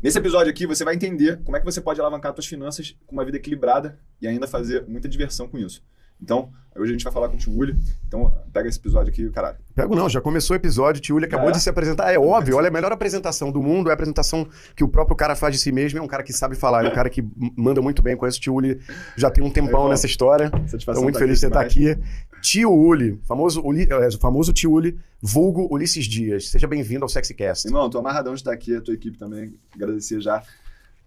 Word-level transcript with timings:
Nesse 0.00 0.16
episódio 0.16 0.48
aqui, 0.48 0.64
você 0.64 0.84
vai 0.84 0.94
entender 0.94 1.42
como 1.42 1.56
é 1.56 1.60
que 1.60 1.66
você 1.66 1.80
pode 1.80 2.00
alavancar 2.00 2.32
suas 2.32 2.46
finanças 2.46 2.96
com 3.04 3.16
uma 3.16 3.24
vida 3.24 3.36
equilibrada 3.36 3.98
e 4.22 4.28
ainda 4.28 4.46
fazer 4.46 4.86
muita 4.86 5.08
diversão 5.08 5.48
com 5.48 5.58
isso. 5.58 5.82
Então, 6.20 6.50
hoje 6.76 6.90
a 6.90 6.92
gente 6.92 7.04
vai 7.04 7.12
falar 7.12 7.28
com 7.28 7.34
o 7.34 7.38
Tio 7.38 7.52
Uli. 7.56 7.76
Então, 8.06 8.32
pega 8.52 8.68
esse 8.68 8.78
episódio 8.78 9.10
aqui, 9.12 9.28
caralho. 9.30 9.56
Pego 9.74 9.94
não, 9.94 10.08
já 10.08 10.20
começou 10.20 10.54
o 10.54 10.56
episódio, 10.56 10.98
o 10.98 11.02
Tio 11.02 11.16
Uli 11.16 11.26
acabou 11.26 11.48
É? 11.50 11.52
de 11.52 11.60
se 11.60 11.68
apresentar. 11.68 12.12
É 12.12 12.18
óbvio, 12.18 12.56
olha, 12.56 12.68
a 12.68 12.70
melhor 12.70 12.92
apresentação 12.92 13.50
do 13.52 13.62
mundo 13.62 13.88
é 13.88 13.90
a 13.90 13.94
apresentação 13.94 14.46
que 14.76 14.82
o 14.84 14.88
próprio 14.88 15.16
cara 15.16 15.34
faz 15.34 15.54
de 15.54 15.60
si 15.60 15.72
mesmo, 15.72 15.98
é 15.98 16.02
um 16.02 16.06
cara 16.06 16.22
que 16.22 16.32
sabe 16.32 16.54
falar, 16.56 16.84
é 16.84 16.88
um 16.88 16.94
cara 16.94 17.08
que 17.10 17.24
manda 17.56 17.80
muito 17.82 18.02
bem. 18.02 18.16
Conheço 18.16 18.38
o 18.38 18.40
Tio 18.40 18.54
Uli 18.54 18.80
já 19.16 19.30
tem 19.30 19.42
um 19.42 19.50
tempão 19.50 19.82
bom. 19.82 19.88
nessa 19.88 20.06
história. 20.06 20.50
Estou 20.72 21.02
muito 21.02 21.14
tá 21.14 21.20
feliz 21.20 21.36
de 21.36 21.40
você 21.40 21.46
estar 21.46 21.64
demais. 21.64 21.98
aqui. 21.98 22.08
Tio 22.40 22.72
Uli, 22.72 23.20
famoso, 23.26 23.60
Uli, 23.64 23.86
é, 23.90 24.06
o 24.08 24.18
famoso 24.18 24.52
Tio 24.52 24.72
Uli, 24.72 24.96
vulgo 25.20 25.66
Ulisses 25.72 26.06
Dias. 26.06 26.48
Seja 26.50 26.66
bem-vindo 26.68 27.04
ao 27.04 27.08
SexyCast. 27.08 27.66
Irmão, 27.66 27.90
tô 27.90 27.98
amarradão 27.98 28.32
de 28.34 28.40
estar 28.40 28.52
aqui, 28.52 28.76
a 28.76 28.80
tua 28.80 28.94
equipe 28.94 29.18
também. 29.18 29.54
Agradecer 29.74 30.20
já. 30.20 30.42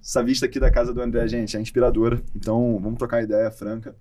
Essa 0.03 0.23
vista 0.23 0.45
aqui 0.45 0.59
da 0.59 0.69
casa 0.71 0.93
do 0.93 1.01
André, 1.01 1.27
gente, 1.27 1.55
é 1.55 1.61
inspiradora. 1.61 2.21
Então, 2.35 2.77
vamos 2.81 2.97
trocar 2.97 3.17
uma 3.17 3.23
ideia 3.23 3.49
franca. 3.51 3.95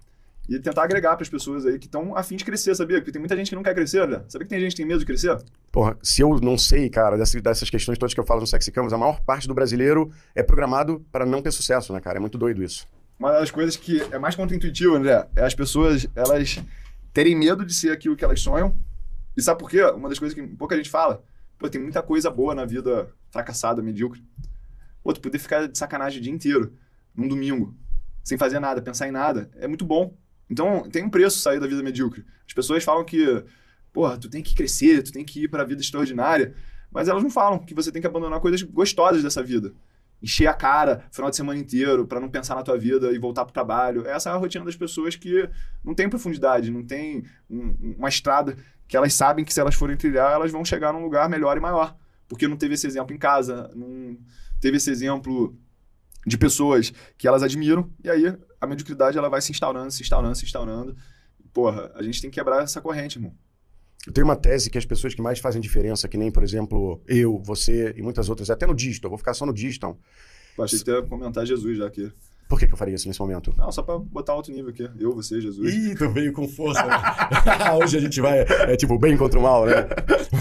E 0.51 0.59
tentar 0.59 0.83
agregar 0.83 1.15
para 1.15 1.23
as 1.23 1.29
pessoas 1.29 1.65
aí 1.65 1.79
que 1.79 1.87
estão 1.87 2.17
afim 2.17 2.35
de 2.35 2.45
crescer, 2.45 2.75
sabia? 2.75 2.99
Porque 2.99 3.13
tem 3.13 3.21
muita 3.21 3.37
gente 3.37 3.51
que 3.51 3.55
não 3.55 3.63
quer 3.63 3.73
crescer, 3.73 4.01
André. 4.01 4.25
Sabia 4.27 4.45
que 4.45 4.51
tem 4.51 4.59
gente 4.59 4.73
que 4.73 4.79
tem 4.79 4.87
medo 4.87 4.99
de 4.99 5.07
crescer? 5.07 5.41
Porra, 5.71 5.97
se 6.03 6.23
eu 6.23 6.41
não 6.41 6.59
sei, 6.59 6.91
cara, 6.91 7.17
dessas, 7.17 7.41
dessas 7.41 7.71
questões 7.71 7.97
todas 7.97 8.13
que 8.13 8.19
eu 8.19 8.25
falo 8.25 8.41
no 8.41 8.47
Sexy 8.49 8.73
Canvas, 8.73 8.93
a 8.93 8.99
maior 8.99 9.21
parte 9.21 9.47
do 9.47 9.55
brasileiro 9.55 10.11
é 10.35 10.43
programado 10.43 11.07
para 11.13 11.25
não 11.25 11.41
ter 11.41 11.53
sucesso, 11.53 11.93
né, 11.93 12.01
cara? 12.01 12.19
É 12.19 12.21
muito 12.21 12.37
doido 12.37 12.65
isso. 12.65 12.85
Uma 13.17 13.31
das 13.31 13.53
coisas 13.53 13.77
que 13.77 14.03
é 14.11 14.19
mais 14.19 14.35
contraintuitivo, 14.35 14.97
André, 14.97 15.25
é 15.37 15.45
as 15.45 15.55
pessoas, 15.55 16.09
elas 16.17 16.61
terem 17.13 17.37
medo 17.37 17.65
de 17.65 17.73
ser 17.73 17.93
aquilo 17.93 18.17
que 18.17 18.25
elas 18.25 18.41
sonham. 18.41 18.77
E 19.37 19.43
sabe 19.43 19.61
por 19.61 19.71
quê? 19.71 19.85
Uma 19.85 20.09
das 20.09 20.19
coisas 20.19 20.35
que 20.35 20.45
pouca 20.57 20.77
gente 20.77 20.91
fala. 20.91 21.23
Pô, 21.59 21.69
tem 21.69 21.81
muita 21.81 22.03
coisa 22.03 22.29
boa 22.29 22.57
na 22.57 22.65
vida 22.65 23.09
fracassada, 23.31 23.81
medíocre. 23.81 24.27
Pô, 25.01 25.13
tu 25.13 25.21
poder 25.21 25.39
ficar 25.39 25.69
de 25.69 25.79
sacanagem 25.79 26.19
o 26.19 26.23
dia 26.23 26.33
inteiro, 26.33 26.75
num 27.15 27.29
domingo, 27.29 27.77
sem 28.25 28.37
fazer 28.37 28.59
nada, 28.59 28.83
pensar 28.83 29.07
em 29.07 29.13
nada, 29.13 29.49
é 29.55 29.69
muito 29.69 29.85
bom. 29.85 30.19
Então, 30.51 30.83
tem 30.91 31.05
um 31.05 31.11
preço 31.11 31.39
sair 31.39 31.61
da 31.61 31.67
vida 31.67 31.83
medíocre. 31.83 32.25
As 32.47 32.53
pessoas 32.53 32.83
falam 32.83 33.05
que, 33.05 33.45
porra, 33.93 34.19
tu 34.19 34.29
tem 34.29 34.43
que 34.43 34.55
crescer, 34.55 35.03
tu 35.03 35.13
tem 35.13 35.25
que 35.25 35.45
ir 35.45 35.49
para 35.49 35.63
a 35.63 35.67
vida 35.67 35.81
extraordinária, 35.81 36.55
mas 36.91 37.09
elas 37.09 37.23
não 37.23 37.31
falam 37.31 37.59
que 37.61 37.73
você 37.73 37.93
tem 37.93 38.03
que 38.03 38.09
abandonar 38.09 38.41
coisas 38.41 38.63
gostosas 38.63 39.23
dessa 39.23 39.43
vida 39.43 39.73
encher 40.23 40.47
a 40.47 40.55
cara 40.55 41.05
final 41.11 41.31
de 41.31 41.37
semana 41.37 41.59
inteiro 41.59 42.07
para 42.07 42.21
não 42.21 42.29
pensar 42.29 42.55
na 42.55 42.63
tua 42.63 42.79
vida 42.79 43.11
e 43.13 43.19
voltar 43.19 43.45
pro 43.45 43.55
trabalho. 43.55 44.07
Essa 44.07 44.31
é 44.31 44.33
a 44.33 44.37
rotina 44.37 44.65
das 44.65 44.77
pessoas 44.77 45.17
que 45.17 45.49
não 45.85 45.95
tem 45.95 46.09
profundidade, 46.09 46.71
não 46.71 46.85
tem 46.85 47.25
um- 47.49 47.95
uma 47.99 48.09
estrada 48.09 48.57
que 48.87 48.97
elas 48.97 49.15
sabem 49.15 49.45
que 49.45 49.53
se 49.53 49.61
elas 49.61 49.75
forem 49.75 49.97
trilhar, 49.97 50.33
elas 50.33 50.51
vão 50.51 50.65
chegar 50.65 50.93
num 50.93 51.03
lugar 51.03 51.29
melhor 51.29 51.57
e 51.57 51.61
maior. 51.61 51.97
Porque 52.29 52.47
não 52.47 52.57
teve 52.57 52.75
esse 52.75 52.87
exemplo 52.87 53.15
em 53.15 53.19
casa, 53.19 53.71
não 53.75 54.17
teve 54.61 54.77
esse 54.77 54.91
exemplo 54.91 55.57
de 56.27 56.37
pessoas 56.37 56.93
que 57.17 57.27
elas 57.27 57.43
admiram, 57.43 57.91
e 58.05 58.11
aí 58.11 58.37
a 58.61 58.67
mediocridade 58.67 59.17
ela 59.17 59.29
vai 59.29 59.41
se 59.41 59.51
instaurando, 59.51 59.91
se 59.91 60.03
instaurando, 60.03 60.35
se 60.37 60.45
instaurando. 60.45 60.97
Porra, 61.53 61.91
a 61.95 62.03
gente 62.03 62.21
tem 62.21 62.31
que 62.31 62.39
quebrar 62.39 62.63
essa 62.63 62.81
corrente, 62.81 63.17
irmão. 63.19 63.35
Eu 64.07 64.13
tenho 64.13 64.27
uma 64.27 64.37
tese 64.37 64.71
que 64.71 64.79
as 64.79 64.85
pessoas 64.85 65.15
que 65.15 65.21
mais 65.21 65.39
fazem 65.39 65.61
diferença, 65.61 66.09
que 66.09 66.17
nem, 66.17 66.31
por 66.31 66.43
exemplo, 66.43 67.03
eu, 67.07 67.39
você 67.43 67.95
e 67.97 68.03
muitas 68.03 68.29
outras, 68.29 68.49
até 68.51 68.67
no 68.67 68.75
digital, 68.75 69.09
eu 69.09 69.11
vou 69.11 69.19
ficar 69.19 69.35
só 69.35 69.45
no 69.45 69.53
digital. 69.53 69.99
Pô, 70.57 70.63
achei 70.63 70.79
que 70.79 70.85
tu 70.85 70.91
ia 70.91 71.03
comentar 71.03 71.45
Jesus 71.47 71.79
já 71.79 71.87
aqui. 71.87 72.11
Por 72.49 72.59
que, 72.59 72.67
que 72.67 72.73
eu 72.73 72.77
faria 72.77 72.95
isso 72.95 73.07
nesse 73.07 73.21
momento? 73.21 73.55
Não, 73.57 73.71
só 73.71 73.81
pra 73.81 73.97
botar 73.97 74.33
alto 74.33 74.51
nível 74.51 74.71
aqui. 74.71 74.89
Eu, 74.99 75.15
você, 75.15 75.41
Jesus. 75.41 75.73
Ih, 75.73 75.95
tu 75.95 76.11
veio 76.11 76.33
com 76.33 76.49
força, 76.49 76.85
né? 76.85 76.97
Hoje 77.81 77.97
a 77.97 78.01
gente 78.01 78.21
vai, 78.21 78.41
é 78.41 78.77
tipo, 78.77 78.99
bem 78.99 79.17
contra 79.17 79.39
o 79.39 79.43
mal, 79.43 79.67
né? 79.67 79.87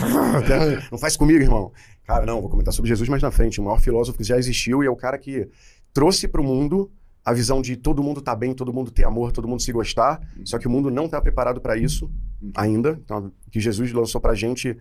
Não 0.92 0.98
faz 0.98 1.16
comigo, 1.16 1.39
irmão. 1.39 1.72
Cara, 2.04 2.26
não, 2.26 2.42
vou 2.42 2.50
comentar 2.50 2.73
sobre 2.73 2.89
Jesus 2.89 3.08
mais 3.08 3.22
na 3.22 3.30
frente. 3.30 3.61
O 3.61 3.64
maior 3.64 3.80
filósofo 3.80 4.17
que 4.17 4.23
já 4.23 4.39
existiu 4.39 4.83
e 4.83 4.88
é 4.88 4.89
o 4.89 4.95
cara 4.95 5.20
que 5.20 5.48
trouxe 5.93 6.27
pro 6.27 6.43
mundo 6.43 6.92
a 7.30 7.34
visão 7.34 7.62
de 7.62 7.76
todo 7.76 8.02
mundo 8.02 8.22
tá 8.22 8.36
bem, 8.36 8.56
todo 8.56 8.73
mundo 8.73 8.90
ter 8.90 9.06
amor, 9.06 9.32
todo 9.32 9.48
mundo 9.48 9.62
se 9.62 9.72
gostar. 9.72 10.20
Só 10.44 10.58
que 10.58 10.66
o 10.66 10.70
mundo 10.70 10.90
não 10.90 11.08
tá 11.08 11.22
preparado 11.22 11.62
para 11.62 11.78
isso 11.78 12.12
ainda. 12.56 13.00
Então, 13.06 13.32
o 13.45 13.52
que 13.52 13.60
Jesus 13.60 13.92
lançou 13.92 14.20
pra 14.20 14.34
gente 14.34 14.76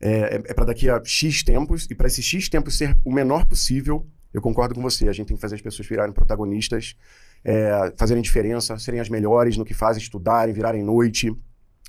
é, 0.00 0.10
é, 0.10 0.34
é 0.36 0.54
para 0.54 0.64
daqui 0.64 0.88
a 0.88 0.98
X 1.04 1.42
tempos, 1.42 1.86
e 1.90 1.94
para 1.94 2.06
esse 2.06 2.22
X 2.22 2.48
tempos 2.48 2.78
ser 2.78 2.96
o 3.04 3.12
menor 3.12 3.44
possível, 3.44 4.06
eu 4.32 4.40
concordo 4.40 4.74
com 4.74 4.80
você. 4.80 5.10
A 5.10 5.12
gente 5.12 5.26
tem 5.26 5.36
que 5.36 5.42
fazer 5.42 5.56
as 5.56 5.60
pessoas 5.60 5.86
virarem 5.86 6.14
protagonistas, 6.14 6.96
é, 7.44 7.92
fazerem 7.98 8.22
diferença, 8.22 8.78
serem 8.78 9.00
as 9.00 9.10
melhores 9.10 9.58
no 9.58 9.64
que 9.64 9.74
fazem, 9.74 10.02
estudarem, 10.02 10.54
virarem 10.54 10.82
noite. 10.82 11.36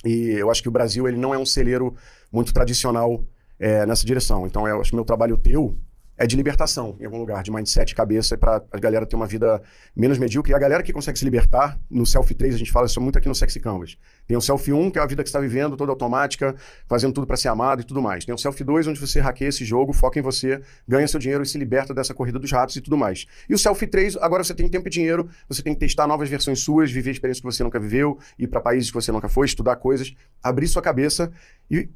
E 0.03 0.31
eu 0.31 0.51
acho 0.51 0.61
que 0.61 0.67
o 0.67 0.71
Brasil 0.71 1.07
ele 1.07 1.17
não 1.17 1.33
é 1.33 1.37
um 1.37 1.45
celeiro 1.45 1.95
muito 2.29 2.53
tradicional 2.53 3.23
é, 3.57 3.85
nessa 3.85 4.05
direção. 4.05 4.45
Então, 4.45 4.67
eu 4.67 4.81
acho 4.81 4.89
que 4.89 4.95
o 4.95 4.97
meu 4.97 5.05
trabalho 5.05 5.37
teu 5.37 5.79
é 6.17 6.25
de 6.25 6.35
libertação 6.35 6.95
em 6.99 7.05
algum 7.05 7.17
lugar, 7.17 7.43
de 7.43 7.51
mindset, 7.51 7.93
cabeça, 7.93 8.37
para 8.37 8.63
a 8.71 8.79
galera 8.79 9.05
ter 9.05 9.15
uma 9.15 9.27
vida 9.27 9.61
menos 9.95 10.17
medíocre. 10.17 10.51
E 10.51 10.55
a 10.55 10.59
galera 10.59 10.81
que 10.81 10.93
consegue 10.93 11.17
se 11.19 11.25
libertar, 11.25 11.77
no 11.89 12.05
Selfie 12.05 12.35
3 12.35 12.55
a 12.55 12.57
gente 12.57 12.71
fala 12.71 12.85
isso 12.85 13.01
muito 13.01 13.17
aqui 13.17 13.27
no 13.27 13.35
Sexy 13.35 13.59
Canvas. 13.59 13.97
Tem 14.27 14.37
o 14.37 14.41
Selfie 14.41 14.73
1, 14.73 14.91
que 14.91 14.99
é 14.99 15.01
a 15.01 15.05
vida 15.05 15.23
que 15.23 15.29
está 15.29 15.39
vivendo, 15.39 15.75
toda 15.75 15.91
automática, 15.91 16.55
fazendo 16.87 17.13
tudo 17.13 17.27
para 17.27 17.35
ser 17.35 17.49
amado 17.49 17.81
e 17.81 17.83
tudo 17.83 18.01
mais. 18.01 18.23
Tem 18.23 18.33
o 18.33 18.37
Selfie 18.37 18.63
2, 18.63 18.87
onde 18.87 18.99
você 18.99 19.19
hackeia 19.19 19.49
esse 19.49 19.65
jogo, 19.65 19.91
foca 19.91 20.17
em 20.17 20.21
você, 20.21 20.61
ganha 20.87 21.07
seu 21.07 21.19
dinheiro 21.19 21.43
e 21.43 21.45
se 21.45 21.57
liberta 21.57 21.93
dessa 21.93 22.13
corrida 22.13 22.39
dos 22.39 22.51
ratos 22.51 22.75
e 22.75 22.81
tudo 22.81 22.97
mais. 22.97 23.25
E 23.49 23.53
o 23.53 23.57
Selfie 23.57 23.87
3, 23.87 24.17
agora 24.17 24.43
você 24.43 24.53
tem 24.53 24.69
tempo 24.69 24.87
e 24.87 24.91
dinheiro, 24.91 25.29
você 25.49 25.61
tem 25.61 25.73
que 25.73 25.79
testar 25.79 26.07
novas 26.07 26.29
versões 26.29 26.59
suas, 26.59 26.91
viver 26.91 27.11
experiências 27.11 27.41
que 27.41 27.45
você 27.45 27.63
nunca 27.63 27.79
viveu, 27.79 28.17
ir 28.39 28.47
para 28.47 28.61
países 28.61 28.89
que 28.89 28.95
você 28.95 29.11
nunca 29.11 29.27
foi, 29.27 29.45
estudar 29.45 29.75
coisas, 29.75 30.13
abrir 30.41 30.67
sua 30.67 30.81
cabeça 30.81 31.31
e 31.69 31.89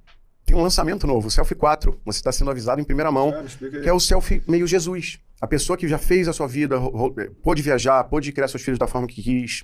tem 0.49 0.57
um 0.57 0.61
lançamento 0.63 1.05
novo, 1.05 1.27
o 1.27 1.31
Selfie 1.31 1.55
4. 1.55 1.99
Você 2.05 2.19
está 2.19 2.31
sendo 2.31 2.49
avisado 2.51 2.81
em 2.81 2.83
primeira 2.83 3.11
mão 3.11 3.31
Cara, 3.31 3.81
que 3.81 3.87
é 3.89 3.93
o 3.93 3.99
selfie 3.99 4.41
meio 4.47 4.65
Jesus. 4.67 5.19
A 5.39 5.47
pessoa 5.47 5.77
que 5.77 5.87
já 5.87 5.97
fez 5.97 6.27
a 6.27 6.33
sua 6.33 6.47
vida, 6.47 6.77
ro- 6.77 7.13
pôde 7.43 7.61
viajar, 7.61 8.03
pôde 8.05 8.31
criar 8.31 8.47
seus 8.47 8.61
filhos 8.63 8.79
da 8.79 8.87
forma 8.87 9.07
que 9.07 9.21
quis, 9.21 9.63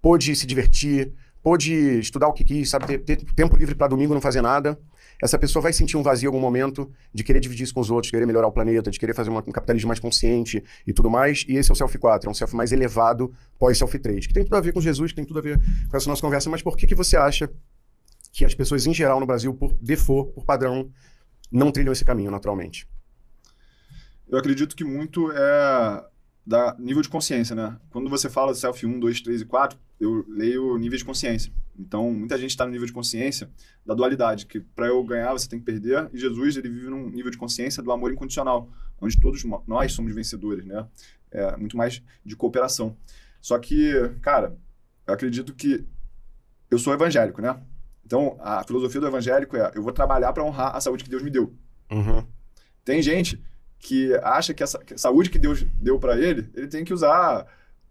pôde 0.00 0.34
se 0.34 0.46
divertir, 0.46 1.12
pôde 1.42 1.98
estudar 1.98 2.28
o 2.28 2.32
que 2.32 2.44
quis, 2.44 2.70
sabe, 2.70 2.86
ter, 2.86 2.98
ter 2.98 3.16
tempo 3.34 3.56
livre 3.56 3.74
para 3.74 3.88
domingo 3.88 4.14
não 4.14 4.20
fazer 4.20 4.40
nada. 4.40 4.78
Essa 5.22 5.38
pessoa 5.38 5.62
vai 5.62 5.72
sentir 5.72 5.96
um 5.96 6.02
vazio 6.02 6.26
em 6.26 6.28
algum 6.28 6.40
momento 6.40 6.90
de 7.14 7.22
querer 7.22 7.38
dividir 7.38 7.62
isso 7.64 7.74
com 7.74 7.80
os 7.80 7.90
outros, 7.90 8.06
de 8.08 8.12
querer 8.12 8.26
melhorar 8.26 8.46
o 8.48 8.52
planeta, 8.52 8.90
de 8.90 8.98
querer 8.98 9.14
fazer 9.14 9.30
uma- 9.30 9.40
um 9.46 9.52
capitalismo 9.52 9.88
mais 9.88 10.00
consciente 10.00 10.62
e 10.86 10.92
tudo 10.92 11.08
mais. 11.10 11.44
E 11.48 11.56
esse 11.56 11.70
é 11.70 11.72
o 11.72 11.76
Selfie 11.76 11.98
4, 11.98 12.28
é 12.28 12.30
um 12.30 12.34
selfie 12.34 12.56
mais 12.56 12.72
elevado 12.72 13.32
pós-Selfie 13.58 13.98
3, 14.00 14.26
que 14.26 14.32
tem 14.34 14.42
tudo 14.44 14.56
a 14.56 14.60
ver 14.60 14.72
com 14.72 14.80
Jesus, 14.80 15.12
que 15.12 15.16
tem 15.16 15.24
tudo 15.24 15.38
a 15.38 15.42
ver 15.42 15.60
com 15.90 15.96
essa 15.96 16.08
nossa 16.08 16.20
conversa. 16.22 16.48
Mas 16.50 16.62
por 16.62 16.76
que, 16.76 16.86
que 16.86 16.94
você 16.94 17.16
acha 17.16 17.48
que 18.32 18.44
as 18.44 18.54
pessoas 18.54 18.86
em 18.86 18.94
geral 18.94 19.20
no 19.20 19.26
Brasil, 19.26 19.54
por 19.54 19.74
default, 19.74 20.32
por 20.32 20.44
padrão, 20.44 20.90
não 21.50 21.70
trilham 21.70 21.92
esse 21.92 22.04
caminho 22.04 22.30
naturalmente? 22.30 22.88
Eu 24.26 24.38
acredito 24.38 24.74
que 24.74 24.82
muito 24.82 25.30
é 25.30 26.04
da 26.44 26.74
nível 26.78 27.02
de 27.02 27.08
consciência, 27.08 27.54
né? 27.54 27.78
Quando 27.90 28.10
você 28.10 28.28
fala 28.28 28.54
self 28.54 28.84
1, 28.84 28.98
2, 28.98 29.20
3 29.20 29.42
e 29.42 29.44
4, 29.44 29.78
eu 30.00 30.24
leio 30.26 30.76
nível 30.78 30.98
de 30.98 31.04
consciência. 31.04 31.52
Então, 31.78 32.10
muita 32.12 32.36
gente 32.36 32.50
está 32.50 32.64
no 32.64 32.72
nível 32.72 32.86
de 32.86 32.92
consciência 32.92 33.48
da 33.86 33.94
dualidade, 33.94 34.46
que 34.46 34.60
para 34.60 34.88
eu 34.88 35.02
ganhar 35.04 35.32
você 35.32 35.48
tem 35.48 35.58
que 35.58 35.64
perder, 35.64 36.10
e 36.12 36.18
Jesus 36.18 36.56
ele 36.56 36.68
vive 36.68 36.88
num 36.88 37.08
nível 37.10 37.30
de 37.30 37.38
consciência 37.38 37.82
do 37.82 37.92
amor 37.92 38.12
incondicional, 38.12 38.68
onde 39.00 39.18
todos 39.20 39.44
nós 39.66 39.92
somos 39.92 40.14
vencedores, 40.14 40.64
né? 40.64 40.86
É 41.30 41.56
muito 41.56 41.76
mais 41.76 42.02
de 42.24 42.34
cooperação. 42.34 42.96
Só 43.40 43.58
que, 43.58 43.92
cara, 44.20 44.56
eu 45.06 45.14
acredito 45.14 45.54
que 45.54 45.86
eu 46.70 46.78
sou 46.78 46.92
evangélico, 46.92 47.40
né? 47.40 47.60
Então, 48.04 48.36
a 48.40 48.64
filosofia 48.64 49.00
do 49.00 49.06
evangélico 49.06 49.56
é 49.56 49.72
eu 49.74 49.82
vou 49.82 49.92
trabalhar 49.92 50.32
para 50.32 50.44
honrar 50.44 50.74
a 50.76 50.80
saúde 50.80 51.04
que 51.04 51.10
Deus 51.10 51.22
me 51.22 51.30
deu. 51.30 51.54
Uhum. 51.90 52.26
Tem 52.84 53.00
gente 53.00 53.42
que 53.78 54.14
acha 54.22 54.54
que 54.54 54.62
a 54.62 54.66
saúde 54.96 55.30
que 55.30 55.38
Deus 55.38 55.64
deu 55.80 55.98
pra 55.98 56.18
ele, 56.18 56.48
ele 56.54 56.68
tem 56.68 56.84
que 56.84 56.94
usar 56.94 57.46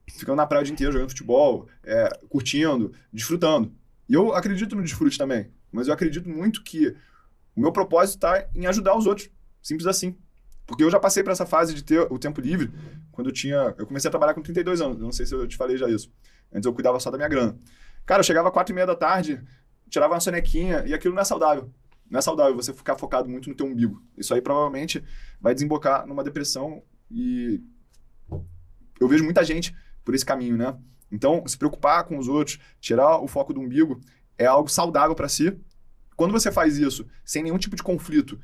ficando 0.10 0.38
na 0.38 0.48
praia 0.48 0.62
o 0.62 0.66
dia 0.66 0.74
inteiro, 0.74 0.94
jogando 0.94 1.10
futebol, 1.10 1.68
é, 1.84 2.10
curtindo, 2.30 2.94
desfrutando. 3.12 3.72
E 4.08 4.14
eu 4.14 4.34
acredito 4.34 4.76
no 4.76 4.84
desfrute 4.84 5.18
também, 5.18 5.50
mas 5.72 5.88
eu 5.88 5.94
acredito 5.94 6.28
muito 6.28 6.64
que 6.64 6.96
o 7.56 7.62
meu 7.62 7.72
propósito 7.72 8.16
está 8.16 8.48
em 8.56 8.66
ajudar 8.66 8.98
os 8.98 9.06
outros. 9.06 9.30
Simples 9.62 9.88
assim. 9.88 10.16
Porque 10.66 10.84
eu 10.84 10.90
já 10.90 11.00
passei 11.00 11.24
por 11.24 11.32
essa 11.32 11.46
fase 11.46 11.74
de 11.74 11.84
ter 11.84 12.00
o 12.00 12.18
tempo 12.18 12.40
livre 12.40 12.72
quando 13.12 13.28
eu 13.28 13.34
tinha. 13.34 13.76
Eu 13.78 13.86
comecei 13.86 14.08
a 14.08 14.12
trabalhar 14.12 14.34
com 14.34 14.42
32 14.42 14.82
anos, 14.82 14.98
não 14.98 15.12
sei 15.12 15.26
se 15.26 15.36
eu 15.36 15.48
te 15.48 15.58
falei 15.58 15.78
já 15.78 15.90
isso. 15.90 16.12
Antes 16.52 16.66
eu 16.66 16.74
cuidava 16.74 17.00
só 17.00 17.12
da 17.12 17.18
minha 17.18 17.30
grana. 17.30 17.58
Cara, 18.06 18.22
eu 18.22 18.24
chegava 18.24 18.48
às 18.48 18.54
4 18.54 18.72
e 18.72 18.76
meia 18.76 18.88
da 18.88 18.96
tarde, 18.96 19.42
tirava 19.92 20.14
uma 20.14 20.20
sonequinha 20.20 20.84
e 20.88 20.94
aquilo 20.94 21.14
não 21.14 21.22
é 21.22 21.26
saudável. 21.26 21.72
Não 22.10 22.18
é 22.18 22.22
saudável 22.22 22.56
você 22.56 22.74
ficar 22.74 22.98
focado 22.98 23.30
muito 23.30 23.50
no 23.50 23.56
teu 23.56 23.66
umbigo. 23.66 24.02
Isso 24.18 24.34
aí 24.34 24.42
provavelmente 24.42 25.04
vai 25.40 25.54
desembocar 25.54 26.08
numa 26.08 26.24
depressão 26.24 26.82
e 27.10 27.62
eu 29.00 29.08
vejo 29.08 29.24
muita 29.24 29.44
gente 29.44 29.76
por 30.04 30.16
esse 30.16 30.26
caminho, 30.26 30.58
né? 30.58 30.76
Então, 31.12 31.44
se 31.46 31.58
preocupar 31.58 32.06
com 32.06 32.18
os 32.18 32.28
outros, 32.28 32.58
tirar 32.80 33.18
o 33.18 33.28
foco 33.28 33.54
do 33.54 33.60
umbigo 33.60 34.00
é 34.38 34.46
algo 34.46 34.70
saudável 34.70 35.14
para 35.14 35.28
si. 35.28 35.58
Quando 36.16 36.32
você 36.32 36.52
faz 36.52 36.78
isso 36.78 37.06
sem 37.24 37.44
nenhum 37.44 37.58
tipo 37.58 37.76
de 37.76 37.84
conflito 37.84 38.40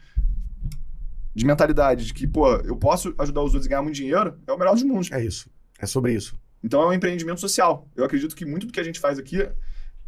de 1.33 1.45
mentalidade 1.45 2.05
de 2.05 2.13
que, 2.13 2.27
pô, 2.27 2.55
eu 2.57 2.75
posso 2.75 3.13
ajudar 3.17 3.41
os 3.41 3.53
outros 3.53 3.67
a 3.67 3.69
ganhar 3.69 3.81
muito 3.81 3.95
dinheiro, 3.95 4.39
é 4.47 4.51
o 4.51 4.57
melhor 4.57 4.73
dos 4.73 4.83
mundos. 4.83 5.11
É 5.11 5.23
isso. 5.23 5.49
É 5.79 5.85
sobre 5.85 6.13
isso. 6.13 6.37
Então 6.63 6.81
é 6.81 6.87
um 6.87 6.93
empreendimento 6.93 7.39
social. 7.39 7.87
Eu 7.95 8.03
acredito 8.03 8.35
que 8.35 8.45
muito 8.45 8.65
do 8.65 8.73
que 8.73 8.79
a 8.79 8.83
gente 8.83 8.99
faz 8.99 9.19
aqui 9.19 9.47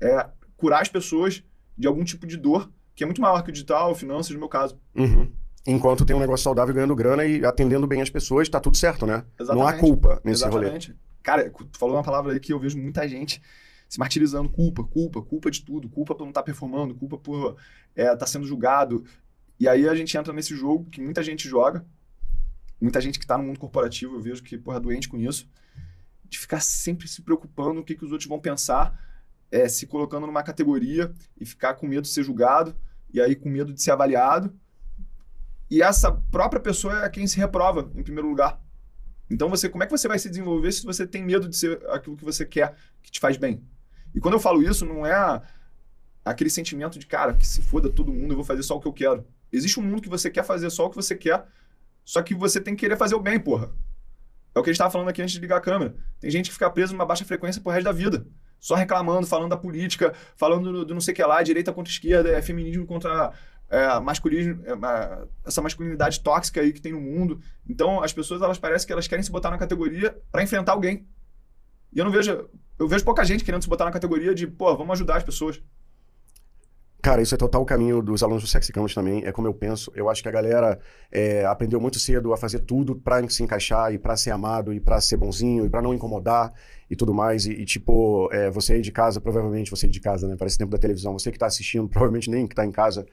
é 0.01 0.29
curar 0.59 0.81
as 0.81 0.89
pessoas 0.89 1.43
de 1.77 1.87
algum 1.87 2.03
tipo 2.03 2.27
de 2.27 2.37
dor 2.37 2.69
que 2.99 3.03
é 3.03 3.05
muito 3.05 3.21
maior 3.21 3.41
que 3.41 3.49
o 3.49 3.53
digital, 3.53 3.95
finanças, 3.95 4.33
no 4.33 4.39
meu 4.39 4.49
caso. 4.49 4.77
Uhum. 4.93 5.31
Enquanto 5.65 6.05
tem 6.05 6.13
um 6.13 6.19
negócio 6.19 6.43
saudável 6.43 6.75
ganhando 6.75 6.93
grana 6.93 7.25
e 7.25 7.45
atendendo 7.45 7.87
bem 7.87 8.01
as 8.01 8.09
pessoas, 8.09 8.49
tá 8.49 8.59
tudo 8.59 8.75
certo, 8.75 9.05
né? 9.05 9.23
Exatamente. 9.39 9.63
Não 9.63 9.67
há 9.67 9.73
culpa 9.79 10.21
nesse 10.21 10.43
Exatamente. 10.43 10.95
Cara, 11.23 11.49
tu 11.49 11.79
falou 11.79 11.95
uma 11.95 12.03
palavra 12.03 12.33
aí 12.33 12.39
que 12.41 12.51
eu 12.51 12.59
vejo 12.59 12.77
muita 12.77 13.07
gente 13.07 13.41
se 13.87 13.97
martirizando. 13.97 14.49
Culpa, 14.49 14.83
culpa, 14.83 15.21
culpa 15.21 15.49
de 15.49 15.63
tudo. 15.63 15.87
Culpa 15.87 16.13
por 16.13 16.23
não 16.23 16.31
estar 16.31 16.43
performando, 16.43 16.93
culpa 16.93 17.17
por 17.17 17.55
estar 17.95 18.13
é, 18.13 18.15
tá 18.17 18.25
sendo 18.25 18.45
julgado. 18.45 19.05
E 19.57 19.65
aí 19.65 19.87
a 19.87 19.95
gente 19.95 20.17
entra 20.17 20.33
nesse 20.33 20.53
jogo 20.53 20.85
que 20.89 21.01
muita 21.01 21.23
gente 21.23 21.47
joga. 21.47 21.85
Muita 22.81 22.99
gente 22.99 23.17
que 23.17 23.23
está 23.23 23.37
no 23.37 23.45
mundo 23.45 23.59
corporativo, 23.59 24.15
eu 24.15 24.21
vejo 24.21 24.43
que, 24.43 24.57
porra, 24.57 24.75
é 24.75 24.81
doente 24.81 25.07
com 25.07 25.17
isso. 25.17 25.49
De 26.25 26.37
ficar 26.37 26.59
sempre 26.59 27.07
se 27.07 27.21
preocupando 27.21 27.79
o 27.79 27.83
que, 27.83 27.95
que 27.95 28.03
os 28.03 28.11
outros 28.11 28.27
vão 28.27 28.39
pensar, 28.41 28.97
é, 29.51 29.67
se 29.67 29.87
colocando 29.87 30.27
numa 30.27 30.43
categoria 30.43 31.11
e 31.39 31.45
ficar 31.45 31.73
com 31.75 31.87
medo 31.87 32.03
de 32.03 32.09
ser 32.09 32.23
julgado, 32.23 32.75
e 33.11 33.19
aí 33.19 33.35
com 33.35 33.49
medo 33.49 33.73
de 33.73 33.81
ser 33.81 33.91
avaliado. 33.91 34.53
E 35.69 35.81
essa 35.81 36.11
própria 36.11 36.61
pessoa 36.61 37.05
é 37.05 37.09
quem 37.09 37.27
se 37.27 37.37
reprova, 37.37 37.91
em 37.95 38.03
primeiro 38.03 38.27
lugar. 38.27 38.61
Então, 39.29 39.49
você, 39.49 39.69
como 39.69 39.83
é 39.83 39.85
que 39.85 39.91
você 39.91 40.07
vai 40.07 40.17
se 40.17 40.29
desenvolver 40.29 40.71
se 40.71 40.83
você 40.83 41.05
tem 41.05 41.23
medo 41.23 41.47
de 41.47 41.55
ser 41.55 41.79
aquilo 41.89 42.17
que 42.17 42.25
você 42.25 42.45
quer, 42.45 42.75
que 43.01 43.11
te 43.11 43.19
faz 43.19 43.37
bem? 43.37 43.63
E 44.13 44.19
quando 44.19 44.33
eu 44.33 44.39
falo 44.39 44.63
isso, 44.63 44.85
não 44.85 45.05
é 45.05 45.41
aquele 46.25 46.49
sentimento 46.49 46.97
de, 46.97 47.05
cara, 47.05 47.33
que 47.35 47.45
se 47.45 47.61
foda 47.61 47.89
todo 47.89 48.11
mundo, 48.11 48.31
eu 48.31 48.35
vou 48.35 48.45
fazer 48.45 48.63
só 48.63 48.75
o 48.75 48.79
que 48.79 48.87
eu 48.87 48.93
quero. 48.93 49.25
Existe 49.51 49.79
um 49.79 49.83
mundo 49.83 50.01
que 50.01 50.09
você 50.09 50.29
quer 50.31 50.43
fazer 50.43 50.69
só 50.71 50.87
o 50.87 50.89
que 50.89 50.95
você 50.95 51.15
quer, 51.15 51.45
só 52.03 52.21
que 52.23 52.33
você 52.33 52.59
tem 52.59 52.75
que 52.75 52.79
querer 52.81 52.97
fazer 52.97 53.13
o 53.13 53.19
bem, 53.19 53.39
porra. 53.39 53.71
É 54.55 54.59
o 54.59 54.63
que 54.63 54.69
a 54.69 54.73
gente 54.73 54.77
estava 54.77 54.89
falando 54.89 55.09
aqui 55.09 55.21
antes 55.21 55.33
de 55.33 55.39
ligar 55.39 55.57
a 55.57 55.61
câmera. 55.61 55.95
Tem 56.19 56.31
gente 56.31 56.47
que 56.47 56.53
fica 56.53 56.69
preso 56.69 56.93
numa 56.93 57.05
baixa 57.05 57.23
frequência 57.23 57.61
pro 57.61 57.71
resto 57.71 57.85
da 57.85 57.91
vida. 57.91 58.25
Só 58.59 58.75
reclamando, 58.75 59.25
falando 59.25 59.49
da 59.49 59.57
política, 59.57 60.13
falando 60.35 60.71
do, 60.71 60.85
do 60.85 60.93
não 60.93 61.01
sei 61.01 61.13
o 61.13 61.15
que 61.15 61.23
lá, 61.23 61.41
direita 61.41 61.71
contra 61.71 61.91
esquerda, 61.91 62.29
é 62.29 62.41
feminismo 62.41 62.85
contra 62.85 63.31
é, 63.69 63.85
é, 63.85 65.27
essa 65.45 65.61
masculinidade 65.61 66.19
tóxica 66.19 66.59
aí 66.61 66.73
que 66.73 66.81
tem 66.81 66.91
no 66.91 66.99
mundo. 66.99 67.39
Então, 67.67 68.03
as 68.03 68.11
pessoas, 68.11 68.41
elas 68.41 68.57
parecem 68.57 68.87
que 68.87 68.93
elas 68.93 69.07
querem 69.07 69.23
se 69.23 69.31
botar 69.31 69.51
na 69.51 69.57
categoria 69.57 70.17
para 70.31 70.43
enfrentar 70.43 70.73
alguém. 70.73 71.07
E 71.93 71.99
eu 71.99 72.05
não 72.05 72.11
vejo... 72.11 72.49
Eu 72.77 72.87
vejo 72.87 73.03
pouca 73.03 73.25
gente 73.25 73.43
querendo 73.43 73.61
se 73.61 73.67
botar 73.67 73.83
na 73.83 73.91
categoria 73.91 74.33
de, 74.33 74.47
pô, 74.47 74.73
vamos 74.73 74.93
ajudar 74.93 75.17
as 75.17 75.23
pessoas. 75.23 75.61
Cara, 77.01 77.21
isso 77.21 77.33
é 77.33 77.37
total 77.37 77.61
o 77.61 77.65
caminho 77.65 78.01
dos 78.01 78.21
alunos 78.23 78.43
do 78.43 78.49
Sexy 78.49 78.73
Campus 78.73 78.93
também, 78.93 79.23
é 79.25 79.31
como 79.31 79.47
eu 79.47 79.53
penso. 79.53 79.89
Eu 79.95 80.09
acho 80.09 80.21
que 80.21 80.27
a 80.27 80.31
galera 80.31 80.77
é, 81.09 81.45
aprendeu 81.45 81.79
muito 81.79 81.97
cedo 81.97 82.33
a 82.33 82.37
fazer 82.37 82.59
tudo 82.59 82.93
para 82.93 83.25
se 83.29 83.41
encaixar 83.41 83.93
e 83.93 83.97
para 83.97 84.17
ser 84.17 84.31
amado 84.31 84.73
e 84.73 84.81
para 84.81 84.99
ser 84.99 85.15
bonzinho 85.15 85.65
e 85.65 85.69
para 85.69 85.81
não 85.81 85.93
incomodar 85.93 86.53
e 86.89 86.97
tudo 86.97 87.13
mais. 87.13 87.45
E, 87.45 87.53
e 87.53 87.65
tipo, 87.65 88.29
é, 88.33 88.51
você 88.51 88.73
aí 88.73 88.81
de 88.81 88.91
casa, 88.91 89.21
provavelmente 89.21 89.71
você 89.71 89.85
aí 89.85 89.91
de 89.91 90.01
casa, 90.01 90.27
né? 90.27 90.35
Parece 90.37 90.57
tempo 90.57 90.71
da 90.71 90.77
televisão. 90.77 91.13
Você 91.13 91.31
que 91.31 91.39
tá 91.39 91.45
assistindo, 91.45 91.87
provavelmente 91.89 92.29
nem 92.29 92.45
que 92.45 92.53
tá 92.53 92.65
em 92.65 92.71
casa, 92.71 93.05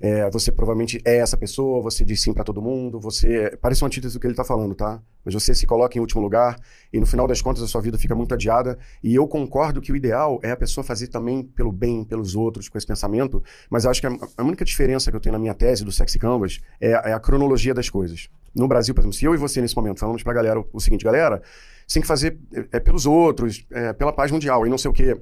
é, 0.00 0.30
você 0.30 0.50
provavelmente 0.50 0.98
é 1.04 1.18
essa 1.18 1.36
pessoa, 1.36 1.82
você 1.82 2.04
diz 2.04 2.22
sim 2.22 2.32
para 2.32 2.42
todo 2.42 2.62
mundo, 2.62 2.98
você. 2.98 3.54
Parece 3.60 3.84
um 3.84 3.86
antítese 3.86 4.14
do 4.14 4.20
que 4.20 4.26
ele 4.26 4.34
tá 4.34 4.44
falando, 4.44 4.74
tá? 4.74 5.02
Mas 5.22 5.34
você 5.34 5.54
se 5.54 5.66
coloca 5.66 5.98
em 5.98 6.00
último 6.00 6.22
lugar 6.22 6.58
e 6.90 6.98
no 6.98 7.04
final 7.04 7.26
das 7.26 7.42
contas 7.42 7.62
a 7.62 7.66
sua 7.66 7.82
vida 7.82 7.98
fica 7.98 8.14
muito 8.14 8.32
adiada. 8.32 8.78
E 9.04 9.14
eu 9.14 9.28
concordo 9.28 9.78
que 9.78 9.92
o 9.92 9.96
ideal 9.96 10.40
é 10.42 10.50
a 10.50 10.56
pessoa 10.56 10.82
fazer 10.82 11.08
também 11.08 11.42
pelo 11.42 11.70
bem, 11.70 12.02
pelos 12.02 12.34
outros, 12.34 12.66
com 12.70 12.78
esse 12.78 12.86
pensamento. 12.86 13.42
Mas 13.68 13.84
acho 13.84 14.00
que 14.00 14.06
a, 14.06 14.16
a 14.38 14.42
única 14.42 14.64
diferença 14.64 15.10
que 15.10 15.16
eu 15.16 15.20
tenho 15.20 15.34
na 15.34 15.38
minha 15.38 15.52
tese 15.52 15.84
do 15.84 15.92
Sexy 15.92 16.18
Canvas 16.18 16.60
é, 16.80 16.92
é 16.92 17.12
a 17.12 17.20
cronologia 17.20 17.74
das 17.74 17.90
coisas. 17.90 18.30
No 18.54 18.66
Brasil, 18.66 18.94
por 18.94 19.02
exemplo, 19.02 19.16
se 19.16 19.26
eu 19.26 19.34
e 19.34 19.36
você 19.36 19.60
nesse 19.60 19.76
momento 19.76 20.00
falamos 20.00 20.22
pra 20.22 20.32
galera 20.32 20.64
o 20.72 20.80
seguinte, 20.80 21.04
galera, 21.04 21.42
você 21.86 21.94
tem 21.94 22.00
que 22.00 22.08
fazer 22.08 22.38
é, 22.54 22.78
é 22.78 22.80
pelos 22.80 23.04
outros, 23.04 23.66
é, 23.70 23.92
pela 23.92 24.14
paz 24.14 24.30
mundial 24.30 24.66
e 24.66 24.70
não 24.70 24.78
sei 24.78 24.90
o 24.90 24.94
quê 24.94 25.20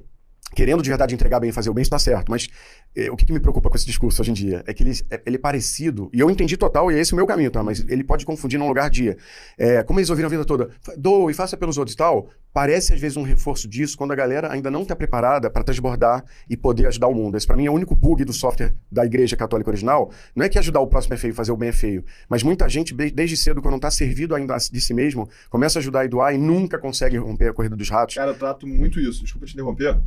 querendo 0.55 0.81
de 0.81 0.89
verdade 0.89 1.13
entregar 1.13 1.39
bem, 1.39 1.51
fazer 1.51 1.69
o 1.69 1.73
bem, 1.73 1.81
está 1.81 1.99
certo. 1.99 2.29
Mas 2.29 2.47
eh, 2.95 3.09
o 3.11 3.15
que, 3.15 3.25
que, 3.25 3.33
me 3.33 3.39
preocupa 3.39 3.69
com 3.69 3.75
esse 3.75 3.85
discurso 3.85 4.21
hoje 4.21 4.31
em 4.31 4.33
dia 4.33 4.63
é 4.65 4.73
que 4.73 4.83
ele, 4.83 4.91
é, 5.09 5.21
ele 5.25 5.35
é 5.35 5.39
parecido, 5.39 6.09
e 6.13 6.19
eu 6.19 6.29
entendi 6.29 6.57
total, 6.57 6.91
e 6.91 6.95
é 6.95 6.99
esse 6.99 7.13
o 7.13 7.15
meu 7.15 7.25
caminho, 7.25 7.51
tá? 7.51 7.63
Mas 7.63 7.85
ele 7.87 8.03
pode 8.03 8.25
confundir 8.25 8.59
num 8.59 8.67
lugar 8.67 8.89
de. 8.89 9.15
É, 9.57 9.83
como 9.83 9.99
eles 9.99 10.09
ouviram 10.09 10.27
a 10.27 10.29
vida 10.29 10.45
toda, 10.45 10.69
doa 10.97 11.31
e 11.31 11.33
faça 11.33 11.55
pelos 11.55 11.77
outros 11.77 11.93
e 11.93 11.97
tal, 11.97 12.29
parece 12.53 12.93
às 12.93 12.99
vezes 12.99 13.17
um 13.17 13.23
reforço 13.23 13.67
disso 13.67 13.97
quando 13.97 14.11
a 14.11 14.15
galera 14.15 14.51
ainda 14.51 14.71
não 14.71 14.81
está 14.81 14.95
preparada 14.95 15.49
para 15.49 15.63
transbordar 15.63 16.23
e 16.49 16.57
poder 16.57 16.87
ajudar 16.87 17.07
o 17.07 17.13
mundo. 17.13 17.37
Esse 17.37 17.45
para 17.45 17.55
mim 17.55 17.65
é 17.65 17.69
o 17.69 17.73
único 17.73 17.95
bug 17.95 18.23
do 18.25 18.33
software 18.33 18.73
da 18.91 19.05
Igreja 19.05 19.35
Católica 19.35 19.69
Original. 19.69 20.11
Não 20.35 20.45
é 20.45 20.49
que 20.49 20.57
ajudar 20.57 20.79
o 20.79 20.87
próximo 20.87 21.13
é 21.13 21.17
feio, 21.17 21.33
fazer 21.33 21.51
o 21.51 21.57
bem 21.57 21.69
é 21.69 21.73
feio, 21.73 22.03
mas 22.27 22.43
muita 22.43 22.67
gente, 22.67 22.93
desde 22.93 23.37
cedo, 23.37 23.61
quando 23.61 23.73
não 23.73 23.77
está 23.77 23.91
servido 23.91 24.35
ainda 24.35 24.57
de 24.57 24.81
si 24.81 24.93
mesmo, 24.93 25.29
começa 25.49 25.79
a 25.79 25.81
ajudar 25.81 26.05
e 26.05 26.07
doar 26.07 26.33
e 26.33 26.37
nunca 26.37 26.77
consegue 26.77 27.17
romper 27.17 27.49
a 27.49 27.53
corrida 27.53 27.75
dos 27.75 27.89
ratos. 27.89 28.15
Cara, 28.15 28.31
eu 28.31 28.37
trato 28.37 28.65
muito 28.67 28.99
isso. 28.99 29.23
Desculpa 29.23 29.45
te 29.45 29.53
interromper 29.53 29.99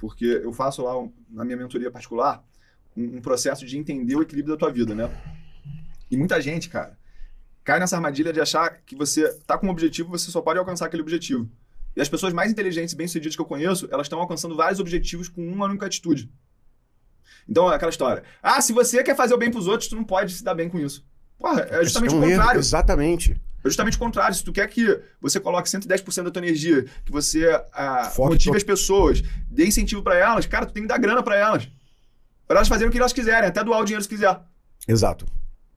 porque 0.00 0.24
eu 0.24 0.52
faço 0.52 0.82
lá, 0.82 0.94
na 1.28 1.44
minha 1.44 1.58
mentoria 1.58 1.90
particular, 1.90 2.42
um, 2.96 3.18
um, 3.18 3.20
processo 3.20 3.66
de 3.66 3.78
entender 3.78 4.16
o 4.16 4.22
equilíbrio 4.22 4.54
da 4.54 4.58
tua 4.58 4.72
vida, 4.72 4.94
né? 4.94 5.08
E 6.10 6.16
muita 6.16 6.40
gente, 6.40 6.68
cara, 6.70 6.98
cai 7.62 7.78
nessa 7.78 7.96
armadilha 7.96 8.32
de 8.32 8.40
achar 8.40 8.80
que 8.84 8.96
você 8.96 9.32
tá 9.46 9.58
com 9.58 9.66
um 9.66 9.70
objetivo 9.70 10.08
você 10.08 10.30
só 10.30 10.40
pode 10.40 10.58
alcançar 10.58 10.86
aquele 10.86 11.02
objetivo. 11.02 11.48
E 11.94 12.00
as 12.00 12.08
pessoas 12.08 12.32
mais 12.32 12.50
inteligentes 12.50 12.94
e 12.94 12.96
bem-sucedidas 12.96 13.36
que 13.36 13.42
eu 13.42 13.46
conheço, 13.46 13.86
elas 13.92 14.06
estão 14.06 14.18
alcançando 14.18 14.56
vários 14.56 14.80
objetivos 14.80 15.28
com 15.28 15.46
uma 15.46 15.66
única 15.66 15.86
atitude. 15.86 16.30
Então, 17.48 17.70
é 17.70 17.76
aquela 17.76 17.90
história. 17.90 18.22
Ah, 18.42 18.60
se 18.62 18.72
você 18.72 19.02
quer 19.02 19.14
fazer 19.14 19.34
o 19.34 19.38
bem 19.38 19.50
pros 19.50 19.66
outros, 19.66 19.88
tu 19.88 19.96
não 19.96 20.04
pode 20.04 20.32
se 20.32 20.42
dar 20.42 20.54
bem 20.54 20.68
com 20.68 20.78
isso. 20.78 21.04
Porra, 21.38 21.66
é 21.70 21.84
justamente 21.84 22.12
é 22.12 22.16
um 22.16 22.20
o 22.20 22.22
contrário. 22.22 22.50
Erro, 22.52 22.60
exatamente. 22.60 23.40
É 23.62 23.68
justamente 23.68 23.96
o 23.96 24.00
contrário. 24.00 24.34
Se 24.34 24.42
tu 24.42 24.52
quer 24.52 24.66
que 24.68 25.00
você 25.20 25.38
coloque 25.38 25.68
110% 25.68 26.24
da 26.24 26.30
tua 26.30 26.42
energia, 26.42 26.84
que 27.04 27.12
você 27.12 27.46
ah, 27.72 28.10
motive 28.18 28.56
as 28.56 28.64
pessoas, 28.64 29.22
dê 29.50 29.66
incentivo 29.66 30.02
para 30.02 30.16
elas, 30.16 30.46
cara, 30.46 30.66
tu 30.66 30.72
tem 30.72 30.82
que 30.82 30.88
dar 30.88 30.98
grana 30.98 31.22
para 31.22 31.36
elas. 31.36 31.68
Para 32.46 32.58
elas 32.58 32.68
fazerem 32.68 32.88
o 32.88 32.92
que 32.92 32.98
elas 32.98 33.12
quiserem, 33.12 33.48
até 33.48 33.62
doar 33.62 33.80
o 33.80 33.84
dinheiro 33.84 34.02
se 34.02 34.08
quiser. 34.08 34.40
Exato. 34.88 35.26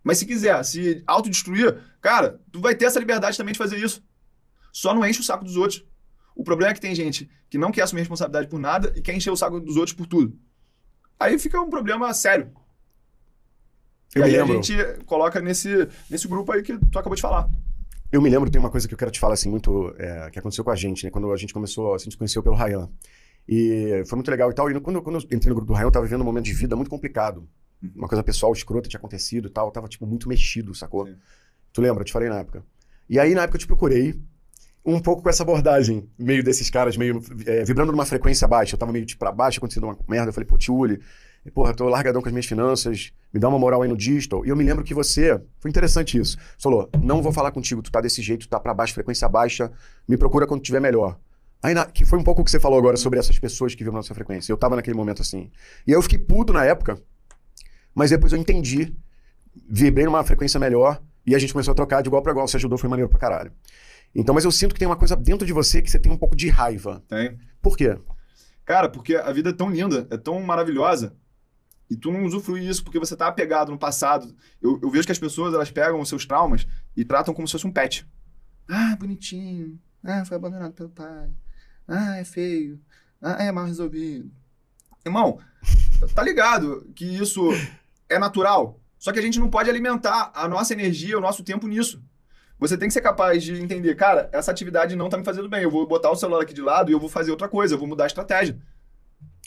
Mas 0.04 0.18
se 0.18 0.26
quiser 0.26 0.64
se 0.64 1.04
autodestruir, 1.06 1.78
cara, 2.02 2.40
tu 2.52 2.60
vai 2.60 2.76
ter 2.76 2.86
essa 2.86 3.00
liberdade 3.00 3.38
também 3.38 3.54
de 3.54 3.58
fazer 3.58 3.78
isso. 3.78 4.04
Só 4.72 4.94
não 4.94 5.06
enche 5.06 5.20
o 5.20 5.24
saco 5.24 5.46
dos 5.46 5.56
outros. 5.56 5.86
O 6.36 6.44
problema 6.44 6.72
é 6.72 6.74
que 6.74 6.82
tem 6.82 6.96
gente 6.96 7.30
que 7.50 7.58
não 7.58 7.72
quer 7.72 7.84
assumir 7.84 8.02
responsabilidade 8.02 8.48
por 8.48 8.60
nada 8.60 8.92
e 8.96 9.02
quer 9.02 9.14
encher 9.14 9.30
o 9.30 9.36
saco 9.36 9.60
dos 9.60 9.78
outros 9.78 9.96
por 9.96 10.08
tudo. 10.08 10.38
Aí 11.20 11.38
fica 11.38 11.62
um 11.62 11.70
problema 11.70 12.14
sério. 12.14 12.52
Eu 14.16 14.22
e 14.22 14.26
aí 14.26 14.32
lembro. 14.32 14.60
a 14.60 14.62
gente 14.62 15.06
coloca 15.06 15.40
nesse, 15.40 15.88
nesse 16.10 16.28
grupo 16.28 16.52
aí 16.52 16.62
que 16.62 16.78
tu 16.78 17.00
acabou 17.00 17.16
de 17.16 17.22
falar. 17.22 17.50
Eu 18.14 18.22
me 18.22 18.30
lembro, 18.30 18.48
tem 18.48 18.60
uma 18.60 18.70
coisa 18.70 18.88
que 18.88 18.94
eu 18.94 18.98
quero 18.98 19.10
te 19.10 19.20
falar, 19.20 19.34
assim, 19.34 19.50
muito. 19.50 19.92
É, 19.98 20.30
que 20.30 20.38
aconteceu 20.38 20.64
com 20.64 20.70
a 20.70 20.76
gente, 20.76 21.04
né? 21.04 21.10
Quando 21.10 21.32
a 21.32 21.36
gente 21.36 21.52
começou, 21.52 21.96
a 21.96 21.98
gente 21.98 22.16
conheceu 22.16 22.44
pelo 22.44 22.56
Ryan. 22.56 22.88
E 23.50 24.04
foi 24.06 24.18
muito 24.18 24.30
legal 24.30 24.52
e 24.52 24.54
tal. 24.54 24.70
E 24.70 24.80
quando, 24.80 25.02
quando 25.02 25.16
eu 25.16 25.22
entrei 25.24 25.50
no 25.50 25.56
grupo 25.56 25.66
do 25.66 25.74
Ryan, 25.74 25.88
eu 25.88 25.92
tava 25.92 26.06
vivendo 26.06 26.22
um 26.22 26.24
momento 26.24 26.46
de 26.46 26.54
vida 26.54 26.76
muito 26.76 26.92
complicado. 26.92 27.50
Uhum. 27.82 27.92
Uma 27.96 28.08
coisa 28.08 28.24
pessoal, 28.24 28.54
escrota 28.54 28.88
tinha 28.88 29.00
acontecido 29.00 29.48
e 29.48 29.50
tal. 29.50 29.66
Eu 29.66 29.72
tava, 29.72 29.88
tipo, 29.88 30.06
muito 30.06 30.30
mexido, 30.30 30.76
sacou? 30.76 31.08
Sim. 31.08 31.16
Tu 31.74 31.82
lembra? 31.82 32.02
Eu 32.02 32.06
te 32.06 32.14
falei 32.14 32.30
na 32.30 32.38
época. 32.38 32.64
E 33.10 33.18
aí, 33.20 33.34
na 33.34 33.42
época, 33.42 33.56
eu 33.56 33.62
te 33.62 33.66
procurei 33.66 34.14
um 34.86 35.00
pouco 35.00 35.24
com 35.24 35.30
essa 35.30 35.42
abordagem, 35.42 36.08
meio 36.16 36.44
desses 36.44 36.70
caras, 36.70 36.96
meio 36.96 37.20
é, 37.48 37.64
vibrando 37.64 37.92
numa 37.92 38.06
frequência 38.06 38.48
baixa. 38.48 38.76
Eu 38.76 38.80
tava 38.80 38.92
meio 38.92 39.08
tipo 39.08 39.18
pra 39.18 39.32
baixo, 39.32 39.58
acontecendo 39.58 39.86
uma 39.86 39.98
merda. 40.08 40.30
Eu 40.30 40.34
falei, 40.34 40.48
pô, 40.48 40.56
Tiuli, 40.56 41.00
e, 41.46 41.52
porra, 41.52 41.74
tô 41.74 41.88
largadão 41.88 42.22
com 42.22 42.28
as 42.28 42.34
minhas 42.34 42.46
finanças, 42.46 43.12
me 43.34 43.40
dá 43.40 43.50
uma 43.50 43.60
moral 43.60 43.82
aí 43.82 43.90
no 43.90 43.98
digital. 43.98 44.46
E 44.46 44.50
eu 44.50 44.56
me 44.56 44.64
lembro 44.64 44.84
que 44.84 44.94
você, 44.94 45.42
foi 45.60 45.70
interessante 45.70 46.18
isso, 46.18 46.38
você 46.38 46.64
falou, 46.64 46.90
não 47.02 47.22
vou 47.22 47.34
falar 47.34 47.52
contigo, 47.52 47.82
tu 47.82 47.92
tá 47.92 48.00
desse 48.00 48.22
jeito, 48.22 48.48
tu 48.48 48.50
tá 48.50 48.60
pra 48.60 48.74
baixo, 48.74 48.94
frequência 48.94 49.28
baixa, 49.28 49.72
me 50.08 50.18
procura 50.18 50.48
quando 50.48 50.62
tiver 50.62 50.80
melhor. 50.80 51.20
Aí, 51.62 51.74
na, 51.74 51.86
que 51.86 52.04
foi 52.04 52.20
um 52.20 52.24
pouco 52.24 52.42
o 52.42 52.44
que 52.46 52.52
você 52.52 52.60
falou 52.60 52.78
agora 52.78 52.98
sobre 52.98 53.20
essas 53.20 53.40
pessoas 53.40 53.74
que 53.74 53.84
vivem 53.84 53.96
na 53.98 54.04
sua 54.04 54.14
frequência. 54.14 54.52
Eu 54.52 54.58
tava 54.58 54.76
naquele 54.76 54.98
momento 54.98 55.22
assim. 55.22 55.50
E 55.88 55.92
aí 55.92 55.98
eu 55.98 56.02
fiquei 56.02 56.20
puto 56.20 56.52
na 56.52 56.66
época, 56.66 57.02
mas 57.96 58.10
depois 58.10 58.34
eu 58.34 58.40
entendi, 58.40 58.94
vibrei 59.70 60.06
numa 60.06 60.24
frequência 60.24 60.60
melhor, 60.60 61.02
e 61.26 61.34
a 61.34 61.40
gente 61.40 61.54
começou 61.54 61.72
a 61.72 61.76
trocar 61.76 62.02
de 62.02 62.10
igual 62.10 62.22
para 62.22 62.32
igual. 62.32 62.48
Você 62.48 62.58
ajudou, 62.58 62.78
foi 62.78 62.90
maneiro 62.90 63.10
pra 63.10 63.20
caralho. 63.20 63.52
Então, 64.14 64.36
mas 64.36 64.46
eu 64.46 64.52
sinto 64.52 64.74
que 64.74 64.80
tem 64.80 64.88
uma 64.88 64.96
coisa 64.96 65.16
dentro 65.16 65.48
de 65.48 65.54
você 65.54 65.82
que 65.82 65.90
você 65.90 65.98
tem 65.98 66.12
um 66.12 66.18
pouco 66.18 66.36
de 66.36 66.50
raiva. 66.50 67.04
Tem. 67.08 67.38
Por 67.62 67.78
quê? 67.78 67.98
Cara, 68.66 68.88
porque 68.88 69.16
a 69.16 69.32
vida 69.32 69.50
é 69.50 69.54
tão 69.54 69.70
linda, 69.70 70.08
é 70.10 70.18
tão 70.18 70.40
maravilhosa, 70.42 71.16
e 71.94 71.96
tu 71.96 72.12
não 72.12 72.26
usufrui 72.26 72.68
isso 72.68 72.84
porque 72.84 72.98
você 72.98 73.16
tá 73.16 73.28
apegado 73.28 73.72
no 73.72 73.78
passado. 73.78 74.36
Eu, 74.60 74.80
eu 74.82 74.90
vejo 74.90 75.06
que 75.06 75.12
as 75.12 75.20
pessoas, 75.20 75.54
elas 75.54 75.70
pegam 75.70 76.00
os 76.00 76.10
seus 76.10 76.26
traumas 76.26 76.66
e 76.98 77.06
tratam 77.06 77.36
como 77.36 77.48
se 77.48 77.52
fosse 77.52 77.68
um 77.68 77.72
pet. 77.72 78.04
Ah, 78.68 78.96
bonitinho. 79.00 79.80
Ah, 80.04 80.26
foi 80.26 80.36
abandonado 80.36 80.74
pelo 80.74 80.90
pai. 80.90 81.30
Ah, 81.88 82.18
é 82.18 82.24
feio. 82.24 82.82
Ah, 83.22 83.44
é 83.44 83.52
mal 83.52 83.66
resolvido. 83.66 84.32
Irmão, 85.06 85.38
tá 86.16 86.24
ligado 86.24 86.92
que 86.96 87.06
isso 87.06 87.52
é 88.10 88.18
natural. 88.18 88.80
Só 88.98 89.12
que 89.12 89.20
a 89.20 89.22
gente 89.22 89.40
não 89.40 89.52
pode 89.52 89.70
alimentar 89.70 90.32
a 90.34 90.48
nossa 90.48 90.74
energia, 90.74 91.16
o 91.16 91.22
nosso 91.22 91.44
tempo 91.44 91.68
nisso. 91.68 92.04
Você 92.58 92.76
tem 92.76 92.88
que 92.88 92.94
ser 92.94 93.02
capaz 93.02 93.44
de 93.44 93.62
entender, 93.62 93.94
cara, 93.96 94.30
essa 94.32 94.50
atividade 94.50 94.96
não 94.96 95.10
tá 95.10 95.18
me 95.18 95.24
fazendo 95.24 95.48
bem. 95.48 95.62
Eu 95.62 95.70
vou 95.70 95.86
botar 95.86 96.10
o 96.10 96.16
celular 96.16 96.42
aqui 96.42 96.56
de 96.56 96.62
lado 96.62 96.90
e 96.90 96.94
eu 96.94 97.00
vou 97.00 97.10
fazer 97.10 97.30
outra 97.30 97.48
coisa, 97.48 97.76
eu 97.76 97.78
vou 97.78 97.88
mudar 97.88 98.06
a 98.06 98.08
estratégia. 98.08 98.60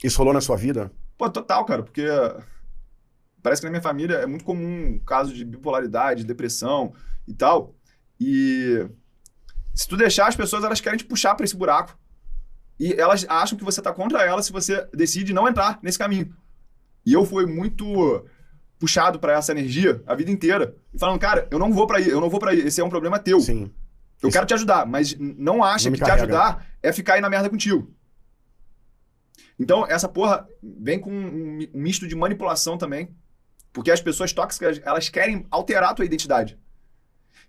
Isso 0.03 0.19
rolou 0.19 0.35
na 0.35 0.41
sua 0.41 0.57
vida? 0.57 0.91
Pô, 1.17 1.29
total, 1.31 1.65
cara, 1.65 1.83
porque 1.83 2.05
parece 3.43 3.61
que 3.61 3.67
na 3.67 3.71
minha 3.71 3.83
família 3.83 4.17
é 4.17 4.27
muito 4.27 4.45
comum 4.45 4.99
caso 5.07 5.33
de 5.33 5.45
bipolaridade, 5.45 6.25
depressão 6.25 6.93
e 7.27 7.33
tal. 7.35 7.75
E 8.21 8.87
se 9.75 9.87
tu 9.89 9.97
deixar, 9.97 10.27
as 10.29 10.37
pessoas 10.37 10.65
elas 10.65 10.81
querem 10.81 10.99
te 10.99 11.05
puxar 11.05 11.35
para 11.35 11.45
esse 11.45 11.57
buraco. 11.57 11.97
E 12.79 12.93
elas 12.93 13.25
acham 13.29 13.57
que 13.57 13.65
você 13.65 13.81
tá 13.81 13.93
contra 13.93 14.23
elas 14.23 14.47
se 14.47 14.53
você 14.53 14.87
decide 14.93 15.33
não 15.33 15.49
entrar 15.49 15.79
nesse 15.83 15.99
caminho. 15.99 16.35
E 17.05 17.13
eu 17.13 17.25
fui 17.25 17.47
muito 17.47 18.27
puxado 18.79 19.19
para 19.19 19.33
essa 19.33 19.53
energia 19.53 20.03
a 20.07 20.15
vida 20.15 20.31
inteira 20.31 20.77
e 20.93 20.99
falando, 20.99 21.19
cara, 21.19 21.49
eu 21.51 21.59
não 21.59 21.73
vou 21.73 21.87
para 21.87 21.97
aí, 21.99 22.09
eu 22.09 22.21
não 22.21 22.29
vou 22.29 22.39
para 22.39 22.51
aí, 22.51 22.61
esse 22.61 22.79
é 22.81 22.85
um 22.85 22.91
problema 22.91 23.19
teu. 23.19 23.41
Sim. 23.41 23.71
Eu 24.23 24.29
Isso- 24.29 24.37
quero 24.37 24.47
te 24.47 24.53
ajudar, 24.55 24.85
mas 24.87 25.17
não 25.19 25.65
acha 25.65 25.89
Não 25.89 25.93
que 25.97 26.03
te 26.03 26.07
carrega. 26.07 26.25
ajudar 26.25 26.67
é 26.83 26.93
ficar 26.93 27.15
aí 27.15 27.21
na 27.23 27.31
merda 27.31 27.49
contigo. 27.49 27.91
Então, 29.59 29.87
essa 29.87 30.09
porra 30.09 30.47
vem 30.63 30.99
com 30.99 31.11
um 31.11 31.31
mi- 31.57 31.71
misto 31.73 32.07
de 32.07 32.15
manipulação 32.15 32.77
também, 32.77 33.15
porque 33.73 33.91
as 33.91 34.01
pessoas 34.01 34.33
tóxicas, 34.33 34.81
elas 34.85 35.09
querem 35.09 35.47
alterar 35.51 35.91
a 35.91 35.95
tua 35.95 36.05
identidade. 36.05 36.59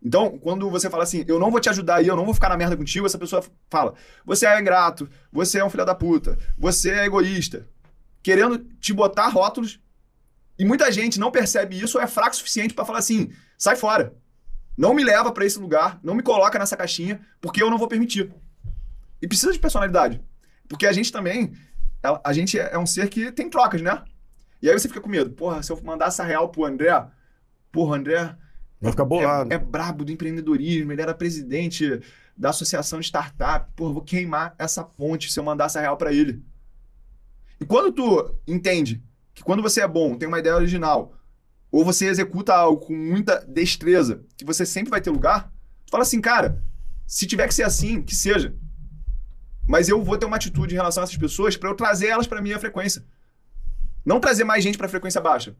Então, 0.04 0.38
quando 0.38 0.70
você 0.70 0.90
fala 0.90 1.04
assim, 1.04 1.26
eu 1.28 1.40
não 1.40 1.50
vou 1.50 1.60
te 1.60 1.70
ajudar 1.70 1.96
aí, 1.96 2.08
eu 2.08 2.16
não 2.16 2.26
vou 2.26 2.34
ficar 2.34 2.50
na 2.50 2.58
merda 2.58 2.78
contigo, 2.78 3.06
essa 3.06 3.18
pessoa 3.18 3.44
fala, 3.70 3.94
você 4.26 4.46
é 4.46 4.60
ingrato, 4.60 5.10
você 5.32 5.60
é 5.60 5.66
um 5.66 5.70
filho 5.70 5.86
da 5.86 5.96
puta, 5.96 6.38
você 6.58 6.92
é 6.92 7.06
egoísta, 7.06 7.68
querendo 8.22 8.60
te 8.80 8.94
botar 8.94 9.28
rótulos, 9.28 9.80
e 10.60 10.66
muita 10.66 10.92
gente 10.92 11.20
não 11.20 11.32
percebe 11.32 11.80
isso 11.82 11.98
ou 11.98 12.04
é 12.04 12.08
fraco 12.08 12.32
o 12.32 12.36
suficiente 12.36 12.74
pra 12.74 12.86
falar 12.86 13.00
assim, 13.00 13.32
sai 13.58 13.76
fora. 13.76 14.16
Não 14.78 14.94
me 14.94 15.04
leva 15.04 15.32
pra 15.32 15.46
esse 15.46 15.58
lugar, 15.58 16.00
não 16.04 16.14
me 16.14 16.22
coloca 16.22 16.60
nessa 16.60 16.78
caixinha, 16.78 17.20
porque 17.42 17.62
eu 17.62 17.70
não 17.70 17.78
vou 17.78 17.88
permitir. 17.88 18.32
E 19.22 19.28
precisa 19.28 19.52
de 19.52 19.60
personalidade. 19.60 20.22
Porque 20.68 20.86
a 20.86 20.92
gente 20.92 21.12
também, 21.12 21.54
a, 22.04 22.30
a 22.30 22.34
gente 22.34 22.58
é 22.60 22.78
um 22.78 22.86
ser 22.86 23.10
que 23.10 23.32
tem 23.32 23.50
trocas, 23.50 23.82
né? 23.82 24.04
E 24.62 24.70
aí 24.70 24.78
você 24.78 24.88
fica 24.88 25.02
com 25.02 25.10
medo. 25.10 25.32
Porra, 25.32 25.62
se 25.62 25.72
eu 25.72 25.82
mandar 25.84 26.08
essa 26.08 26.24
real 26.24 26.50
pro 26.50 26.66
André, 26.66 27.06
porra, 27.72 27.98
André 27.98 28.36
Vai 28.80 28.92
ficar 28.92 29.06
bolado. 29.06 29.52
é, 29.52 29.56
é 29.56 29.60
brabo 29.60 30.06
do 30.06 30.12
empreendedorismo, 30.12 30.92
ele 30.92 31.02
era 31.02 31.14
presidente 31.14 32.02
da 32.36 32.50
associação 32.50 33.00
de 33.00 33.08
startup. 33.08 33.72
Porra, 33.76 33.94
vou 33.94 34.04
queimar 34.04 34.56
essa 34.58 34.84
ponte 34.84 35.32
se 35.32 35.40
eu 35.40 35.44
mandar 35.44 35.66
essa 35.66 35.82
real 35.82 35.98
pra 35.98 36.14
ele. 36.14 36.44
E 37.60 37.66
quando 37.66 37.92
tu 37.92 38.36
entende 38.48 39.04
que 39.34 39.44
quando 39.44 39.64
você 39.64 39.82
é 39.82 39.88
bom, 39.88 40.16
tem 40.16 40.28
uma 40.28 40.40
ideia 40.40 40.56
original, 40.56 41.14
ou 41.72 41.84
você 41.84 42.08
executa 42.08 42.54
algo 42.54 42.86
com 42.86 42.94
muita 42.94 43.44
destreza, 43.48 44.24
que 44.36 44.46
você 44.46 44.66
sempre 44.66 44.90
vai 44.92 45.02
ter 45.02 45.10
lugar, 45.10 45.52
tu 45.86 45.92
fala 45.92 46.04
assim, 46.04 46.22
cara, 46.22 46.64
se 47.06 47.26
tiver 47.26 47.48
que 47.48 47.54
ser 47.54 47.64
assim, 47.64 48.02
que 48.02 48.16
seja. 48.16 48.56
Mas 49.68 49.90
eu 49.90 50.02
vou 50.02 50.18
ter 50.18 50.26
uma 50.26 50.38
atitude 50.38 50.74
em 50.74 50.78
relação 50.78 51.04
a 51.04 51.06
essas 51.06 51.18
pessoas 51.18 51.58
pra 51.58 51.70
eu 51.70 51.76
trazer 51.76 52.08
elas 52.08 52.26
pra 52.26 52.42
minha 52.42 52.58
frequência. 52.58 53.04
Não 54.06 54.20
trazer 54.20 54.46
mais 54.46 54.64
gente 54.64 54.78
pra 54.78 54.88
frequência 54.88 55.20
baixa. 55.20 55.56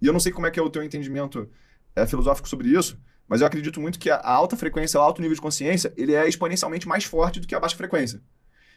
E 0.00 0.06
eu 0.06 0.12
não 0.12 0.20
sei 0.20 0.30
como 0.30 0.46
é 0.46 0.50
que 0.50 0.60
é 0.60 0.62
o 0.62 0.68
teu 0.68 0.82
entendimento 0.82 1.48
é, 1.94 2.06
filosófico 2.06 2.46
sobre 2.46 2.68
isso, 2.68 3.00
mas 3.26 3.40
eu 3.40 3.46
acredito 3.46 3.80
muito 3.80 3.98
que 3.98 4.10
a 4.10 4.20
alta 4.22 4.56
frequência, 4.56 5.00
o 5.00 5.02
alto 5.02 5.22
nível 5.22 5.34
de 5.34 5.40
consciência, 5.40 5.92
ele 5.96 6.14
é 6.14 6.28
exponencialmente 6.28 6.86
mais 6.86 7.04
forte 7.04 7.40
do 7.40 7.46
que 7.46 7.54
a 7.54 7.60
baixa 7.60 7.74
frequência. 7.74 8.20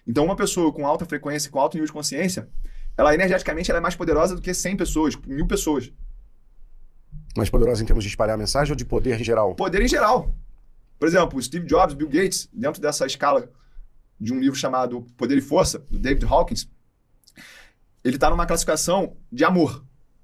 Então, 0.08 0.24
uma 0.24 0.36
pessoa 0.36 0.72
com 0.72 0.88
alta 0.88 1.06
frequência, 1.06 1.52
com 1.52 1.60
alto 1.60 1.76
nível 1.76 1.88
de 1.88 1.92
consciência, 1.92 2.50
ela 2.98 3.14
energeticamente 3.14 3.70
ela 3.70 3.80
é 3.80 3.82
mais 3.82 3.96
poderosa 3.96 4.36
do 4.36 4.42
que 4.42 4.54
100 4.54 4.78
pessoas, 4.78 5.16
mil 5.28 5.46
pessoas. 5.46 5.92
Mais 7.38 7.50
poderosa 7.50 7.84
em 7.84 7.86
termos 7.86 8.04
de 8.04 8.10
espalhar 8.10 8.36
a 8.36 8.38
mensagem 8.38 8.72
ou 8.72 8.76
de 8.76 8.86
poder 8.86 9.20
em 9.20 9.24
geral? 9.24 9.54
Poder 9.56 9.82
em 9.82 9.88
geral. 9.88 10.34
Por 10.98 11.08
exemplo, 11.08 11.42
Steve 11.42 11.66
Jobs, 11.66 11.94
Bill 11.94 12.10
Gates, 12.10 12.50
dentro 12.52 12.82
dessa 12.82 13.06
escala 13.06 13.50
de 14.20 14.34
um 14.34 14.40
livro 14.40 14.58
chamado 14.58 15.02
Poder 15.16 15.38
e 15.38 15.42
Força, 15.42 15.80
do 15.80 15.98
David 15.98 16.26
Hawkins, 16.26 16.68
ele 18.04 18.16
está 18.16 18.30
numa 18.30 18.46
classificação 18.46 19.16
de 19.32 19.44
amor, 19.44 19.84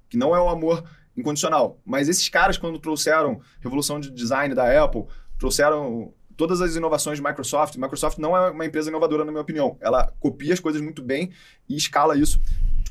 que 0.09 0.17
não 0.17 0.35
é 0.35 0.39
o 0.39 0.49
amor 0.49 0.83
incondicional. 1.15 1.79
Mas 1.85 2.09
esses 2.09 2.27
caras, 2.29 2.57
quando 2.57 2.79
trouxeram 2.79 3.39
revolução 3.61 3.99
de 3.99 4.11
design 4.11 4.53
da 4.53 4.83
Apple, 4.83 5.05
trouxeram 5.37 6.13
todas 6.35 6.61
as 6.61 6.75
inovações 6.75 7.17
de 7.17 7.23
Microsoft. 7.23 7.75
Microsoft 7.77 8.17
não 8.17 8.35
é 8.35 8.51
uma 8.51 8.65
empresa 8.65 8.89
inovadora, 8.89 9.23
na 9.23 9.31
minha 9.31 9.41
opinião. 9.41 9.77
Ela 9.79 10.13
copia 10.19 10.53
as 10.53 10.59
coisas 10.59 10.81
muito 10.81 11.01
bem 11.01 11.31
e 11.67 11.75
escala 11.75 12.17
isso 12.17 12.41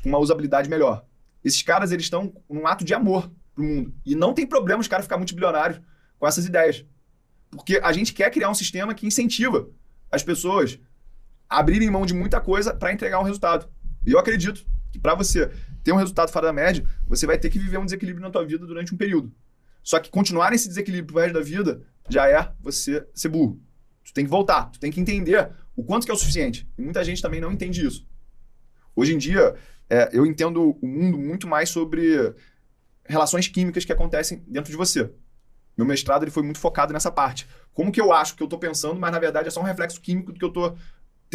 com 0.01 0.09
uma 0.09 0.17
usabilidade 0.17 0.69
melhor. 0.69 1.05
Esses 1.43 1.61
caras, 1.61 1.91
eles 1.91 2.05
estão 2.05 2.33
num 2.49 2.65
ato 2.65 2.83
de 2.83 2.93
amor 2.93 3.29
pro 3.53 3.63
mundo. 3.63 3.93
E 4.05 4.15
não 4.15 4.33
tem 4.33 4.47
problema 4.47 4.81
os 4.81 4.87
caras 4.87 5.05
ficar 5.05 5.17
multibilionários 5.17 5.79
com 6.17 6.27
essas 6.27 6.45
ideias. 6.45 6.83
Porque 7.51 7.79
a 7.83 7.91
gente 7.91 8.13
quer 8.13 8.31
criar 8.31 8.49
um 8.49 8.55
sistema 8.55 8.93
que 8.93 9.05
incentiva 9.05 9.69
as 10.11 10.23
pessoas 10.23 10.79
abrirem 11.49 11.89
mão 11.89 12.05
de 12.05 12.13
muita 12.13 12.39
coisa 12.41 12.73
para 12.73 12.91
entregar 12.91 13.19
um 13.19 13.23
resultado. 13.23 13.67
E 14.05 14.11
eu 14.11 14.19
acredito 14.19 14.65
que 14.91 14.99
para 14.99 15.15
você 15.15 15.49
ter 15.83 15.91
um 15.91 15.97
resultado 15.97 16.31
fora 16.31 16.47
da 16.47 16.53
média, 16.53 16.85
você 17.07 17.25
vai 17.25 17.37
ter 17.37 17.49
que 17.49 17.59
viver 17.59 17.77
um 17.77 17.85
desequilíbrio 17.85 18.23
na 18.23 18.31
tua 18.31 18.45
vida 18.45 18.65
durante 18.65 18.93
um 18.93 18.97
período. 18.97 19.31
Só 19.83 19.99
que 19.99 20.09
continuar 20.09 20.51
nesse 20.51 20.67
desequilíbrio 20.67 21.13
pro 21.13 21.21
resto 21.21 21.33
da 21.33 21.41
vida 21.41 21.83
já 22.09 22.27
é 22.27 22.51
você 22.59 23.05
ser 23.13 23.29
burro. 23.29 23.61
Tu 24.03 24.13
tem 24.13 24.25
que 24.25 24.31
voltar, 24.31 24.65
tu 24.71 24.79
tem 24.79 24.91
que 24.91 24.99
entender 24.99 25.49
o 25.75 25.83
quanto 25.83 26.05
que 26.05 26.11
é 26.11 26.13
o 26.13 26.17
suficiente. 26.17 26.67
E 26.77 26.81
muita 26.81 27.03
gente 27.03 27.21
também 27.21 27.41
não 27.41 27.51
entende 27.51 27.85
isso. 27.85 28.07
Hoje 28.95 29.13
em 29.13 29.17
dia, 29.17 29.55
é, 29.89 30.09
eu 30.13 30.25
entendo 30.25 30.77
o 30.81 30.87
mundo 30.87 31.17
muito 31.17 31.47
mais 31.47 31.69
sobre 31.69 32.33
relações 33.03 33.47
químicas 33.47 33.85
que 33.85 33.91
acontecem 33.91 34.43
dentro 34.47 34.71
de 34.71 34.77
você. 34.77 35.11
Meu 35.77 35.85
mestrado 35.85 36.23
ele 36.23 36.31
foi 36.31 36.43
muito 36.43 36.59
focado 36.59 36.93
nessa 36.93 37.11
parte. 37.11 37.47
Como 37.73 37.91
que 37.91 37.99
eu 37.99 38.13
acho 38.13 38.35
que 38.35 38.41
eu 38.41 38.47
tô 38.47 38.57
pensando, 38.57 38.99
mas 38.99 39.11
na 39.11 39.19
verdade 39.19 39.47
é 39.47 39.51
só 39.51 39.59
um 39.59 39.65
reflexo 39.65 39.99
químico 39.99 40.31
do 40.31 40.39
que 40.39 40.45
eu 40.45 40.51
tô 40.51 40.75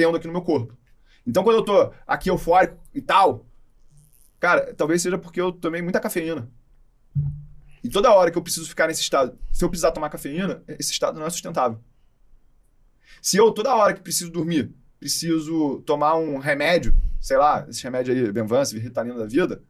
tendo 0.00 0.16
aqui 0.16 0.26
no 0.26 0.32
meu 0.32 0.42
corpo. 0.42 0.76
Então, 1.26 1.44
quando 1.44 1.56
eu 1.56 1.64
tô 1.64 1.92
aqui 2.06 2.30
eufórico 2.30 2.78
e 2.94 3.02
tal, 3.02 3.46
cara, 4.38 4.74
talvez 4.74 5.02
seja 5.02 5.18
porque 5.18 5.40
eu 5.40 5.52
tomei 5.52 5.82
muita 5.82 6.00
cafeína. 6.00 6.50
E 7.84 7.88
toda 7.88 8.12
hora 8.12 8.30
que 8.30 8.38
eu 8.38 8.42
preciso 8.42 8.68
ficar 8.68 8.88
nesse 8.88 9.02
estado, 9.02 9.38
se 9.52 9.62
eu 9.62 9.68
precisar 9.68 9.92
tomar 9.92 10.08
cafeína, 10.08 10.62
esse 10.66 10.92
estado 10.92 11.18
não 11.18 11.26
é 11.26 11.30
sustentável. 11.30 11.78
Se 13.20 13.36
eu, 13.36 13.52
toda 13.52 13.74
hora 13.74 13.92
que 13.92 14.00
preciso 14.00 14.30
dormir, 14.30 14.74
preciso 14.98 15.82
tomar 15.82 16.16
um 16.16 16.38
remédio, 16.38 16.94
sei 17.20 17.36
lá, 17.36 17.66
esse 17.68 17.82
remédio 17.82 18.14
aí, 18.14 18.32
Benvance, 18.32 18.78
Ritalina 18.78 19.18
da 19.18 19.26
vida, 19.26 19.62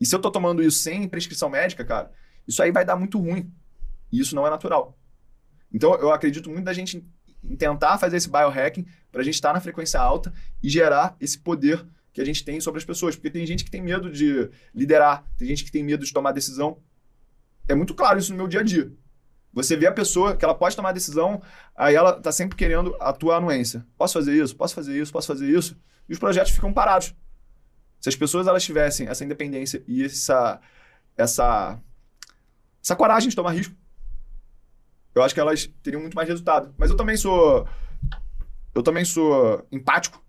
e 0.00 0.06
se 0.06 0.14
eu 0.14 0.20
tô 0.20 0.30
tomando 0.30 0.62
isso 0.62 0.78
sem 0.78 1.08
prescrição 1.08 1.48
médica, 1.48 1.84
cara, 1.84 2.10
isso 2.46 2.62
aí 2.62 2.72
vai 2.72 2.84
dar 2.84 2.96
muito 2.96 3.18
ruim. 3.18 3.52
E 4.10 4.20
isso 4.20 4.34
não 4.34 4.46
é 4.46 4.50
natural. 4.50 4.98
Então, 5.72 5.94
eu 5.94 6.12
acredito 6.12 6.50
muito 6.50 6.64
da 6.64 6.72
gente 6.72 7.04
tentar 7.58 7.98
fazer 7.98 8.16
esse 8.16 8.28
biohacking 8.28 8.86
para 9.14 9.22
a 9.22 9.24
gente 9.24 9.34
estar 9.34 9.52
na 9.52 9.60
frequência 9.60 10.00
alta 10.00 10.34
e 10.60 10.68
gerar 10.68 11.16
esse 11.20 11.38
poder 11.38 11.86
que 12.12 12.20
a 12.20 12.24
gente 12.24 12.44
tem 12.44 12.60
sobre 12.60 12.78
as 12.78 12.84
pessoas. 12.84 13.14
Porque 13.14 13.30
tem 13.30 13.46
gente 13.46 13.64
que 13.64 13.70
tem 13.70 13.80
medo 13.80 14.10
de 14.10 14.50
liderar, 14.74 15.24
tem 15.36 15.46
gente 15.46 15.64
que 15.64 15.70
tem 15.70 15.84
medo 15.84 16.04
de 16.04 16.12
tomar 16.12 16.32
decisão. 16.32 16.78
É 17.68 17.76
muito 17.76 17.94
claro 17.94 18.18
isso 18.18 18.32
no 18.32 18.36
meu 18.36 18.48
dia 18.48 18.58
a 18.58 18.62
dia. 18.64 18.92
Você 19.52 19.76
vê 19.76 19.86
a 19.86 19.92
pessoa 19.92 20.36
que 20.36 20.44
ela 20.44 20.52
pode 20.54 20.74
tomar 20.74 20.90
decisão, 20.90 21.40
aí 21.76 21.94
ela 21.94 22.20
tá 22.20 22.32
sempre 22.32 22.56
querendo 22.56 22.96
a 22.98 23.12
tua 23.12 23.36
anuência. 23.36 23.86
Posso 23.96 24.14
fazer 24.14 24.34
isso? 24.34 24.56
Posso 24.56 24.74
fazer 24.74 25.00
isso? 25.00 25.12
Posso 25.12 25.28
fazer 25.28 25.48
isso? 25.48 25.80
E 26.08 26.12
os 26.12 26.18
projetos 26.18 26.50
ficam 26.50 26.72
parados. 26.72 27.14
Se 28.00 28.08
as 28.08 28.16
pessoas 28.16 28.48
elas 28.48 28.64
tivessem 28.64 29.06
essa 29.06 29.24
independência 29.24 29.80
e 29.86 30.04
essa 30.04 30.60
essa 31.16 31.80
essa 32.82 32.96
coragem 32.96 33.28
de 33.28 33.36
tomar 33.36 33.52
risco, 33.52 33.76
eu 35.14 35.22
acho 35.22 35.32
que 35.32 35.40
elas 35.40 35.70
teriam 35.82 36.00
muito 36.00 36.16
mais 36.16 36.28
resultado. 36.28 36.74
Mas 36.76 36.90
eu 36.90 36.96
também 36.96 37.16
sou. 37.16 37.68
Eu 38.74 38.82
também 38.82 39.04
sou 39.04 39.66
empático. 39.70 40.24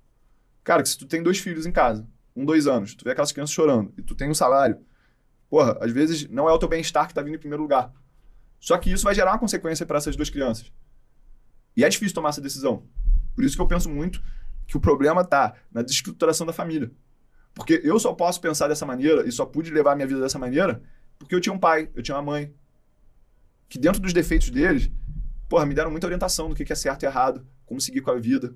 Cara, 0.63 0.83
que 0.83 0.89
se 0.89 0.97
tu 0.97 1.05
tem 1.05 1.21
dois 1.21 1.39
filhos 1.39 1.65
em 1.65 1.71
casa, 1.71 2.07
um, 2.35 2.45
dois 2.45 2.67
anos, 2.67 2.95
tu 2.95 3.03
vê 3.03 3.11
aquelas 3.11 3.31
crianças 3.31 3.53
chorando 3.53 3.93
e 3.97 4.01
tu 4.01 4.15
tem 4.15 4.29
um 4.29 4.33
salário, 4.33 4.79
porra, 5.49 5.77
às 5.81 5.91
vezes 5.91 6.29
não 6.29 6.49
é 6.49 6.53
o 6.53 6.57
teu 6.57 6.67
bem-estar 6.67 7.07
que 7.07 7.13
tá 7.13 7.21
vindo 7.21 7.35
em 7.35 7.39
primeiro 7.39 7.61
lugar. 7.61 7.91
Só 8.59 8.77
que 8.77 8.91
isso 8.91 9.03
vai 9.03 9.13
gerar 9.13 9.31
uma 9.31 9.39
consequência 9.39 9.85
para 9.85 9.97
essas 9.97 10.15
duas 10.15 10.29
crianças. 10.29 10.71
E 11.77 11.83
é 11.83 11.89
difícil 11.89 12.15
tomar 12.15 12.29
essa 12.29 12.41
decisão. 12.41 12.83
Por 13.35 13.43
isso 13.43 13.55
que 13.55 13.61
eu 13.61 13.67
penso 13.67 13.89
muito 13.89 14.21
que 14.67 14.77
o 14.77 14.79
problema 14.79 15.23
tá 15.23 15.53
na 15.71 15.81
desestruturação 15.81 16.47
da 16.47 16.53
família. 16.53 16.91
Porque 17.53 17.81
eu 17.83 17.99
só 17.99 18.13
posso 18.13 18.41
pensar 18.41 18.67
dessa 18.67 18.85
maneira 18.85 19.27
e 19.27 19.31
só 19.31 19.45
pude 19.45 19.71
levar 19.71 19.93
a 19.93 19.95
minha 19.95 20.07
vida 20.07 20.19
dessa 20.19 20.39
maneira 20.39 20.81
porque 21.17 21.35
eu 21.35 21.41
tinha 21.41 21.53
um 21.53 21.59
pai, 21.59 21.89
eu 21.95 22.03
tinha 22.03 22.15
uma 22.15 22.23
mãe, 22.23 22.53
que 23.69 23.79
dentro 23.79 24.01
dos 24.01 24.13
defeitos 24.13 24.49
deles, 24.49 24.91
porra, 25.49 25.65
me 25.65 25.73
deram 25.73 25.91
muita 25.91 26.07
orientação 26.07 26.49
do 26.49 26.55
que 26.55 26.71
é 26.71 26.75
certo 26.75 27.03
e 27.03 27.05
errado, 27.05 27.45
como 27.65 27.79
seguir 27.81 28.01
com 28.01 28.11
a 28.11 28.15
vida. 28.19 28.55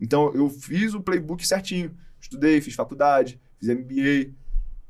Então, 0.00 0.32
eu 0.34 0.48
fiz 0.48 0.94
o 0.94 1.00
playbook 1.00 1.46
certinho. 1.46 1.94
Estudei, 2.20 2.60
fiz 2.60 2.74
faculdade, 2.74 3.40
fiz 3.58 3.68
MBA, 3.68 4.32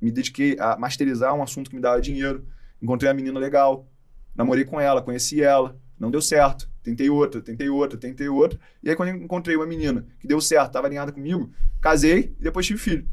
me 0.00 0.10
dediquei 0.10 0.56
a 0.58 0.76
masterizar 0.78 1.34
um 1.34 1.42
assunto 1.42 1.68
que 1.70 1.76
me 1.76 1.82
dava 1.82 2.00
dinheiro. 2.00 2.46
Encontrei 2.80 3.08
uma 3.10 3.14
menina 3.14 3.38
legal, 3.38 3.88
namorei 4.34 4.64
com 4.64 4.80
ela, 4.80 5.02
conheci 5.02 5.42
ela, 5.42 5.78
não 5.98 6.10
deu 6.10 6.22
certo. 6.22 6.70
Tentei 6.82 7.10
outra, 7.10 7.42
tentei 7.42 7.68
outra, 7.68 7.98
tentei 7.98 8.28
outra. 8.28 8.58
E 8.82 8.88
aí, 8.88 8.96
quando 8.96 9.10
eu 9.10 9.16
encontrei 9.16 9.56
uma 9.56 9.66
menina 9.66 10.06
que 10.20 10.26
deu 10.26 10.40
certo, 10.40 10.68
estava 10.68 10.86
alinhada 10.86 11.12
comigo, 11.12 11.50
casei 11.80 12.34
e 12.38 12.42
depois 12.44 12.66
tive 12.66 12.78
filho. 12.78 13.06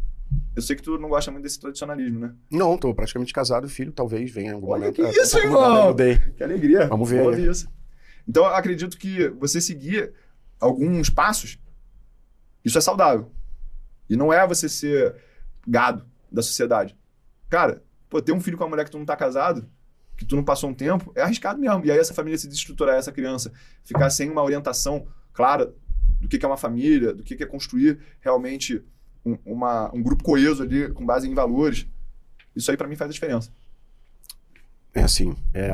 Eu 0.56 0.62
sei 0.62 0.76
que 0.76 0.82
tu 0.82 0.98
não 0.98 1.10
gosta 1.10 1.30
muito 1.32 1.44
desse 1.44 1.60
tradicionalismo, 1.60 2.20
né? 2.20 2.34
Não, 2.50 2.78
tô 2.78 2.94
praticamente 2.94 3.34
casado, 3.34 3.68
filho, 3.68 3.92
talvez 3.92 4.32
venha 4.32 4.54
algum 4.54 4.70
Olha 4.70 4.92
momento. 4.92 4.96
que 4.96 5.22
isso, 5.22 5.38
irmão! 5.38 5.88
Mudei. 5.88 6.18
Que 6.38 6.44
alegria. 6.44 6.88
Vamos 6.88 7.10
ver 7.10 7.22
Vou 7.22 7.30
aí. 7.30 7.36
ouvir 7.38 7.52
isso. 7.52 7.68
Então, 8.28 8.46
acredito 8.46 8.98
que 8.98 9.28
você 9.30 9.60
seguir 9.60 10.14
alguns 10.66 11.10
passos, 11.10 11.58
isso 12.64 12.78
é 12.78 12.82
saudável. 12.82 13.32
E 14.10 14.16
não 14.16 14.32
é 14.34 14.46
você 14.48 14.68
ser 14.70 15.16
gado 15.68 16.06
da 16.32 16.42
sociedade. 16.42 16.96
Cara, 17.50 17.84
pô, 18.10 18.22
ter 18.22 18.32
um 18.32 18.40
filho 18.42 18.58
com 18.58 18.64
uma 18.64 18.70
mulher 18.72 18.86
que 18.86 18.92
tu 18.92 18.98
não 18.98 19.06
tá 19.06 19.16
casado, 19.16 19.68
que 20.18 20.26
tu 20.26 20.36
não 20.36 20.44
passou 20.44 20.70
um 20.70 20.74
tempo, 20.74 21.12
é 21.16 21.22
arriscado 21.22 21.60
mesmo. 21.60 21.86
E 21.86 21.92
aí 21.92 21.98
essa 22.00 22.14
família 22.14 22.38
se 22.38 22.48
desestruturar, 22.48 22.96
essa 22.96 23.12
criança 23.12 23.52
ficar 23.84 24.10
sem 24.10 24.30
uma 24.30 24.44
orientação 24.44 25.08
clara 25.34 25.74
do 26.22 26.28
que 26.28 26.38
que 26.38 26.46
é 26.46 26.48
uma 26.48 26.58
família, 26.58 27.14
do 27.14 27.24
que 27.24 27.36
que 27.36 27.44
é 27.44 27.48
construir 27.48 28.00
realmente 28.22 28.84
um, 29.26 29.38
uma- 29.46 29.94
um 29.94 30.02
grupo 30.02 30.24
coeso 30.24 30.64
ali 30.64 30.92
com 30.94 31.06
base 31.06 31.28
em 31.30 31.34
valores. 31.34 31.86
Isso 32.56 32.72
aí 32.72 32.78
pra 32.78 32.88
mim 32.88 32.96
faz 32.96 33.10
a 33.10 33.14
diferença. 33.14 33.52
É 34.94 35.04
assim, 35.04 35.36
é, 35.54 35.70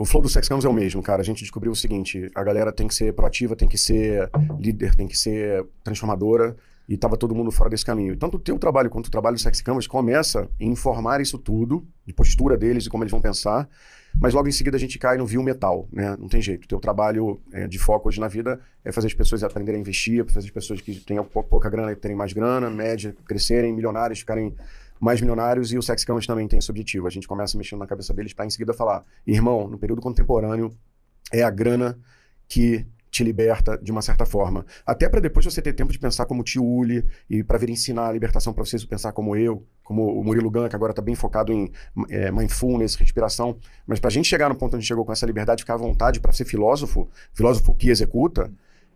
o 0.00 0.06
flow 0.06 0.22
do 0.22 0.30
Sex 0.30 0.48
Campus 0.48 0.64
é 0.64 0.68
o 0.68 0.72
mesmo, 0.72 1.02
cara. 1.02 1.20
A 1.20 1.24
gente 1.24 1.40
descobriu 1.40 1.70
o 1.70 1.76
seguinte: 1.76 2.30
a 2.34 2.42
galera 2.42 2.72
tem 2.72 2.88
que 2.88 2.94
ser 2.94 3.12
proativa, 3.12 3.54
tem 3.54 3.68
que 3.68 3.76
ser 3.76 4.30
líder, 4.58 4.94
tem 4.94 5.06
que 5.06 5.14
ser 5.14 5.66
transformadora. 5.84 6.56
E 6.88 6.96
tava 6.96 7.18
todo 7.18 7.34
mundo 7.34 7.52
fora 7.52 7.68
desse 7.68 7.84
caminho. 7.84 8.16
Tanto 8.16 8.38
o 8.38 8.40
teu 8.40 8.58
trabalho 8.58 8.88
quanto 8.88 9.08
o 9.08 9.10
trabalho 9.10 9.36
do 9.36 9.40
Sex 9.40 9.60
Canvas 9.60 9.86
começa 9.86 10.48
em 10.58 10.70
informar 10.70 11.20
isso 11.20 11.38
tudo, 11.38 11.86
de 12.04 12.14
postura 12.14 12.56
deles 12.56 12.86
e 12.86 12.88
como 12.88 13.04
eles 13.04 13.12
vão 13.12 13.20
pensar. 13.20 13.68
Mas 14.18 14.32
logo 14.32 14.48
em 14.48 14.52
seguida 14.52 14.76
a 14.76 14.80
gente 14.80 14.98
cai 14.98 15.18
no 15.18 15.26
viu 15.26 15.42
metal, 15.42 15.86
né? 15.92 16.16
Não 16.18 16.28
tem 16.28 16.40
jeito. 16.40 16.64
O 16.64 16.68
teu 16.68 16.80
trabalho 16.80 17.38
é, 17.52 17.68
de 17.68 17.78
foco 17.78 18.08
hoje 18.08 18.18
na 18.18 18.26
vida 18.26 18.58
é 18.82 18.90
fazer 18.90 19.06
as 19.06 19.14
pessoas 19.14 19.44
aprenderem 19.44 19.78
a 19.78 19.82
investir, 19.82 20.24
fazer 20.24 20.46
as 20.46 20.50
pessoas 20.50 20.80
que 20.80 20.94
têm 20.94 21.22
pouca 21.22 21.68
grana 21.68 21.94
terem 21.94 22.16
mais 22.16 22.32
grana, 22.32 22.70
média, 22.70 23.14
crescerem, 23.26 23.72
milionários, 23.72 24.20
ficarem 24.20 24.56
mais 25.00 25.20
milionários 25.20 25.72
e 25.72 25.78
o 25.78 25.82
Sex 25.82 26.04
Campus 26.04 26.26
também 26.26 26.46
tem 26.46 26.58
esse 26.58 26.70
objetivo. 26.70 27.06
A 27.06 27.10
gente 27.10 27.26
começa 27.26 27.56
mexendo 27.56 27.80
na 27.80 27.86
cabeça 27.86 28.12
deles 28.12 28.34
para 28.34 28.44
em 28.44 28.50
seguida 28.50 28.74
falar: 28.74 29.04
irmão, 29.26 29.66
no 29.66 29.78
período 29.78 30.02
contemporâneo 30.02 30.70
é 31.32 31.42
a 31.42 31.50
grana 31.50 31.98
que 32.46 32.86
te 33.10 33.24
liberta 33.24 33.76
de 33.76 33.90
uma 33.90 34.02
certa 34.02 34.24
forma. 34.24 34.64
Até 34.86 35.08
para 35.08 35.20
depois 35.20 35.44
você 35.44 35.60
ter 35.60 35.72
tempo 35.72 35.92
de 35.92 35.98
pensar 35.98 36.26
como 36.26 36.44
tio 36.44 36.64
Uli 36.64 37.04
e 37.28 37.42
para 37.42 37.58
vir 37.58 37.68
ensinar 37.68 38.08
a 38.08 38.12
libertação 38.12 38.52
para 38.52 38.64
vocês 38.64 38.84
pensar 38.84 39.12
como 39.12 39.34
eu, 39.34 39.66
como 39.82 40.18
o 40.18 40.22
Murilo 40.22 40.50
Gun, 40.50 40.68
que 40.68 40.76
agora 40.76 40.92
está 40.92 41.02
bem 41.02 41.16
focado 41.16 41.52
em 41.52 41.72
é, 42.08 42.30
mindfulness, 42.30 42.94
respiração. 42.94 43.58
Mas 43.86 43.98
para 43.98 44.08
a 44.08 44.12
gente 44.12 44.28
chegar 44.28 44.48
no 44.48 44.54
ponto 44.54 44.76
onde 44.76 44.86
chegou 44.86 45.04
com 45.04 45.12
essa 45.12 45.26
liberdade, 45.26 45.62
ficar 45.62 45.74
à 45.74 45.78
vontade 45.78 46.20
para 46.20 46.30
ser 46.30 46.44
filósofo, 46.44 47.08
filósofo 47.32 47.74
que 47.74 47.90
executa, 47.90 48.50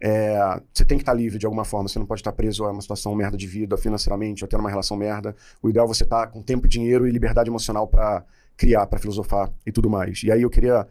é, 0.06 0.60
você 0.70 0.84
tem 0.84 0.98
que 0.98 1.02
estar 1.02 1.12
tá 1.12 1.16
livre 1.16 1.38
de 1.38 1.46
alguma 1.46 1.64
forma. 1.64 1.88
Você 1.88 1.98
não 1.98 2.04
pode 2.04 2.20
estar 2.20 2.30
tá 2.30 2.36
preso 2.36 2.62
a 2.66 2.70
uma 2.70 2.82
situação 2.82 3.14
merda 3.14 3.38
de 3.38 3.46
vida, 3.46 3.74
financeiramente, 3.78 4.44
ou 4.44 4.48
tendo 4.48 4.60
uma 4.60 4.68
relação 4.68 4.98
merda. 4.98 5.34
O 5.62 5.70
ideal 5.70 5.86
é 5.86 5.88
você 5.88 6.04
estar 6.04 6.26
tá 6.26 6.30
com 6.30 6.42
tempo, 6.42 6.68
dinheiro 6.68 7.08
e 7.08 7.10
liberdade 7.10 7.48
emocional 7.48 7.88
para 7.88 8.22
criar, 8.54 8.86
para 8.86 8.98
filosofar 8.98 9.50
e 9.64 9.72
tudo 9.72 9.88
mais. 9.88 10.22
E 10.22 10.30
aí 10.30 10.42
eu 10.42 10.50
queria 10.50 10.86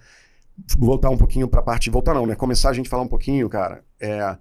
voltar 0.79 1.11
um 1.11 1.17
pouquinho 1.17 1.47
para 1.47 1.59
a 1.59 1.63
parte. 1.63 1.91
Voltar 1.91 2.15
não, 2.15 2.25
né? 2.25 2.33
Começar 2.33 2.71
a 2.71 2.73
gente 2.73 2.89
falar 2.89 3.03
um 3.03 3.07
pouquinho, 3.07 3.47
cara. 3.47 3.83
É, 4.01 4.35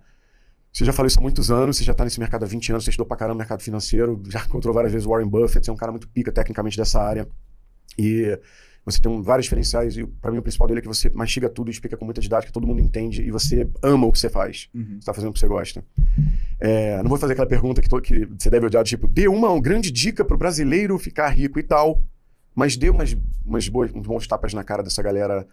você 0.73 0.87
já 0.87 0.93
falou 0.95 1.07
isso 1.07 1.19
há 1.19 1.23
muitos 1.23 1.51
anos, 1.51 1.77
você 1.77 1.85
já 1.85 1.93
está 1.93 2.03
nesse 2.03 2.19
mercado 2.19 2.45
há 2.45 2.49
20 2.49 2.73
anos, 2.73 2.85
você 2.85 2.91
estudou 2.91 3.07
pra 3.07 3.19
caramba 3.19 3.35
no 3.35 3.39
mercado 3.41 3.63
financeiro, 3.63 4.23
já 4.31 4.41
encontrou 4.49 4.73
várias 4.73 4.91
vezes 4.91 5.07
Warren 5.07 5.29
Buffett, 5.29 5.67
você 5.67 5.71
é 5.71 5.75
um 5.75 5.77
cara 5.77 5.93
muito 5.93 6.09
pica 6.09 6.33
tecnicamente 6.33 6.79
dessa 6.79 6.99
área. 6.99 7.29
E 7.99 8.41
você 8.85 9.01
tem 9.01 9.23
vários 9.23 9.45
diferenciais, 9.45 9.97
e 9.97 10.05
para 10.05 10.33
mim 10.33 10.39
o 10.39 10.43
principal 10.43 10.67
dele 10.67 10.81
é 10.81 10.83
que 10.83 10.89
você 10.89 11.09
mastiga 11.11 11.49
tudo, 11.49 11.71
explica 11.71 11.97
com 11.97 12.05
muita 12.05 12.21
didática, 12.21 12.53
todo 12.53 12.67
mundo 12.67 12.81
entende, 12.81 13.23
e 13.23 13.31
você 13.31 13.69
ama 13.83 14.07
o 14.07 14.13
que 14.13 14.19
você 14.19 14.29
faz. 14.29 14.69
Uhum. 14.75 14.85
Você 14.85 14.99
está 14.99 15.15
fazendo 15.15 15.31
o 15.31 15.33
que 15.33 15.39
você 15.39 15.47
gosta. 15.47 15.85
É, 16.59 17.01
não 17.03 17.09
vou 17.09 17.19
fazer 17.19 17.35
aquela 17.35 17.49
pergunta 17.49 17.81
que, 17.81 17.89
to, 17.89 18.01
que 18.01 18.27
você 18.27 18.51
deve 18.51 18.67
odiar, 18.67 18.83
tipo, 18.85 19.07
dê 19.07 19.29
uma, 19.29 19.61
grande 19.61 19.91
dica 19.91 20.25
para 20.25 20.35
o 20.35 20.39
brasileiro 20.39 20.99
ficar 20.99 21.29
rico 21.29 21.61
e 21.61 21.63
tal, 21.63 22.03
mas 22.55 22.77
dê 22.77 22.91
umas, 22.91 23.17
umas 23.45 23.69
boas, 23.69 23.93
uns 23.95 24.07
bons 24.07 24.27
tapas 24.27 24.53
na 24.53 24.65
cara 24.65 24.83
dessa 24.83 25.03
galera 25.03 25.47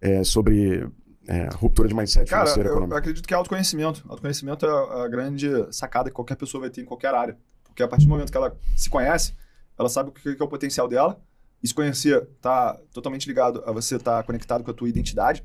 é, 0.00 0.22
sobre 0.22 0.88
é, 1.26 1.48
ruptura 1.54 1.88
de 1.88 1.94
mindset 1.94 2.30
Cara, 2.30 2.46
financeiro 2.46 2.68
eu, 2.70 2.88
eu 2.88 2.96
acredito 2.96 3.26
que 3.26 3.34
é 3.34 3.36
autoconhecimento. 3.36 4.04
Autoconhecimento 4.08 4.64
é 4.64 5.04
a 5.04 5.08
grande 5.08 5.48
sacada 5.72 6.10
que 6.10 6.14
qualquer 6.14 6.36
pessoa 6.36 6.62
vai 6.62 6.70
ter 6.70 6.82
em 6.82 6.84
qualquer 6.84 7.12
área. 7.12 7.36
Porque 7.64 7.82
a 7.82 7.88
partir 7.88 8.06
do 8.06 8.10
momento 8.10 8.30
que 8.30 8.36
ela 8.36 8.56
se 8.76 8.88
conhece, 8.88 9.34
ela 9.78 9.88
sabe 9.88 10.10
o 10.10 10.12
que 10.12 10.36
é 10.40 10.44
o 10.44 10.48
potencial 10.48 10.88
dela. 10.88 11.20
Se 11.62 11.74
conhecer 11.74 12.22
está 12.36 12.74
totalmente 12.92 13.26
ligado 13.26 13.62
a 13.66 13.72
você 13.72 13.96
estar 13.96 14.18
tá 14.18 14.22
conectado 14.22 14.62
com 14.64 14.70
a 14.70 14.74
tua 14.74 14.88
identidade. 14.88 15.44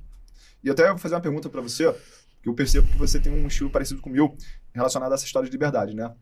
E 0.64 0.70
até 0.70 0.88
vou 0.88 0.98
fazer 0.98 1.16
uma 1.16 1.22
pergunta 1.22 1.50
para 1.50 1.60
você, 1.60 1.94
que 2.42 2.48
eu 2.48 2.54
percebo 2.54 2.88
que 2.88 2.98
você 2.98 3.20
tem 3.20 3.34
um 3.34 3.48
estilo 3.48 3.70
parecido 3.70 4.02
com 4.02 4.10
o 4.10 4.14
meu 4.14 4.38
relacionado 4.74 5.12
a 5.12 5.16
essa 5.16 5.26
história 5.26 5.48
de 5.48 5.52
liberdade, 5.52 5.96
né? 5.96 6.14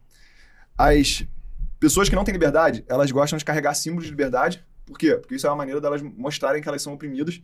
As 0.77 1.25
pessoas 1.79 2.09
que 2.09 2.15
não 2.15 2.23
têm 2.23 2.31
liberdade, 2.31 2.83
elas 2.87 3.11
gostam 3.11 3.37
de 3.37 3.45
carregar 3.45 3.73
símbolos 3.73 4.05
de 4.05 4.11
liberdade. 4.11 4.65
Por 4.85 4.97
quê? 4.97 5.15
Porque 5.15 5.35
isso 5.35 5.45
é 5.45 5.49
uma 5.49 5.55
maneira 5.55 5.79
delas 5.79 6.01
mostrarem 6.01 6.61
que 6.61 6.67
elas 6.67 6.81
são 6.81 6.93
oprimidas 6.93 7.41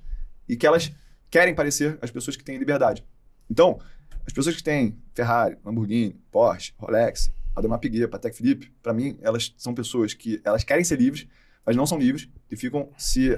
e 0.48 0.56
que 0.56 0.66
elas 0.66 0.92
querem 1.30 1.54
parecer 1.54 1.98
as 2.02 2.12
pessoas 2.12 2.36
que 2.36 2.44
têm 2.44 2.58
liberdade. 2.58 3.06
Então, 3.50 3.80
as 4.26 4.34
pessoas 4.34 4.56
que 4.56 4.64
têm 4.64 4.98
Ferrari, 5.14 5.58
Lamborghini, 5.64 6.20
Porsche, 6.32 6.74
Rolex, 6.78 7.32
Ademar 7.56 7.80
Piguet, 7.80 8.08
Patek 8.08 8.36
Philippe, 8.36 8.72
para 8.84 8.94
mim, 8.94 9.18
elas 9.22 9.54
são 9.58 9.74
pessoas 9.74 10.14
que 10.14 10.42
elas 10.44 10.64
querem 10.64 10.84
ser 10.84 11.00
livres, 11.00 11.28
mas 11.68 11.76
não 11.76 11.86
são 11.86 12.00
livres 12.00 12.30
e 12.50 12.56
ficam 12.56 12.90
se 12.98 13.38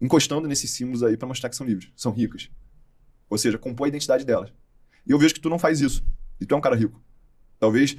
encostando 0.00 0.46
nesses 0.46 0.70
símbolos 0.70 1.02
aí 1.02 1.16
para 1.16 1.26
mostrar 1.26 1.48
que 1.48 1.56
são 1.56 1.66
livres, 1.66 1.90
são 1.96 2.12
ricas. 2.12 2.48
Ou 3.28 3.36
seja, 3.36 3.58
compõe 3.58 3.86
a 3.86 3.88
identidade 3.88 4.24
delas. 4.24 4.52
E 5.04 5.10
eu 5.10 5.18
vejo 5.18 5.34
que 5.34 5.40
tu 5.40 5.50
não 5.50 5.58
faz 5.58 5.80
isso. 5.80 6.06
E 6.40 6.46
tu 6.46 6.54
é 6.54 6.58
um 6.58 6.60
cara 6.60 6.76
rico. 6.76 7.02
Talvez. 7.58 7.96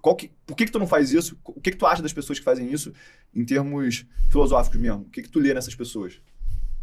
Qual 0.00 0.14
que, 0.14 0.30
por 0.46 0.56
que, 0.56 0.66
que 0.66 0.70
tu 0.70 0.78
não 0.78 0.86
faz 0.86 1.10
isso? 1.10 1.36
O 1.44 1.60
que, 1.60 1.72
que 1.72 1.76
tu 1.76 1.84
acha 1.84 2.00
das 2.00 2.12
pessoas 2.12 2.38
que 2.38 2.44
fazem 2.44 2.72
isso 2.72 2.92
em 3.34 3.44
termos 3.44 4.06
filosóficos 4.30 4.80
mesmo? 4.80 5.00
O 5.00 5.10
que, 5.10 5.22
que 5.22 5.28
tu 5.28 5.40
lê 5.40 5.52
nessas 5.52 5.74
pessoas? 5.74 6.20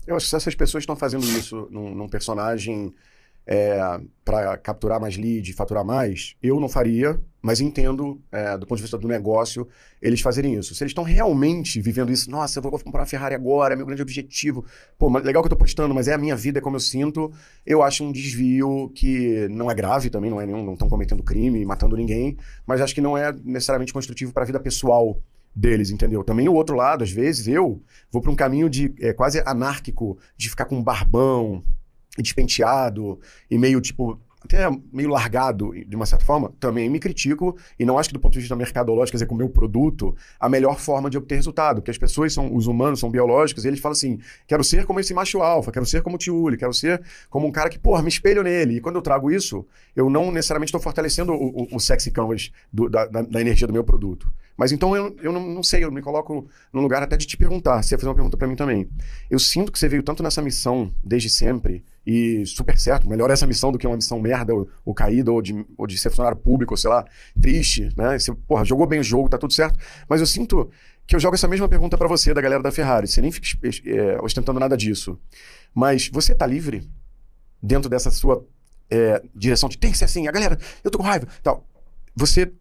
Eu 0.05 0.17
acho 0.17 0.25
que 0.25 0.29
se 0.31 0.35
essas 0.35 0.55
pessoas 0.55 0.81
estão 0.81 0.97
fazendo 0.97 1.23
isso 1.25 1.69
num, 1.71 1.95
num 1.95 2.09
personagem 2.09 2.93
é, 3.45 3.99
para 4.23 4.57
capturar 4.57 4.99
mais 4.99 5.17
lead, 5.17 5.51
faturar 5.53 5.83
mais, 5.83 6.35
eu 6.41 6.59
não 6.59 6.69
faria, 6.69 7.19
mas 7.41 7.59
entendo, 7.59 8.21
é, 8.31 8.57
do 8.57 8.65
ponto 8.65 8.77
de 8.77 8.83
vista 8.83 8.97
do 8.97 9.05
negócio, 9.05 9.67
eles 10.01 10.21
fazerem 10.21 10.55
isso. 10.55 10.73
Se 10.73 10.81
eles 10.81 10.91
estão 10.91 11.03
realmente 11.03 11.81
vivendo 11.81 12.09
isso, 12.09 12.31
nossa, 12.31 12.57
eu 12.57 12.63
vou 12.63 12.71
comprar 12.79 13.01
uma 13.01 13.05
Ferrari 13.05 13.35
agora, 13.35 13.73
é 13.73 13.75
meu 13.75 13.85
grande 13.85 14.01
objetivo. 14.01 14.63
Pô, 14.97 15.09
legal 15.17 15.43
que 15.43 15.47
eu 15.47 15.49
tô 15.49 15.57
postando, 15.57 15.93
mas 15.93 16.07
é 16.07 16.13
a 16.13 16.17
minha 16.17 16.37
vida, 16.37 16.59
é 16.59 16.61
como 16.61 16.77
eu 16.77 16.79
sinto. 16.79 17.33
Eu 17.65 17.83
acho 17.83 18.05
um 18.05 18.13
desvio 18.13 18.89
que 18.95 19.47
não 19.49 19.69
é 19.69 19.75
grave 19.75 20.09
também, 20.09 20.31
não 20.31 20.39
é 20.39 20.45
nenhum, 20.45 20.63
não 20.63 20.73
estão 20.73 20.87
cometendo 20.87 21.21
crime, 21.21 21.65
matando 21.65 21.97
ninguém, 21.97 22.37
mas 22.65 22.79
acho 22.79 22.95
que 22.95 23.01
não 23.01 23.17
é 23.17 23.33
necessariamente 23.43 23.91
construtivo 23.91 24.31
para 24.31 24.43
a 24.43 24.45
vida 24.45 24.59
pessoal 24.59 25.21
deles, 25.53 25.91
entendeu? 25.91 26.23
Também 26.23 26.47
o 26.47 26.53
outro 26.53 26.77
lado, 26.77 27.03
às 27.03 27.11
vezes, 27.11 27.47
eu 27.47 27.81
vou 28.09 28.21
para 28.21 28.31
um 28.31 28.35
caminho 28.35 28.69
de 28.69 28.93
é, 29.01 29.11
quase 29.11 29.43
anárquico, 29.45 30.17
de 30.37 30.49
ficar 30.49 30.65
com 30.65 30.77
um 30.77 30.83
barbão, 30.83 31.61
despenteado 32.17 33.19
e 33.49 33.57
meio 33.57 33.81
tipo 33.81 34.19
até 34.43 34.69
meio 34.91 35.09
largado, 35.09 35.71
de 35.73 35.95
uma 35.95 36.05
certa 36.05 36.25
forma, 36.25 36.53
também 36.59 36.89
me 36.89 36.99
critico 36.99 37.55
e 37.79 37.85
não 37.85 37.97
acho 37.97 38.09
que 38.09 38.13
do 38.13 38.19
ponto 38.19 38.33
de 38.33 38.39
vista 38.39 38.55
mercadológico, 38.55 39.11
quer 39.11 39.17
dizer, 39.17 39.25
com 39.25 39.35
o 39.35 39.37
meu 39.37 39.49
produto, 39.49 40.15
a 40.39 40.49
melhor 40.49 40.77
forma 40.79 41.09
de 41.09 41.17
obter 41.17 41.35
resultado, 41.35 41.77
porque 41.77 41.91
as 41.91 41.97
pessoas 41.97 42.33
são, 42.33 42.53
os 42.53 42.67
humanos 42.67 42.99
são 42.99 43.09
biológicos 43.09 43.63
e 43.63 43.67
eles 43.69 43.79
falam 43.79 43.93
assim, 43.93 44.19
quero 44.45 44.63
ser 44.63 44.85
como 44.85 44.99
esse 44.99 45.13
macho 45.13 45.41
alfa, 45.41 45.71
quero 45.71 45.85
ser 45.85 46.01
como 46.01 46.15
o 46.17 46.19
Tiuli, 46.19 46.57
quero 46.57 46.73
ser 46.73 47.01
como 47.29 47.47
um 47.47 47.51
cara 47.51 47.69
que, 47.69 47.79
porra, 47.79 48.01
me 48.01 48.09
espelho 48.09 48.43
nele. 48.43 48.77
E 48.77 48.81
quando 48.81 48.97
eu 48.97 49.01
trago 49.01 49.31
isso, 49.31 49.65
eu 49.95 50.09
não 50.09 50.31
necessariamente 50.31 50.69
estou 50.69 50.81
fortalecendo 50.81 51.31
o, 51.31 51.63
o, 51.63 51.75
o 51.75 51.79
sexy 51.79 52.11
canvas 52.11 52.51
do, 52.71 52.89
da, 52.89 53.05
da, 53.05 53.21
da, 53.21 53.41
energia 53.41 53.65
do 53.65 53.73
meu 53.73 53.83
produto. 53.83 54.31
Mas 54.57 54.71
então 54.71 54.95
eu, 54.95 55.15
eu 55.21 55.31
não, 55.31 55.47
não, 55.47 55.63
sei, 55.63 55.83
eu 55.83 55.91
me 55.91 56.01
coloco 56.01 56.47
num 56.71 56.81
lugar 56.81 57.01
até 57.01 57.15
de 57.15 57.25
te 57.25 57.37
perguntar, 57.37 57.81
você 57.81 57.95
ia 57.95 57.97
fazer 57.97 58.09
uma 58.09 58.15
pergunta 58.15 58.37
para 58.37 58.47
mim 58.47 58.55
também. 58.55 58.89
Eu 59.29 59.39
sinto 59.39 59.71
que 59.71 59.79
você 59.79 59.87
veio 59.87 60.03
tanto 60.03 60.21
nessa 60.21 60.41
missão 60.41 60.93
desde 61.03 61.29
sempre, 61.29 61.83
e 62.05 62.45
super 62.45 62.77
certo, 62.77 63.07
melhor 63.07 63.29
essa 63.31 63.47
missão 63.47 63.71
do 63.71 63.77
que 63.77 63.87
uma 63.87 63.95
missão 63.95 64.19
merda 64.19 64.53
ou, 64.53 64.69
ou 64.83 64.93
caída, 64.93 65.31
ou 65.31 65.41
de, 65.41 65.65
ou 65.77 65.87
de 65.87 65.97
ser 65.97 66.09
funcionário 66.09 66.37
público, 66.37 66.73
ou 66.73 66.77
sei 66.77 66.89
lá, 66.89 67.05
triste, 67.41 67.89
né? 67.95 68.17
Você, 68.19 68.33
porra, 68.33 68.65
jogou 68.65 68.85
bem 68.85 68.99
o 68.99 69.03
jogo, 69.03 69.29
tá 69.29 69.37
tudo 69.37 69.53
certo. 69.53 69.79
Mas 70.07 70.19
eu 70.19 70.27
sinto 70.27 70.69
que 71.07 71.15
eu 71.15 71.19
jogo 71.19 71.35
essa 71.35 71.47
mesma 71.47 71.67
pergunta 71.67 71.97
para 71.97 72.07
você, 72.07 72.33
da 72.33 72.41
galera 72.41 72.61
da 72.61 72.71
Ferrari. 72.71 73.07
Você 73.07 73.21
nem 73.21 73.31
fica 73.31 73.47
é, 73.85 74.19
ostentando 74.21 74.59
nada 74.59 74.75
disso. 74.75 75.19
Mas 75.73 76.09
você 76.09 76.35
tá 76.35 76.45
livre 76.45 76.89
dentro 77.61 77.89
dessa 77.89 78.11
sua 78.11 78.45
é, 78.89 79.23
direção 79.33 79.69
de 79.69 79.77
tem 79.77 79.91
que 79.91 79.97
ser 79.97 80.05
assim, 80.05 80.27
a 80.27 80.31
galera, 80.31 80.57
eu 80.83 80.91
tô 80.91 80.97
com 80.97 81.03
raiva, 81.03 81.27
tal. 81.41 81.65
Você 82.15 82.51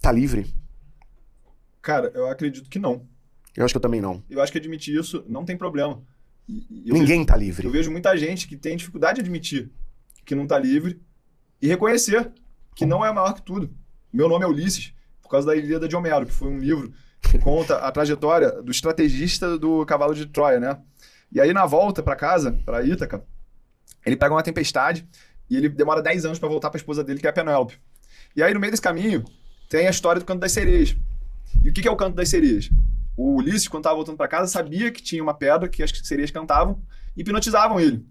tá 0.00 0.12
livre 0.12 0.46
Cara, 1.84 2.10
eu 2.14 2.30
acredito 2.30 2.70
que 2.70 2.78
não. 2.78 3.06
Eu 3.54 3.62
acho 3.62 3.74
que 3.74 3.76
eu 3.76 3.82
também 3.82 4.00
não. 4.00 4.22
Eu 4.30 4.40
acho 4.40 4.50
que 4.50 4.56
admitir 4.56 4.98
isso 4.98 5.22
não 5.28 5.44
tem 5.44 5.54
problema. 5.54 6.02
Ninguém 6.48 7.04
vejo, 7.04 7.26
tá 7.26 7.36
livre. 7.36 7.66
Eu 7.66 7.72
vejo 7.72 7.90
muita 7.90 8.16
gente 8.16 8.46
que 8.46 8.56
tem 8.56 8.76
dificuldade 8.76 9.16
de 9.16 9.20
admitir 9.22 9.70
que 10.24 10.34
não 10.34 10.46
tá 10.46 10.58
livre 10.58 11.00
e 11.60 11.66
reconhecer 11.66 12.30
que 12.74 12.84
não 12.84 13.04
é 13.04 13.12
maior 13.12 13.34
que 13.34 13.42
tudo. 13.42 13.70
Meu 14.12 14.28
nome 14.28 14.44
é 14.44 14.48
Ulisses, 14.48 14.92
por 15.22 15.28
causa 15.28 15.46
da 15.46 15.56
Ilíada 15.56 15.88
de 15.88 15.96
Homero, 15.96 16.26
que 16.26 16.32
foi 16.32 16.48
um 16.48 16.58
livro 16.58 16.92
que 17.20 17.38
conta 17.38 17.78
a 17.78 17.90
trajetória 17.90 18.62
do 18.62 18.70
estrategista 18.70 19.58
do 19.58 19.84
cavalo 19.86 20.14
de 20.14 20.26
Troia, 20.26 20.60
né? 20.60 20.78
E 21.32 21.40
aí, 21.40 21.52
na 21.52 21.66
volta 21.66 22.02
para 22.02 22.14
casa, 22.14 22.52
para 22.64 22.84
Ítaca, 22.84 23.24
ele 24.04 24.16
pega 24.16 24.34
uma 24.34 24.42
tempestade 24.42 25.06
e 25.48 25.56
ele 25.56 25.68
demora 25.68 26.02
10 26.02 26.26
anos 26.26 26.38
para 26.38 26.48
voltar 26.48 26.70
para 26.70 26.78
a 26.78 26.80
esposa 26.80 27.02
dele, 27.02 27.18
que 27.18 27.26
é 27.26 27.30
a 27.30 27.32
Penélope. 27.32 27.78
E 28.36 28.42
aí, 28.42 28.52
no 28.52 28.60
meio 28.60 28.70
desse 28.70 28.82
caminho, 28.82 29.24
tem 29.68 29.86
a 29.86 29.90
história 29.90 30.20
do 30.20 30.24
canto 30.24 30.40
das 30.40 30.52
sereias. 30.52 30.96
E 31.62 31.70
o 31.70 31.72
que, 31.72 31.86
é 31.86 31.90
o 31.90 31.96
canto 31.96 32.14
das 32.14 32.28
sereias? 32.28 32.70
O 33.16 33.36
Ulisses, 33.36 33.68
quando 33.68 33.82
estava 33.82 33.96
voltando 33.96 34.16
para 34.16 34.28
casa, 34.28 34.50
sabia 34.50 34.90
que 34.90 35.02
tinha 35.02 35.22
uma 35.22 35.34
pedra 35.34 35.68
que 35.68 35.82
as 35.82 35.90
sereias 36.02 36.30
cantavam 36.30 36.82
e 37.16 37.20
hipnotizavam 37.20 37.78
ele. 37.78 38.04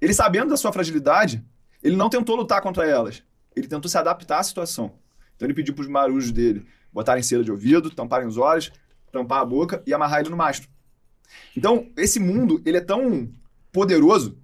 Ele, 0.00 0.12
sabendo 0.12 0.50
da 0.50 0.56
sua 0.56 0.72
fragilidade, 0.72 1.44
ele 1.82 1.96
não 1.96 2.10
tentou 2.10 2.36
lutar 2.36 2.60
contra 2.60 2.86
elas. 2.86 3.22
Ele 3.54 3.66
tentou 3.66 3.88
se 3.88 3.96
adaptar 3.96 4.38
à 4.38 4.42
situação. 4.42 4.92
Então 5.36 5.46
ele 5.46 5.54
pediu 5.54 5.74
para 5.74 5.82
os 5.82 5.88
marujos 5.88 6.30
dele 6.30 6.66
botarem 6.92 7.22
cera 7.22 7.42
de 7.42 7.50
ouvido, 7.50 7.90
tamparem 7.90 8.28
os 8.28 8.36
olhos, 8.36 8.70
tampar 9.10 9.40
a 9.40 9.44
boca 9.44 9.82
e 9.86 9.94
amarrar 9.94 10.20
ele 10.20 10.28
no 10.28 10.36
mastro. 10.36 10.68
Então, 11.56 11.90
esse 11.96 12.20
mundo, 12.20 12.60
ele 12.66 12.76
é 12.76 12.80
tão 12.80 13.32
poderoso 13.72 14.38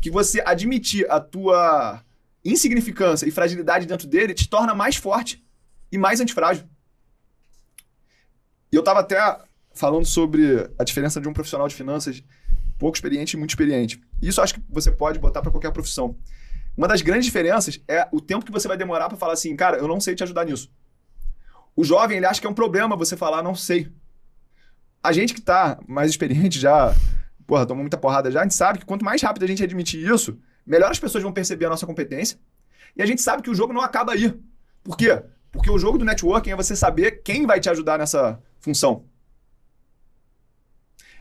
que 0.00 0.10
você 0.10 0.40
admitir 0.44 1.08
a 1.10 1.20
tua 1.20 2.02
insignificância 2.44 3.26
e 3.26 3.30
fragilidade 3.30 3.86
dentro 3.86 4.06
dele 4.06 4.34
te 4.34 4.48
torna 4.48 4.74
mais 4.74 4.96
forte 4.96 5.44
e 5.90 5.98
mais 5.98 6.20
antifrágil. 6.20 6.64
E 8.72 8.76
eu 8.76 8.80
estava 8.80 9.00
até 9.00 9.38
falando 9.74 10.06
sobre 10.06 10.68
a 10.78 10.84
diferença 10.84 11.20
de 11.20 11.28
um 11.28 11.32
profissional 11.32 11.68
de 11.68 11.74
finanças 11.74 12.22
pouco 12.78 12.96
experiente 12.96 13.34
e 13.34 13.38
muito 13.38 13.50
experiente. 13.50 14.02
Isso 14.20 14.40
acho 14.40 14.54
que 14.54 14.62
você 14.68 14.90
pode 14.90 15.18
botar 15.18 15.40
para 15.40 15.52
qualquer 15.52 15.70
profissão. 15.70 16.16
Uma 16.76 16.88
das 16.88 17.00
grandes 17.02 17.26
diferenças 17.26 17.80
é 17.86 18.08
o 18.10 18.20
tempo 18.20 18.44
que 18.44 18.50
você 18.50 18.66
vai 18.66 18.76
demorar 18.76 19.08
para 19.08 19.16
falar 19.16 19.34
assim, 19.34 19.54
cara, 19.54 19.76
eu 19.76 19.86
não 19.86 20.00
sei 20.00 20.16
te 20.16 20.22
ajudar 20.24 20.46
nisso. 20.46 20.68
O 21.76 21.84
jovem, 21.84 22.16
ele 22.16 22.26
acha 22.26 22.40
que 22.40 22.46
é 22.46 22.50
um 22.50 22.54
problema 22.54 22.96
você 22.96 23.16
falar, 23.16 23.42
não 23.42 23.54
sei. 23.54 23.88
A 25.02 25.12
gente 25.12 25.32
que 25.32 25.40
tá 25.40 25.78
mais 25.86 26.10
experiente 26.10 26.58
já, 26.58 26.94
porra, 27.46 27.66
tomou 27.66 27.82
muita 27.82 27.96
porrada 27.96 28.30
já, 28.30 28.40
a 28.40 28.42
gente 28.42 28.54
sabe 28.54 28.80
que 28.80 28.84
quanto 28.84 29.04
mais 29.04 29.22
rápido 29.22 29.44
a 29.44 29.46
gente 29.46 29.62
admitir 29.62 30.04
isso, 30.04 30.38
melhor 30.66 30.90
as 30.90 30.98
pessoas 30.98 31.22
vão 31.22 31.32
perceber 31.32 31.66
a 31.66 31.70
nossa 31.70 31.86
competência. 31.86 32.38
E 32.96 33.02
a 33.02 33.06
gente 33.06 33.22
sabe 33.22 33.42
que 33.42 33.50
o 33.50 33.54
jogo 33.54 33.72
não 33.72 33.80
acaba 33.80 34.12
aí. 34.12 34.34
Por 34.82 34.96
quê? 34.96 35.22
Porque 35.52 35.70
o 35.70 35.78
jogo 35.78 35.98
do 35.98 36.04
networking 36.04 36.50
é 36.50 36.56
você 36.56 36.74
saber 36.74 37.22
quem 37.22 37.46
vai 37.46 37.60
te 37.60 37.68
ajudar 37.68 37.98
nessa 37.98 38.42
função. 38.58 39.04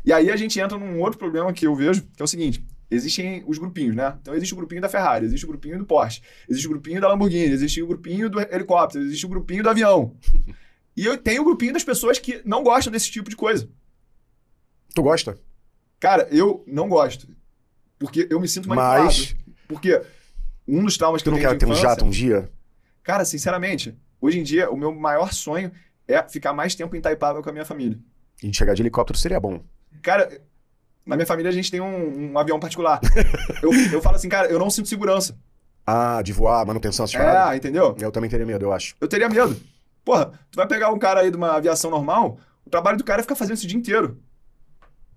E 0.03 0.11
aí 0.11 0.31
a 0.31 0.37
gente 0.37 0.59
entra 0.59 0.77
num 0.77 0.99
outro 0.99 1.19
problema 1.19 1.51
que 1.53 1.67
eu 1.67 1.75
vejo, 1.75 2.01
que 2.15 2.21
é 2.21 2.23
o 2.23 2.27
seguinte: 2.27 2.65
existem 2.89 3.43
os 3.45 3.57
grupinhos, 3.57 3.95
né? 3.95 4.17
Então 4.21 4.33
existe 4.33 4.53
o 4.53 4.57
grupinho 4.57 4.81
da 4.81 4.89
Ferrari, 4.89 5.25
existe 5.25 5.45
o 5.45 5.49
grupinho 5.49 5.77
do 5.77 5.85
Porsche, 5.85 6.21
existe 6.49 6.65
o 6.65 6.71
grupinho 6.71 7.01
da 7.01 7.09
Lamborghini, 7.09 7.53
existe 7.53 7.81
o 7.81 7.87
grupinho 7.87 8.29
do 8.29 8.39
helicóptero, 8.39 9.03
existe 9.03 9.25
o 9.25 9.29
grupinho 9.29 9.61
do 9.61 9.69
avião. 9.69 10.15
e 10.95 11.05
eu 11.05 11.17
tenho 11.17 11.41
o 11.41 11.45
grupinho 11.45 11.73
das 11.73 11.83
pessoas 11.83 12.17
que 12.17 12.41
não 12.45 12.63
gostam 12.63 12.91
desse 12.91 13.11
tipo 13.11 13.29
de 13.29 13.35
coisa. 13.35 13.69
Tu 14.95 15.03
gosta? 15.03 15.37
Cara, 15.99 16.27
eu 16.31 16.63
não 16.65 16.89
gosto. 16.89 17.27
Porque 17.99 18.27
eu 18.29 18.39
me 18.39 18.47
sinto 18.47 18.67
manipulado. 18.67 19.05
Mas... 19.05 19.35
Porque 19.67 20.01
um 20.67 20.83
dos 20.83 20.97
traumas 20.97 21.21
que 21.21 21.29
tu 21.29 21.31
eu 21.31 21.35
tenho 21.35 21.49
não 21.49 21.57
quer 21.57 21.65
ter 21.65 21.71
um 21.71 21.75
jato 21.75 22.05
um 22.05 22.09
dia? 22.09 22.49
Cara, 23.03 23.23
sinceramente, 23.23 23.95
hoje 24.21 24.39
em 24.39 24.43
dia, 24.43 24.69
o 24.69 24.77
meu 24.77 24.93
maior 24.93 25.33
sonho 25.33 25.71
é 26.07 26.21
ficar 26.23 26.53
mais 26.53 26.75
tempo 26.75 26.95
em 26.95 26.99
Itaipava 26.99 27.41
com 27.41 27.49
a 27.49 27.53
minha 27.53 27.65
família. 27.65 27.97
E 28.41 28.53
chegar 28.53 28.73
de 28.73 28.81
helicóptero 28.81 29.17
seria 29.17 29.39
bom. 29.39 29.61
Cara, 30.01 30.41
na 31.05 31.15
minha 31.15 31.25
família 31.25 31.49
a 31.49 31.53
gente 31.53 31.71
tem 31.71 31.81
um, 31.81 32.31
um 32.31 32.37
avião 32.37 32.59
particular. 32.59 32.99
eu, 33.61 33.71
eu 33.91 34.01
falo 34.01 34.15
assim, 34.15 34.29
cara, 34.29 34.47
eu 34.47 34.59
não 34.59 34.69
sinto 34.69 34.87
segurança. 34.87 35.37
Ah, 35.85 36.21
de 36.21 36.31
voar, 36.31 36.65
manutenção, 36.65 37.05
essas 37.05 37.19
É, 37.19 37.55
entendeu? 37.55 37.95
Eu 37.99 38.11
também 38.11 38.29
teria 38.29 38.45
medo, 38.45 38.65
eu 38.65 38.71
acho. 38.71 38.95
Eu 39.01 39.07
teria 39.07 39.27
medo. 39.27 39.59
Porra, 40.05 40.31
tu 40.49 40.55
vai 40.55 40.67
pegar 40.67 40.91
um 40.91 40.99
cara 40.99 41.21
aí 41.21 41.31
de 41.31 41.37
uma 41.37 41.55
aviação 41.55 41.89
normal, 41.91 42.37
o 42.65 42.69
trabalho 42.69 42.97
do 42.97 43.03
cara 43.03 43.21
é 43.21 43.23
ficar 43.23 43.35
fazendo 43.35 43.55
isso 43.55 43.65
o 43.65 43.69
dia 43.69 43.77
inteiro. 43.77 44.21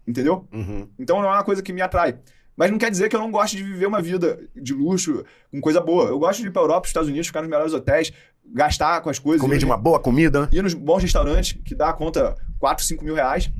Entendeu? 0.07 0.47
Uhum. 0.53 0.89
Então 0.99 1.21
não 1.21 1.29
é 1.29 1.33
uma 1.33 1.45
coisa 1.45 1.63
que 1.63 1.73
me 1.73 1.81
atrai. 1.81 2.19
Mas 2.57 2.71
não 2.71 2.79
quer 2.79 2.91
dizer 2.91 3.09
que 3.09 3.17
eu 3.17 3.21
não 3.21 3.31
gosto 3.31 3.57
de 3.57 3.63
viver 3.63 3.87
uma 3.87 4.01
vida 4.01 4.39
de 4.55 4.73
luxo, 4.73 5.25
com 5.51 5.61
coisa 5.61 5.81
boa. 5.81 6.05
Eu 6.05 6.19
gosto 6.19 6.41
de 6.41 6.49
ir 6.49 6.51
pra 6.51 6.63
Europa, 6.63 6.87
Estados 6.87 7.09
Unidos, 7.09 7.27
ficar 7.27 7.41
nos 7.41 7.51
melhores 7.51 7.73
hotéis, 7.73 8.13
gastar 8.47 9.01
com 9.01 9.11
as 9.11 9.19
coisas. 9.19 9.41
Comer 9.41 9.59
de 9.59 9.65
uma 9.65 9.77
boa 9.77 9.99
comida. 9.99 10.49
Ir 10.53 10.63
nos 10.63 10.75
bons 10.75 11.03
restaurantes, 11.03 11.59
que 11.65 11.75
dá 11.75 11.89
a 11.89 11.93
conta 11.93 12.37
4, 12.59 12.85
5 12.85 13.05
mil 13.05 13.15
reais. 13.15 13.51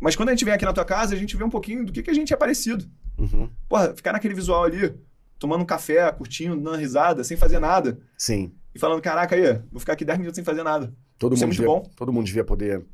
Mas 0.00 0.16
quando 0.16 0.30
a 0.30 0.32
gente 0.32 0.44
vem 0.44 0.52
aqui 0.52 0.64
na 0.64 0.72
tua 0.72 0.84
casa, 0.84 1.14
a 1.14 1.18
gente 1.18 1.36
vê 1.36 1.44
um 1.44 1.50
pouquinho 1.50 1.86
do 1.86 1.92
que, 1.92 2.02
que 2.02 2.10
a 2.10 2.14
gente 2.14 2.34
é 2.34 2.36
parecido. 2.36 2.84
Uhum. 3.16 3.48
Porra, 3.68 3.94
ficar 3.94 4.12
naquele 4.12 4.34
visual 4.34 4.64
ali, 4.64 4.92
tomando 5.38 5.62
um 5.62 5.66
café, 5.66 6.10
curtindo, 6.10 6.56
dando 6.56 6.76
risada, 6.76 7.22
sem 7.22 7.36
fazer 7.36 7.60
nada. 7.60 7.96
Sim. 8.18 8.52
E 8.74 8.78
falando, 8.78 9.00
caraca, 9.00 9.36
aí, 9.36 9.60
vou 9.70 9.78
ficar 9.78 9.92
aqui 9.92 10.04
10 10.04 10.18
minutos 10.18 10.36
sem 10.36 10.44
fazer 10.44 10.64
nada. 10.64 10.92
Todo 11.18 11.34
isso 11.34 11.44
é 11.44 11.46
mundo 11.46 11.54
é 11.54 11.56
devia, 11.56 11.66
bom. 11.68 11.82
Todo 11.94 12.12
mundo 12.12 12.26
devia 12.26 12.42
poder 12.42 12.84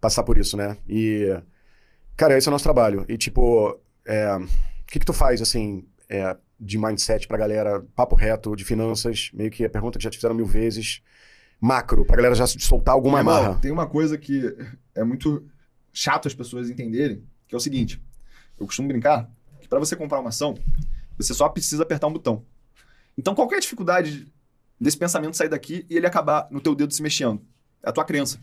passar 0.00 0.24
por 0.24 0.36
isso, 0.36 0.56
né? 0.56 0.76
E, 0.88 1.40
cara, 2.16 2.36
esse 2.36 2.48
é 2.48 2.50
o 2.50 2.52
nosso 2.52 2.64
trabalho. 2.64 3.04
E, 3.08 3.16
tipo, 3.16 3.78
é, 4.08 4.36
o 4.36 4.48
que 4.86 4.98
que 4.98 5.06
tu 5.06 5.12
faz, 5.12 5.42
assim, 5.42 5.86
é, 6.08 6.34
de 6.58 6.78
mindset 6.78 7.28
pra 7.28 7.36
galera, 7.36 7.84
papo 7.94 8.16
reto, 8.16 8.56
de 8.56 8.64
finanças, 8.64 9.30
meio 9.34 9.50
que 9.50 9.64
a 9.64 9.70
pergunta 9.70 9.98
que 9.98 10.04
já 10.04 10.10
te 10.10 10.16
fizeram 10.16 10.34
mil 10.34 10.46
vezes, 10.46 11.02
macro, 11.60 12.04
pra 12.06 12.16
galera 12.16 12.34
já 12.34 12.46
soltar 12.46 12.94
alguma 12.94 13.18
Irmão, 13.18 13.42
marra. 13.42 13.58
Tem 13.60 13.70
uma 13.70 13.86
coisa 13.86 14.16
que 14.16 14.56
é 14.94 15.04
muito 15.04 15.46
chato 15.92 16.26
as 16.26 16.34
pessoas 16.34 16.70
entenderem, 16.70 17.22
que 17.46 17.54
é 17.54 17.58
o 17.58 17.60
seguinte: 17.60 18.02
eu 18.58 18.66
costumo 18.66 18.88
brincar 18.88 19.30
que 19.60 19.68
para 19.68 19.78
você 19.78 19.94
comprar 19.94 20.20
uma 20.20 20.30
ação, 20.30 20.56
você 21.16 21.34
só 21.34 21.48
precisa 21.48 21.82
apertar 21.82 22.06
um 22.06 22.12
botão. 22.12 22.44
Então, 23.16 23.34
qualquer 23.34 23.56
é 23.56 23.60
dificuldade 23.60 24.32
desse 24.80 24.96
pensamento 24.96 25.36
sair 25.36 25.48
daqui 25.48 25.84
e 25.90 25.96
ele 25.96 26.06
acabar 26.06 26.48
no 26.50 26.60
teu 26.60 26.74
dedo 26.74 26.94
se 26.94 27.02
mexendo? 27.02 27.42
É 27.82 27.90
a 27.90 27.92
tua 27.92 28.04
crença. 28.04 28.40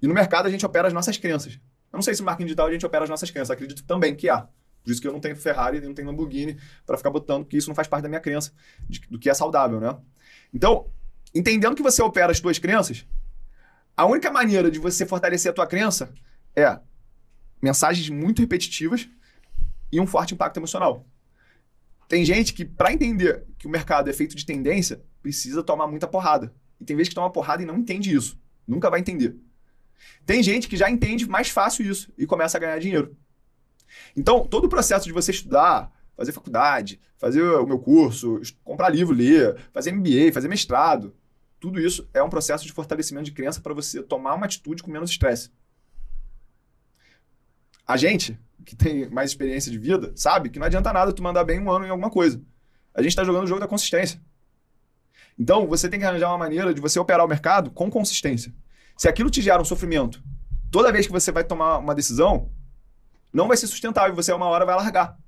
E 0.00 0.06
no 0.06 0.14
mercado 0.14 0.46
a 0.46 0.50
gente 0.50 0.64
opera 0.64 0.86
as 0.86 0.94
nossas 0.94 1.16
crenças. 1.16 1.54
Eu 1.92 1.96
não 1.96 2.02
sei 2.02 2.14
se 2.14 2.20
no 2.20 2.26
marketing 2.26 2.46
digital 2.46 2.68
a 2.68 2.72
gente 2.72 2.86
opera 2.86 3.04
as 3.04 3.10
nossas 3.10 3.30
crenças. 3.30 3.50
acredito 3.50 3.82
também 3.84 4.14
que 4.14 4.28
há. 4.28 4.46
Por 4.82 4.90
isso 4.90 5.00
que 5.00 5.06
eu 5.06 5.12
não 5.12 5.20
tenho 5.20 5.36
Ferrari 5.36 5.78
e 5.78 5.80
não 5.80 5.94
tenho 5.94 6.08
Lamborghini 6.08 6.58
para 6.86 6.96
ficar 6.96 7.10
botando, 7.10 7.44
porque 7.44 7.56
isso 7.56 7.68
não 7.68 7.74
faz 7.74 7.86
parte 7.86 8.02
da 8.02 8.08
minha 8.08 8.20
crença, 8.20 8.52
de, 8.88 9.00
do 9.10 9.18
que 9.18 9.28
é 9.28 9.34
saudável, 9.34 9.80
né? 9.80 9.96
Então, 10.52 10.88
entendendo 11.34 11.76
que 11.76 11.82
você 11.82 12.02
opera 12.02 12.32
as 12.32 12.40
tuas 12.40 12.58
crenças, 12.58 13.06
a 13.96 14.06
única 14.06 14.30
maneira 14.30 14.70
de 14.70 14.78
você 14.78 15.04
fortalecer 15.04 15.50
a 15.50 15.54
tua 15.54 15.66
crença 15.66 16.12
é 16.56 16.78
mensagens 17.60 18.08
muito 18.08 18.40
repetitivas 18.40 19.08
e 19.92 20.00
um 20.00 20.06
forte 20.06 20.34
impacto 20.34 20.56
emocional. 20.56 21.06
Tem 22.08 22.24
gente 22.24 22.52
que, 22.52 22.64
para 22.64 22.92
entender 22.92 23.44
que 23.58 23.66
o 23.66 23.70
mercado 23.70 24.10
é 24.10 24.12
feito 24.12 24.34
de 24.34 24.44
tendência, 24.44 25.02
precisa 25.22 25.62
tomar 25.62 25.86
muita 25.86 26.08
porrada. 26.08 26.52
E 26.80 26.84
tem 26.84 26.96
vezes 26.96 27.10
que 27.10 27.14
toma 27.14 27.30
porrada 27.30 27.62
e 27.62 27.66
não 27.66 27.76
entende 27.76 28.14
isso. 28.14 28.40
Nunca 28.66 28.90
vai 28.90 29.00
entender. 29.00 29.36
Tem 30.24 30.42
gente 30.42 30.68
que 30.68 30.76
já 30.76 30.90
entende 30.90 31.28
mais 31.28 31.50
fácil 31.50 31.88
isso 31.88 32.12
e 32.16 32.26
começa 32.26 32.56
a 32.56 32.60
ganhar 32.60 32.78
dinheiro. 32.78 33.16
Então, 34.16 34.46
todo 34.46 34.64
o 34.64 34.68
processo 34.68 35.06
de 35.06 35.12
você 35.12 35.30
estudar, 35.30 35.92
fazer 36.16 36.32
faculdade, 36.32 37.00
fazer 37.16 37.42
o 37.42 37.66
meu 37.66 37.78
curso, 37.78 38.40
comprar 38.62 38.88
livro, 38.88 39.14
ler, 39.14 39.56
fazer 39.72 39.92
MBA, 39.92 40.32
fazer 40.32 40.48
mestrado, 40.48 41.14
tudo 41.58 41.78
isso 41.80 42.08
é 42.14 42.22
um 42.22 42.30
processo 42.30 42.64
de 42.66 42.72
fortalecimento 42.72 43.24
de 43.24 43.32
crença 43.32 43.60
para 43.60 43.74
você 43.74 44.02
tomar 44.02 44.34
uma 44.34 44.46
atitude 44.46 44.82
com 44.82 44.90
menos 44.90 45.10
estresse. 45.10 45.50
A 47.86 47.96
gente, 47.96 48.38
que 48.64 48.76
tem 48.76 49.10
mais 49.10 49.30
experiência 49.30 49.70
de 49.70 49.78
vida, 49.78 50.12
sabe 50.14 50.48
que 50.48 50.58
não 50.58 50.66
adianta 50.66 50.92
nada 50.92 51.12
tu 51.12 51.22
mandar 51.22 51.44
bem 51.44 51.60
um 51.60 51.70
ano 51.70 51.86
em 51.86 51.90
alguma 51.90 52.10
coisa. 52.10 52.40
A 52.94 53.02
gente 53.02 53.10
está 53.10 53.24
jogando 53.24 53.44
o 53.44 53.46
jogo 53.46 53.60
da 53.60 53.68
consistência. 53.68 54.20
Então, 55.38 55.66
você 55.66 55.88
tem 55.88 55.98
que 55.98 56.06
arranjar 56.06 56.28
uma 56.28 56.38
maneira 56.38 56.72
de 56.72 56.80
você 56.80 56.98
operar 56.98 57.24
o 57.24 57.28
mercado 57.28 57.70
com 57.70 57.90
consistência. 57.90 58.54
Se 58.96 59.08
aquilo 59.08 59.30
te 59.30 59.40
gera 59.42 59.60
um 59.60 59.64
sofrimento, 59.64 60.22
toda 60.70 60.92
vez 60.92 61.06
que 61.06 61.12
você 61.12 61.32
vai 61.32 61.44
tomar 61.44 61.78
uma 61.78 61.94
decisão, 61.94 62.50
não 63.32 63.48
vai 63.48 63.56
ser 63.56 63.66
sustentável, 63.66 64.14
você 64.14 64.32
uma 64.32 64.46
hora 64.46 64.64
vai 64.66 64.76
largar. 64.76 65.18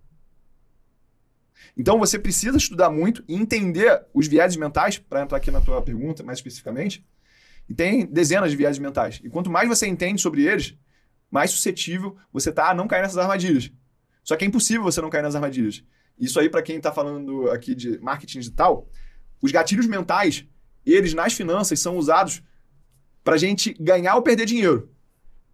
Então 1.77 1.99
você 1.99 2.19
precisa 2.19 2.57
estudar 2.57 2.91
muito 2.91 3.25
e 3.27 3.35
entender 3.35 4.05
os 4.13 4.27
viéses 4.27 4.57
mentais, 4.57 4.99
para 4.99 5.23
entrar 5.23 5.39
aqui 5.39 5.51
na 5.51 5.61
tua 5.61 5.81
pergunta 5.81 6.23
mais 6.23 6.39
especificamente. 6.39 7.07
E 7.69 7.75
tem 7.75 8.05
dezenas 8.05 8.51
de 8.51 8.57
viéses 8.57 8.79
mentais. 8.79 9.21
E 9.23 9.31
quanto 9.31 9.51
mais 9.51 9.69
você 9.69 9.87
entende 9.87 10.21
sobre 10.21 10.45
eles, 10.45 10.77
mais 11.31 11.51
suscetível 11.51 12.17
você 12.33 12.51
está 12.51 12.71
a 12.71 12.75
não 12.75 12.87
cair 12.87 13.03
nessas 13.03 13.19
armadilhas. 13.19 13.71
Só 14.23 14.37
que 14.37 14.45
é 14.45 14.49
impossível 14.49 14.83
você 14.83 15.01
não 15.01 15.11
cair 15.11 15.23
nas 15.23 15.35
armadilhas. 15.35 15.83
Isso 16.19 16.39
aí, 16.39 16.49
para 16.49 16.63
quem 16.63 16.77
está 16.77 16.93
falando 16.93 17.51
aqui 17.51 17.75
de 17.75 17.99
marketing 17.99 18.41
digital, 18.41 18.89
os 19.41 19.51
gatilhos 19.51 19.87
mentais, 19.87 20.47
eles 20.85 21.15
nas 21.15 21.33
finanças 21.33 21.81
são 21.81 21.97
usados 21.97 22.43
para 23.25 23.37
gente 23.37 23.73
ganhar 23.75 24.17
ou 24.17 24.23
perder 24.23 24.45
dinheiro. 24.45 24.91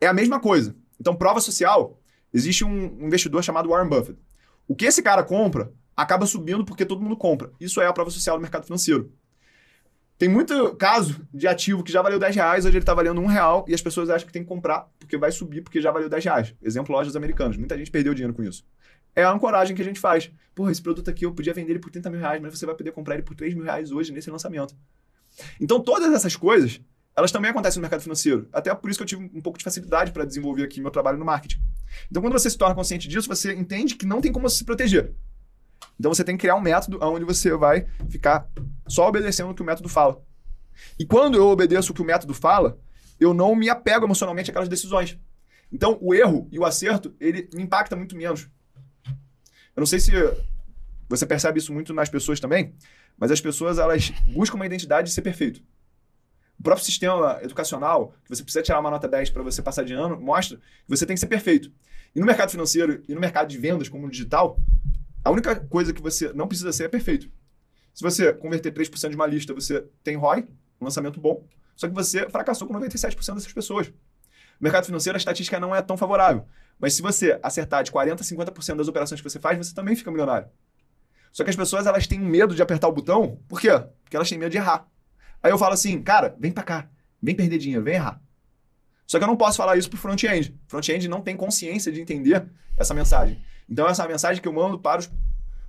É 0.00 0.06
a 0.06 0.12
mesma 0.12 0.40
coisa. 0.40 0.76
Então, 1.00 1.14
prova 1.14 1.40
social, 1.40 1.97
existe 2.32 2.64
um 2.64 3.06
investidor 3.06 3.42
chamado 3.42 3.68
Warren 3.68 3.88
Buffett. 3.88 4.18
O 4.66 4.74
que 4.74 4.86
esse 4.86 5.02
cara 5.02 5.22
compra 5.22 5.72
acaba 5.96 6.26
subindo 6.26 6.64
porque 6.64 6.84
todo 6.84 7.00
mundo 7.00 7.16
compra. 7.16 7.50
Isso 7.58 7.80
é 7.80 7.86
a 7.86 7.92
prova 7.92 8.10
social 8.10 8.36
do 8.36 8.42
mercado 8.42 8.64
financeiro. 8.64 9.12
Tem 10.18 10.28
muito 10.28 10.74
caso 10.74 11.20
de 11.32 11.46
ativo 11.46 11.84
que 11.84 11.92
já 11.92 12.02
valeu 12.02 12.18
10 12.18 12.34
reais, 12.34 12.64
hoje 12.64 12.76
ele 12.76 12.82
está 12.82 12.92
valendo 12.92 13.20
1 13.20 13.26
real 13.26 13.64
e 13.68 13.74
as 13.74 13.80
pessoas 13.80 14.10
acham 14.10 14.26
que 14.26 14.32
tem 14.32 14.42
que 14.42 14.48
comprar 14.48 14.88
porque 14.98 15.16
vai 15.16 15.30
subir 15.30 15.62
porque 15.62 15.80
já 15.80 15.92
valeu 15.92 16.08
10 16.08 16.24
reais. 16.24 16.54
Exemplo, 16.60 16.92
lojas 16.92 17.14
americanas. 17.14 17.56
Muita 17.56 17.78
gente 17.78 17.90
perdeu 17.90 18.12
dinheiro 18.14 18.34
com 18.34 18.42
isso. 18.42 18.64
É 19.14 19.22
a 19.22 19.30
ancoragem 19.30 19.76
que 19.76 19.82
a 19.82 19.84
gente 19.84 20.00
faz. 20.00 20.30
Pô, 20.54 20.68
esse 20.68 20.82
produto 20.82 21.08
aqui 21.08 21.24
eu 21.24 21.32
podia 21.32 21.54
vender 21.54 21.72
ele 21.72 21.78
por 21.78 21.90
30 21.90 22.10
mil 22.10 22.20
reais, 22.20 22.42
mas 22.42 22.58
você 22.58 22.66
vai 22.66 22.74
poder 22.74 22.90
comprar 22.90 23.14
ele 23.14 23.22
por 23.22 23.36
3 23.36 23.54
mil 23.54 23.64
reais 23.64 23.92
hoje 23.92 24.12
nesse 24.12 24.30
lançamento. 24.30 24.74
Então, 25.60 25.80
todas 25.80 26.12
essas 26.12 26.34
coisas, 26.34 26.80
elas 27.16 27.30
também 27.30 27.50
acontecem 27.50 27.78
no 27.78 27.82
mercado 27.82 28.00
financeiro. 28.00 28.48
Até 28.52 28.74
por 28.74 28.90
isso 28.90 28.98
que 28.98 29.02
eu 29.04 29.06
tive 29.06 29.30
um 29.34 29.40
pouco 29.40 29.58
de 29.58 29.64
facilidade 29.64 30.10
para 30.12 30.24
desenvolver 30.24 30.64
aqui 30.64 30.80
meu 30.80 30.90
trabalho 30.90 31.18
no 31.18 31.24
marketing. 31.24 31.60
Então, 32.10 32.22
quando 32.22 32.32
você 32.32 32.50
se 32.50 32.58
torna 32.58 32.74
consciente 32.74 33.08
disso, 33.08 33.28
você 33.28 33.54
entende 33.54 33.94
que 33.94 34.06
não 34.06 34.20
tem 34.20 34.32
como 34.32 34.48
se 34.48 34.64
proteger. 34.64 35.12
Então, 35.98 36.12
você 36.12 36.24
tem 36.24 36.36
que 36.36 36.42
criar 36.42 36.54
um 36.54 36.60
método 36.60 36.98
onde 37.02 37.24
você 37.24 37.54
vai 37.56 37.86
ficar 38.08 38.48
só 38.86 39.08
obedecendo 39.08 39.50
o 39.50 39.54
que 39.54 39.62
o 39.62 39.64
método 39.64 39.88
fala. 39.88 40.22
E 40.98 41.04
quando 41.04 41.36
eu 41.36 41.46
obedeço 41.48 41.92
o 41.92 41.94
que 41.94 42.02
o 42.02 42.04
método 42.04 42.34
fala, 42.34 42.78
eu 43.18 43.34
não 43.34 43.54
me 43.54 43.68
apego 43.68 44.06
emocionalmente 44.06 44.50
àquelas 44.50 44.68
decisões. 44.68 45.18
Então, 45.72 45.98
o 46.00 46.14
erro 46.14 46.48
e 46.50 46.58
o 46.58 46.64
acerto, 46.64 47.14
ele 47.20 47.48
me 47.52 47.62
impacta 47.62 47.96
muito 47.96 48.16
menos. 48.16 48.48
Eu 49.06 49.80
não 49.80 49.86
sei 49.86 50.00
se 50.00 50.12
você 51.08 51.26
percebe 51.26 51.58
isso 51.58 51.72
muito 51.72 51.92
nas 51.92 52.08
pessoas 52.08 52.40
também, 52.40 52.74
mas 53.16 53.30
as 53.30 53.40
pessoas, 53.40 53.78
elas 53.78 54.10
buscam 54.32 54.56
uma 54.56 54.66
identidade 54.66 55.08
de 55.08 55.14
ser 55.14 55.22
perfeito. 55.22 55.62
O 56.58 56.62
próprio 56.62 56.84
sistema 56.84 57.38
educacional, 57.42 58.14
que 58.24 58.34
você 58.34 58.42
precisa 58.42 58.62
tirar 58.62 58.80
uma 58.80 58.90
nota 58.90 59.06
10 59.06 59.30
para 59.30 59.42
você 59.42 59.62
passar 59.62 59.84
de 59.84 59.94
ano, 59.94 60.20
mostra 60.20 60.56
que 60.56 60.88
você 60.88 61.06
tem 61.06 61.14
que 61.14 61.20
ser 61.20 61.26
perfeito. 61.26 61.70
E 62.14 62.20
no 62.20 62.26
mercado 62.26 62.50
financeiro 62.50 63.02
e 63.08 63.14
no 63.14 63.20
mercado 63.20 63.48
de 63.48 63.56
vendas, 63.58 63.88
como 63.88 64.06
no 64.06 64.10
digital, 64.10 64.58
a 65.24 65.30
única 65.30 65.54
coisa 65.54 65.92
que 65.92 66.02
você 66.02 66.32
não 66.32 66.48
precisa 66.48 66.72
ser 66.72 66.84
é 66.84 66.88
perfeito. 66.88 67.30
Se 67.94 68.02
você 68.02 68.32
converter 68.32 68.72
3% 68.72 69.10
de 69.10 69.14
uma 69.14 69.26
lista, 69.26 69.54
você 69.54 69.84
tem 70.02 70.16
ROI, 70.16 70.46
um 70.80 70.84
lançamento 70.84 71.20
bom, 71.20 71.46
só 71.76 71.86
que 71.86 71.94
você 71.94 72.28
fracassou 72.28 72.66
com 72.66 72.74
97% 72.74 73.34
dessas 73.34 73.52
pessoas. 73.52 73.88
No 73.88 74.64
mercado 74.64 74.86
financeiro, 74.86 75.16
a 75.16 75.18
estatística 75.18 75.60
não 75.60 75.74
é 75.74 75.80
tão 75.80 75.96
favorável. 75.96 76.44
Mas 76.78 76.94
se 76.94 77.02
você 77.02 77.38
acertar 77.42 77.84
de 77.84 77.92
40% 77.92 78.20
a 78.20 78.52
50% 78.52 78.76
das 78.76 78.88
operações 78.88 79.20
que 79.20 79.28
você 79.28 79.38
faz, 79.38 79.58
você 79.58 79.72
também 79.72 79.94
fica 79.94 80.10
milionário. 80.10 80.48
Só 81.32 81.44
que 81.44 81.50
as 81.50 81.56
pessoas 81.56 81.86
elas 81.86 82.06
têm 82.06 82.18
medo 82.18 82.54
de 82.54 82.62
apertar 82.62 82.88
o 82.88 82.92
botão. 82.92 83.38
Por 83.48 83.60
quê? 83.60 83.70
Porque 84.02 84.16
elas 84.16 84.28
têm 84.28 84.38
medo 84.38 84.50
de 84.50 84.56
errar. 84.56 84.88
Aí 85.42 85.50
eu 85.50 85.58
falo 85.58 85.74
assim, 85.74 86.00
cara, 86.02 86.36
vem 86.38 86.50
pra 86.52 86.62
cá. 86.62 86.88
Vem 87.22 87.34
perder 87.34 87.58
dinheiro, 87.58 87.84
vem 87.84 87.94
errar. 87.94 88.20
Só 89.06 89.18
que 89.18 89.24
eu 89.24 89.28
não 89.28 89.36
posso 89.36 89.56
falar 89.56 89.76
isso 89.76 89.88
pro 89.88 89.98
front-end. 89.98 90.54
Front-end 90.66 91.08
não 91.08 91.20
tem 91.20 91.36
consciência 91.36 91.90
de 91.90 92.00
entender 92.00 92.46
essa 92.76 92.92
mensagem. 92.94 93.42
Então, 93.68 93.86
essa 93.88 94.02
é 94.02 94.06
a 94.06 94.08
mensagem 94.08 94.42
que 94.42 94.48
eu 94.48 94.52
mando 94.52 94.78
para 94.78 95.00
os 95.00 95.10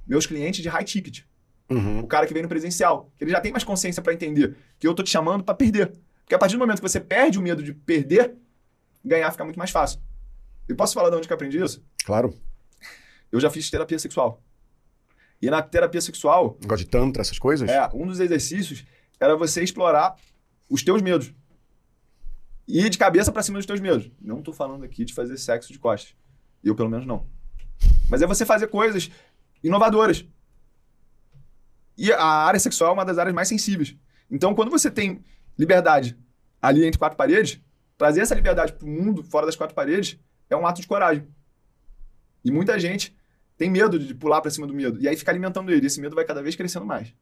meus 0.05 0.25
clientes 0.25 0.61
de 0.61 0.69
high 0.69 0.83
ticket. 0.83 1.21
Uhum. 1.69 1.99
O 1.99 2.07
cara 2.07 2.25
que 2.25 2.33
vem 2.33 2.43
no 2.43 2.49
presencial. 2.49 3.11
Ele 3.19 3.31
já 3.31 3.39
tem 3.39 3.51
mais 3.51 3.63
consciência 3.63 4.01
para 4.01 4.13
entender 4.13 4.55
que 4.79 4.87
eu 4.87 4.93
tô 4.93 5.03
te 5.03 5.09
chamando 5.09 5.43
para 5.43 5.53
perder. 5.53 5.93
Porque 6.23 6.35
a 6.35 6.37
partir 6.39 6.55
do 6.55 6.59
momento 6.59 6.81
que 6.81 6.87
você 6.87 6.99
perde 6.99 7.39
o 7.39 7.41
medo 7.41 7.63
de 7.63 7.73
perder, 7.73 8.35
ganhar 9.03 9.31
fica 9.31 9.43
muito 9.43 9.57
mais 9.57 9.71
fácil. 9.71 9.99
E 10.67 10.73
posso 10.73 10.93
falar 10.93 11.09
de 11.09 11.15
onde 11.15 11.27
que 11.27 11.33
eu 11.33 11.35
aprendi 11.35 11.61
isso? 11.63 11.83
Claro. 12.05 12.33
Eu 13.31 13.39
já 13.39 13.49
fiz 13.49 13.69
terapia 13.69 13.97
sexual. 13.99 14.41
E 15.41 15.49
na 15.49 15.61
terapia 15.61 16.01
sexual, 16.01 16.57
Negócio 16.61 16.85
de 16.85 16.91
tantra, 16.91 17.21
essas 17.21 17.39
coisas? 17.39 17.69
é, 17.69 17.89
um 17.93 18.05
dos 18.05 18.19
exercícios 18.19 18.85
era 19.19 19.35
você 19.35 19.63
explorar 19.63 20.15
os 20.69 20.83
teus 20.83 21.01
medos. 21.01 21.33
E 22.67 22.85
ir 22.85 22.89
de 22.89 22.97
cabeça 22.97 23.31
para 23.31 23.41
cima 23.41 23.57
dos 23.57 23.65
teus 23.65 23.79
medos. 23.79 24.11
Não 24.21 24.41
tô 24.41 24.53
falando 24.53 24.83
aqui 24.83 25.03
de 25.03 25.13
fazer 25.13 25.37
sexo 25.37 25.73
de 25.73 25.79
costas. 25.79 26.15
Eu, 26.63 26.75
pelo 26.75 26.89
menos, 26.89 27.05
não. 27.05 27.25
Mas 28.09 28.21
é 28.21 28.27
você 28.27 28.45
fazer 28.45 28.67
coisas 28.67 29.09
inovadoras. 29.63 30.25
E 31.97 32.13
a 32.13 32.23
área 32.23 32.59
sexual 32.59 32.91
é 32.91 32.93
uma 32.93 33.05
das 33.05 33.17
áreas 33.17 33.35
mais 33.35 33.47
sensíveis. 33.47 33.95
Então, 34.29 34.53
quando 34.53 34.69
você 34.69 34.91
tem 34.91 35.23
liberdade 35.57 36.17
ali 36.61 36.85
entre 36.85 36.99
quatro 36.99 37.17
paredes, 37.17 37.59
trazer 37.97 38.21
essa 38.21 38.35
liberdade 38.35 38.73
para 38.73 38.85
o 38.85 38.89
mundo 38.89 39.23
fora 39.23 39.45
das 39.45 39.55
quatro 39.55 39.75
paredes 39.75 40.17
é 40.49 40.55
um 40.55 40.65
ato 40.65 40.81
de 40.81 40.87
coragem. 40.87 41.27
E 42.43 42.51
muita 42.51 42.79
gente 42.79 43.15
tem 43.57 43.69
medo 43.69 43.99
de 43.99 44.13
pular 44.13 44.41
para 44.41 44.51
cima 44.51 44.65
do 44.65 44.73
medo. 44.73 45.01
E 45.01 45.07
aí 45.07 45.17
fica 45.17 45.31
alimentando 45.31 45.71
ele. 45.71 45.85
Esse 45.85 45.99
medo 45.99 46.15
vai 46.15 46.23
cada 46.23 46.41
vez 46.41 46.55
crescendo 46.55 46.85
mais. 46.85 47.13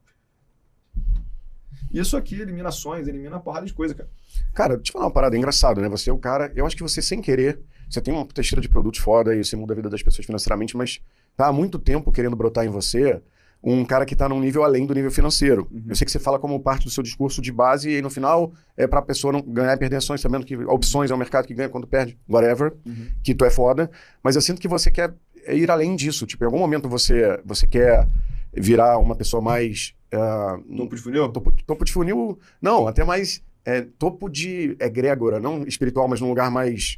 Isso 1.92 2.18
aqui 2.18 2.40
elimina 2.42 2.70
ações, 2.70 3.08
elimina 3.08 3.36
uma 3.36 3.42
porrada 3.42 3.66
de 3.66 3.74
coisa, 3.74 3.94
cara. 3.96 4.10
Cara, 4.54 4.76
deixa 4.78 4.90
eu 4.90 4.94
falar 4.94 5.06
uma 5.06 5.12
parada 5.12 5.38
engraçada, 5.38 5.82
né? 5.82 5.90
Você 5.90 6.10
é 6.10 6.14
o 6.14 6.18
cara. 6.18 6.52
Eu 6.56 6.66
acho 6.66 6.76
que 6.76 6.84
você, 6.84 7.02
sem 7.02 7.22
querer, 7.22 7.60
você 7.90 8.02
tem 8.02 8.14
uma 8.14 8.26
testeira 8.26 8.62
de 8.62 8.68
produtos 8.70 9.00
foda 9.00 9.36
e 9.36 9.44
você 9.44 9.56
muda 9.56 9.74
a 9.74 9.76
vida 9.76 9.90
das 9.90 10.04
pessoas 10.04 10.26
financeiramente, 10.26 10.76
mas 10.76 11.00
tá 11.36 11.48
há 11.48 11.54
muito 11.54 11.80
tempo 11.80 12.12
querendo 12.12 12.36
brotar 12.36 12.66
em 12.66 12.70
você 12.70 13.22
um 13.64 13.84
cara 13.84 14.06
que 14.06 14.16
tá 14.16 14.30
num 14.30 14.40
nível 14.40 14.64
além 14.64 14.86
do 14.86 14.94
nível 14.94 15.10
financeiro. 15.10 15.68
Uhum. 15.72 15.86
Eu 15.90 15.96
sei 15.96 16.06
que 16.06 16.12
você 16.12 16.20
fala 16.20 16.38
como 16.38 16.60
parte 16.60 16.84
do 16.84 16.92
seu 16.92 17.02
discurso 17.02 17.42
de 17.42 17.52
base 17.52 17.90
e 17.90 18.02
no 18.02 18.10
final 18.10 18.52
é 18.78 18.86
pra 18.86 19.02
pessoa 19.02 19.34
não 19.34 19.42
ganhar 19.42 19.74
e 19.74 19.78
perder 19.78 19.96
ações, 19.96 20.22
sabendo 20.22 20.46
que 20.46 20.56
opções 20.56 21.10
é 21.10 21.14
o 21.16 21.18
mercado 21.18 21.48
que 21.48 21.54
ganha 21.56 21.68
quando 21.70 21.88
perde, 21.88 22.18
whatever, 22.30 22.74
Uhum. 22.86 23.08
que 23.24 23.34
tu 23.34 23.44
é 23.46 23.50
foda. 23.50 23.90
Mas 24.24 24.36
eu 24.36 24.42
sinto 24.42 24.62
que 24.62 24.68
você 24.68 24.92
quer 24.92 25.14
ir 25.50 25.72
além 25.72 25.96
disso. 25.96 26.26
Tipo, 26.28 26.44
em 26.44 26.48
algum 26.48 26.60
momento 26.60 26.88
você, 26.88 27.42
você 27.44 27.66
quer 27.66 28.08
virar 28.54 28.98
uma 29.00 29.16
pessoa 29.16 29.42
mais. 29.42 29.94
Ah, 30.14 30.58
Topo 30.76 30.96
de 30.96 31.02
funil? 31.02 31.30
Topo, 31.30 31.54
topo 31.66 31.86
de 31.86 31.92
funil, 31.92 32.40
não, 32.62 32.88
até 32.88 33.04
mais 33.04 33.44
é, 33.66 33.82
topo 33.82 34.30
de 34.30 34.76
egrégora, 34.80 35.40
não 35.40 35.64
espiritual, 35.64 36.08
mas 36.08 36.22
num 36.22 36.30
lugar 36.30 36.50
mais 36.52 36.98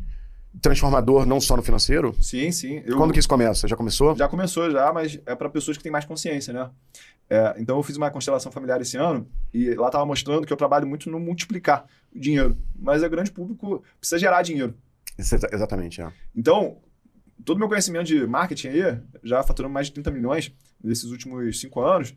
transformador, 0.62 1.26
não 1.26 1.40
só 1.40 1.56
no 1.56 1.62
financeiro. 1.62 2.16
Sim, 2.22 2.52
sim. 2.52 2.82
Eu- 2.86 2.98
Quando 2.98 3.14
que 3.14 3.20
isso 3.20 3.30
começa? 3.30 3.68
Já 3.68 3.76
começou? 3.76 4.16
Já 4.16 4.28
começou 4.28 4.70
já, 4.72 4.92
mas 4.92 5.20
é 5.26 5.36
para 5.36 5.50
pessoas 5.50 5.78
que 5.78 5.84
têm 5.84 5.92
mais 5.92 6.06
consciência, 6.06 6.52
né? 6.52 6.70
É, 7.30 7.56
então 7.60 7.78
eu 7.78 7.84
fiz 7.84 7.96
uma 7.96 8.10
constelação 8.10 8.52
familiar 8.52 8.82
esse 8.82 8.98
ano 8.98 9.28
e 9.54 9.76
lá 9.76 9.90
tava 9.92 10.04
mostrando 10.06 10.48
que 10.48 10.52
eu 10.52 10.58
trabalho 10.58 10.88
muito 10.88 11.10
no 11.12 11.20
multiplicar 11.20 11.86
o 12.12 12.20
dinheiro, 12.20 12.58
mas 12.76 13.04
o 13.04 13.10
grande 13.10 13.32
público 13.32 13.84
precisa 14.00 14.18
gerar 14.18 14.42
dinheiro. 14.42 14.74
Exatamente, 15.18 16.02
é. 16.02 16.12
Então, 16.36 16.78
todo 17.46 17.58
o 17.58 17.60
meu 17.60 17.68
conhecimento 17.70 18.08
de 18.08 18.26
marketing 18.26 18.70
aí, 18.70 18.98
já 19.24 19.44
faturando 19.44 19.74
mais 19.74 19.88
de 19.88 19.94
30 19.94 20.10
milhões 20.10 20.52
nesses 20.84 21.06
últimos 21.12 21.60
cinco 21.60 21.82
anos, 21.82 22.16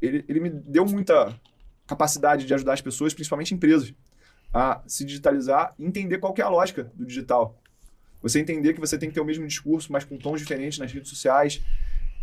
ele, 0.00 0.24
ele 0.28 0.40
me 0.40 0.50
deu 0.50 0.84
muita 0.84 1.38
capacidade 1.86 2.46
de 2.46 2.54
ajudar 2.54 2.74
as 2.74 2.80
pessoas, 2.80 3.14
principalmente 3.14 3.54
empresas, 3.54 3.94
a 4.52 4.82
se 4.86 5.04
digitalizar 5.04 5.74
e 5.78 5.84
entender 5.84 6.18
qual 6.18 6.34
é 6.36 6.42
a 6.42 6.48
lógica 6.48 6.90
do 6.94 7.04
digital. 7.04 7.60
Você 8.22 8.40
entender 8.40 8.74
que 8.74 8.80
você 8.80 8.98
tem 8.98 9.08
que 9.08 9.14
ter 9.14 9.20
o 9.20 9.24
mesmo 9.24 9.46
discurso, 9.46 9.92
mas 9.92 10.04
com 10.04 10.16
tons 10.16 10.40
diferentes 10.40 10.78
nas 10.78 10.90
redes 10.90 11.10
sociais, 11.10 11.62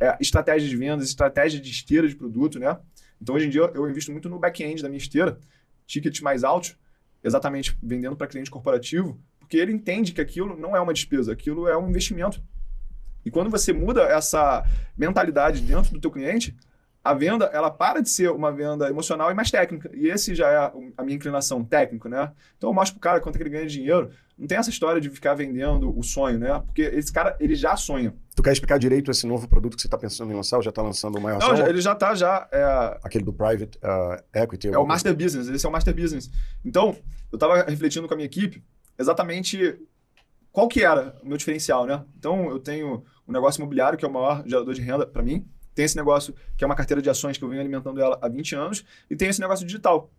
é, 0.02 0.18
estratégias 0.20 0.70
de 0.70 0.76
vendas, 0.76 1.08
estratégia 1.08 1.60
de 1.60 1.70
esteira 1.70 2.08
de 2.08 2.16
produto, 2.16 2.60
né? 2.60 2.78
Então, 3.22 3.36
hoje 3.36 3.48
em 3.48 3.50
dia, 3.50 3.72
eu 3.74 3.90
invisto 3.90 4.12
muito 4.12 4.28
no 4.28 4.40
back-end 4.40 4.82
da 4.82 4.90
minha 4.90 4.98
esteira, 4.98 5.40
tickets 5.86 6.20
mais 6.20 6.44
altos, 6.44 6.76
exatamente 7.24 7.78
vendendo 7.82 8.18
para 8.18 8.28
cliente 8.28 8.52
corporativo, 8.52 9.18
porque 9.40 9.56
ele 9.56 9.72
entende 9.72 10.12
que 10.12 10.20
aquilo 10.20 10.58
não 10.58 10.76
é 10.76 10.82
uma 10.82 10.94
despesa, 10.94 11.32
aquilo 11.32 11.68
é 11.68 11.78
um 11.78 11.90
investimento. 11.90 12.44
E 13.26 13.32
quando 13.32 13.50
você 13.50 13.72
muda 13.72 14.02
essa 14.04 14.66
mentalidade 14.98 15.62
dentro 15.62 15.94
do 15.94 16.02
teu 16.02 16.12
cliente, 16.12 16.56
a 17.04 17.14
venda 17.14 17.46
ela 17.46 17.70
para 17.70 18.02
de 18.02 18.10
ser 18.10 18.32
uma 18.32 18.52
venda 18.52 18.88
emocional 18.90 19.30
e 19.30 19.34
mais 19.34 19.52
técnica. 19.52 19.92
E 19.94 20.08
esse 20.08 20.34
já 20.34 20.50
é 20.50 20.58
a, 20.98 21.04
minha 21.04 21.16
inclinação 21.16 21.64
técnica, 21.64 22.08
né? 22.08 22.32
Então 22.58 22.70
eu 22.70 22.74
mostro 22.74 22.94
pro 22.94 23.02
cara 23.02 23.20
quanto 23.20 23.36
que 23.36 23.44
ele 23.44 23.50
ganha 23.50 23.66
dinheiro. 23.68 24.10
Não 24.38 24.48
tem 24.48 24.58
essa 24.58 24.70
história 24.70 25.02
de 25.02 25.10
ficar 25.10 25.34
vendendo 25.34 25.96
o 25.98 26.02
sonho, 26.02 26.40
né? 26.40 26.62
Porque 26.66 26.82
esse 26.82 27.12
cara, 27.12 27.36
ele 27.40 27.56
já 27.56 27.76
sonha. 27.76 28.14
Tu 28.36 28.42
quer 28.42 28.54
explicar 28.54 28.80
direito 28.80 29.12
esse 29.12 29.28
novo 29.28 29.48
produto 29.48 29.76
que 29.76 29.82
você 29.82 29.88
está 29.88 29.98
pensando 29.98 30.32
em 30.32 30.36
lançar 30.36 30.58
ou 30.58 30.64
já 30.64 30.70
está 30.70 30.82
lançando 30.82 31.18
o 31.18 31.22
maior 31.22 31.40
Não, 31.40 31.56
já- 31.56 31.68
ele 31.68 31.82
já 31.82 31.94
tá 31.94 32.16
já 32.16 32.48
é, 32.52 33.00
Aquele 33.04 33.26
do 33.26 33.34
private 33.34 33.78
uh, 33.80 34.24
equity. 34.34 34.70
É 34.70 34.78
o 34.78 34.88
master 34.88 35.14
business, 35.16 35.50
esse 35.50 35.66
é 35.66 35.70
o 35.70 35.72
master 35.72 35.94
business. 35.94 36.32
Então, 36.64 36.96
eu 37.32 37.36
estava 37.36 37.64
refletindo 37.64 38.08
com 38.08 38.14
a 38.14 38.18
minha 38.18 38.26
equipe 38.26 38.64
exatamente 38.98 39.78
qual 40.52 40.68
que 40.68 40.84
era 40.84 41.16
o 41.22 41.28
meu 41.28 41.38
diferencial, 41.38 41.86
né? 41.86 42.04
Então, 42.18 42.50
eu 42.50 42.60
tenho 42.60 43.04
um 43.28 43.32
negócio 43.32 43.60
imobiliário, 43.60 43.98
que 43.98 44.06
é 44.06 44.08
o 44.08 44.12
maior 44.12 44.44
gerador 44.46 44.74
de 44.74 44.82
renda 44.82 45.06
para 45.06 45.22
mim. 45.22 45.46
Tem 45.74 45.86
esse 45.86 45.96
negócio 45.96 46.36
que 46.58 46.64
é 46.64 46.68
uma 46.68 46.76
carteira 46.76 47.02
de 47.02 47.10
ações 47.10 47.38
que 47.38 47.44
eu 47.44 47.50
venho 47.50 47.62
alimentando 47.62 48.00
ela 48.00 48.18
há 48.22 48.28
20 48.28 48.56
anos. 48.56 48.86
E 49.10 49.16
tem 49.16 49.30
esse 49.30 49.40
negócio 49.40 49.66
digital. 49.66 50.12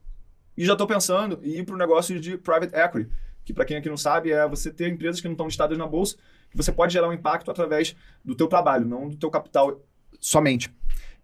E 0.57 0.65
já 0.65 0.73
estou 0.73 0.87
pensando 0.87 1.41
em 1.43 1.59
ir 1.59 1.65
para 1.65 1.75
o 1.75 1.79
negócio 1.79 2.19
de 2.21 2.37
private 2.39 2.75
equity, 2.75 3.11
que 3.45 3.53
para 3.53 3.65
quem 3.65 3.77
aqui 3.77 3.89
não 3.89 3.97
sabe, 3.97 4.31
é 4.31 4.47
você 4.49 4.71
ter 4.71 4.89
empresas 4.89 5.21
que 5.21 5.27
não 5.27 5.33
estão 5.33 5.47
listadas 5.47 5.77
na 5.77 5.87
bolsa, 5.87 6.17
que 6.51 6.57
você 6.57 6.73
pode 6.73 6.93
gerar 6.93 7.09
um 7.09 7.13
impacto 7.13 7.51
através 7.51 7.97
do 8.25 8.35
teu 8.35 8.47
trabalho, 8.47 8.87
não 8.87 9.09
do 9.09 9.17
teu 9.17 9.31
capital 9.31 9.83
somente. 10.21 10.73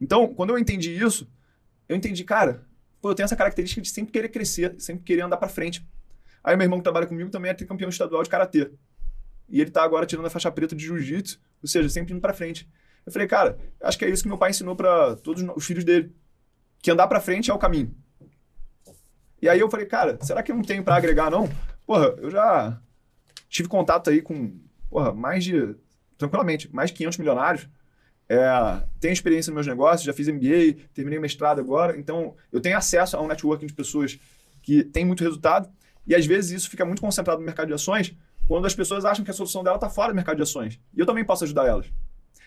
Então, 0.01 0.35
quando 0.35 0.51
eu 0.51 0.59
entendi 0.59 0.93
isso, 0.93 1.31
eu 1.89 1.97
entendi, 1.97 2.25
cara, 2.25 2.67
pô, 3.01 3.11
eu 3.11 3.15
tenho 3.15 3.25
essa 3.25 3.37
característica 3.37 3.81
de 3.81 3.89
sempre 3.89 4.13
querer 4.13 4.29
crescer, 4.29 4.75
sempre 4.79 5.05
querer 5.05 5.23
andar 5.23 5.37
para 5.37 5.49
frente. 5.49 5.87
Aí 6.43 6.57
meu 6.57 6.65
irmão 6.65 6.79
que 6.79 6.85
trabalha 6.85 7.07
comigo 7.07 7.31
também 7.31 7.51
é 7.51 7.55
tricampeão 7.55 7.89
estadual 7.89 8.23
de 8.23 8.29
karatê. 8.29 8.71
E 9.49 9.61
ele 9.61 9.71
tá 9.71 9.83
agora 9.83 10.07
tirando 10.07 10.27
a 10.27 10.31
faixa 10.31 10.51
preta 10.51 10.75
de 10.75 10.85
jiu-jitsu, 10.85 11.41
ou 11.63 11.69
seja, 11.69 11.89
sempre 11.89 12.13
indo 12.13 12.21
para 12.21 12.33
frente. 12.33 12.69
Eu 13.05 13.13
falei, 13.13 13.27
cara, 13.27 13.59
acho 13.83 13.99
que 13.99 14.05
é 14.05 14.11
isso 14.11 14.23
que 14.23 14.29
meu 14.29 14.39
pai 14.39 14.51
ensinou 14.51 14.77
para 14.77 15.17
todos 15.17 15.43
os 15.57 15.65
filhos 15.65 15.85
dele, 15.85 16.15
que 16.83 16.91
andar 16.91 17.07
para 17.07 17.21
frente 17.21 17.51
é 17.51 17.55
o 17.55 17.59
caminho. 17.59 17.95
E 19.43 19.49
aí 19.49 19.59
eu 19.59 19.71
falei, 19.71 19.87
cara, 19.87 20.19
será 20.21 20.43
que 20.43 20.53
eu 20.53 20.57
não 20.57 20.63
tenho 20.63 20.85
para 20.85 20.97
agregar 20.97 21.31
não? 21.31 21.49
Porra, 21.87 22.15
eu 22.19 22.31
já 22.31 22.79
tive 23.49 23.69
contato 23.69 24.11
aí 24.11 24.21
com, 24.21 24.59
porra, 24.89 25.13
mais 25.13 25.45
de 25.45 25.75
tranquilamente, 26.19 26.73
mais 26.73 26.91
de 26.91 26.97
500 26.97 27.19
milionários. 27.19 27.69
É, 28.29 28.49
tenho 29.01 29.13
experiência 29.13 29.51
nos 29.51 29.57
meus 29.57 29.67
negócios, 29.67 30.05
já 30.05 30.13
fiz 30.13 30.29
MBA, 30.29 30.85
terminei 30.95 31.19
mestrado 31.19 31.59
agora, 31.59 31.99
então 31.99 32.37
eu 32.53 32.61
tenho 32.61 32.77
acesso 32.77 33.17
a 33.17 33.21
um 33.21 33.27
networking 33.27 33.67
de 33.67 33.73
pessoas 33.73 34.21
que 34.63 34.85
tem 34.85 35.05
muito 35.05 35.25
resultado 35.25 35.69
e 36.07 36.15
às 36.15 36.25
vezes 36.27 36.53
isso 36.53 36.71
fica 36.71 36.85
muito 36.85 37.01
concentrado 37.01 37.41
no 37.41 37.47
mercado 37.47 37.67
de 37.69 37.75
ações 37.75 38.15
quando 38.47 38.67
as 38.67 38.75
pessoas 38.75 39.05
acham 39.05 39.25
que 39.25 39.31
a 39.31 39.35
solução 39.35 39.65
dela 39.65 39.77
está 39.77 39.89
fora 39.89 40.13
do 40.13 40.15
mercado 40.15 40.37
de 40.37 40.43
ações. 40.43 40.79
E 40.95 41.01
eu 41.01 41.07
também 41.07 41.25
posso 41.25 41.45
ajudar 41.45 41.67
elas. 41.67 41.87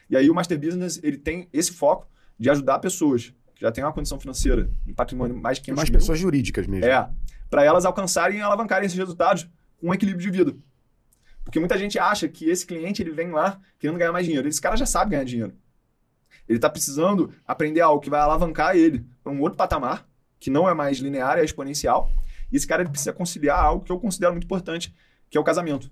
E 0.10 0.18
aí 0.18 0.30
o 0.30 0.34
Master 0.34 0.60
Business 0.60 1.00
ele 1.04 1.18
tem 1.18 1.48
esse 1.52 1.72
foco 1.72 2.08
de 2.38 2.50
ajudar 2.50 2.80
pessoas 2.80 3.34
que 3.56 3.62
já 3.62 3.72
têm 3.72 3.84
uma 3.84 3.94
condição 3.94 4.20
financeira 4.20 4.70
de 4.86 4.94
patrimônio 4.94 5.36
mais 5.36 5.60
500 5.60 5.76
Mais 5.78 5.89
mil. 5.89 6.00
pessoas 6.00 6.20
jurídicas 6.20 6.68
mesmo. 6.68 6.86
É, 6.86 7.10
para 7.50 7.63
elas 7.63 7.86
alcançarem 7.86 8.39
e 8.39 8.42
alavancarem 8.42 8.86
esses 8.86 8.98
resultados 8.98 9.48
com 9.78 9.89
um 9.89 9.94
equilíbrio 9.94 10.24
de 10.24 10.32
vida. 10.38 10.56
Porque 11.44 11.60
muita 11.60 11.78
gente 11.78 12.00
acha 12.00 12.28
que 12.28 12.50
esse 12.50 12.66
cliente 12.66 13.02
ele 13.02 13.12
vem 13.12 13.32
lá 13.32 13.60
querendo 13.78 13.98
ganhar 13.98 14.12
mais 14.12 14.26
dinheiro. 14.26 14.48
Esse 14.48 14.62
cara 14.62 14.76
já 14.78 14.86
sabe 14.86 15.12
ganhar 15.12 15.26
dinheiro. 15.26 15.54
Ele 16.48 16.58
está 16.58 16.70
precisando 16.70 17.32
aprender 17.46 17.82
algo 17.82 18.02
que 18.02 18.10
vai 18.10 18.20
alavancar 18.20 18.76
ele 18.76 19.06
para 19.24 19.32
um 19.32 19.39
outro 19.42 19.58
patamar, 19.58 20.08
que 20.39 20.50
não 20.50 20.68
é 20.68 20.74
mais 20.74 20.98
linear, 20.98 21.38
é 21.38 21.44
exponencial. 21.44 22.10
E 22.52 22.56
esse 22.56 22.68
cara 22.68 22.82
ele 22.82 22.89
precisa 22.89 23.13
conciliar 23.13 23.60
algo 23.63 23.84
que 23.84 23.92
eu 23.92 24.00
considero 24.00 24.34
muito 24.34 24.46
importante, 24.46 24.94
que 25.30 25.38
é 25.38 25.42
o 25.42 25.44
casamento. 25.44 25.92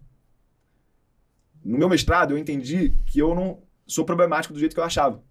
No 1.63 1.77
meu 1.77 1.89
mestrado, 1.89 2.31
eu 2.31 2.37
entendi 2.37 2.95
que 3.05 3.19
eu 3.19 3.35
não 3.35 3.61
sou 3.91 4.05
problemático 4.05 4.53
do 4.53 4.59
jeito 4.59 4.73
que 4.73 4.79
eu 4.79 4.83
achava. 4.83 5.21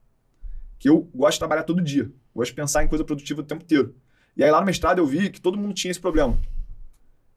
Que 0.79 0.89
eu 0.89 1.03
gosto 1.15 1.35
de 1.35 1.39
trabalhar 1.41 1.65
todo 1.65 1.81
dia. 1.83 2.11
Gosto 2.35 2.51
de 2.51 2.57
pensar 2.57 2.85
em 2.85 2.89
coisa 2.89 3.05
produtiva 3.05 3.41
o 3.41 3.45
tempo 3.45 3.65
inteiro. 3.65 3.95
E 4.37 4.45
aí 4.45 4.51
lá 4.51 4.61
no 4.61 4.67
mestrado 4.67 4.99
eu 4.99 5.07
vi 5.07 5.31
que 5.31 5.41
todo 5.41 5.59
mundo 5.59 5.75
tinha 5.75 5.91
esse 5.91 6.01
problema. 6.01 6.39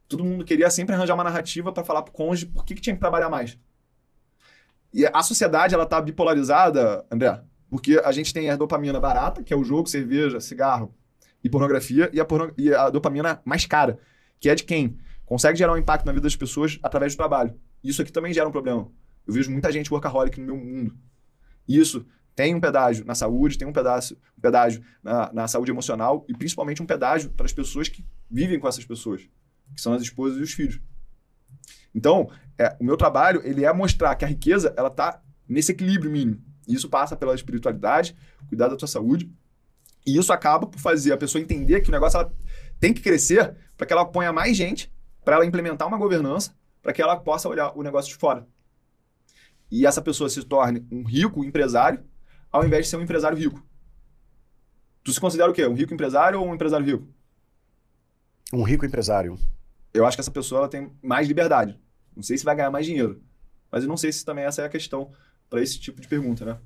Todo 0.08 0.24
mundo 0.24 0.44
queria 0.44 0.70
sempre 0.70 0.94
arranjar 0.94 1.14
uma 1.14 1.24
narrativa 1.24 1.72
para 1.72 1.84
falar 1.84 2.02
pro 2.02 2.12
cônjuge 2.12 2.46
por 2.46 2.64
que, 2.64 2.74
que 2.74 2.80
tinha 2.80 2.94
que 2.94 3.00
trabalhar 3.00 3.28
mais. 3.28 3.58
E 4.92 5.04
a 5.06 5.22
sociedade, 5.22 5.74
ela 5.74 5.86
tá 5.86 6.00
bipolarizada, 6.00 7.04
André, 7.10 7.42
porque 7.68 8.00
a 8.04 8.12
gente 8.12 8.32
tem 8.32 8.48
a 8.48 8.56
dopamina 8.56 9.00
barata, 9.00 9.42
que 9.42 9.52
é 9.52 9.56
o 9.56 9.64
jogo, 9.64 9.88
cerveja, 9.88 10.40
cigarro 10.40 10.94
e 11.42 11.50
pornografia, 11.50 12.08
e 12.12 12.20
a, 12.20 12.24
porno- 12.24 12.54
e 12.56 12.72
a 12.72 12.88
dopamina 12.90 13.40
mais 13.44 13.66
cara, 13.66 13.98
que 14.38 14.48
é 14.48 14.54
de 14.54 14.62
quem 14.62 14.96
consegue 15.26 15.58
gerar 15.58 15.72
um 15.72 15.76
impacto 15.76 16.06
na 16.06 16.12
vida 16.12 16.22
das 16.22 16.36
pessoas 16.36 16.78
através 16.82 17.14
do 17.14 17.16
trabalho. 17.16 17.58
Isso 17.82 18.00
aqui 18.00 18.12
também 18.12 18.32
gera 18.32 18.48
um 18.48 18.52
problema. 18.52 18.88
Eu 19.26 19.34
vejo 19.34 19.50
muita 19.50 19.72
gente 19.72 19.92
workaholic 19.92 20.38
no 20.38 20.46
meu 20.46 20.56
mundo. 20.56 20.96
Isso 21.68 22.06
tem 22.34 22.54
um 22.54 22.60
pedágio 22.60 23.04
na 23.04 23.14
saúde, 23.14 23.56
tem 23.56 23.66
um 23.66 23.72
pedaço, 23.72 24.16
um 24.36 24.40
pedágio 24.40 24.82
na, 25.02 25.32
na 25.32 25.48
saúde 25.48 25.70
emocional 25.70 26.24
e 26.28 26.34
principalmente 26.34 26.82
um 26.82 26.86
pedágio 26.86 27.30
para 27.30 27.46
as 27.46 27.52
pessoas 27.52 27.88
que 27.88 28.04
vivem 28.30 28.58
com 28.58 28.66
essas 28.66 28.84
pessoas, 28.84 29.22
que 29.74 29.80
são 29.80 29.92
as 29.92 30.02
esposas 30.02 30.38
e 30.38 30.42
os 30.42 30.52
filhos. 30.52 30.80
Então, 31.94 32.28
é, 32.58 32.76
o 32.80 32.84
meu 32.84 32.96
trabalho 32.96 33.40
ele 33.44 33.64
é 33.64 33.72
mostrar 33.72 34.14
que 34.16 34.24
a 34.24 34.28
riqueza 34.28 34.74
ela 34.76 34.88
está 34.88 35.22
nesse 35.48 35.72
equilíbrio 35.72 36.10
mínimo. 36.10 36.42
Isso 36.66 36.88
passa 36.88 37.16
pela 37.16 37.34
espiritualidade, 37.34 38.16
cuidar 38.48 38.68
da 38.68 38.76
tua 38.76 38.88
saúde. 38.88 39.30
E 40.06 40.18
isso 40.18 40.32
acaba 40.32 40.66
por 40.66 40.78
fazer 40.78 41.12
a 41.12 41.16
pessoa 41.16 41.40
entender 41.40 41.80
que 41.80 41.88
o 41.88 41.92
negócio 41.92 42.18
ela 42.18 42.34
tem 42.80 42.92
que 42.92 43.00
crescer 43.00 43.54
para 43.76 43.86
que 43.86 43.92
ela 43.92 44.04
ponha 44.04 44.32
mais 44.32 44.56
gente, 44.56 44.92
para 45.24 45.36
ela 45.36 45.46
implementar 45.46 45.86
uma 45.86 45.96
governança, 45.96 46.52
para 46.82 46.92
que 46.92 47.00
ela 47.00 47.16
possa 47.16 47.48
olhar 47.48 47.72
o 47.76 47.82
negócio 47.82 48.10
de 48.10 48.16
fora. 48.16 48.46
E 49.70 49.86
essa 49.86 50.02
pessoa 50.02 50.28
se 50.28 50.42
torne 50.44 50.86
um 50.90 51.04
rico 51.04 51.44
empresário, 51.44 52.04
ao 52.50 52.64
invés 52.64 52.86
de 52.86 52.90
ser 52.90 52.96
um 52.96 53.02
empresário 53.02 53.36
rico. 53.36 53.64
Tu 55.02 55.12
se 55.12 55.20
considera 55.20 55.50
o 55.50 55.54
quê? 55.54 55.66
Um 55.66 55.74
rico 55.74 55.92
empresário 55.92 56.40
ou 56.40 56.48
um 56.48 56.54
empresário 56.54 56.86
rico? 56.86 57.08
Um 58.52 58.62
rico 58.62 58.86
empresário. 58.86 59.38
Eu 59.92 60.06
acho 60.06 60.16
que 60.16 60.20
essa 60.20 60.30
pessoa 60.30 60.60
ela 60.60 60.68
tem 60.68 60.90
mais 61.02 61.28
liberdade. 61.28 61.78
Não 62.14 62.22
sei 62.22 62.38
se 62.38 62.44
vai 62.44 62.54
ganhar 62.54 62.70
mais 62.70 62.86
dinheiro. 62.86 63.22
Mas 63.70 63.82
eu 63.82 63.88
não 63.88 63.96
sei 63.96 64.12
se 64.12 64.24
também 64.24 64.44
essa 64.44 64.62
é 64.62 64.66
a 64.66 64.68
questão 64.68 65.10
para 65.50 65.60
esse 65.60 65.78
tipo 65.78 66.00
de 66.00 66.08
pergunta, 66.08 66.44
né? 66.44 66.58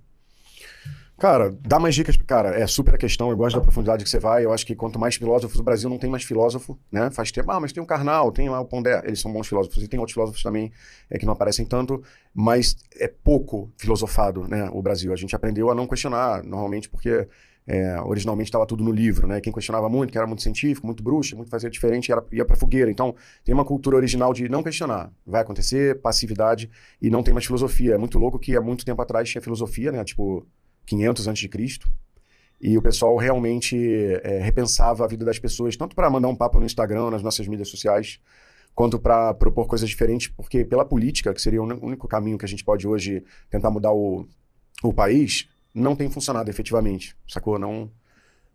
Cara, 1.19 1.51
dá 1.63 1.81
mais 1.81 1.97
dicas. 1.97 2.17
Cara, 2.17 2.51
é 2.51 2.65
super 2.69 2.95
a 2.95 2.99
questão. 2.99 3.29
Eu 3.29 3.37
gosto 3.37 3.57
da 3.57 3.61
profundidade 3.61 4.05
que 4.05 4.09
você 4.09 4.21
vai. 4.21 4.45
Eu 4.45 4.53
acho 4.53 4.65
que 4.65 4.77
quanto 4.77 5.01
mais 5.01 5.17
filósofos, 5.17 5.59
o 5.59 5.65
Brasil 5.65 5.91
não 5.91 5.99
tem 5.99 6.09
mais 6.09 6.23
filósofo, 6.23 6.79
né? 6.93 7.11
Faz 7.11 7.33
tempo. 7.33 7.51
Ah, 7.51 7.59
mas 7.59 7.73
tem 7.73 7.83
o 7.83 7.87
Karnal, 7.87 8.31
tem 8.31 8.49
lá 8.49 8.61
o 8.61 8.65
Pondé. 8.65 9.03
Eles 9.05 9.21
são 9.21 9.33
bons 9.33 9.49
filósofos. 9.49 9.83
E 9.83 9.89
tem 9.89 9.99
outros 9.99 10.15
filósofos 10.15 10.41
também 10.45 10.73
é, 11.11 11.19
que 11.19 11.27
não 11.27 11.33
aparecem 11.33 11.67
tanto, 11.67 12.01
mas 12.33 12.77
é 12.95 13.09
pouco 13.09 13.69
filosofado, 13.77 14.47
né? 14.47 14.71
O 14.73 14.81
Brasil. 14.81 15.13
A 15.13 15.17
gente 15.17 15.35
aprendeu 15.35 15.69
a 15.71 15.75
não 15.75 15.89
questionar, 15.89 16.45
normalmente, 16.45 16.89
porque 16.89 17.27
é, 17.67 18.01
originalmente 18.01 18.49
estava 18.49 18.65
tudo 18.65 18.85
no 18.85 18.93
livro, 18.93 19.27
né? 19.27 19.41
Quem 19.41 19.53
questionava 19.53 19.89
muito, 19.89 20.13
que 20.13 20.19
era 20.19 20.27
muito 20.27 20.43
científico, 20.43 20.87
muito 20.87 21.03
bruxo, 21.03 21.37
muito 21.37 21.51
fazia 21.51 21.69
diferente, 21.69 22.13
era, 22.13 22.25
ia 22.31 22.45
para 22.45 22.55
fogueira. 22.55 22.93
Então, 22.93 23.15
tem 23.45 23.53
uma 23.53 23.65
cultura 23.65 23.97
original 23.97 24.33
de 24.33 24.49
não 24.49 24.63
questionar. 24.63 25.11
Vai 25.27 25.43
acontecer, 25.43 26.01
passividade, 26.01 26.71
e 27.03 27.11
não 27.11 27.25
tem 27.25 27.35
mais 27.35 27.45
filosofia. 27.45 27.95
É 27.95 27.99
muito 27.99 28.21
louco 28.21 28.39
que 28.39 28.57
há 28.57 28.61
muito 28.61 28.85
tempo 28.85 29.03
atrás 29.03 29.29
tinha 29.29 29.43
filosofia, 29.43 29.91
né? 29.91 30.05
Tipo, 30.05 30.47
500 30.89 31.29
antes 31.29 31.41
de 31.41 31.49
Cristo. 31.49 31.91
E 32.61 32.77
o 32.77 32.83
pessoal 32.83 33.17
realmente 33.17 33.77
é, 34.25 34.41
repensava 34.41 35.05
a 35.05 35.09
vida 35.09 35.25
das 35.25 35.39
pessoas, 35.39 35.77
tanto 35.77 35.95
para 35.95 36.11
mandar 36.11 36.29
um 36.29 36.35
papo 36.35 36.59
no 36.59 36.67
Instagram, 36.67 37.11
nas 37.11 37.23
nossas 37.23 37.47
mídias 37.47 37.69
sociais, 37.69 38.19
quanto 38.75 38.99
para 38.99 39.33
propor 39.35 39.67
coisas 39.67 39.89
diferentes, 39.89 40.29
porque 40.29 40.65
pela 40.65 40.85
política, 40.85 41.33
que 41.33 41.41
seria 41.41 41.63
o 41.63 41.67
único 41.85 42.09
caminho 42.09 42.37
que 42.37 42.45
a 42.45 42.49
gente 42.49 42.65
pode 42.65 42.87
hoje 42.87 43.23
tentar 43.49 43.71
mudar 43.71 43.93
o, 43.93 44.27
o 44.83 44.93
país, 44.93 45.49
não 45.73 45.95
tem 45.95 46.11
funcionado 46.11 46.51
efetivamente, 46.51 47.17
sacou? 47.29 47.59
Não, 47.59 47.91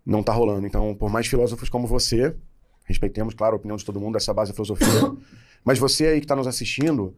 não 0.06 0.22
tá 0.22 0.34
rolando. 0.34 0.68
Então, 0.68 0.94
por 0.96 1.10
mais 1.10 1.28
filósofos 1.28 1.70
como 1.70 1.88
você, 1.88 2.36
respeitemos, 2.84 3.34
claro, 3.34 3.54
a 3.54 3.58
opinião 3.58 3.78
de 3.78 3.86
todo 3.86 4.02
mundo, 4.02 4.18
essa 4.18 4.34
base 4.34 4.52
da 4.52 4.56
filosofia, 4.56 4.88
mas 5.64 5.80
você 5.80 6.08
aí 6.08 6.20
que 6.20 6.26
está 6.26 6.36
nos 6.36 6.48
assistindo, 6.48 7.16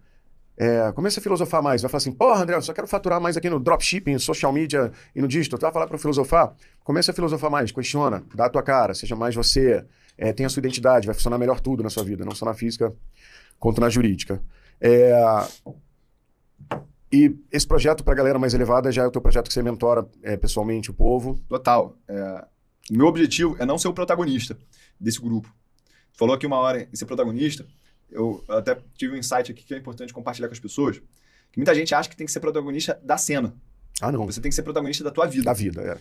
é, 0.57 0.91
comece 0.93 1.19
a 1.19 1.21
filosofar 1.21 1.61
mais. 1.61 1.81
Vai 1.81 1.89
falar 1.89 1.97
assim, 1.97 2.11
porra, 2.11 2.41
André, 2.41 2.55
eu 2.55 2.61
só 2.61 2.73
quero 2.73 2.87
faturar 2.87 3.19
mais 3.19 3.35
aqui 3.35 3.49
no 3.49 3.59
dropshipping, 3.59 4.17
social 4.17 4.53
media 4.53 4.91
e 5.15 5.21
no 5.21 5.27
digital. 5.27 5.59
Tu 5.59 5.63
vai 5.63 5.71
falar 5.71 5.87
para 5.87 5.97
filosofar? 5.97 6.53
Comece 6.83 7.11
a 7.11 7.13
filosofar 7.13 7.51
mais, 7.51 7.71
questiona, 7.71 8.23
dá 8.33 8.45
a 8.45 8.49
tua 8.49 8.63
cara, 8.63 8.93
seja 8.93 9.15
mais 9.15 9.35
você, 9.35 9.85
é, 10.17 10.31
tenha 10.31 10.47
a 10.47 10.49
sua 10.49 10.61
identidade, 10.61 11.07
vai 11.07 11.15
funcionar 11.15 11.37
melhor 11.37 11.59
tudo 11.59 11.83
na 11.83 11.89
sua 11.89 12.03
vida, 12.03 12.23
não 12.23 12.33
só 12.33 12.45
na 12.45 12.53
física 12.53 12.93
quanto 13.59 13.81
na 13.81 13.89
jurídica. 13.89 14.41
É, 14.79 15.13
e 17.11 17.35
esse 17.51 17.67
projeto 17.67 18.03
para 18.03 18.13
a 18.13 18.17
galera 18.17 18.39
mais 18.39 18.53
elevada 18.53 18.91
já 18.91 19.03
é 19.03 19.07
o 19.07 19.11
teu 19.11 19.21
projeto 19.21 19.47
que 19.47 19.53
você 19.53 19.63
mentora 19.63 20.07
é, 20.21 20.37
pessoalmente 20.37 20.91
o 20.91 20.93
povo? 20.93 21.39
Total. 21.47 21.97
É, 22.07 22.45
meu 22.91 23.07
objetivo 23.07 23.55
é 23.59 23.65
não 23.65 23.77
ser 23.77 23.87
o 23.87 23.93
protagonista 23.93 24.57
desse 24.99 25.19
grupo. 25.19 25.53
Falou 26.13 26.35
aqui 26.35 26.45
uma 26.45 26.57
hora 26.57 26.87
em 26.91 26.95
ser 26.95 27.05
protagonista. 27.05 27.65
Eu 28.11 28.43
até 28.47 28.77
tive 28.95 29.15
um 29.15 29.17
insight 29.17 29.51
aqui 29.51 29.63
que 29.63 29.73
é 29.73 29.77
importante 29.77 30.13
compartilhar 30.13 30.47
com 30.47 30.53
as 30.53 30.59
pessoas. 30.59 31.01
Que 31.51 31.57
muita 31.59 31.73
gente 31.73 31.93
acha 31.93 32.09
que 32.09 32.15
tem 32.15 32.25
que 32.25 32.31
ser 32.31 32.39
protagonista 32.39 32.99
da 33.03 33.17
cena. 33.17 33.53
Ah, 34.01 34.11
não. 34.11 34.25
Você 34.25 34.41
tem 34.41 34.49
que 34.49 34.55
ser 34.55 34.63
protagonista 34.63 35.03
da 35.03 35.11
tua 35.11 35.25
vida. 35.25 35.45
Da 35.45 35.53
vida, 35.53 35.81
é. 35.81 35.97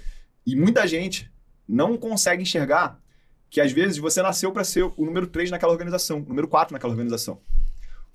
E 0.47 0.57
muita 0.57 0.87
gente 0.87 1.33
não 1.67 1.97
consegue 1.97 2.43
enxergar 2.43 3.01
que 3.49 3.61
às 3.61 3.73
vezes 3.73 3.99
você 3.99 4.21
nasceu 4.21 4.53
para 4.53 4.65
ser 4.65 4.83
o 4.83 5.05
número 5.05 5.27
3 5.27 5.51
naquela 5.51 5.73
organização, 5.73 6.19
o 6.19 6.29
número 6.29 6.49
4 6.49 6.73
naquela 6.73 6.93
organização. 6.93 7.41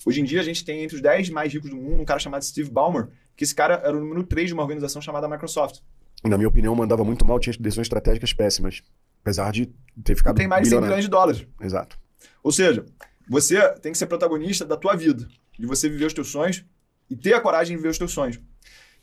Hoje 0.05 0.21
em 0.21 0.23
dia, 0.23 0.39
a 0.41 0.43
gente 0.43 0.63
tem 0.63 0.83
entre 0.83 0.95
os 0.95 1.01
10 1.01 1.29
mais 1.29 1.51
ricos 1.51 1.69
do 1.69 1.75
mundo 1.75 2.01
um 2.01 2.05
cara 2.05 2.19
chamado 2.19 2.43
Steve 2.43 2.69
Ballmer, 2.69 3.07
que 3.35 3.43
esse 3.43 3.55
cara 3.55 3.75
era 3.83 3.95
o 3.95 3.99
número 3.99 4.23
3 4.23 4.47
de 4.47 4.53
uma 4.53 4.63
organização 4.63 5.01
chamada 5.01 5.27
Microsoft. 5.27 5.79
Na 6.23 6.37
minha 6.37 6.47
opinião, 6.47 6.75
mandava 6.75 7.03
muito 7.03 7.25
mal, 7.25 7.39
tinha 7.39 7.55
decisões 7.57 7.85
estratégicas 7.85 8.33
péssimas. 8.33 8.83
Apesar 9.21 9.51
de 9.51 9.73
ter 10.03 10.15
ficado. 10.15 10.35
Tem 10.35 10.47
mais 10.47 10.63
de 10.63 10.69
100 10.69 10.81
milhões 10.81 11.03
de 11.03 11.09
dólares. 11.09 11.45
Exato. 11.61 11.97
Ou 12.41 12.51
seja, 12.51 12.85
você 13.29 13.69
tem 13.75 13.91
que 13.91 13.97
ser 13.97 14.07
protagonista 14.07 14.65
da 14.65 14.75
tua 14.75 14.95
vida, 14.95 15.27
de 15.57 15.67
você 15.67 15.87
viver 15.87 16.05
os 16.05 16.13
teus 16.13 16.29
sonhos 16.29 16.65
e 17.09 17.15
ter 17.15 17.33
a 17.33 17.39
coragem 17.39 17.75
de 17.75 17.77
viver 17.77 17.89
os 17.89 17.97
teus 17.97 18.11
sonhos. 18.11 18.39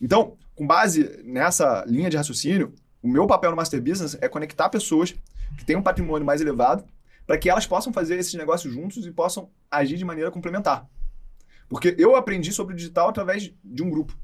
Então, 0.01 0.37
com 0.55 0.67
base 0.67 1.23
nessa 1.25 1.85
linha 1.87 2.11
de 2.11 2.17
raciocínio, 2.17 2.75
o 3.03 3.09
meu 3.09 3.27
papel 3.27 3.51
no 3.51 3.57
Master 3.57 3.81
Business 3.81 4.19
é 4.21 4.29
conectar 4.29 4.69
pessoas 4.69 5.15
que 5.57 5.65
têm 5.65 5.77
um 5.77 5.83
patrimônio 5.83 6.27
mais 6.27 6.41
elevado 6.41 6.85
para 7.27 7.39
que 7.39 7.49
elas 7.49 7.67
possam 7.67 7.93
fazer 7.93 8.19
esses 8.19 8.35
negócios 8.35 8.73
juntos 8.73 9.07
e 9.07 9.13
possam 9.13 9.49
agir 9.71 9.97
de 9.97 10.05
maneira 10.05 10.31
complementar. 10.31 10.89
Porque 11.69 11.95
eu 11.99 12.17
aprendi 12.17 12.53
sobre 12.53 12.75
o 12.75 12.77
digital 12.77 13.09
através 13.09 13.53
de 13.65 13.83
um 13.83 13.91
grupo 13.91 14.17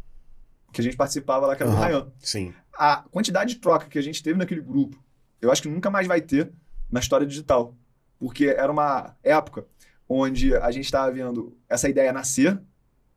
que 0.72 0.80
a 0.80 0.84
gente 0.84 0.96
participava 0.96 1.46
lá, 1.46 1.54
que 1.54 1.62
era 1.62 1.70
uhum, 1.70 1.78
do 1.78 1.82
Ryan. 1.84 2.12
Sim. 2.18 2.54
A 2.74 3.04
quantidade 3.10 3.54
de 3.54 3.60
troca 3.60 3.86
que 3.86 3.98
a 3.98 4.02
gente 4.02 4.22
teve 4.22 4.38
naquele 4.38 4.60
grupo, 4.60 5.02
eu 5.40 5.50
acho 5.50 5.62
que 5.62 5.68
nunca 5.68 5.90
mais 5.90 6.06
vai 6.06 6.20
ter 6.20 6.52
na 6.90 7.00
história 7.00 7.26
digital. 7.26 7.76
Porque 8.18 8.46
era 8.46 8.70
uma 8.70 9.16
época 9.22 9.66
onde 10.12 10.54
a 10.54 10.70
gente 10.70 10.84
estava 10.84 11.10
vendo 11.10 11.56
essa 11.68 11.88
ideia 11.88 12.12
nascer 12.12 12.60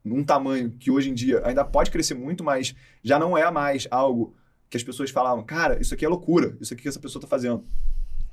num 0.03 0.23
tamanho 0.23 0.71
que 0.71 0.91
hoje 0.91 1.09
em 1.09 1.13
dia 1.13 1.41
ainda 1.45 1.65
pode 1.65 1.91
crescer 1.91 2.13
muito, 2.13 2.43
mas 2.43 2.75
já 3.03 3.19
não 3.19 3.37
é 3.37 3.49
mais 3.51 3.87
algo 3.91 4.35
que 4.69 4.77
as 4.77 4.83
pessoas 4.83 5.09
falavam, 5.09 5.43
cara, 5.43 5.79
isso 5.81 5.93
aqui 5.93 6.05
é 6.05 6.07
loucura, 6.07 6.55
isso 6.61 6.73
aqui 6.73 6.83
que 6.83 6.89
essa 6.89 6.99
pessoa 6.99 7.19
está 7.19 7.27
fazendo. 7.27 7.65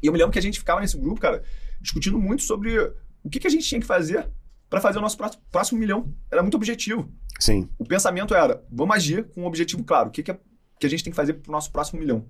E 0.03 0.07
eu 0.07 0.13
me 0.13 0.19
lembro 0.19 0.33
que 0.33 0.39
a 0.39 0.43
gente 0.43 0.59
ficava 0.59 0.81
nesse 0.81 0.97
grupo, 0.97 1.21
cara, 1.21 1.43
discutindo 1.81 2.19
muito 2.19 2.43
sobre 2.43 2.79
o 3.23 3.31
que, 3.31 3.41
que 3.41 3.47
a 3.47 3.51
gente 3.51 3.67
tinha 3.67 3.81
que 3.81 3.87
fazer 3.87 4.29
para 4.69 4.81
fazer 4.81 4.99
o 4.99 5.03
nosso 5.03 5.19
próximo, 5.51 5.79
milhão. 5.79 6.15
Era 6.31 6.43
muito 6.43 6.57
objetivo. 6.57 7.11
Sim. 7.39 7.69
O 7.79 7.85
pensamento 7.85 8.35
era, 8.35 8.65
vamos 8.71 8.97
agir 8.97 9.25
com 9.25 9.43
um 9.43 9.47
objetivo 9.47 9.85
claro. 9.85 10.09
O 10.09 10.13
que, 10.13 10.23
que, 10.23 10.31
é, 10.31 10.39
que 10.79 10.87
a 10.87 10.91
gente 10.91 11.05
tem 11.05 11.11
que 11.11 11.17
fazer 11.17 11.35
para 11.35 11.51
o 11.51 11.53
nosso 11.53 11.71
próximo 11.71 12.01
milhão? 12.01 12.25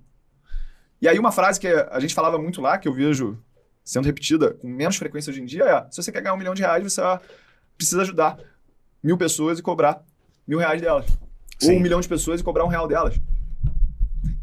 E 1.01 1.07
aí 1.07 1.17
uma 1.19 1.31
frase 1.31 1.59
que 1.59 1.67
a 1.67 1.99
gente 1.99 2.13
falava 2.13 2.37
muito 2.37 2.61
lá, 2.61 2.77
que 2.77 2.87
eu 2.87 2.93
vejo 2.93 3.37
sendo 3.83 4.05
repetida 4.05 4.53
com 4.53 4.67
menos 4.67 4.95
frequência 4.95 5.31
hoje 5.31 5.41
em 5.41 5.45
dia, 5.45 5.63
é: 5.63 5.91
se 5.91 6.01
você 6.01 6.11
quer 6.11 6.21
ganhar 6.21 6.33
um 6.33 6.37
milhão 6.37 6.53
de 6.53 6.61
reais, 6.61 6.83
você 6.83 7.01
precisa 7.77 8.01
ajudar 8.01 8.37
mil 9.01 9.17
pessoas 9.17 9.59
e 9.59 9.61
cobrar 9.61 10.03
mil 10.47 10.59
reais 10.59 10.81
delas. 10.81 11.05
Sim. 11.59 11.71
Ou 11.71 11.77
um 11.77 11.81
milhão 11.81 12.01
de 12.01 12.07
pessoas 12.07 12.41
e 12.41 12.43
cobrar 12.43 12.63
um 12.65 12.69
real 12.69 12.87
delas. 12.87 13.19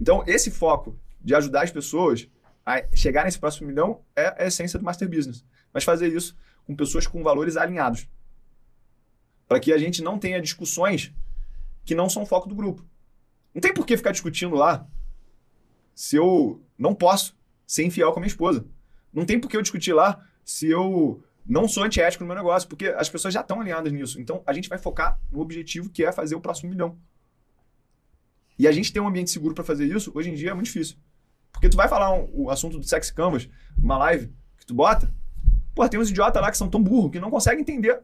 Então, 0.00 0.24
esse 0.26 0.50
foco 0.50 0.98
de 1.20 1.35
ajudar 1.35 1.62
as 1.62 1.70
pessoas 1.70 2.29
a 2.64 2.83
chegar 2.94 3.24
nesse 3.24 3.38
próximo 3.38 3.68
milhão 3.68 4.03
é 4.14 4.42
a 4.42 4.46
essência 4.46 4.79
do 4.79 4.85
Master 4.85 5.09
Business. 5.09 5.44
Mas 5.72 5.85
fazer 5.85 6.09
isso 6.09 6.37
com 6.66 6.74
pessoas 6.74 7.07
com 7.07 7.22
valores 7.22 7.57
alinhados. 7.57 8.09
Para 9.48 9.61
que 9.61 9.72
a 9.72 9.79
gente 9.79 10.03
não 10.03 10.18
tenha 10.18 10.40
discussões 10.40 11.12
que 11.85 11.94
não 11.94 12.09
são 12.09 12.24
foco 12.24 12.48
do 12.48 12.55
grupo. 12.55 12.85
Não 13.55 13.61
tem 13.61 13.74
por 13.74 13.85
que 13.85 13.96
ficar 13.96 14.12
discutindo 14.12 14.55
lá 14.55 14.87
se 15.94 16.16
eu 16.16 16.62
não 16.79 16.95
posso 16.95 17.36
ser 17.66 17.84
infiel 17.84 18.12
com 18.12 18.18
a 18.18 18.22
minha 18.22 18.28
esposa. 18.28 18.64
Não 19.12 19.24
tem 19.24 19.38
por 19.38 19.48
que 19.48 19.56
eu 19.56 19.62
discutir 19.62 19.92
lá 19.92 20.24
se 20.44 20.68
eu 20.68 21.22
não 21.46 21.66
sou 21.66 21.82
antiético 21.82 22.22
no 22.22 22.28
meu 22.28 22.36
negócio, 22.36 22.68
porque 22.68 22.88
as 22.88 23.08
pessoas 23.08 23.34
já 23.34 23.40
estão 23.40 23.61
alinhadas 23.61 23.92
nisso. 23.92 24.20
Então 24.20 24.42
a 24.46 24.52
gente 24.52 24.68
vai 24.68 24.78
focar 24.78 25.18
no 25.30 25.40
objetivo 25.40 25.90
que 25.90 26.04
é 26.04 26.12
fazer 26.12 26.34
o 26.34 26.40
próximo 26.40 26.70
milhão. 26.70 26.98
E 28.58 28.68
a 28.68 28.72
gente 28.72 28.92
ter 28.92 29.00
um 29.00 29.08
ambiente 29.08 29.30
seguro 29.30 29.54
para 29.54 29.64
fazer 29.64 29.86
isso, 29.86 30.12
hoje 30.14 30.30
em 30.30 30.34
dia 30.34 30.50
é 30.50 30.54
muito 30.54 30.66
difícil. 30.66 30.96
Porque 31.50 31.68
tu 31.68 31.76
vai 31.76 31.88
falar 31.88 32.14
um, 32.14 32.30
o 32.32 32.50
assunto 32.50 32.78
do 32.78 32.84
sex 32.86 33.11
canvas 33.11 33.48
numa 33.76 33.98
live 33.98 34.32
que 34.58 34.66
tu 34.66 34.74
bota, 34.74 35.12
pô, 35.74 35.88
tem 35.88 35.98
uns 35.98 36.11
idiotas 36.11 36.40
lá 36.40 36.50
que 36.50 36.56
são 36.56 36.68
tão 36.68 36.82
burros 36.82 37.11
que 37.11 37.18
não 37.18 37.30
conseguem 37.30 37.62
entender 37.62 38.00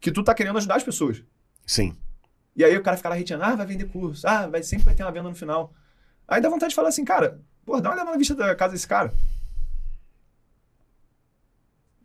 que 0.00 0.12
tu 0.12 0.22
tá 0.22 0.34
querendo 0.34 0.58
ajudar 0.58 0.76
as 0.76 0.84
pessoas. 0.84 1.22
Sim. 1.66 1.96
E 2.54 2.64
aí 2.64 2.76
o 2.76 2.82
cara 2.82 2.96
fica 2.96 3.08
lá 3.08 3.14
retendo, 3.14 3.42
ah, 3.42 3.54
vai 3.54 3.66
vender 3.66 3.86
curso, 3.86 4.26
ah, 4.26 4.46
vai, 4.46 4.62
sempre 4.62 4.84
vai 4.84 4.94
ter 4.94 5.02
uma 5.02 5.12
venda 5.12 5.28
no 5.28 5.34
final. 5.34 5.72
Aí 6.26 6.40
dá 6.40 6.48
vontade 6.48 6.70
de 6.70 6.76
falar 6.76 6.88
assim, 6.88 7.04
cara, 7.04 7.40
pô, 7.64 7.80
dá 7.80 7.88
uma 7.88 7.94
olhada 7.94 8.10
na 8.10 8.16
vista 8.16 8.34
da 8.34 8.54
casa 8.54 8.72
desse 8.74 8.86
cara. 8.86 9.14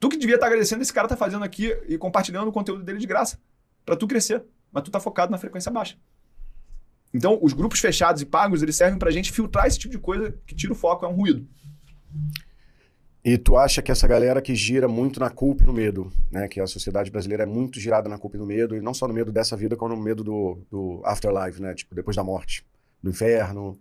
Tu 0.04 0.10
que 0.10 0.18
devia 0.18 0.36
estar 0.36 0.48
tá 0.48 0.52
agradecendo 0.52 0.82
esse 0.82 0.92
cara 0.92 1.08
tá 1.08 1.16
fazendo 1.16 1.46
aqui 1.46 1.74
e 1.88 1.98
compartilhando 1.98 2.50
o 2.50 2.52
conteúdo 2.52 2.84
dele 2.84 3.00
de 3.00 3.08
graça, 3.08 3.40
para 3.86 3.96
tu 3.96 4.06
crescer, 4.06 4.44
mas 4.70 4.84
tu 4.84 4.92
tá 4.92 5.00
focado 5.00 5.32
na 5.32 5.38
frequência 5.38 5.72
baixa. 5.72 5.96
Então, 7.14 7.40
os 7.42 7.54
grupos 7.54 7.80
fechados 7.80 8.22
e 8.22 8.26
pagos, 8.26 8.62
eles 8.62 8.76
servem 8.76 9.00
para 9.00 9.08
a 9.08 9.14
gente 9.14 9.32
filtrar 9.32 9.66
esse 9.66 9.80
tipo 9.80 9.94
de 9.94 9.98
coisa 9.98 10.38
que 10.46 10.54
tira 10.54 10.74
o 10.74 10.76
foco, 10.76 11.06
é 11.06 11.08
um 11.08 11.14
ruído. 11.14 11.48
E 13.24 13.38
tu 13.38 13.56
acha 13.56 13.82
que 13.82 13.94
essa 13.94 14.06
galera 14.06 14.42
que 14.42 14.54
gira 14.54 14.90
muito 14.90 15.22
na 15.22 15.30
culpa 15.30 15.64
e 15.64 15.66
no 15.66 15.72
medo, 15.72 16.12
né? 16.30 16.50
Que 16.50 16.60
a 16.60 16.68
sociedade 16.68 17.10
brasileira 17.10 17.44
é 17.44 17.46
muito 17.46 17.80
girada 17.80 18.10
na 18.10 18.18
culpa 18.18 18.36
e 18.36 18.40
no 18.42 18.46
medo, 18.46 18.76
e 18.76 18.82
não 18.82 18.94
só 18.94 19.08
no 19.08 19.14
medo 19.14 19.32
dessa 19.32 19.56
vida, 19.56 19.78
como 19.78 19.96
no 19.96 20.02
medo 20.02 20.22
do, 20.22 20.58
do 20.70 21.02
afterlife, 21.06 21.62
né? 21.62 21.74
Tipo, 21.74 21.96
depois 21.96 22.18
da 22.18 22.26
morte, 22.26 22.66
do 23.02 23.10
inferno 23.10 23.80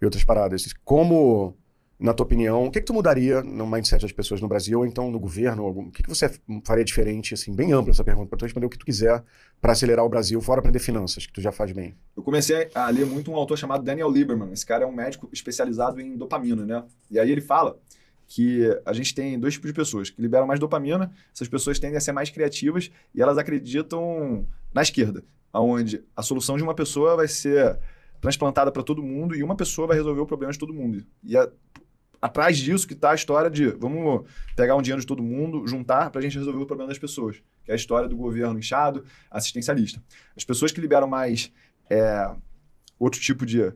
e 0.00 0.04
outras 0.06 0.24
paradas. 0.24 0.72
Como, 0.82 1.54
na 1.98 2.14
tua 2.14 2.24
opinião, 2.24 2.64
o 2.64 2.70
que, 2.70 2.78
que 2.78 2.86
tu 2.86 2.94
mudaria 2.94 3.42
no 3.42 3.66
mindset 3.66 4.00
das 4.02 4.12
pessoas 4.12 4.40
no 4.40 4.46
Brasil, 4.46 4.78
ou 4.78 4.86
então 4.86 5.10
no 5.10 5.18
governo? 5.18 5.66
O 5.66 5.90
que, 5.90 6.02
que 6.04 6.08
você 6.08 6.30
faria 6.64 6.84
diferente, 6.84 7.34
assim, 7.34 7.52
bem 7.52 7.72
ampla 7.72 7.90
essa 7.90 8.04
pergunta, 8.04 8.28
para 8.28 8.38
tu 8.38 8.44
responder 8.44 8.66
o 8.66 8.70
que 8.70 8.78
tu 8.78 8.86
quiser 8.86 9.24
para 9.60 9.72
acelerar 9.72 10.04
o 10.04 10.08
Brasil, 10.08 10.40
fora 10.40 10.60
aprender 10.60 10.78
finanças, 10.78 11.26
que 11.26 11.32
tu 11.32 11.40
já 11.40 11.50
faz 11.50 11.72
bem? 11.72 11.96
Eu 12.16 12.22
comecei 12.22 12.70
a 12.72 12.88
ler 12.88 13.04
muito 13.04 13.32
um 13.32 13.34
autor 13.34 13.58
chamado 13.58 13.82
Daniel 13.82 14.08
Lieberman. 14.08 14.52
Esse 14.52 14.64
cara 14.64 14.84
é 14.84 14.86
um 14.86 14.92
médico 14.92 15.28
especializado 15.32 16.00
em 16.00 16.16
dopamina, 16.16 16.64
né? 16.64 16.84
E 17.10 17.18
aí 17.18 17.32
ele 17.32 17.40
fala 17.40 17.76
que 18.28 18.62
a 18.84 18.92
gente 18.92 19.12
tem 19.12 19.38
dois 19.40 19.54
tipos 19.54 19.68
de 19.68 19.74
pessoas 19.74 20.10
que 20.10 20.22
liberam 20.22 20.46
mais 20.46 20.60
dopamina, 20.60 21.10
essas 21.34 21.48
pessoas 21.48 21.80
tendem 21.80 21.96
a 21.96 22.00
ser 22.00 22.12
mais 22.12 22.30
criativas 22.30 22.92
e 23.12 23.20
elas 23.20 23.38
acreditam 23.38 24.46
na 24.72 24.82
esquerda, 24.82 25.24
onde 25.52 26.04
a 26.14 26.22
solução 26.22 26.56
de 26.56 26.62
uma 26.62 26.74
pessoa 26.74 27.16
vai 27.16 27.26
ser 27.26 27.76
transplantada 28.20 28.70
para 28.70 28.82
todo 28.82 29.02
mundo 29.02 29.34
e 29.34 29.42
uma 29.42 29.56
pessoa 29.56 29.88
vai 29.88 29.96
resolver 29.96 30.20
o 30.20 30.26
problema 30.26 30.52
de 30.52 30.58
todo 30.58 30.74
mundo. 30.74 31.04
E 31.24 31.36
a, 31.36 31.48
atrás 32.20 32.58
disso 32.58 32.86
que 32.86 32.94
está 32.94 33.12
a 33.12 33.14
história 33.14 33.50
de 33.50 33.68
vamos 33.70 34.28
pegar 34.56 34.76
um 34.76 34.82
dinheiro 34.82 35.00
de 35.00 35.06
todo 35.06 35.22
mundo, 35.22 35.66
juntar 35.66 36.10
para 36.10 36.20
a 36.20 36.22
gente 36.22 36.38
resolver 36.38 36.62
o 36.62 36.66
problema 36.66 36.88
das 36.88 36.98
pessoas, 36.98 37.42
que 37.64 37.70
é 37.70 37.74
a 37.74 37.76
história 37.76 38.08
do 38.08 38.16
governo 38.16 38.58
inchado, 38.58 39.04
assistencialista. 39.30 40.02
As 40.36 40.44
pessoas 40.44 40.72
que 40.72 40.80
liberam 40.80 41.06
mais 41.06 41.52
é, 41.90 42.30
outro 42.98 43.20
tipo 43.20 43.46
de 43.46 43.72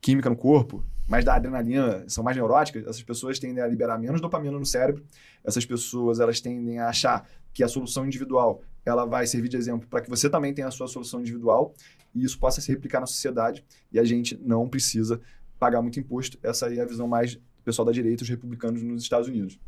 química 0.00 0.28
no 0.28 0.36
corpo, 0.36 0.84
mais 1.08 1.24
da 1.24 1.34
adrenalina, 1.34 2.04
são 2.08 2.24
mais 2.24 2.36
neuróticas, 2.36 2.82
essas 2.82 3.02
pessoas 3.02 3.38
tendem 3.38 3.62
a 3.62 3.66
liberar 3.66 3.98
menos 3.98 4.20
dopamina 4.20 4.58
no 4.58 4.66
cérebro. 4.66 5.04
Essas 5.44 5.64
pessoas, 5.64 6.18
elas 6.18 6.40
tendem 6.40 6.78
a 6.78 6.88
achar 6.88 7.28
que 7.52 7.62
a 7.62 7.68
solução 7.68 8.06
individual, 8.06 8.62
ela 8.84 9.04
vai 9.04 9.26
servir 9.26 9.48
de 9.48 9.56
exemplo 9.56 9.86
para 9.88 10.00
que 10.00 10.10
você 10.10 10.28
também 10.28 10.52
tenha 10.52 10.68
a 10.68 10.70
sua 10.70 10.88
solução 10.88 11.20
individual 11.20 11.74
e 12.14 12.24
isso 12.24 12.38
possa 12.38 12.60
se 12.60 12.70
replicar 12.70 13.00
na 13.00 13.06
sociedade 13.06 13.64
e 13.92 13.98
a 13.98 14.04
gente 14.04 14.38
não 14.42 14.68
precisa 14.68 15.20
pagar 15.58 15.80
muito 15.80 16.00
imposto. 16.00 16.38
Essa 16.42 16.66
aí 16.66 16.78
é 16.78 16.82
a 16.82 16.86
visão 16.86 17.06
mais 17.06 17.38
pessoal 17.64 17.86
da 17.86 17.92
direita, 17.92 18.22
os 18.22 18.28
republicanos 18.28 18.82
nos 18.82 19.02
Estados 19.02 19.28
Unidos. 19.28 19.58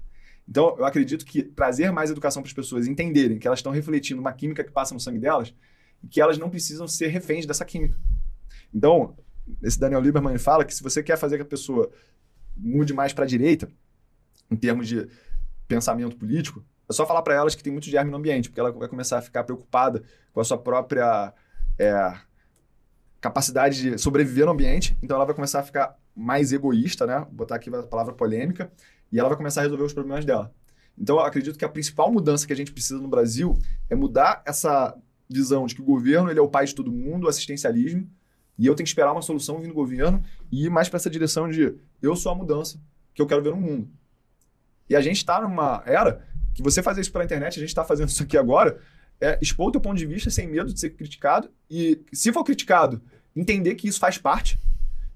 Então, 0.48 0.76
eu 0.78 0.84
acredito 0.84 1.24
que 1.24 1.42
trazer 1.42 1.90
mais 1.90 2.10
educação 2.10 2.42
para 2.42 2.48
as 2.48 2.54
pessoas 2.54 2.86
entenderem 2.86 3.38
que 3.38 3.46
elas 3.46 3.58
estão 3.58 3.72
refletindo 3.72 4.20
uma 4.20 4.32
química 4.32 4.62
que 4.62 4.70
passa 4.70 4.94
no 4.94 5.00
sangue 5.00 5.18
delas 5.18 5.52
e 6.02 6.06
que 6.06 6.20
elas 6.20 6.38
não 6.38 6.48
precisam 6.48 6.86
ser 6.86 7.08
reféns 7.08 7.46
dessa 7.46 7.64
química. 7.64 7.98
Então, 8.72 9.16
esse 9.62 9.78
Daniel 9.78 10.00
Lieberman 10.00 10.38
fala 10.38 10.64
que 10.64 10.74
se 10.74 10.82
você 10.82 11.02
quer 11.02 11.16
fazer 11.16 11.36
que 11.36 11.42
a 11.42 11.46
pessoa 11.46 11.90
mude 12.56 12.94
mais 12.94 13.12
para 13.12 13.24
a 13.24 13.28
direita, 13.28 13.68
em 14.50 14.56
termos 14.56 14.86
de 14.86 15.08
pensamento 15.66 16.16
político, 16.16 16.64
é 16.88 16.92
só 16.92 17.04
falar 17.04 17.22
para 17.22 17.34
elas 17.34 17.54
que 17.54 17.62
tem 17.62 17.72
muito 17.72 17.86
germe 17.86 18.10
no 18.10 18.16
ambiente, 18.16 18.48
porque 18.48 18.60
ela 18.60 18.70
vai 18.70 18.88
começar 18.88 19.18
a 19.18 19.22
ficar 19.22 19.42
preocupada 19.42 20.04
com 20.32 20.40
a 20.40 20.44
sua 20.44 20.56
própria 20.56 21.34
é, 21.78 22.16
capacidade 23.20 23.82
de 23.82 23.98
sobreviver 23.98 24.46
no 24.46 24.52
ambiente, 24.52 24.96
então 25.02 25.16
ela 25.16 25.24
vai 25.24 25.34
começar 25.34 25.60
a 25.60 25.62
ficar 25.64 25.98
mais 26.16 26.52
egoísta, 26.52 27.06
né? 27.06 27.18
Vou 27.18 27.32
botar 27.32 27.56
aqui 27.56 27.68
a 27.68 27.82
palavra 27.82 28.14
polêmica, 28.14 28.70
e 29.12 29.18
ela 29.18 29.28
vai 29.28 29.36
começar 29.36 29.60
a 29.60 29.64
resolver 29.64 29.84
os 29.84 29.92
problemas 29.92 30.24
dela. 30.24 30.52
Então 30.98 31.16
eu 31.16 31.22
acredito 31.22 31.58
que 31.58 31.64
a 31.64 31.68
principal 31.68 32.10
mudança 32.10 32.46
que 32.46 32.52
a 32.52 32.56
gente 32.56 32.72
precisa 32.72 32.98
no 32.98 33.08
Brasil 33.08 33.58
é 33.90 33.94
mudar 33.94 34.42
essa 34.46 34.96
visão 35.28 35.66
de 35.66 35.74
que 35.74 35.82
o 35.82 35.84
governo 35.84 36.30
ele 36.30 36.38
é 36.38 36.42
o 36.42 36.48
pai 36.48 36.64
de 36.64 36.74
todo 36.74 36.90
mundo, 36.90 37.24
o 37.24 37.28
assistencialismo, 37.28 38.08
e 38.58 38.66
eu 38.66 38.74
tenho 38.74 38.84
que 38.84 38.90
esperar 38.90 39.12
uma 39.12 39.20
solução 39.20 39.58
vindo 39.58 39.68
do 39.68 39.74
governo 39.74 40.22
e 40.50 40.64
ir 40.64 40.70
mais 40.70 40.88
para 40.88 40.96
essa 40.96 41.10
direção 41.10 41.50
de 41.50 41.74
eu 42.00 42.16
sou 42.16 42.32
a 42.32 42.34
mudança 42.34 42.80
que 43.14 43.20
eu 43.20 43.26
quero 43.26 43.42
ver 43.42 43.50
no 43.50 43.60
mundo. 43.60 43.90
E 44.88 44.96
a 44.96 45.00
gente 45.00 45.16
está 45.16 45.40
numa 45.40 45.82
era 45.84 46.24
que 46.54 46.62
você 46.62 46.82
fazer 46.82 47.02
isso 47.02 47.12
pela 47.12 47.24
internet, 47.24 47.56
a 47.56 47.60
gente 47.60 47.68
está 47.68 47.84
fazendo 47.84 48.08
isso 48.10 48.22
aqui 48.22 48.38
agora, 48.38 48.80
é 49.20 49.38
expor 49.42 49.68
o 49.68 49.72
teu 49.72 49.80
ponto 49.80 49.96
de 49.96 50.06
vista 50.06 50.30
sem 50.30 50.46
medo 50.46 50.72
de 50.72 50.80
ser 50.80 50.90
criticado 50.90 51.50
e, 51.70 52.02
se 52.12 52.32
for 52.32 52.44
criticado, 52.44 53.02
entender 53.34 53.74
que 53.74 53.88
isso 53.88 53.98
faz 53.98 54.16
parte. 54.18 54.58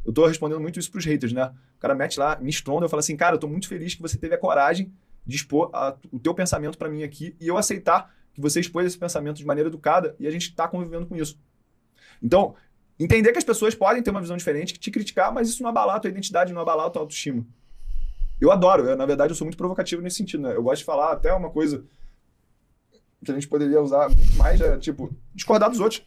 Eu 0.04 0.10
estou 0.10 0.26
respondendo 0.26 0.60
muito 0.60 0.78
isso 0.78 0.90
para 0.90 0.98
os 0.98 1.04
haters, 1.04 1.32
né? 1.32 1.52
O 1.76 1.80
cara 1.80 1.94
mete 1.94 2.18
lá, 2.18 2.38
me 2.40 2.50
estronda, 2.50 2.84
eu 2.84 2.88
falo 2.88 3.00
assim, 3.00 3.16
cara, 3.16 3.34
eu 3.34 3.36
estou 3.36 3.50
muito 3.50 3.68
feliz 3.68 3.94
que 3.94 4.02
você 4.02 4.18
teve 4.18 4.34
a 4.34 4.38
coragem 4.38 4.92
de 5.26 5.36
expor 5.36 5.70
a, 5.72 5.94
o 6.10 6.18
teu 6.18 6.34
pensamento 6.34 6.78
para 6.78 6.88
mim 6.88 7.02
aqui 7.02 7.36
e 7.40 7.46
eu 7.46 7.56
aceitar 7.56 8.14
que 8.32 8.40
você 8.40 8.60
expôs 8.60 8.86
esse 8.86 8.98
pensamento 8.98 9.36
de 9.36 9.44
maneira 9.44 9.68
educada 9.68 10.14
e 10.18 10.26
a 10.26 10.30
gente 10.30 10.48
está 10.48 10.66
convivendo 10.66 11.06
com 11.06 11.16
isso. 11.16 11.38
Então, 12.22 12.54
Entender 13.00 13.32
que 13.32 13.38
as 13.38 13.44
pessoas 13.44 13.74
podem 13.74 14.02
ter 14.02 14.10
uma 14.10 14.20
visão 14.20 14.36
diferente, 14.36 14.78
te 14.78 14.90
criticar, 14.90 15.32
mas 15.32 15.48
isso 15.48 15.62
não 15.62 15.70
abalar 15.70 15.96
a 15.96 16.00
tua 16.00 16.10
identidade, 16.10 16.52
não 16.52 16.60
abalar 16.60 16.84
a 16.84 16.90
tua 16.90 17.00
autoestima. 17.00 17.46
Eu 18.38 18.52
adoro, 18.52 18.84
eu, 18.84 18.94
na 18.94 19.06
verdade 19.06 19.32
eu 19.32 19.34
sou 19.34 19.46
muito 19.46 19.56
provocativo 19.56 20.02
nesse 20.02 20.18
sentido, 20.18 20.42
né? 20.42 20.54
Eu 20.54 20.62
gosto 20.62 20.80
de 20.80 20.84
falar 20.84 21.12
até 21.12 21.32
uma 21.32 21.48
coisa 21.48 21.82
que 23.24 23.30
a 23.30 23.34
gente 23.34 23.48
poderia 23.48 23.80
usar 23.80 24.10
muito 24.10 24.36
mais, 24.36 24.60
é, 24.60 24.76
tipo, 24.76 25.10
discordar 25.34 25.70
dos 25.70 25.80
outros, 25.80 26.02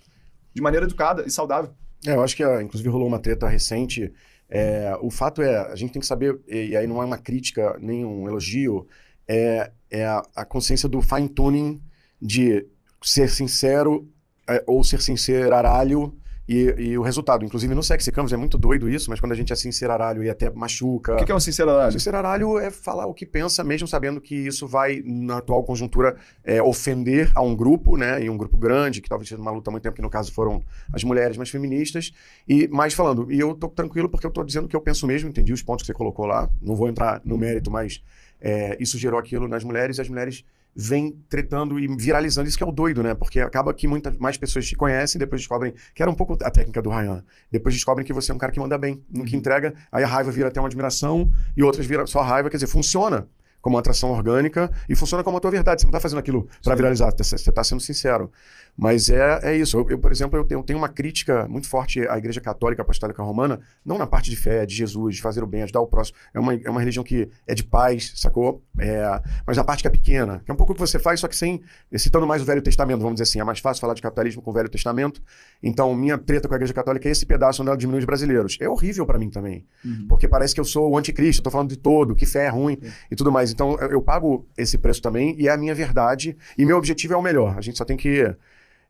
de 0.53 0.61
maneira 0.61 0.85
educada 0.85 1.23
e 1.25 1.31
saudável. 1.31 1.73
É, 2.05 2.15
eu 2.15 2.23
acho 2.23 2.35
que, 2.35 2.43
inclusive, 2.61 2.89
rolou 2.89 3.07
uma 3.07 3.19
treta 3.19 3.47
recente. 3.47 4.11
É, 4.49 4.95
o 5.01 5.09
fato 5.09 5.41
é, 5.41 5.57
a 5.71 5.75
gente 5.75 5.93
tem 5.93 5.99
que 5.99 6.05
saber, 6.05 6.39
e 6.47 6.75
aí 6.75 6.85
não 6.85 7.01
é 7.01 7.05
uma 7.05 7.17
crítica, 7.17 7.77
nem 7.79 8.05
um 8.05 8.27
elogio, 8.27 8.87
é, 9.27 9.71
é 9.89 10.05
a, 10.05 10.45
consciência 10.45 10.89
do 10.89 11.01
fine-tuning 11.01 11.81
de 12.21 12.65
ser 13.01 13.29
sincero 13.29 14.07
é, 14.47 14.63
ou 14.67 14.83
ser 14.83 15.01
sinceraralho 15.01 16.15
e, 16.47 16.75
e, 16.77 16.97
o 16.97 17.01
resultado, 17.01 17.45
inclusive 17.45 17.73
no 17.73 17.81
Sexy 17.81 18.11
Campus, 18.11 18.33
é 18.33 18.37
muito 18.37 18.57
doido 18.57 18.89
isso, 18.89 19.09
mas 19.09 19.19
quando 19.19 19.31
a 19.31 19.35
gente 19.35 19.53
é 19.53 19.55
sinceraralho 19.55 20.23
e 20.23 20.29
até 20.29 20.49
machuca. 20.49 21.13
O 21.13 21.17
que, 21.17 21.25
que 21.25 21.31
é 21.31 21.35
um 21.35 21.39
sinceraralho? 21.39 21.91
Sinceraralho 21.93 22.59
é 22.59 22.69
falar 22.69 23.05
o 23.05 23.13
que 23.13 23.25
pensa, 23.25 23.63
mesmo 23.63 23.87
sabendo 23.87 24.19
que 24.19 24.35
isso 24.35 24.67
vai, 24.67 25.01
na 25.05 25.37
atual 25.37 25.63
conjuntura, 25.63 26.17
é, 26.43 26.61
ofender 26.61 27.31
a 27.33 27.41
um 27.41 27.55
grupo, 27.55 27.95
né? 27.95 28.21
E 28.21 28.29
um 28.29 28.35
grupo 28.35 28.57
grande, 28.57 29.01
que 29.01 29.07
talvez 29.07 29.29
seja 29.29 29.41
uma 29.41 29.51
luta 29.51 29.69
há 29.69 29.71
muito 29.71 29.83
tempo, 29.83 29.95
que 29.95 30.01
no 30.01 30.09
caso 30.09 30.33
foram 30.33 30.61
as 30.91 31.03
mulheres 31.03 31.37
mais 31.37 31.49
feministas. 31.49 32.11
E 32.47 32.67
mais 32.67 32.93
falando, 32.93 33.31
e 33.31 33.39
eu 33.39 33.55
tô 33.55 33.69
tranquilo 33.69 34.09
porque 34.09 34.27
eu 34.27 34.31
tô 34.31 34.43
dizendo 34.43 34.65
o 34.65 34.67
que 34.67 34.75
eu 34.75 34.81
penso 34.81 35.07
mesmo, 35.07 35.29
entendi 35.29 35.53
os 35.53 35.61
pontos 35.61 35.83
que 35.83 35.87
você 35.87 35.93
colocou 35.93 36.25
lá, 36.25 36.49
não 36.61 36.75
vou 36.75 36.89
entrar 36.89 37.21
no 37.23 37.37
mérito, 37.37 37.71
mas 37.71 38.03
é, 38.41 38.75
isso 38.81 38.97
gerou 38.97 39.17
aquilo 39.17 39.47
nas 39.47 39.63
mulheres, 39.63 39.97
e 39.97 40.01
as 40.01 40.09
mulheres 40.09 40.43
vem 40.75 41.11
tretando 41.29 41.79
e 41.79 41.87
viralizando. 41.87 42.47
Isso 42.47 42.57
que 42.57 42.63
é 42.63 42.67
o 42.67 42.71
doido, 42.71 43.03
né? 43.03 43.13
Porque 43.13 43.39
acaba 43.39 43.73
que 43.73 43.87
muitas 43.87 44.17
mais 44.17 44.37
pessoas 44.37 44.65
te 44.65 44.75
conhecem, 44.75 45.19
depois 45.19 45.41
descobrem 45.41 45.73
que 45.93 46.01
era 46.01 46.11
um 46.11 46.15
pouco 46.15 46.37
a 46.41 46.51
técnica 46.51 46.81
do 46.81 46.89
Ryan. 46.89 47.23
Depois 47.51 47.75
descobrem 47.75 48.05
que 48.05 48.13
você 48.13 48.31
é 48.31 48.35
um 48.35 48.37
cara 48.37 48.51
que 48.51 48.59
manda 48.59 48.77
bem, 48.77 49.03
no 49.09 49.23
que 49.23 49.33
uhum. 49.33 49.39
entrega, 49.39 49.73
aí 49.91 50.03
a 50.03 50.07
raiva 50.07 50.31
vira 50.31 50.47
até 50.47 50.59
uma 50.59 50.67
admiração 50.67 51.31
e 51.55 51.63
outras 51.63 51.85
vira 51.85 52.05
só 52.07 52.21
raiva, 52.21 52.49
quer 52.49 52.57
dizer, 52.57 52.67
funciona 52.67 53.27
como 53.63 53.77
uma 53.77 53.79
atração 53.79 54.11
orgânica 54.11 54.69
e 54.89 54.95
funciona 54.95 55.23
como 55.23 55.37
a 55.37 55.39
tua 55.39 55.49
verdade. 55.49 55.81
Você 55.81 55.87
não 55.87 55.91
está 55.91 56.01
fazendo 56.01 56.19
aquilo 56.19 56.49
para 56.61 56.75
viralizar, 56.75 57.11
você 57.17 57.35
está 57.35 57.63
sendo 57.63 57.79
sincero. 57.79 58.29
Mas 58.75 59.09
é, 59.09 59.39
é 59.43 59.55
isso. 59.55 59.77
Eu, 59.77 59.89
eu 59.89 59.99
por 59.99 60.11
exemplo, 60.11 60.37
eu 60.37 60.43
tenho, 60.43 60.59
eu 60.59 60.63
tenho, 60.63 60.79
uma 60.79 60.89
crítica 60.89 61.47
muito 61.47 61.69
forte 61.69 62.05
à 62.07 62.17
Igreja 62.17 62.41
Católica 62.41 62.81
Apostólica 62.81 63.23
Romana, 63.23 63.61
não 63.85 63.97
na 63.97 64.05
parte 64.05 64.29
de 64.29 64.35
fé, 64.35 64.65
de 64.65 64.75
Jesus, 64.75 65.15
de 65.15 65.21
fazer 65.21 65.43
o 65.43 65.47
bem, 65.47 65.63
ajudar 65.63 65.79
o 65.79 65.87
próximo. 65.87 66.17
É 66.33 66.39
uma, 66.39 66.53
é 66.55 66.69
uma 66.69 66.79
religião 66.79 67.03
que 67.03 67.29
é 67.47 67.55
de 67.55 67.63
paz, 67.63 68.11
sacou? 68.15 68.61
É, 68.79 69.21
mas 69.47 69.55
na 69.55 69.63
parte 69.63 69.81
que 69.81 69.87
é 69.87 69.91
pequena, 69.91 70.41
que 70.43 70.51
é 70.51 70.53
um 70.53 70.57
pouco 70.57 70.73
o 70.73 70.75
que 70.75 70.81
você 70.81 70.99
faz, 70.99 71.21
só 71.21 71.27
que 71.27 71.35
sem. 71.35 71.61
citando 71.95 72.27
mais 72.27 72.41
o 72.41 72.45
Velho 72.45 72.61
Testamento, 72.61 72.99
vamos 72.99 73.15
dizer 73.15 73.23
assim. 73.23 73.39
É 73.39 73.43
mais 73.43 73.59
fácil 73.59 73.79
falar 73.79 73.93
de 73.93 74.01
capitalismo 74.01 74.41
com 74.41 74.51
o 74.51 74.53
Velho 74.53 74.69
Testamento. 74.69 75.21
Então, 75.61 75.95
minha 75.95 76.17
treta 76.17 76.49
com 76.49 76.53
a 76.53 76.57
Igreja 76.57 76.73
Católica 76.73 77.07
é 77.07 77.11
esse 77.11 77.25
pedaço 77.25 77.61
onde 77.61 77.69
ela 77.69 77.77
diminui 77.77 77.99
os 77.99 78.05
brasileiros. 78.05 78.57
É 78.59 78.67
horrível 78.67 79.05
para 79.05 79.17
mim 79.17 79.29
também. 79.29 79.65
Uhum. 79.85 80.07
Porque 80.09 80.27
parece 80.27 80.53
que 80.53 80.59
eu 80.59 80.65
sou 80.65 80.91
o 80.91 80.97
anticristo, 80.97 81.41
tô 81.41 81.49
falando 81.49 81.69
de 81.69 81.77
todo, 81.77 82.13
que 82.15 82.25
fé 82.25 82.45
é 82.45 82.49
ruim 82.49 82.77
uhum. 82.81 82.89
e 83.11 83.15
tudo 83.15 83.31
mais. 83.31 83.52
Então, 83.53 83.75
eu, 83.75 84.01
pago 84.01 84.47
esse 84.57 84.77
preço 84.77 85.01
também 85.01 85.35
e 85.39 85.47
é 85.47 85.51
a 85.51 85.57
minha 85.57 85.73
verdade. 85.73 86.35
E 86.57 86.65
meu 86.65 86.77
objetivo 86.77 87.13
é 87.13 87.17
o 87.17 87.21
melhor. 87.21 87.57
A 87.57 87.61
gente 87.61 87.77
só 87.77 87.85
tem 87.85 87.95
que 87.95 88.35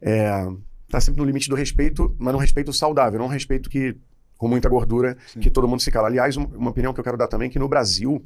é, 0.01 0.47
tá 0.89 0.99
sempre 0.99 1.21
no 1.21 1.25
limite 1.25 1.49
do 1.49 1.55
respeito, 1.55 2.15
mas 2.19 2.33
num 2.33 2.39
respeito 2.39 2.71
saudável, 2.71 3.17
não 3.17 3.25
um 3.25 3.29
respeito 3.29 3.69
que 3.69 3.95
com 4.37 4.47
muita 4.47 4.67
gordura, 4.67 5.17
Sim. 5.27 5.39
que 5.39 5.49
todo 5.49 5.67
mundo 5.67 5.81
se 5.81 5.89
cala. 5.89 6.07
Aliás, 6.07 6.35
uma 6.35 6.69
opinião 6.69 6.93
que 6.93 6.99
eu 6.99 7.03
quero 7.03 7.17
dar 7.17 7.27
também 7.27 7.47
é 7.47 7.51
que 7.51 7.57
no 7.57 7.67
Brasil, 7.67 8.21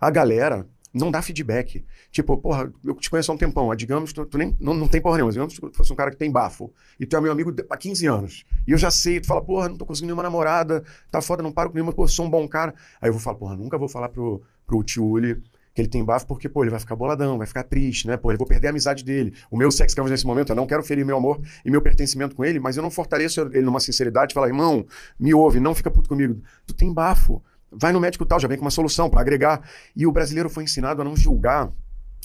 a 0.00 0.10
galera 0.10 0.68
não 0.92 1.10
dá 1.10 1.20
feedback. 1.20 1.84
Tipo, 2.12 2.36
porra, 2.36 2.72
eu 2.84 2.94
te 2.94 3.10
conheço 3.10 3.32
há 3.32 3.34
um 3.34 3.38
tempão, 3.38 3.74
digamos, 3.74 4.12
tu, 4.12 4.24
tu 4.24 4.38
nem, 4.38 4.56
não, 4.60 4.74
não 4.74 4.86
tem 4.86 5.00
porra 5.00 5.16
nenhuma, 5.16 5.32
digamos 5.32 5.58
que 5.58 5.60
tu 5.60 5.76
fosse 5.76 5.92
um 5.92 5.96
cara 5.96 6.10
que 6.10 6.16
tem 6.16 6.30
bafo, 6.30 6.72
e 7.00 7.04
tu 7.04 7.16
é 7.16 7.20
meu 7.20 7.32
amigo 7.32 7.52
há 7.68 7.76
15 7.76 8.06
anos, 8.06 8.44
e 8.64 8.70
eu 8.70 8.78
já 8.78 8.90
sei, 8.90 9.18
tu 9.18 9.26
fala, 9.26 9.42
porra, 9.42 9.68
não 9.68 9.76
tô 9.76 9.84
conseguindo 9.84 10.08
nenhuma 10.08 10.22
namorada, 10.22 10.84
tá 11.10 11.20
foda, 11.20 11.42
não 11.42 11.50
paro 11.50 11.70
com 11.70 11.74
nenhuma, 11.74 11.92
pô, 11.92 12.06
sou 12.06 12.26
um 12.26 12.30
bom 12.30 12.46
cara. 12.46 12.72
Aí 13.00 13.08
eu 13.08 13.12
vou 13.12 13.20
falar, 13.20 13.36
porra, 13.36 13.56
nunca 13.56 13.76
vou 13.76 13.88
falar 13.88 14.08
pro, 14.10 14.40
pro 14.66 14.82
tio 14.82 15.04
Uli 15.04 15.42
que 15.74 15.80
ele 15.80 15.88
tem 15.88 16.04
bafo 16.04 16.26
porque, 16.26 16.48
pô, 16.48 16.62
ele 16.62 16.70
vai 16.70 16.78
ficar 16.78 16.94
boladão, 16.94 17.36
vai 17.36 17.46
ficar 17.46 17.64
triste, 17.64 18.06
né? 18.06 18.16
Pô, 18.16 18.30
eu 18.30 18.38
vou 18.38 18.46
perder 18.46 18.68
a 18.68 18.70
amizade 18.70 19.04
dele. 19.04 19.34
O 19.50 19.56
meu 19.56 19.72
sex 19.72 19.92
canvas 19.92 20.12
nesse 20.12 20.24
momento, 20.24 20.50
eu 20.50 20.56
não 20.56 20.66
quero 20.66 20.84
ferir 20.84 21.04
meu 21.04 21.16
amor 21.16 21.40
e 21.64 21.70
meu 21.70 21.82
pertencimento 21.82 22.36
com 22.36 22.44
ele, 22.44 22.60
mas 22.60 22.76
eu 22.76 22.82
não 22.82 22.90
fortaleço 22.90 23.40
ele 23.52 23.62
numa 23.62 23.80
sinceridade 23.80 24.32
e 24.32 24.34
falar, 24.34 24.46
irmão, 24.46 24.86
me 25.18 25.34
ouve, 25.34 25.58
não 25.58 25.74
fica 25.74 25.90
puto 25.90 26.08
comigo. 26.08 26.40
Tu 26.64 26.74
tem 26.74 26.92
bafo. 26.92 27.42
Vai 27.72 27.92
no 27.92 28.00
médico 28.00 28.24
tal, 28.24 28.38
já 28.38 28.46
vem 28.46 28.56
com 28.56 28.64
uma 28.64 28.70
solução 28.70 29.10
para 29.10 29.20
agregar. 29.20 29.68
E 29.96 30.06
o 30.06 30.12
brasileiro 30.12 30.48
foi 30.48 30.62
ensinado 30.62 31.02
a 31.02 31.04
não 31.04 31.16
julgar 31.16 31.72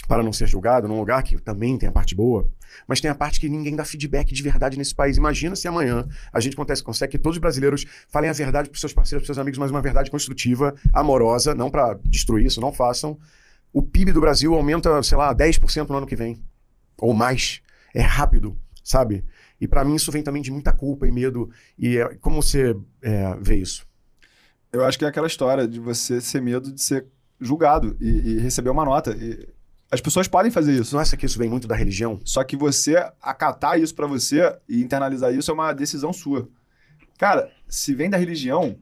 para 0.07 0.21
não 0.21 0.31
ser 0.31 0.47
julgado, 0.47 0.87
num 0.87 0.99
lugar 0.99 1.23
que 1.23 1.39
também 1.41 1.77
tem 1.77 1.89
a 1.89 1.91
parte 1.91 2.15
boa, 2.15 2.47
mas 2.87 3.01
tem 3.01 3.09
a 3.09 3.15
parte 3.15 3.39
que 3.39 3.49
ninguém 3.49 3.75
dá 3.75 3.85
feedback 3.85 4.33
de 4.33 4.43
verdade 4.43 4.77
nesse 4.77 4.93
país. 4.93 5.17
Imagina 5.17 5.55
se 5.55 5.67
amanhã 5.67 6.07
a 6.31 6.39
gente 6.39 6.53
acontece, 6.53 6.83
consegue 6.83 7.11
que 7.11 7.17
todos 7.17 7.37
os 7.37 7.41
brasileiros 7.41 7.85
falem 8.07 8.29
a 8.29 8.33
verdade 8.33 8.69
para 8.69 8.79
seus 8.79 8.93
parceiros, 8.93 9.23
para 9.23 9.33
seus 9.33 9.37
amigos, 9.37 9.57
mas 9.57 9.71
uma 9.71 9.81
verdade 9.81 10.11
construtiva, 10.11 10.73
amorosa, 10.93 11.53
não 11.55 11.69
para 11.69 11.99
destruir 12.05 12.45
isso, 12.45 12.61
não 12.61 12.71
façam. 12.71 13.17
O 13.71 13.81
PIB 13.81 14.11
do 14.11 14.21
Brasil 14.21 14.53
aumenta, 14.53 15.01
sei 15.03 15.17
lá, 15.17 15.33
10% 15.33 15.89
no 15.89 15.97
ano 15.97 16.07
que 16.07 16.15
vem, 16.15 16.41
ou 16.97 17.13
mais. 17.13 17.61
É 17.93 18.01
rápido, 18.01 18.57
sabe? 18.83 19.23
E 19.59 19.67
para 19.67 19.83
mim 19.83 19.95
isso 19.95 20.11
vem 20.11 20.23
também 20.23 20.41
de 20.41 20.51
muita 20.51 20.71
culpa 20.71 21.07
e 21.07 21.11
medo. 21.11 21.49
E 21.77 21.97
é, 21.97 22.15
como 22.15 22.41
você 22.41 22.75
é, 23.01 23.35
vê 23.41 23.55
isso? 23.55 23.85
Eu 24.71 24.85
acho 24.85 24.97
que 24.97 25.05
é 25.05 25.07
aquela 25.07 25.27
história 25.27 25.67
de 25.67 25.79
você 25.79 26.19
ter 26.21 26.41
medo 26.41 26.71
de 26.71 26.81
ser 26.81 27.05
julgado 27.39 27.97
e, 27.99 28.07
e 28.07 28.39
receber 28.39 28.69
uma 28.69 28.85
nota. 28.85 29.11
E 29.11 29.47
as 29.91 30.01
pessoas 30.01 30.27
podem 30.27 30.51
fazer 30.51 30.73
isso. 30.73 30.93
Não 30.93 31.01
acha 31.01 31.17
que 31.17 31.25
isso 31.25 31.39
vem 31.39 31.49
muito 31.49 31.67
da 31.67 31.75
religião? 31.75 32.19
Só 32.23 32.43
que 32.43 32.55
você 32.55 32.95
acatar 33.21 33.79
isso 33.79 33.95
para 33.95 34.07
você 34.07 34.55
e 34.67 34.81
internalizar 34.81 35.33
isso 35.33 35.49
é 35.49 35.53
uma 35.53 35.73
decisão 35.73 36.13
sua. 36.13 36.47
Cara, 37.17 37.51
se 37.67 37.93
vem 37.93 38.09
da 38.09 38.17
religião. 38.17 38.77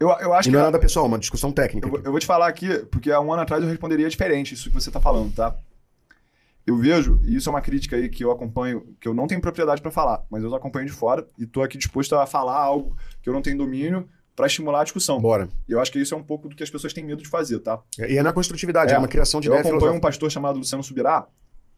Eu, 0.00 0.08
eu 0.08 0.34
acho 0.34 0.48
e 0.48 0.52
não 0.52 0.58
que. 0.58 0.62
é 0.62 0.64
nada 0.66 0.78
pessoal, 0.78 1.04
é 1.04 1.08
uma 1.08 1.18
discussão 1.18 1.52
técnica. 1.52 1.86
Eu, 1.86 2.02
eu, 2.02 2.10
vou 2.10 2.18
te 2.18 2.26
falar 2.26 2.48
aqui, 2.48 2.78
porque 2.90 3.12
há 3.12 3.20
um 3.20 3.32
ano 3.32 3.42
atrás 3.42 3.62
eu 3.62 3.68
responderia 3.68 4.08
diferente 4.08 4.54
isso 4.54 4.68
que 4.68 4.74
você 4.74 4.90
tá 4.90 5.00
falando, 5.00 5.32
tá? 5.34 5.54
Eu 6.66 6.76
vejo, 6.78 7.20
e 7.22 7.36
isso 7.36 7.48
é 7.48 7.52
uma 7.52 7.60
crítica 7.60 7.94
aí 7.94 8.08
que 8.08 8.24
eu 8.24 8.30
acompanho, 8.30 8.96
que 8.98 9.06
eu 9.06 9.14
não 9.14 9.26
tenho 9.26 9.40
propriedade 9.40 9.82
para 9.82 9.90
falar, 9.90 10.24
mas 10.30 10.42
eu 10.42 10.54
acompanho 10.54 10.86
de 10.86 10.92
fora 10.92 11.28
e 11.38 11.46
tô 11.46 11.62
aqui 11.62 11.76
disposto 11.76 12.16
a 12.16 12.26
falar 12.26 12.56
algo 12.56 12.96
que 13.22 13.28
eu 13.28 13.34
não 13.34 13.42
tenho 13.42 13.58
domínio 13.58 14.08
para 14.34 14.46
estimular 14.46 14.80
a 14.80 14.84
discussão. 14.84 15.20
Bora. 15.20 15.48
E 15.68 15.72
eu 15.72 15.80
acho 15.80 15.92
que 15.92 15.98
isso 15.98 16.14
é 16.14 16.16
um 16.16 16.22
pouco 16.22 16.48
do 16.48 16.56
que 16.56 16.62
as 16.62 16.70
pessoas 16.70 16.92
têm 16.92 17.04
medo 17.04 17.22
de 17.22 17.28
fazer, 17.28 17.60
tá? 17.60 17.80
E 17.98 18.18
é 18.18 18.22
na 18.22 18.32
construtividade, 18.32 18.92
é, 18.92 18.96
é 18.96 18.98
uma 18.98 19.08
criação 19.08 19.40
de 19.40 19.48
Eu 19.48 19.56
acompanho 19.56 19.94
um 19.94 20.00
pastor 20.00 20.30
chamado 20.30 20.58
Luciano 20.58 20.82
Subirá, 20.82 21.26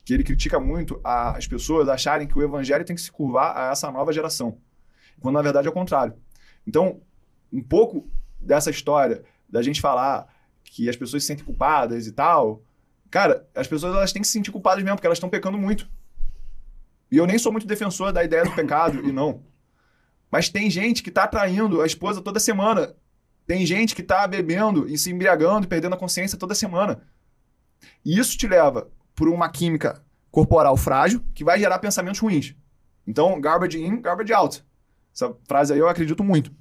que 0.05 0.15
ele 0.15 0.25
critica 0.25 0.59
muito 0.59 1.01
as 1.05 1.47
pessoas 1.47 1.89
acharem 1.89 2.27
que 2.27 2.39
o 2.39 2.43
evangelho 2.43 2.85
tem 2.85 2.97
que 2.97 3.03
se 3.03 3.13
curvar 3.13 3.57
a 3.57 3.73
essa 3.73 3.91
nova 3.91 4.13
geração, 4.13 4.59
quando 5.21 5.35
na 5.35 5.43
verdade 5.43 5.67
é 5.67 5.71
o 5.71 5.75
contrário. 5.75 6.15
Então, 6.67 7.01
um 7.53 7.63
pouco 7.63 8.09
dessa 8.41 8.71
história 8.71 9.23
da 9.49 9.63
gente 9.63 9.81
falar 9.81 10.27
que 10.65 10.89
as 10.89 10.97
pessoas 10.97 11.23
se 11.23 11.29
sentem 11.29 11.45
culpadas 11.45 12.07
e 12.07 12.13
tal, 12.13 12.63
cara, 13.11 13.47
as 13.55 13.67
pessoas 13.67 13.95
elas 13.95 14.13
têm 14.13 14.23
que 14.23 14.29
se 14.29 14.33
sentir 14.33 14.51
culpadas 14.51 14.83
mesmo, 14.83 14.97
porque 14.97 15.07
elas 15.07 15.17
estão 15.17 15.29
pecando 15.29 15.59
muito. 15.59 15.89
E 17.11 17.17
eu 17.17 17.27
nem 17.27 17.39
sou 17.39 17.53
muito 17.53 17.67
defensor 17.67 18.13
da 18.13 18.25
ideia 18.25 18.45
do 18.45 18.55
pecado, 18.55 19.07
e 19.07 19.13
não. 19.13 19.43
Mas 20.31 20.49
tem 20.49 20.71
gente 20.71 21.03
que 21.03 21.11
tá 21.11 21.27
traindo 21.27 21.81
a 21.81 21.87
esposa 21.87 22.21
toda 22.21 22.41
semana. 22.41 22.95
Tem 23.47 23.65
gente 23.65 23.95
que 23.95 24.03
tá 24.03 24.27
bebendo 24.27 24.89
e 24.89 24.99
se 24.99 25.11
embriagando 25.11 25.67
e 25.67 25.69
perdendo 25.69 25.95
a 25.95 25.99
consciência 25.99 26.39
toda 26.39 26.55
semana. 26.55 27.03
E 28.05 28.19
isso 28.19 28.37
te 28.37 28.47
leva 28.47 28.91
por 29.15 29.29
uma 29.29 29.49
química 29.49 30.05
corporal 30.31 30.77
frágil 30.77 31.23
que 31.35 31.45
vai 31.45 31.59
gerar 31.59 31.79
pensamentos 31.79 32.21
ruins. 32.21 32.55
Então, 33.07 33.41
garbage 33.41 33.83
in, 33.83 34.01
garbage 34.01 34.33
out. 34.33 34.65
Essa 35.15 35.35
frase 35.47 35.73
aí 35.73 35.79
eu 35.79 35.89
acredito 35.89 36.25
muito. 36.25 36.53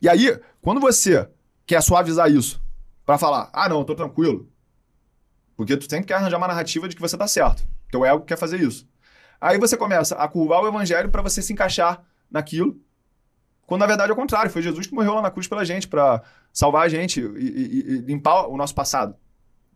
E 0.00 0.08
aí, 0.08 0.38
quando 0.60 0.80
você 0.80 1.28
quer 1.66 1.82
suavizar 1.82 2.30
isso 2.30 2.62
para 3.04 3.18
falar, 3.18 3.50
ah, 3.52 3.68
não, 3.68 3.78
eu 3.78 3.84
tô 3.84 3.94
tranquilo. 3.94 4.48
Porque 5.56 5.76
tu 5.76 5.88
sempre 5.88 6.06
quer 6.06 6.14
arranjar 6.14 6.38
uma 6.38 6.48
narrativa 6.48 6.88
de 6.88 6.94
que 6.94 7.02
você 7.02 7.16
tá 7.16 7.26
certo. 7.26 7.66
Teu 7.90 8.04
ego 8.04 8.24
quer 8.24 8.36
fazer 8.36 8.60
isso. 8.60 8.88
Aí 9.40 9.58
você 9.58 9.76
começa 9.76 10.14
a 10.14 10.28
curvar 10.28 10.62
o 10.62 10.68
evangelho 10.68 11.10
para 11.10 11.22
você 11.22 11.42
se 11.42 11.52
encaixar 11.52 12.04
naquilo, 12.30 12.80
quando 13.70 13.82
na 13.82 13.86
verdade 13.86 14.10
é 14.10 14.12
o 14.12 14.16
contrário. 14.16 14.50
Foi 14.50 14.62
Jesus 14.62 14.86
que 14.86 14.94
morreu 14.94 15.14
lá 15.14 15.22
na 15.22 15.30
cruz 15.30 15.46
pela 15.46 15.64
gente, 15.64 15.86
para 15.86 16.22
salvar 16.52 16.86
a 16.86 16.88
gente 16.88 17.20
e, 17.20 17.24
e, 17.24 17.94
e, 17.94 17.98
limpar 17.98 18.48
o 18.48 18.56
nosso 18.56 18.74
passado. 18.74 19.14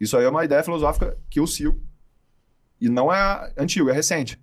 Isso 0.01 0.17
aí 0.17 0.25
é 0.25 0.29
uma 0.29 0.45
ideia 0.45 0.63
filosófica 0.65 1.17
que 1.31 1.39
eu 1.39 1.47
sigo. 1.47 1.81
E 2.81 2.89
não 2.89 3.13
é 3.13 3.53
antigo, 3.57 3.89
é 3.89 3.93
recente. 3.93 4.37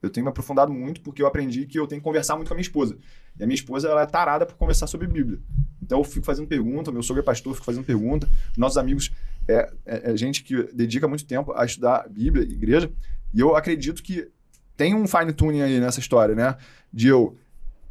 Eu 0.00 0.08
tenho 0.10 0.24
me 0.24 0.30
aprofundado 0.30 0.72
muito 0.72 1.02
porque 1.02 1.22
eu 1.22 1.26
aprendi 1.26 1.66
que 1.66 1.78
eu 1.78 1.86
tenho 1.86 2.00
que 2.00 2.04
conversar 2.04 2.36
muito 2.36 2.48
com 2.48 2.54
a 2.54 2.56
minha 2.56 2.62
esposa. 2.62 2.96
E 3.38 3.42
a 3.42 3.46
minha 3.46 3.54
esposa 3.54 3.88
ela 3.88 4.02
é 4.02 4.06
tarada 4.06 4.46
por 4.46 4.56
conversar 4.56 4.86
sobre 4.86 5.06
Bíblia. 5.06 5.38
Então 5.82 5.98
eu 5.98 6.04
fico 6.04 6.24
fazendo 6.24 6.48
pergunta, 6.48 6.90
meu 6.90 7.02
sogro 7.02 7.22
é 7.22 7.24
pastor, 7.24 7.52
fico 7.54 7.66
fazendo 7.66 7.84
pergunta. 7.84 8.26
Nossos 8.56 8.78
amigos 8.78 9.10
é, 9.46 9.70
é, 9.84 10.12
é 10.12 10.16
gente 10.16 10.42
que 10.42 10.62
dedica 10.72 11.06
muito 11.06 11.26
tempo 11.26 11.52
a 11.52 11.64
estudar 11.64 12.08
Bíblia, 12.08 12.42
igreja. 12.42 12.90
E 13.34 13.40
eu 13.40 13.54
acredito 13.54 14.02
que 14.02 14.30
tem 14.76 14.94
um 14.94 15.06
fine 15.06 15.32
tuning 15.32 15.60
aí 15.60 15.78
nessa 15.78 16.00
história, 16.00 16.34
né? 16.34 16.56
De 16.92 17.08
eu 17.08 17.36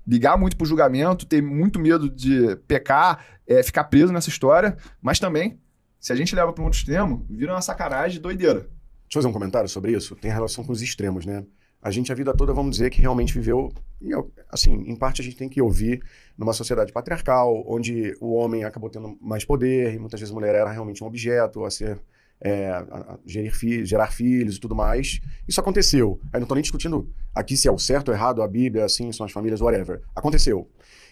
ligar 0.05 0.37
muito 0.37 0.57
pro 0.57 0.65
julgamento, 0.65 1.25
ter 1.25 1.41
muito 1.41 1.79
medo 1.79 2.09
de 2.09 2.55
pecar, 2.67 3.25
é, 3.47 3.63
ficar 3.63 3.85
preso 3.85 4.11
nessa 4.11 4.29
história, 4.29 4.77
mas 5.01 5.19
também, 5.19 5.59
se 5.99 6.11
a 6.11 6.15
gente 6.15 6.35
leva 6.35 6.51
para 6.51 6.61
um 6.61 6.65
outro 6.65 6.79
extremo, 6.79 7.25
vira 7.29 7.53
uma 7.53 7.61
sacanagem 7.61 8.21
doideira. 8.21 8.61
Deixa 9.13 9.19
eu 9.19 9.21
fazer 9.21 9.27
um 9.27 9.33
comentário 9.33 9.69
sobre 9.69 9.91
isso. 9.91 10.15
Tem 10.15 10.31
relação 10.31 10.63
com 10.63 10.71
os 10.71 10.81
extremos, 10.81 11.25
né? 11.25 11.45
A 11.81 11.91
gente 11.91 12.11
a 12.11 12.15
vida 12.15 12.33
toda, 12.33 12.53
vamos 12.53 12.71
dizer, 12.71 12.89
que 12.89 13.01
realmente 13.01 13.33
viveu, 13.33 13.71
assim, 14.49 14.71
em 14.71 14.95
parte 14.95 15.21
a 15.21 15.23
gente 15.23 15.35
tem 15.35 15.49
que 15.49 15.61
ouvir 15.61 16.01
numa 16.37 16.53
sociedade 16.53 16.93
patriarcal, 16.93 17.63
onde 17.67 18.15
o 18.21 18.33
homem 18.33 18.63
acabou 18.63 18.89
tendo 18.89 19.17
mais 19.21 19.43
poder 19.43 19.93
e 19.93 19.99
muitas 19.99 20.19
vezes 20.19 20.31
a 20.31 20.35
mulher 20.35 20.55
era 20.55 20.71
realmente 20.71 21.03
um 21.03 21.07
objeto 21.07 21.65
a 21.65 21.69
ser 21.69 21.99
é, 22.41 22.69
a 22.69 23.17
gerir 23.25 23.55
fi 23.55 23.85
gerar 23.85 24.07
filhos 24.07 24.57
e 24.57 24.59
tudo 24.59 24.75
mais. 24.75 25.19
Isso 25.47 25.59
aconteceu. 25.59 26.19
Aí 26.31 26.39
não 26.39 26.43
estou 26.43 26.55
nem 26.55 26.61
discutindo 26.61 27.09
aqui 27.33 27.55
se 27.55 27.67
é 27.67 27.71
o 27.71 27.77
certo 27.77 28.09
ou 28.09 28.13
errado, 28.13 28.41
a 28.41 28.47
Bíblia, 28.47 28.85
assim, 28.85 29.11
são 29.11 29.25
as 29.25 29.31
famílias, 29.31 29.61
whatever. 29.61 30.01
Aconteceu. 30.15 30.69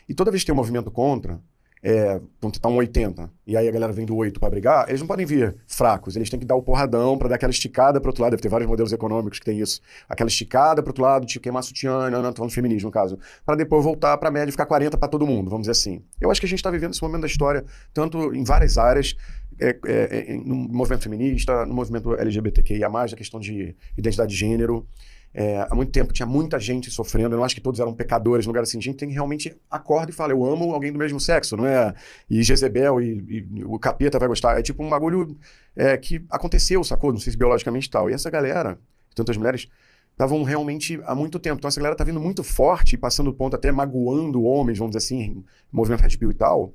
E 0.07 0.13
toda 0.13 0.31
vez 0.31 0.43
que 0.43 0.47
tem 0.47 0.53
um 0.53 0.57
movimento 0.57 0.91
contra, 0.91 1.39
é, 1.83 2.21
vão 2.39 2.51
tentar 2.51 2.69
um 2.69 2.75
80, 2.75 3.29
e 3.45 3.57
aí 3.57 3.67
a 3.67 3.71
galera 3.71 3.91
vem 3.91 4.05
do 4.05 4.15
8 4.15 4.39
para 4.39 4.49
brigar, 4.49 4.87
eles 4.87 5.01
não 5.01 5.07
podem 5.07 5.25
vir 5.25 5.55
fracos, 5.67 6.15
eles 6.15 6.29
têm 6.29 6.39
que 6.39 6.45
dar 6.45 6.55
o 6.55 6.61
porradão 6.61 7.17
para 7.17 7.29
dar 7.29 7.35
aquela 7.35 7.51
esticada 7.51 7.99
pro 7.99 8.09
outro 8.09 8.21
lado. 8.21 8.31
Deve 8.31 8.43
ter 8.43 8.49
vários 8.49 8.69
modelos 8.69 8.93
econômicos 8.93 9.39
que 9.39 9.45
tem 9.45 9.59
isso. 9.59 9.81
Aquela 10.07 10.27
esticada 10.27 10.83
pro 10.83 10.91
outro 10.91 11.03
lado, 11.03 11.25
tipo 11.25 11.41
queimar 11.41 11.63
sutiã, 11.63 12.09
não, 12.09 12.21
não, 12.21 12.31
tô 12.31 12.37
falando 12.37 12.51
feminismo 12.51 12.87
no 12.87 12.91
caso, 12.91 13.17
para 13.45 13.55
depois 13.55 13.83
voltar 13.83 14.17
para 14.17 14.29
média 14.29 14.49
e 14.49 14.51
ficar 14.51 14.65
40 14.65 14.97
para 14.97 15.07
todo 15.07 15.25
mundo, 15.25 15.49
vamos 15.49 15.67
dizer 15.67 15.71
assim. 15.71 16.03
Eu 16.19 16.29
acho 16.29 16.39
que 16.39 16.45
a 16.45 16.49
gente 16.49 16.59
está 16.59 16.69
vivendo 16.69 16.91
esse 16.91 17.01
momento 17.01 17.21
da 17.21 17.27
história, 17.27 17.65
tanto 17.93 18.33
em 18.33 18.43
várias 18.43 18.77
áreas, 18.77 19.15
é, 19.61 19.79
é, 19.85 20.33
é, 20.33 20.37
no 20.37 20.55
movimento 20.55 21.03
feminista, 21.03 21.65
no 21.65 21.73
movimento 21.73 22.15
LGBTQIA, 22.15 22.87
a 22.87 23.07
questão 23.15 23.39
de 23.39 23.75
identidade 23.97 24.31
de 24.31 24.37
gênero. 24.37 24.87
É, 25.33 25.65
há 25.69 25.73
muito 25.73 25.91
tempo 25.91 26.11
tinha 26.11 26.25
muita 26.25 26.59
gente 26.59 26.91
sofrendo. 26.91 27.35
Eu 27.35 27.37
não 27.37 27.45
acho 27.45 27.55
que 27.55 27.61
todos 27.61 27.79
eram 27.79 27.93
pecadores, 27.93 28.45
no 28.45 28.49
lugar 28.49 28.63
assim. 28.63 28.79
A 28.79 28.81
gente 28.81 28.97
tem 28.97 29.07
que 29.07 29.13
realmente 29.13 29.55
acorda 29.69 30.11
e 30.11 30.13
fala: 30.13 30.33
Eu 30.33 30.43
amo 30.43 30.73
alguém 30.73 30.91
do 30.91 30.99
mesmo 30.99 31.19
sexo, 31.19 31.55
não 31.55 31.65
é? 31.65 31.93
E 32.29 32.43
Jezebel 32.43 32.99
e, 32.99 33.47
e 33.55 33.63
o 33.63 33.79
capeta 33.79 34.19
vai 34.19 34.27
gostar. 34.27 34.59
É 34.59 34.61
tipo 34.61 34.83
um 34.83 34.89
bagulho 34.89 35.37
é, 35.75 35.95
que 35.97 36.25
aconteceu, 36.29 36.83
sacou? 36.83 37.13
Não 37.13 37.19
sei 37.19 37.31
se 37.31 37.37
biologicamente 37.37 37.89
tal. 37.89 38.09
E 38.09 38.13
essa 38.13 38.29
galera, 38.29 38.77
tantas 39.15 39.37
mulheres, 39.37 39.69
estavam 40.11 40.43
realmente 40.43 40.99
há 41.05 41.15
muito 41.15 41.39
tempo. 41.39 41.59
Então 41.59 41.69
essa 41.69 41.79
galera 41.79 41.95
tá 41.95 42.03
vindo 42.03 42.19
muito 42.19 42.43
forte, 42.43 42.97
passando 42.97 43.33
ponto, 43.33 43.55
até 43.55 43.71
magoando 43.71 44.43
homens, 44.43 44.77
vamos 44.77 44.95
dizer 44.95 45.05
assim, 45.05 45.43
movimento 45.71 46.01
Red 46.01 46.17
e 46.29 46.33
tal. 46.33 46.73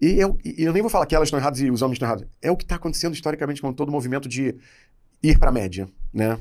E 0.00 0.20
eu, 0.20 0.38
eu 0.44 0.72
nem 0.72 0.82
vou 0.82 0.90
falar 0.90 1.06
que 1.06 1.14
elas 1.14 1.26
estão 1.26 1.38
erradas 1.38 1.60
e 1.60 1.70
os 1.70 1.82
homens 1.82 1.96
estão 1.96 2.06
errados. 2.06 2.26
É 2.40 2.50
o 2.50 2.56
que 2.56 2.64
está 2.64 2.76
acontecendo 2.76 3.14
historicamente 3.14 3.60
com 3.60 3.72
todo 3.72 3.88
o 3.88 3.92
movimento 3.92 4.28
de 4.28 4.54
ir 5.22 5.38
para 5.38 5.50
a 5.50 5.52
média, 5.52 5.88
né? 6.12 6.38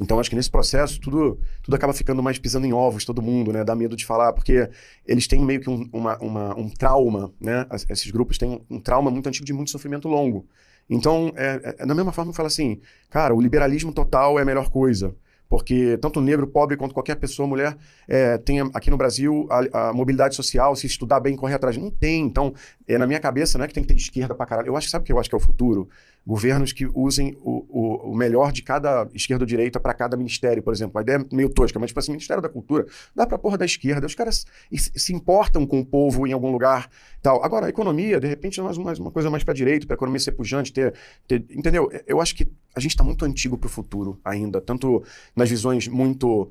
Então, 0.00 0.20
acho 0.20 0.30
que 0.30 0.36
nesse 0.36 0.50
processo, 0.50 1.00
tudo, 1.00 1.38
tudo 1.62 1.74
acaba 1.74 1.92
ficando 1.92 2.22
mais 2.22 2.38
pisando 2.38 2.66
em 2.66 2.72
ovos, 2.72 3.04
todo 3.04 3.20
mundo, 3.20 3.52
né? 3.52 3.64
Dá 3.64 3.74
medo 3.74 3.96
de 3.96 4.06
falar, 4.06 4.32
porque 4.32 4.70
eles 5.06 5.26
têm 5.26 5.44
meio 5.44 5.60
que 5.60 5.68
um, 5.68 5.88
uma, 5.92 6.16
uma, 6.18 6.58
um 6.58 6.68
trauma, 6.68 7.32
né? 7.40 7.66
Esses 7.88 8.10
grupos 8.10 8.38
têm 8.38 8.62
um 8.70 8.80
trauma 8.80 9.10
muito 9.10 9.28
antigo 9.28 9.44
de 9.44 9.52
muito 9.52 9.70
sofrimento 9.70 10.08
longo. 10.08 10.46
Então, 10.88 11.32
é, 11.36 11.76
é, 11.78 11.86
da 11.86 11.94
mesma 11.94 12.12
forma, 12.12 12.32
fala 12.32 12.46
assim, 12.46 12.80
cara, 13.10 13.34
o 13.34 13.40
liberalismo 13.40 13.92
total 13.92 14.38
é 14.38 14.42
a 14.42 14.44
melhor 14.44 14.70
coisa. 14.70 15.14
Porque 15.50 15.98
tanto 16.00 16.20
negro, 16.20 16.46
pobre, 16.46 16.76
quanto 16.76 16.94
qualquer 16.94 17.16
pessoa, 17.16 17.44
mulher, 17.44 17.76
é, 18.06 18.38
tem 18.38 18.60
aqui 18.60 18.88
no 18.88 18.96
Brasil 18.96 19.48
a, 19.50 19.88
a, 19.88 19.92
mobilidade 19.92 20.36
social, 20.36 20.76
se 20.76 20.86
estudar 20.86 21.18
bem, 21.18 21.34
correr 21.34 21.54
atrás. 21.54 21.76
Não 21.76 21.90
tem. 21.90 22.24
Então, 22.24 22.54
é, 22.86 22.96
na 22.96 23.04
minha 23.04 23.18
cabeça, 23.18 23.58
não 23.58 23.64
é 23.64 23.68
que 23.68 23.74
tem 23.74 23.82
que 23.82 23.88
ter 23.88 23.96
de 23.96 24.02
esquerda 24.02 24.32
pra 24.32 24.46
caralho. 24.46 24.68
Eu 24.68 24.76
acho, 24.76 24.88
sabe 24.88 25.02
o 25.02 25.06
que 25.06 25.12
eu 25.12 25.18
acho 25.18 25.28
que 25.28 25.34
é 25.34 25.38
o 25.38 25.40
futuro? 25.40 25.88
Governos 26.26 26.72
que 26.72 26.86
usem 26.94 27.36
o, 27.40 27.64
o, 27.68 28.10
o 28.12 28.16
melhor 28.16 28.52
de 28.52 28.62
cada 28.62 29.08
esquerda 29.14 29.42
ou 29.42 29.46
direita 29.46 29.80
para 29.80 29.94
cada 29.94 30.16
ministério, 30.16 30.62
por 30.62 30.72
exemplo. 30.72 30.98
A 30.98 31.02
ideia 31.02 31.16
é 31.16 31.34
meio 31.34 31.48
tosca, 31.48 31.78
mas, 31.78 31.90
tipo 31.90 32.00
assim, 32.00 32.12
Ministério 32.12 32.42
da 32.42 32.48
Cultura 32.48 32.86
dá 33.14 33.26
para 33.26 33.38
porra 33.38 33.56
da 33.56 33.64
esquerda. 33.64 34.06
Os 34.06 34.14
caras 34.14 34.44
se 34.72 35.12
importam 35.12 35.66
com 35.66 35.80
o 35.80 35.84
povo 35.84 36.26
em 36.26 36.32
algum 36.32 36.52
lugar 36.52 36.90
tal. 37.22 37.42
Agora, 37.44 37.66
a 37.66 37.68
economia, 37.68 38.20
de 38.20 38.26
repente, 38.26 38.60
é 38.60 38.62
mais 38.62 38.76
uma, 38.76 39.10
coisa 39.10 39.30
mais 39.30 39.44
para 39.44 39.54
direito, 39.54 39.86
para 39.86 39.94
a 39.94 39.98
economia 39.98 40.20
ser 40.20 40.32
pujante, 40.32 40.72
ter, 40.72 40.94
ter. 41.26 41.44
Entendeu? 41.50 41.90
Eu 42.06 42.20
acho 42.20 42.34
que 42.34 42.46
a 42.74 42.80
gente 42.80 42.92
está 42.92 43.02
muito 43.02 43.24
antigo 43.24 43.56
para 43.56 43.66
o 43.66 43.70
futuro 43.70 44.20
ainda, 44.24 44.60
tanto 44.60 45.02
nas 45.34 45.48
visões 45.48 45.88
muito. 45.88 46.50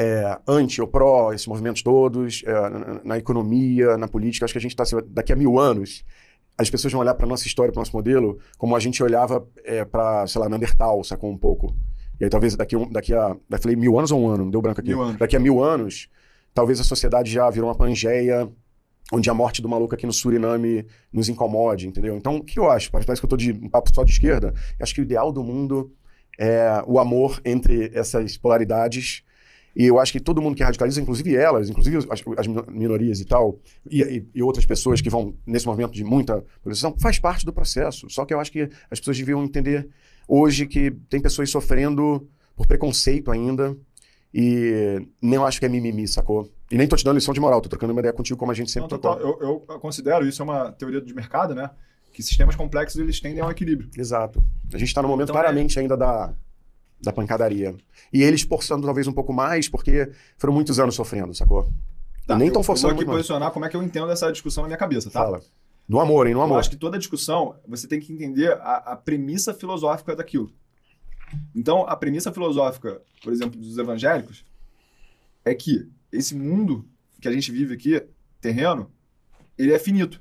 É, 0.00 0.38
anti 0.46 0.80
ou 0.80 0.86
pró, 0.86 1.32
esses 1.32 1.48
movimentos 1.48 1.82
todos, 1.82 2.44
é, 2.46 2.52
na, 2.52 3.00
na, 3.02 3.18
economia, 3.18 3.98
na 3.98 4.06
política. 4.06 4.44
Acho 4.44 4.54
que 4.54 4.58
a 4.58 4.60
gente 4.60 4.80
está, 4.80 4.84
daqui 5.08 5.32
a 5.32 5.36
mil 5.36 5.58
anos, 5.58 6.04
as 6.58 6.68
pessoas 6.68 6.92
vão 6.92 7.00
olhar 7.00 7.14
para 7.14 7.26
nossa 7.26 7.46
história, 7.46 7.72
para 7.72 7.80
nosso 7.80 7.96
modelo, 7.96 8.38
como 8.58 8.74
a 8.74 8.80
gente 8.80 9.00
olhava 9.02 9.46
é, 9.64 9.84
para, 9.84 10.26
sei 10.26 10.40
lá, 10.40 10.48
Neandertal, 10.48 11.04
sacou 11.04 11.30
um 11.30 11.38
pouco. 11.38 11.74
E 12.20 12.24
aí 12.24 12.30
talvez 12.30 12.56
daqui, 12.56 12.76
um, 12.76 12.90
daqui 12.90 13.14
a. 13.14 13.36
Eu 13.48 13.58
falei 13.58 13.76
mil 13.76 13.96
anos 13.96 14.10
ou 14.10 14.20
um 14.20 14.28
ano? 14.28 14.44
Não 14.44 14.50
deu 14.50 14.60
branco 14.60 14.80
aqui. 14.80 14.92
Daqui 15.18 15.36
a 15.36 15.40
mil 15.40 15.62
anos, 15.62 16.08
talvez 16.52 16.80
a 16.80 16.84
sociedade 16.84 17.30
já 17.30 17.48
virou 17.48 17.68
uma 17.68 17.76
pangeia 17.76 18.50
onde 19.12 19.30
a 19.30 19.34
morte 19.34 19.62
do 19.62 19.68
maluco 19.68 19.94
aqui 19.94 20.04
no 20.04 20.12
Suriname 20.12 20.84
nos 21.12 21.28
incomode, 21.28 21.86
entendeu? 21.86 22.16
Então, 22.16 22.36
o 22.36 22.44
que 22.44 22.58
eu 22.58 22.70
acho? 22.70 22.90
Parece 22.90 23.20
que 23.20 23.24
eu 23.24 23.30
tô 23.30 23.36
de 23.36 23.52
um 23.52 23.68
papo 23.68 23.94
só 23.94 24.02
de 24.04 24.10
esquerda. 24.10 24.52
Eu 24.78 24.82
acho 24.82 24.94
que 24.94 25.00
o 25.00 25.02
ideal 25.02 25.32
do 25.32 25.42
mundo 25.42 25.94
é 26.38 26.82
o 26.86 26.98
amor 26.98 27.40
entre 27.44 27.90
essas 27.94 28.36
polaridades. 28.36 29.22
E 29.78 29.86
eu 29.86 30.00
acho 30.00 30.10
que 30.10 30.18
todo 30.18 30.42
mundo 30.42 30.56
que 30.56 30.62
radicaliza, 30.64 31.00
inclusive 31.00 31.36
elas, 31.36 31.70
inclusive 31.70 31.98
as, 31.98 32.20
as 32.36 32.46
minorias 32.66 33.20
e 33.20 33.24
tal, 33.24 33.60
e, 33.88 34.02
e, 34.02 34.28
e, 34.34 34.42
outras 34.42 34.66
pessoas 34.66 35.00
que 35.00 35.08
vão 35.08 35.36
nesse 35.46 35.68
movimento 35.68 35.92
de 35.92 36.02
muita 36.02 36.44
polarização, 36.60 36.96
faz 36.98 37.20
parte 37.20 37.46
do 37.46 37.52
processo. 37.52 38.10
Só 38.10 38.24
que 38.24 38.34
eu 38.34 38.40
acho 38.40 38.50
que 38.50 38.68
as 38.90 38.98
pessoas 38.98 39.16
deviam 39.16 39.44
entender 39.44 39.88
hoje 40.26 40.66
que 40.66 40.90
tem 41.08 41.20
pessoas 41.20 41.48
sofrendo 41.48 42.28
por 42.56 42.66
preconceito 42.66 43.30
ainda, 43.30 43.76
e 44.34 45.00
nem 45.22 45.34
eu 45.34 45.46
acho 45.46 45.60
que 45.60 45.66
é 45.66 45.68
mimimi, 45.68 46.08
sacou? 46.08 46.52
E 46.72 46.76
nem 46.76 46.88
tô 46.88 46.96
te 46.96 47.04
dando 47.04 47.14
lição 47.14 47.32
de 47.32 47.38
moral, 47.38 47.60
tô 47.60 47.68
trocando 47.68 47.92
uma 47.92 48.00
ideia 48.00 48.12
contigo 48.12 48.36
como 48.36 48.50
a 48.50 48.54
gente 48.56 48.72
sempre 48.72 48.90
Não, 48.90 48.98
total. 48.98 49.20
Eu, 49.20 49.64
eu, 49.68 49.78
considero, 49.78 50.26
isso 50.26 50.42
é 50.42 50.44
uma 50.44 50.72
teoria 50.72 51.00
de 51.00 51.14
mercado, 51.14 51.54
né? 51.54 51.70
Que 52.12 52.20
sistemas 52.20 52.56
complexos 52.56 53.00
eles 53.00 53.20
tendem 53.20 53.40
ao 53.40 53.48
equilíbrio. 53.48 53.88
Exato. 53.96 54.42
A 54.74 54.76
gente 54.76 54.88
está 54.88 55.00
no 55.00 55.06
momento 55.06 55.30
então, 55.30 55.40
claramente 55.40 55.78
é... 55.78 55.82
ainda 55.82 55.96
da, 55.96 56.34
da 57.00 57.12
pancadaria. 57.12 57.74
E 58.12 58.22
eles 58.22 58.42
forçando 58.42 58.86
talvez 58.86 59.06
um 59.06 59.12
pouco 59.12 59.32
mais, 59.32 59.68
porque 59.68 60.10
foram 60.36 60.54
muitos 60.54 60.78
anos 60.78 60.94
sofrendo, 60.94 61.34
sacou? 61.34 61.72
Tá, 62.26 62.36
nem 62.36 62.48
estão 62.48 62.62
forçando. 62.62 62.92
Eu 62.92 62.96
vou 62.96 63.02
aqui 63.04 63.10
posicionar 63.10 63.50
como 63.52 63.64
é 63.64 63.68
que 63.68 63.76
eu 63.76 63.82
entendo 63.82 64.10
essa 64.10 64.30
discussão 64.30 64.62
na 64.62 64.68
minha 64.68 64.78
cabeça, 64.78 65.10
tá? 65.10 65.20
Fala. 65.20 65.40
No 65.88 65.98
amor, 66.00 66.26
hein? 66.26 66.34
No 66.34 66.42
amor. 66.42 66.56
Eu 66.56 66.60
acho 66.60 66.70
que 66.70 66.76
toda 66.76 66.98
discussão, 66.98 67.56
você 67.66 67.88
tem 67.88 67.98
que 67.98 68.12
entender 68.12 68.52
a, 68.52 68.92
a 68.92 68.96
premissa 68.96 69.54
filosófica 69.54 70.14
daquilo. 70.14 70.52
Então, 71.54 71.86
a 71.86 71.96
premissa 71.96 72.32
filosófica, 72.32 73.00
por 73.22 73.32
exemplo, 73.32 73.58
dos 73.58 73.78
evangélicos, 73.78 74.44
é 75.44 75.54
que 75.54 75.88
esse 76.12 76.34
mundo 76.34 76.86
que 77.20 77.28
a 77.28 77.32
gente 77.32 77.50
vive 77.50 77.74
aqui, 77.74 78.02
terreno, 78.40 78.90
ele 79.56 79.72
é 79.72 79.78
finito. 79.78 80.20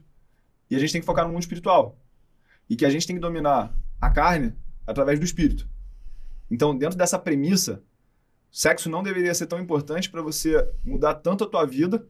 E 0.69 0.75
a 0.75 0.79
gente 0.79 0.91
tem 0.91 1.01
que 1.01 1.05
focar 1.05 1.25
no 1.25 1.31
mundo 1.31 1.41
espiritual. 1.41 1.97
E 2.69 2.75
que 2.75 2.85
a 2.85 2.89
gente 2.89 3.05
tem 3.05 3.15
que 3.15 3.21
dominar 3.21 3.75
a 3.99 4.09
carne 4.09 4.53
através 4.85 5.19
do 5.19 5.25
espírito. 5.25 5.67
Então, 6.49 6.77
dentro 6.77 6.97
dessa 6.97 7.19
premissa, 7.19 7.83
sexo 8.51 8.89
não 8.89 9.03
deveria 9.03 9.33
ser 9.33 9.47
tão 9.47 9.59
importante 9.59 10.09
para 10.09 10.21
você 10.21 10.67
mudar 10.83 11.15
tanto 11.15 11.43
a 11.43 11.47
tua 11.47 11.65
vida 11.65 12.05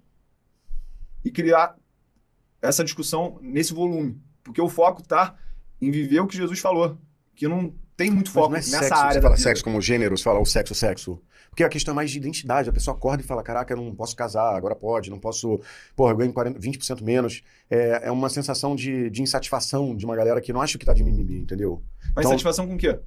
e 1.23 1.31
criar 1.31 1.75
essa 2.61 2.83
discussão 2.83 3.37
nesse 3.41 3.73
volume. 3.73 4.21
Porque 4.43 4.61
o 4.61 4.69
foco 4.69 5.01
está 5.01 5.35
em 5.81 5.91
viver 5.91 6.19
o 6.19 6.27
que 6.27 6.37
Jesus 6.37 6.59
falou, 6.59 6.97
que 7.35 7.47
não 7.47 7.73
tem 7.95 8.11
muito 8.11 8.31
foco 8.31 8.53
é 8.53 8.57
nessa 8.57 8.79
sexo, 8.79 8.93
área. 8.93 9.13
Você 9.13 9.21
fala 9.21 9.37
sexo 9.37 9.63
como 9.63 9.81
gênero, 9.81 10.15
você 10.15 10.23
fala 10.23 10.39
o 10.39 10.45
sexo, 10.45 10.75
sexo. 10.75 11.21
Porque 11.49 11.63
a 11.63 11.69
questão 11.69 11.91
é 11.91 11.95
mais 11.95 12.11
de 12.11 12.17
identidade. 12.17 12.69
A 12.69 12.73
pessoa 12.73 12.95
acorda 12.95 13.23
e 13.23 13.25
fala: 13.25 13.41
caraca, 13.41 13.73
eu 13.73 13.77
não 13.77 13.95
posso 13.95 14.15
casar, 14.15 14.55
agora 14.55 14.75
pode, 14.75 15.09
não 15.09 15.19
posso. 15.19 15.59
Porra, 15.95 16.11
eu 16.11 16.17
ganho 16.17 16.31
40, 16.31 16.59
20% 16.59 17.01
menos. 17.01 17.41
É, 17.69 18.01
é 18.03 18.11
uma 18.11 18.29
sensação 18.29 18.75
de, 18.75 19.09
de 19.09 19.23
insatisfação 19.23 19.95
de 19.95 20.05
uma 20.05 20.15
galera 20.15 20.39
que 20.39 20.53
não 20.53 20.61
acha 20.61 20.77
que 20.77 20.85
tá 20.85 20.93
de 20.93 21.03
mimimi, 21.03 21.39
entendeu? 21.39 21.83
Mas 22.15 22.25
então, 22.25 22.31
insatisfação 22.31 22.67
com 22.67 22.75
o 22.75 22.77
quê? 22.77 22.99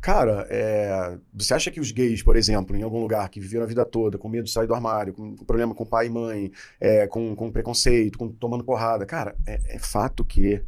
Cara, 0.00 0.46
é, 0.50 1.18
você 1.34 1.54
acha 1.54 1.70
que 1.70 1.80
os 1.80 1.90
gays, 1.90 2.22
por 2.22 2.36
exemplo, 2.36 2.76
em 2.76 2.82
algum 2.82 3.00
lugar 3.00 3.28
que 3.28 3.40
viveram 3.40 3.64
a 3.64 3.68
vida 3.68 3.84
toda 3.84 4.16
com 4.16 4.28
medo 4.28 4.44
de 4.44 4.52
sair 4.52 4.66
do 4.66 4.74
armário, 4.74 5.12
com, 5.12 5.34
problema 5.36 5.74
com 5.74 5.84
pai 5.84 6.06
e 6.06 6.10
mãe, 6.10 6.52
é, 6.80 7.06
com, 7.06 7.34
com 7.34 7.50
preconceito, 7.50 8.18
com, 8.18 8.28
tomando 8.28 8.62
porrada, 8.62 9.04
cara, 9.04 9.34
é, 9.46 9.76
é 9.76 9.78
fato 9.78 10.24
que 10.24 10.62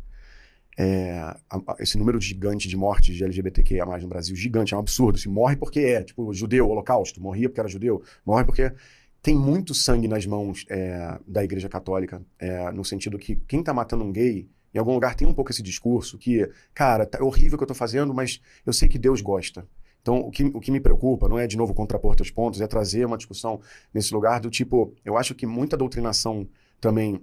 é, 0.76 1.18
a, 1.50 1.76
esse 1.80 1.98
número 1.98 2.20
gigante 2.20 2.68
de 2.68 2.76
mortes 2.76 3.16
de 3.16 3.24
LGBTQIA 3.24 3.84
no 3.84 4.08
Brasil, 4.08 4.36
gigante, 4.36 4.74
é 4.74 4.76
um 4.76 4.80
absurdo. 4.80 5.18
Se 5.18 5.28
morre 5.28 5.56
porque 5.56 5.80
é, 5.80 6.02
tipo, 6.02 6.32
judeu, 6.32 6.68
holocausto, 6.68 7.20
morria 7.20 7.48
porque 7.48 7.60
era 7.60 7.68
judeu, 7.68 8.02
morre 8.24 8.44
porque 8.44 8.72
tem 9.20 9.34
muito 9.34 9.74
sangue 9.74 10.06
nas 10.06 10.24
mãos 10.24 10.64
é, 10.68 11.18
da 11.26 11.42
Igreja 11.42 11.68
Católica, 11.68 12.22
é, 12.38 12.70
no 12.70 12.84
sentido 12.84 13.18
que 13.18 13.36
quem 13.36 13.62
tá 13.62 13.74
matando 13.74 14.04
um 14.04 14.12
gay, 14.12 14.48
em 14.78 14.80
algum 14.80 14.94
lugar 14.94 15.14
tem 15.14 15.26
um 15.26 15.34
pouco 15.34 15.50
esse 15.50 15.62
discurso 15.62 16.16
que, 16.16 16.48
cara, 16.72 17.04
tá, 17.04 17.22
horrível 17.22 17.56
o 17.56 17.58
que 17.58 17.64
eu 17.64 17.68
tô 17.68 17.74
fazendo, 17.74 18.14
mas 18.14 18.40
eu 18.64 18.72
sei 18.72 18.88
que 18.88 18.98
Deus 18.98 19.20
gosta. 19.20 19.66
Então, 20.00 20.20
o 20.20 20.30
que, 20.30 20.44
o 20.44 20.60
que 20.60 20.70
me 20.70 20.80
preocupa 20.80 21.28
não 21.28 21.36
é, 21.36 21.46
de 21.46 21.56
novo, 21.56 21.74
contrapor 21.74 22.14
teus 22.14 22.30
pontos, 22.30 22.60
é 22.60 22.66
trazer 22.66 23.04
uma 23.04 23.16
discussão 23.16 23.60
nesse 23.92 24.14
lugar 24.14 24.40
do 24.40 24.48
tipo, 24.48 24.94
eu 25.04 25.18
acho 25.18 25.34
que 25.34 25.44
muita 25.44 25.76
doutrinação 25.76 26.48
também 26.80 27.20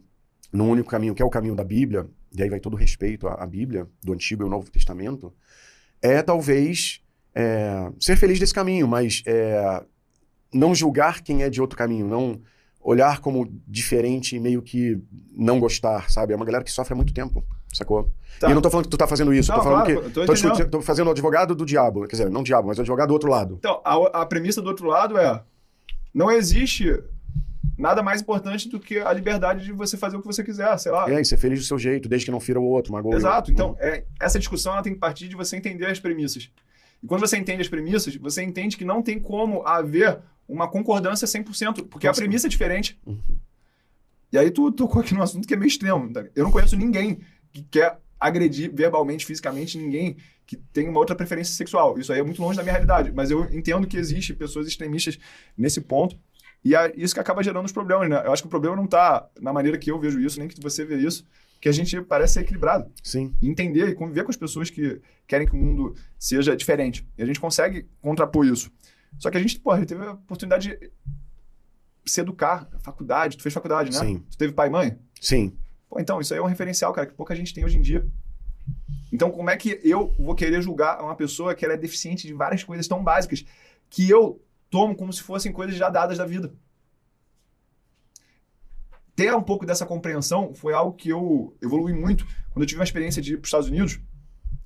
no 0.52 0.66
único 0.66 0.90
caminho, 0.90 1.16
que 1.16 1.22
é 1.22 1.26
o 1.26 1.30
caminho 1.30 1.56
da 1.56 1.64
Bíblia, 1.64 2.08
e 2.38 2.44
aí 2.44 2.50
vai 2.50 2.60
todo 2.60 2.76
respeito 2.76 3.28
à, 3.28 3.36
à 3.36 3.48
Bíblia, 3.48 3.88
do 4.04 4.12
Antigo 4.12 4.44
e 4.44 4.46
o 4.46 4.50
Novo 4.50 4.70
Testamento, 4.70 5.34
é 6.02 6.22
talvez 6.22 7.02
é, 7.34 7.90
ser 8.00 8.18
feliz 8.18 8.38
desse 8.38 8.54
caminho, 8.54 8.88
mas 8.88 9.24
é, 9.26 9.82
não 10.54 10.76
julgar 10.76 11.22
quem 11.22 11.42
é 11.42 11.50
de 11.50 11.62
outro 11.62 11.78
caminho, 11.78 12.06
não 12.06 12.42
olhar 12.86 13.20
como 13.20 13.52
diferente 13.68 14.36
e 14.36 14.40
meio 14.40 14.62
que 14.62 15.02
não 15.36 15.60
gostar, 15.60 16.10
sabe? 16.12 16.34
É 16.34 16.36
uma 16.36 16.46
galera 16.46 16.64
que 16.64 16.72
sofre 16.72 16.94
há 16.94 16.96
muito 16.96 17.16
tempo, 17.16 17.44
sacou? 17.74 18.12
Tá. 18.40 18.48
E 18.48 18.52
eu 18.52 18.56
não 18.56 18.62
tô 18.62 18.70
falando 18.70 18.86
que 18.86 18.92
tu 18.92 18.98
tá 18.98 19.08
fazendo 19.08 19.34
isso, 19.34 19.50
não, 19.50 19.58
tô 19.58 19.64
falando 19.64 19.86
claro, 19.86 20.04
que. 20.04 20.10
Tô, 20.12 20.26
tô, 20.26 20.66
tô, 20.70 20.82
fazendo 20.84 21.08
o 21.08 21.10
advogado 21.10 21.56
do 21.56 21.66
diabo, 21.66 22.02
quer 22.02 22.16
dizer, 22.16 22.30
não 22.30 22.44
diabo, 22.44 22.68
mas 22.68 22.78
o 22.78 22.82
advogado 22.82 23.08
do 23.08 23.14
outro 23.14 23.28
lado. 23.28 23.56
Então, 23.58 23.82
a, 23.84 24.22
a 24.22 24.26
premissa 24.28 24.62
do 24.62 24.68
outro 24.68 24.88
lado 24.88 25.18
é: 25.18 25.42
não 26.14 26.30
existe 26.30 27.02
nada 27.76 28.04
mais 28.04 28.22
importante 28.22 28.70
do 28.70 28.80
que 28.80 29.00
a 29.00 29.12
liberdade 29.12 29.66
de 29.66 29.72
você 29.72 29.98
fazer 29.98 30.18
o 30.18 30.22
que 30.22 30.28
você 30.28 30.44
quiser, 30.44 30.78
sei 30.78 30.92
lá. 30.92 31.10
É, 31.10 31.20
e 31.20 31.26
ser 31.26 31.38
feliz 31.38 31.60
do 31.60 31.66
seu 31.66 31.80
jeito, 31.80 32.08
desde 32.08 32.26
que 32.26 32.32
não 32.32 32.40
fira 32.40 32.60
o 32.60 32.64
outro, 32.64 32.94
magoa 32.94 33.16
Exato. 33.16 33.52
Então, 33.52 33.76
é, 33.80 34.04
essa 34.22 34.38
discussão 34.38 34.74
ela 34.74 34.84
tem 34.84 34.94
que 34.94 35.00
partir 35.00 35.28
de 35.28 35.36
você 35.36 35.58
entender 35.58 35.88
as 35.88 36.00
premissas. 36.00 36.52
E 37.02 37.08
quando 37.08 37.22
você 37.22 37.36
entende 37.36 37.62
as 37.64 37.68
premissas, 37.68 38.16
você 38.16 38.44
entende 38.44 38.78
que 38.78 38.86
não 38.86 39.02
tem 39.02 39.20
como 39.20 39.66
haver 39.66 40.20
uma 40.48 40.68
concordância 40.68 41.28
100%, 41.28 41.88
porque 41.88 42.08
Nossa. 42.08 42.20
a 42.20 42.24
premissa 42.24 42.48
é 42.48 42.50
diferente. 42.50 43.00
Uhum. 43.06 43.38
E 44.32 44.38
aí 44.38 44.52
tu 44.52 44.72
tocou 44.72 45.02
aqui 45.02 45.14
num 45.14 45.22
assunto 45.22 45.48
que 45.48 45.54
é 45.54 45.58
meio 45.58 45.68
extremo. 45.68 46.12
Eu 46.36 46.44
não 46.44 46.52
conheço 46.52 46.76
ninguém 46.76 47.20
que 47.52 47.64
quer 47.64 48.00
agredir 48.20 48.74
verbalmente, 48.74 49.26
fisicamente, 49.26 49.78
ninguém 49.78 50.18
que 50.46 50.56
tem 50.56 50.88
uma 50.88 51.00
outra 51.00 51.16
preferência 51.16 51.56
sexual. 51.56 51.98
Isso 51.98 52.12
aí 52.12 52.20
é 52.20 52.24
muito 52.24 52.42
longe 52.42 52.58
da 52.58 52.64
minha 52.64 52.74
realidade. 52.74 53.12
Mas 53.12 53.32
eu 53.32 53.46
entendo 53.46 53.88
que 53.88 53.98
existe 53.98 54.34
pessoas 54.34 54.68
extremistas 54.68 55.18
nesse 55.58 55.82
ponto. 55.82 56.18
E 56.64 56.76
é 56.76 56.92
isso 56.96 57.14
que 57.14 57.20
acaba 57.20 57.44
gerando 57.44 57.66
os 57.66 57.72
problemas, 57.72 58.10
né? 58.10 58.24
Eu 58.26 58.32
acho 58.32 58.42
que 58.42 58.48
o 58.48 58.50
problema 58.50 58.76
não 58.76 58.86
está 58.86 59.28
na 59.40 59.54
maneira 59.54 59.78
que 59.78 59.92
eu 59.92 60.00
vejo 60.00 60.20
isso, 60.20 60.40
nem 60.40 60.48
que 60.48 60.60
você 60.60 60.84
vê 60.84 60.98
isso, 60.98 61.26
que 61.62 61.70
a 61.70 61.72
gente 61.72 62.02
parece 62.02 62.34
ser 62.34 62.40
equilibrado. 62.42 62.92
Sim. 63.04 63.34
entender 63.42 63.88
e 63.90 63.96
conviver 63.96 64.24
com 64.24 64.32
as 64.32 64.38
pessoas 64.38 64.70
que 64.70 65.00
querem 65.28 65.48
que 65.48 65.54
o 65.54 65.58
mundo 65.58 65.96
seja 66.18 66.56
diferente. 66.56 67.08
E 67.18 67.24
a 67.24 67.26
gente 67.26 67.40
consegue 67.40 67.88
contrapor 68.02 68.46
isso. 68.46 68.72
Só 69.20 69.30
que 69.30 69.38
a 69.38 69.40
gente, 69.40 69.60
porra, 69.60 69.86
teve 69.86 70.04
a 70.06 70.12
oportunidade 70.12 70.70
de 70.70 70.92
se 72.06 72.22
educar, 72.22 72.70
faculdade, 72.80 73.38
tu 73.38 73.44
fez 73.44 73.54
faculdade, 73.54 73.92
né? 73.92 74.00
Sim. 74.00 74.20
Tu 74.30 74.38
teve 74.38 74.54
pai 74.54 74.68
e 74.68 74.72
mãe? 74.72 75.00
Sim. 75.20 75.58
Pô, 75.90 76.00
então, 76.00 76.20
isso 76.20 76.34
aí 76.34 76.40
é 76.40 76.44
um 76.44 76.48
referencial, 76.48 76.94
cara, 76.94 77.08
que 77.08 77.14
pouca 77.14 77.36
gente 77.36 77.54
tem 77.54 77.66
hoje 77.66 77.78
em 77.78 77.82
dia. 77.82 78.06
Então, 79.12 79.32
como 79.32 79.50
é 79.50 79.58
que 79.58 79.80
eu 79.84 80.14
vou 80.20 80.36
querer 80.36 80.62
julgar 80.62 81.02
uma 81.02 81.16
pessoa 81.16 81.56
que 81.56 81.64
ela 81.64 81.74
é 81.74 81.78
deficiente 81.78 82.28
de 82.28 82.34
várias 82.34 82.64
coisas 82.64 82.88
tão 82.88 83.04
básicas 83.04 83.46
que 83.90 84.10
eu 84.10 84.42
tomo 84.70 84.96
como 84.96 85.14
se 85.14 85.22
fossem 85.22 85.52
coisas 85.52 85.76
já 85.76 85.90
dadas 85.90 86.18
da 86.18 86.26
vida. 86.26 86.54
Ter 89.16 89.34
um 89.34 89.42
pouco 89.42 89.66
dessa 89.66 89.86
compreensão 89.86 90.54
foi 90.54 90.74
algo 90.74 90.94
que 90.94 91.08
eu 91.08 91.56
evolui 91.62 91.94
muito 91.94 92.26
quando 92.50 92.64
eu 92.64 92.68
tive 92.68 92.80
uma 92.80 92.84
experiência 92.84 93.22
de 93.22 93.34
ir 93.34 93.38
para 93.38 93.44
os 93.44 93.48
Estados 93.48 93.70
Unidos, 93.70 94.02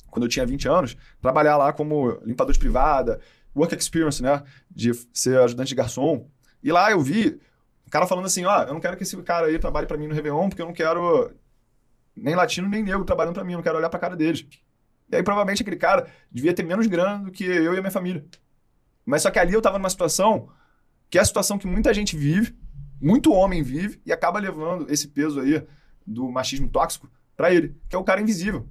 quando 0.08 0.24
eu 0.24 0.30
tinha 0.30 0.46
20 0.46 0.68
anos, 0.68 0.98
trabalhar 1.22 1.58
lá 1.58 1.72
como 1.72 2.20
limpador 2.26 2.52
de 2.52 2.58
privada, 2.58 3.20
work 3.56 3.76
experience, 3.76 4.22
né? 4.22 4.44
De 4.70 4.92
ser 5.14 5.40
ajudante 5.40 5.70
de 5.70 5.76
garçom. 5.76 6.30
E 6.64 6.72
lá 6.72 6.92
eu 6.92 7.02
vi 7.02 7.40
o 7.86 7.90
cara 7.90 8.06
falando 8.06 8.26
assim: 8.26 8.46
ó, 8.46 8.64
eu 8.64 8.74
não 8.74 8.80
quero 8.80 8.96
que 8.96 9.04
esse 9.04 9.18
cara 9.24 9.48
aí 9.48 9.58
trabalhe 9.58 9.88
para 9.88 9.98
mim 9.98 10.08
no 10.08 10.14
Réveillon, 10.14 10.50
porque 10.50 10.62
eu 10.62 10.66
não 10.66 10.74
quero 10.74 11.32
nem 12.16 12.36
latino 12.36 12.68
nem 12.68 12.84
negro 12.84 13.04
trabalhando 13.06 13.34
para 13.34 13.44
mim, 13.44 13.54
eu 13.54 13.58
não 13.58 13.64
quero 13.64 13.78
olhar 13.78 13.90
para 13.90 13.98
a 13.98 14.02
cara 14.02 14.16
deles. 14.16 14.46
E 15.12 15.16
aí 15.16 15.24
provavelmente 15.24 15.62
aquele 15.62 15.78
cara 15.78 16.08
devia 16.32 16.54
ter 16.54 16.64
menos 16.64 16.86
grana 16.86 17.26
do 17.26 17.32
que 17.32 17.44
eu 17.44 17.74
e 17.74 17.78
a 17.78 17.82
minha 17.82 17.92
família. 17.92 18.24
Mas 19.06 19.24
só 19.24 19.32
que 19.32 19.40
ali 19.40 19.54
eu 19.54 19.60
estava 19.60 19.80
numa 19.80 19.90
situação 19.90 20.50
que 21.10 21.18
é 21.18 21.22
a 21.22 21.26
situação 21.26 21.58
que 21.58 21.66
muita 21.66 21.94
gente 21.94 22.16
vive, 22.16 22.56
muito 23.02 23.34
homem 23.34 23.64
vive, 23.64 24.00
e 24.06 24.12
acaba 24.12 24.38
levando 24.40 24.92
esse 24.92 25.08
peso 25.08 25.40
aí 25.40 25.66
do 26.06 26.30
machismo 26.30 26.70
tóxico 26.70 27.10
para 27.36 27.52
ele, 27.52 27.76
que 27.90 27.96
é 27.96 28.00
o 28.00 28.04
cara 28.04 28.22
invisível. 28.22 28.68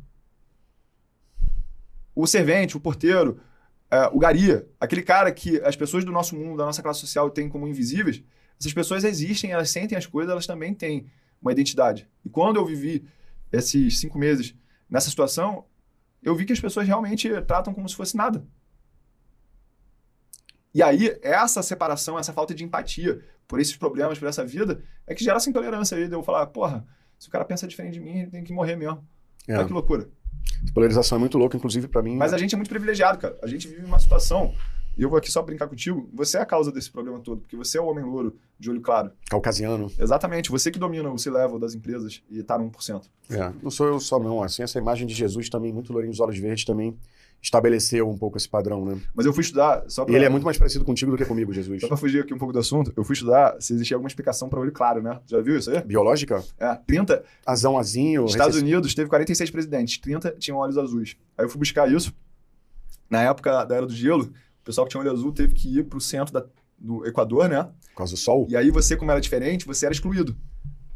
O 2.15 2.27
servente, 2.27 2.77
o 2.77 2.81
porteiro, 2.81 3.41
é, 3.91 4.07
o 4.13 4.19
garia, 4.19 4.69
aquele 4.79 5.03
cara 5.03 5.33
que 5.33 5.61
as 5.63 5.77
pessoas 5.77 6.05
do 6.05 6.13
nosso 6.13 6.37
mundo, 6.37 6.59
da 6.59 6.67
nossa 6.67 6.83
classe 6.83 7.01
social, 7.01 7.31
têm 7.31 7.49
como 7.49 7.67
invisíveis, 7.67 8.23
essas 8.59 8.73
pessoas 8.73 9.05
existem, 9.05 9.53
elas 9.53 9.71
sentem 9.71 9.97
as 9.97 10.07
coisas, 10.07 10.31
elas 10.31 10.47
também 10.47 10.75
têm 10.75 11.11
uma 11.41 11.53
identidade. 11.53 12.09
E 12.25 12.29
quando 12.29 12.57
eu 12.57 12.67
vivi 12.67 13.07
esses 13.53 14.01
cinco 14.01 14.19
meses 14.19 14.55
nessa 14.91 15.09
situação, 15.09 15.65
eu 16.23 16.35
vi 16.35 16.45
que 16.45 16.53
as 16.53 16.61
pessoas 16.61 16.87
realmente 16.87 17.29
tratam 17.43 17.73
como 17.73 17.89
se 17.89 17.95
fosse 17.95 18.17
nada. 18.17 18.45
E 20.75 20.83
aí, 20.83 21.19
essa 21.23 21.63
separação, 21.63 22.19
essa 22.19 22.33
falta 22.33 22.55
de 22.55 22.65
empatia 22.65 23.25
por 23.47 23.59
esses 23.59 23.77
problemas, 23.77 24.19
por 24.19 24.29
essa 24.29 24.45
vida, 24.45 24.83
é 25.07 25.15
que 25.15 25.25
gera 25.25 25.37
essa 25.37 25.49
intolerância 25.49 25.97
aí 25.97 26.07
de 26.07 26.15
eu 26.15 26.23
falar, 26.23 26.47
porra, 26.49 26.87
se 27.19 27.29
o 27.29 27.31
cara 27.31 27.45
pensa 27.45 27.67
diferente 27.67 27.95
de 27.95 28.01
mim, 28.01 28.21
ele 28.21 28.31
tem 28.31 28.45
que 28.45 28.53
morrer 28.53 28.77
mesmo. 28.77 29.03
É. 29.49 29.57
Olha 29.57 29.67
que 29.67 29.73
loucura. 29.73 30.09
Essa 30.63 30.73
polarização 30.73 31.17
é 31.17 31.19
muito 31.21 31.39
louca, 31.39 31.57
inclusive 31.57 31.89
para 31.89 32.03
mim. 32.03 32.17
Mas 32.17 32.33
né? 32.33 32.37
a 32.37 32.41
gente 32.41 32.55
é 32.55 32.57
muito 32.57 32.69
privilegiado, 32.69 33.19
cara. 33.19 33.39
A 33.43 33.47
gente 33.47 33.69
vive 33.69 33.85
uma 33.85 33.99
situação 33.99 34.55
e 34.99 35.03
eu 35.03 35.09
vou 35.09 35.17
aqui 35.17 35.31
só 35.31 35.41
brincar 35.41 35.69
contigo, 35.69 36.11
você 36.13 36.39
é 36.39 36.41
a 36.41 36.45
causa 36.45 36.73
desse 36.73 36.91
problema 36.91 37.21
todo, 37.21 37.41
porque 37.43 37.55
você 37.55 37.79
é 37.79 37.81
o 37.81 37.87
homem 37.87 38.05
louro, 38.05 38.37
de 38.59 38.69
olho 38.69 38.81
claro. 38.81 39.13
Caucasiano. 39.31 39.89
Exatamente, 39.97 40.51
você 40.51 40.73
que 40.73 40.79
domina 40.79 41.09
o 41.09 41.17
C-level 41.17 41.57
das 41.57 41.73
empresas 41.73 42.21
e 42.29 42.43
tá 42.43 42.59
no 42.59 42.69
1%. 42.69 43.05
É, 43.31 43.53
não 43.63 43.71
sou 43.71 43.87
eu 43.87 44.01
só 44.01 44.19
não, 44.19 44.43
assim, 44.43 44.65
essa 44.65 44.77
imagem 44.77 45.07
de 45.07 45.15
Jesus 45.15 45.49
também, 45.49 45.73
muito 45.73 45.93
lourinho 45.93 46.11
dos 46.11 46.19
olhos 46.19 46.37
verdes 46.37 46.65
também, 46.65 46.99
estabeleceu 47.41 48.09
um 48.09 48.19
pouco 48.19 48.37
esse 48.37 48.49
padrão, 48.49 48.85
né? 48.85 49.01
Mas 49.15 49.25
eu 49.25 49.33
fui 49.33 49.43
estudar, 49.43 49.85
só 49.89 50.05
pra... 50.05 50.13
E 50.13 50.17
ele 50.17 50.25
é 50.25 50.29
muito 50.29 50.45
mais 50.45 50.59
parecido 50.59 50.85
contigo 50.85 51.11
do 51.13 51.17
que 51.17 51.25
comigo, 51.25 51.53
Jesus. 51.53 51.81
Só 51.81 51.87
pra 51.89 51.97
fugir 51.97 52.23
aqui 52.23 52.35
um 52.35 52.39
pouco 52.39 52.53
do 52.53 52.59
assunto, 52.59 52.93
eu 52.97 53.05
fui 53.05 53.13
estudar 53.15 53.57
se 53.61 53.73
existia 53.73 53.97
alguma 53.97 54.09
explicação 54.09 54.49
para 54.49 54.59
olho 54.61 54.73
claro, 54.73 55.01
né? 55.03 55.21
Já 55.27 55.41
viu 55.41 55.57
isso 55.57 55.71
aí? 55.71 55.81
Biológica? 55.83 56.43
É, 56.59 56.75
30... 56.87 57.25
Azão, 57.47 57.79
azinho... 57.79 58.25
Estados 58.27 58.57
recess- 58.57 58.63
Unidos 58.63 58.95
teve 58.95 59.09
46 59.09 59.51
presidentes, 59.51 59.99
30 59.99 60.33
tinham 60.39 60.59
olhos 60.59 60.77
azuis. 60.77 61.17
Aí 61.37 61.45
eu 61.45 61.49
fui 61.49 61.59
buscar 61.59 61.91
isso. 61.91 62.13
Na 63.09 63.23
época 63.23 63.65
da 63.65 63.77
Era 63.77 63.87
do 63.87 63.95
Gelo, 63.95 64.25
o 64.25 64.65
pessoal 64.65 64.85
que 64.87 64.91
tinha 64.91 65.01
olho 65.01 65.13
azul 65.13 65.33
teve 65.33 65.55
que 65.55 65.79
ir 65.79 65.85
pro 65.85 66.01
centro 66.01 66.33
da- 66.35 66.45
do 66.77 67.07
Equador, 67.07 67.49
né? 67.49 67.65
Por 67.93 67.99
causa 67.99 68.13
do 68.15 68.19
sol? 68.19 68.47
E 68.51 68.57
aí 68.57 68.71
você, 68.71 68.97
como 68.97 69.11
era 69.11 69.21
diferente, 69.21 69.65
você 69.67 69.87
era 69.87 69.93
excluído. 69.95 70.37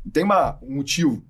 E 0.04 0.10
tem 0.10 0.24
uma, 0.24 0.58
um 0.62 0.74
motivo 0.74 1.24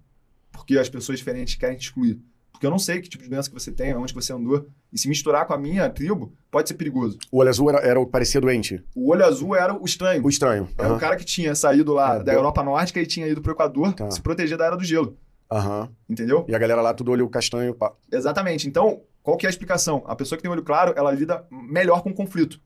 porque 0.51 0.77
as 0.79 0.89
pessoas 0.89 1.19
diferentes 1.19 1.55
querem 1.55 1.77
te 1.77 1.83
excluir. 1.85 2.21
Porque 2.63 2.69
eu 2.69 2.71
não 2.71 2.79
sei 2.79 3.01
que 3.01 3.09
tipo 3.09 3.25
de 3.25 3.29
doença 3.29 3.49
que 3.51 3.55
você 3.59 3.73
tem, 3.73 3.93
onde 3.97 4.15
você 4.15 4.33
andou. 4.33 4.69
E 4.93 4.97
se 4.97 5.09
misturar 5.09 5.45
com 5.47 5.53
a 5.53 5.59
minha 5.59 5.91
tribo, 5.91 6.33
pode 6.49 6.69
ser 6.69 6.75
perigoso. 6.77 7.19
O 7.33 7.39
olho 7.39 7.49
azul 7.49 7.69
era, 7.71 7.79
era 7.81 7.99
o 7.99 8.07
parecia 8.07 8.41
doente. 8.41 8.81
O 8.95 9.11
olho 9.11 9.25
azul 9.25 9.57
era 9.57 9.75
o 9.75 9.85
estranho. 9.85 10.25
O 10.25 10.29
estranho. 10.29 10.69
Era 10.79 10.95
o 10.95 10.97
cara 10.97 11.17
que 11.17 11.25
tinha 11.25 11.57
saído 11.57 11.93
lá 11.93 12.19
É, 12.19 12.23
da 12.23 12.33
Europa 12.33 12.63
Nórdica 12.63 13.01
e 13.01 13.07
tinha 13.07 13.27
ido 13.27 13.43
pro 13.43 13.51
Equador 13.51 13.93
Tá. 13.95 14.09
se 14.13 14.23
proteger 14.23 14.57
da 14.57 14.65
Era 14.65 14.77
do 14.77 14.85
Gelo. 14.85 15.17
Aham. 15.51 15.89
Entendeu? 16.09 16.45
E 16.49 16.55
a 16.55 16.59
galera 16.61 16.81
lá 16.81 16.95
tudo 16.95 17.11
olho 17.11 17.29
castanho. 17.29 17.75
pá. 17.75 17.93
Exatamente. 18.13 18.69
Então, 18.69 19.01
qual 19.25 19.37
que 19.37 19.45
é 19.45 19.49
a 19.49 19.51
explicação? 19.51 20.05
A 20.07 20.15
pessoa 20.15 20.37
que 20.37 20.43
tem 20.43 20.51
olho 20.51 20.63
claro, 20.63 20.95
ela 20.97 21.11
lida 21.11 21.45
melhor 21.51 22.01
com 22.05 22.11
o 22.11 22.15
conflito. 22.15 22.61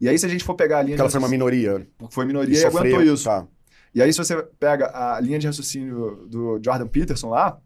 E 0.00 0.08
aí, 0.08 0.18
se 0.18 0.24
a 0.24 0.28
gente 0.30 0.42
for 0.42 0.54
pegar 0.54 0.78
a 0.78 0.82
linha 0.82 0.96
Porque 0.96 1.02
ela 1.02 1.10
foi 1.10 1.20
uma 1.20 1.28
minoria. 1.28 1.86
porque 1.98 2.14
foi 2.14 2.24
E 2.24 2.28
minoria 2.28 2.54
e, 2.54 2.56
sofreu. 2.62 2.80
aguentou 2.80 3.02
isso. 3.14 3.24
Tá. 3.24 3.46
E 3.94 4.00
aí, 4.00 4.10
se 4.10 4.18
você 4.18 4.42
pega 4.58 4.86
a 4.94 5.20
linha 5.20 5.38
de 5.38 5.46
raciocínio 5.46 6.26
do 6.30 6.58
Jordan 6.64 6.86
Peterson 6.86 7.28
lá, 7.28 7.58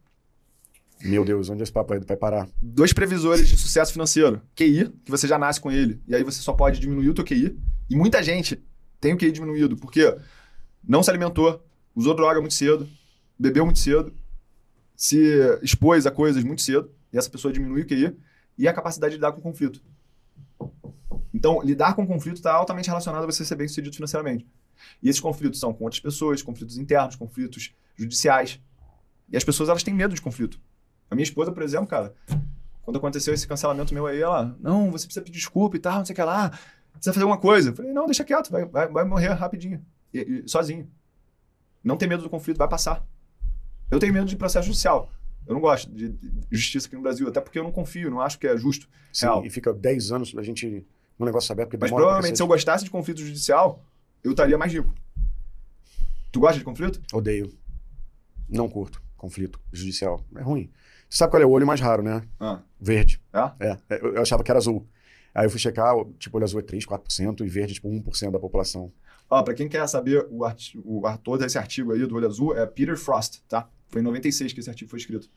Meu 1.05 1.25
Deus, 1.25 1.49
onde 1.49 1.63
esse 1.63 1.73
papo 1.73 1.95
vai 2.07 2.17
parar? 2.17 2.49
dois 2.61 2.93
previsores 2.93 3.49
de 3.49 3.57
sucesso 3.57 3.93
financeiro. 3.93 4.41
QI, 4.55 4.89
que 5.05 5.11
você 5.11 5.27
já 5.27 5.39
nasce 5.39 5.61
com 5.61 5.71
ele, 5.71 6.01
e 6.07 6.15
aí 6.15 6.23
você 6.23 6.41
só 6.41 6.53
pode 6.53 6.79
diminuir 6.79 7.09
o 7.09 7.15
teu 7.15 7.25
QI. 7.25 7.59
E 7.91 7.97
muita 7.97 8.23
gente 8.23 8.63
tem 9.01 9.13
o 9.13 9.19
QI 9.19 9.33
diminuído, 9.33 9.77
porque 9.77 10.17
não 10.83 11.03
se 11.03 11.11
alimentou, 11.11 11.65
usou 11.95 12.15
droga 12.15 12.41
muito 12.41 12.55
cedo, 12.55 12.89
bebeu 13.39 13.65
muito 13.65 13.81
cedo, 13.81 14.13
se 14.95 15.19
expôs 15.63 16.07
a 16.07 16.11
coisas 16.11 16.45
muito 16.45 16.63
cedo, 16.63 16.91
e 17.13 17.19
essa 17.19 17.29
pessoa 17.29 17.53
diminui 17.53 17.83
o 17.83 17.87
QI, 17.87 18.17
e 18.57 18.69
a 18.69 18.73
capacidade 18.73 19.13
de 19.13 19.17
lidar 19.17 19.33
com 19.33 19.41
conflito. 19.41 19.83
Então, 21.35 21.61
lidar 21.63 21.95
com 21.95 22.07
conflito 22.07 22.37
está 22.37 22.53
altamente 22.53 22.89
relacionado 22.89 23.25
a 23.25 23.27
você 23.27 23.45
ser 23.45 23.57
bem 23.57 23.67
sucedido 23.67 23.95
financeiramente. 23.95 24.47
E 25.03 25.09
esses 25.09 25.21
conflitos 25.21 25.59
são 25.59 25.73
com 25.73 25.85
outras 25.85 26.01
pessoas, 26.01 26.43
conflitos 26.43 26.79
internos, 26.79 27.17
conflitos 27.17 27.75
judiciais. 27.97 28.61
E 29.29 29.37
as 29.37 29.43
pessoas, 29.43 29.69
elas 29.69 29.83
têm 29.83 29.95
medo 29.95 30.15
de 30.15 30.21
conflito. 30.21 30.61
A 31.13 31.15
minha 31.15 31.25
esposa, 31.25 31.53
por 31.53 31.63
exemplo, 31.63 31.87
cara, 31.87 32.15
quando 32.81 32.97
aconteceu 32.97 33.35
esse 33.35 33.47
cancelamento 33.47 33.93
meu 33.93 34.07
aí, 34.07 34.19
ela, 34.23 34.57
não, 34.59 34.91
você 34.91 35.05
precisa 35.05 35.23
pedir 35.23 35.37
desculpa 35.37 35.77
e 35.77 35.79
tal, 35.79 35.99
não 35.99 36.07
sei 36.07 36.15
o 36.15 36.17
que 36.17 36.23
lá, 36.23 36.49
precisa 36.93 37.13
fazer 37.13 37.25
alguma 37.25 37.39
coisa. 37.39 37.69
Eu 37.69 37.75
falei, 37.77 37.93
não, 37.93 38.07
deixa 38.07 38.25
quieto, 38.25 38.51
vai, 38.51 38.65
vai, 38.65 38.89
vai 38.89 39.05
morrer 39.05 39.29
rapidinho, 39.29 39.85
E- 40.15 40.43
e- 40.45 40.49
sozinho. 40.49 40.91
Não 41.85 41.99
tem 41.99 42.09
medo 42.09 42.23
do 42.23 42.31
conflito, 42.31 42.57
vai 42.57 42.67
passar. 42.67 43.07
Eu 43.91 43.99
tenho 43.99 44.15
medo 44.15 44.25
de 44.25 44.37
processo 44.37 44.69
judicial. 44.69 45.13
Eu 45.47 45.53
não 45.53 45.61
gosto 45.61 45.91
de 45.93 46.15
justiça 46.51 46.87
aqui 46.87 46.97
no 46.97 47.03
Brasil, 47.03 47.29
até 47.29 47.43
porque 47.43 47.59
eu 47.59 47.65
não 47.65 47.73
confio, 47.73 48.11
não 48.11 48.23
acho 48.23 48.39
que 48.39 48.47
é 48.47 48.57
justo. 48.57 48.89
Sim, 49.13 49.27
Real. 49.27 49.45
e 49.45 49.51
fica 49.51 49.71
10 49.75 50.13
anos 50.13 50.35
a 50.39 50.43
gente 50.43 50.87
no 51.19 51.27
negócio 51.27 51.53
aberto, 51.53 51.69
porque 51.69 51.83
Mas 51.85 51.91
provavelmente, 51.91 52.37
se 52.39 52.43
eu 52.43 52.47
gostasse 52.47 52.85
de 52.85 52.91
conflito 52.91 53.21
judicial, 53.21 53.85
eu 54.25 54.31
estaria 54.31 54.57
mais 54.57 54.73
rico. 54.73 54.95
Tu 56.31 56.41
gosta 56.41 56.59
de 56.59 56.65
conflito? 56.65 57.03
Odeio. 57.13 57.53
Não 58.49 58.67
curto 58.67 59.03
conflito 59.23 59.61
judicial. 59.73 60.25
É 60.37 60.41
ruim. 60.43 60.69
Sabe 61.15 61.31
qual 61.31 61.43
é 61.43 61.47
o 61.47 61.51
olho 61.51 61.67
mais 61.67 61.81
raro, 61.81 62.03
né? 62.03 62.23
Ah, 62.41 62.61
Verde. 62.81 63.21
é? 63.33 63.67
É, 63.69 63.79
é, 63.91 64.01
eu 64.03 64.23
achava 64.23 64.43
que 64.43 64.51
era 64.51 64.59
azul. 64.59 64.87
Aí 65.35 65.47
eu 65.47 65.51
fui 65.51 65.59
checar, 65.59 65.95
tipo, 66.19 66.37
olho 66.37 66.45
azul 66.45 66.61
é 66.61 66.63
3, 66.63 66.85
4% 66.87 67.41
e 67.45 67.49
verde, 67.49 67.75
tipo, 67.75 67.89
1% 67.89 68.31
da 68.31 68.39
população. 68.39 68.91
Ó, 69.29 69.43
pra 69.43 69.55
quem 69.55 69.69
quer 69.69 69.87
saber 69.89 70.27
o, 70.31 70.45
arti- 70.45 70.79
o 70.85 71.07
autor 71.07 71.39
desse 71.39 71.59
artigo 71.59 71.93
aí 71.93 72.05
do 72.07 72.15
olho 72.17 72.27
azul, 72.27 72.57
é 72.57 72.65
Peter 72.67 72.97
Frost, 72.97 73.41
tá? 73.49 73.69
Foi 73.89 74.01
em 74.01 74.05
96 74.05 74.53
que 74.53 74.61
esse 74.61 74.71
artigo 74.71 74.91
foi 74.91 74.99
escrito. 74.99 75.29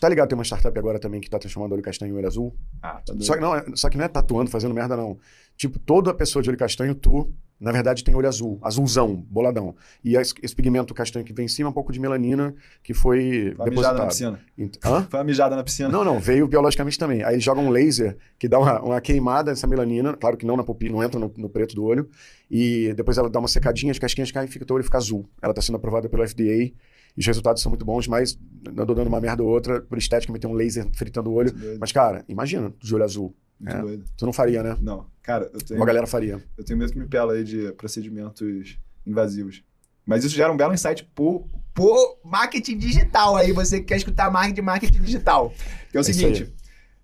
Tá 0.00 0.08
ligado? 0.08 0.28
Tem 0.28 0.38
uma 0.38 0.44
startup 0.44 0.76
agora 0.78 0.98
também 0.98 1.20
que 1.20 1.28
tá 1.28 1.38
transformando 1.38 1.72
olho 1.72 1.82
castanho 1.82 2.12
em 2.14 2.16
olho 2.16 2.26
azul. 2.26 2.56
Ah, 2.82 2.94
tá 3.04 3.12
doido. 3.12 3.24
Só 3.24 3.34
que, 3.34 3.40
não, 3.40 3.54
é- 3.56 3.64
só 3.74 3.88
que 3.90 3.96
não 3.98 4.04
é 4.04 4.08
tatuando, 4.08 4.50
fazendo 4.50 4.74
merda, 4.74 4.96
não. 4.96 5.18
Tipo, 5.56 5.78
toda 5.78 6.14
pessoa 6.14 6.42
de 6.42 6.48
olho 6.48 6.58
castanho, 6.58 6.94
tu, 6.94 7.32
na 7.60 7.70
verdade, 7.72 8.02
tem 8.02 8.14
olho 8.14 8.26
azul. 8.26 8.58
Azulzão, 8.62 9.14
boladão. 9.28 9.76
E 10.02 10.16
esse, 10.16 10.34
pigmento 10.54 10.94
castanho 10.94 11.24
que 11.24 11.32
vem 11.32 11.44
em 11.44 11.48
cima 11.48 11.68
é 11.68 11.70
um 11.70 11.74
pouco 11.74 11.92
de 11.92 12.00
melanina 12.00 12.54
que 12.82 12.94
foi 12.94 13.52
Foi 13.54 13.70
mijada 13.70 13.98
na 13.98 14.06
depositado. 14.06 14.08
piscina. 14.08 14.40
Hã? 14.82 15.06
Foi 15.10 15.24
mijada 15.24 15.56
na 15.56 15.62
piscina. 15.62 15.88
Não, 15.90 16.02
não, 16.02 16.18
veio 16.18 16.48
biologicamente 16.48 16.98
também. 16.98 17.22
Aí 17.22 17.34
eles 17.34 17.44
jogam 17.44 17.66
um 17.66 17.70
laser 17.70 18.16
que 18.38 18.48
dá 18.48 18.58
uma, 18.58 18.80
uma 18.80 19.00
queimada 19.00 19.50
nessa 19.50 19.66
melanina, 19.66 20.16
claro 20.16 20.38
que 20.38 20.46
não 20.46 20.56
na 20.56 20.64
pupila, 20.64 20.94
não 20.94 21.02
entra 21.02 21.20
no, 21.20 21.30
no 21.36 21.50
preto 21.50 21.74
do 21.74 21.84
olho, 21.84 22.08
e 22.50 22.94
depois 22.94 23.18
ela 23.18 23.28
dá 23.28 23.38
uma 23.38 23.48
secadinha, 23.48 23.92
as 23.92 23.98
casquinhas 23.98 24.32
caem 24.32 24.48
e 24.48 24.50
fica, 24.50 24.64
teu 24.64 24.76
olho 24.76 24.84
fica 24.84 24.96
azul. 24.96 25.28
Ela 25.42 25.52
está 25.52 25.60
sendo 25.60 25.76
aprovada 25.76 26.08
pelo 26.08 26.26
FDA 26.26 26.42
e 26.42 26.74
os 27.18 27.26
resultados 27.26 27.62
são 27.62 27.70
muito 27.70 27.84
bons, 27.84 28.08
mas 28.08 28.38
andou 28.68 28.94
dando 28.94 29.08
uma 29.08 29.20
merda 29.20 29.42
ou 29.42 29.48
outra, 29.50 29.82
por 29.82 29.98
estética, 29.98 30.32
meter 30.32 30.46
um 30.46 30.54
laser 30.54 30.86
fritando 30.94 31.30
o 31.30 31.34
olho. 31.34 31.52
Mas, 31.78 31.92
cara, 31.92 32.24
imagina, 32.28 32.72
de 32.78 32.94
olho 32.94 33.04
azul. 33.04 33.36
Muito 33.60 33.76
é. 33.76 33.80
doido. 33.80 34.04
Tu 34.16 34.26
não 34.26 34.32
faria, 34.32 34.62
né? 34.62 34.76
Não, 34.80 35.06
cara, 35.22 35.50
eu 35.52 35.60
tenho, 35.60 35.78
Uma 35.78 35.86
galera 35.86 36.06
faria. 36.06 36.42
eu 36.56 36.64
tenho 36.64 36.78
medo 36.78 36.92
que 36.92 36.98
me 36.98 37.06
pela 37.06 37.34
aí 37.34 37.44
de 37.44 37.70
procedimentos 37.72 38.78
invasivos. 39.06 39.62
Mas 40.06 40.24
isso 40.24 40.34
gera 40.34 40.50
um 40.50 40.56
belo 40.56 40.72
insight 40.72 41.04
por, 41.14 41.46
por 41.74 42.18
marketing 42.24 42.78
digital 42.78 43.36
aí, 43.36 43.52
você 43.52 43.80
que 43.80 43.86
quer 43.86 43.96
escutar 43.96 44.30
marketing 44.30 44.62
marketing 44.62 45.02
digital. 45.02 45.52
Que 45.90 45.98
é 45.98 46.00
o 46.00 46.02
É 46.02 46.04
seguinte, 46.04 46.52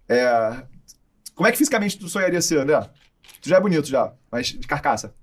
é, 0.08 0.62
como 1.34 1.46
é 1.46 1.52
que 1.52 1.58
fisicamente 1.58 1.98
tu 1.98 2.08
sonharia 2.08 2.40
ser, 2.40 2.58
André? 2.58 2.80
Tu 3.42 3.48
já 3.48 3.58
é 3.58 3.60
bonito 3.60 3.86
já, 3.86 4.12
mas 4.32 4.48
de 4.48 4.66
carcaça. 4.66 5.14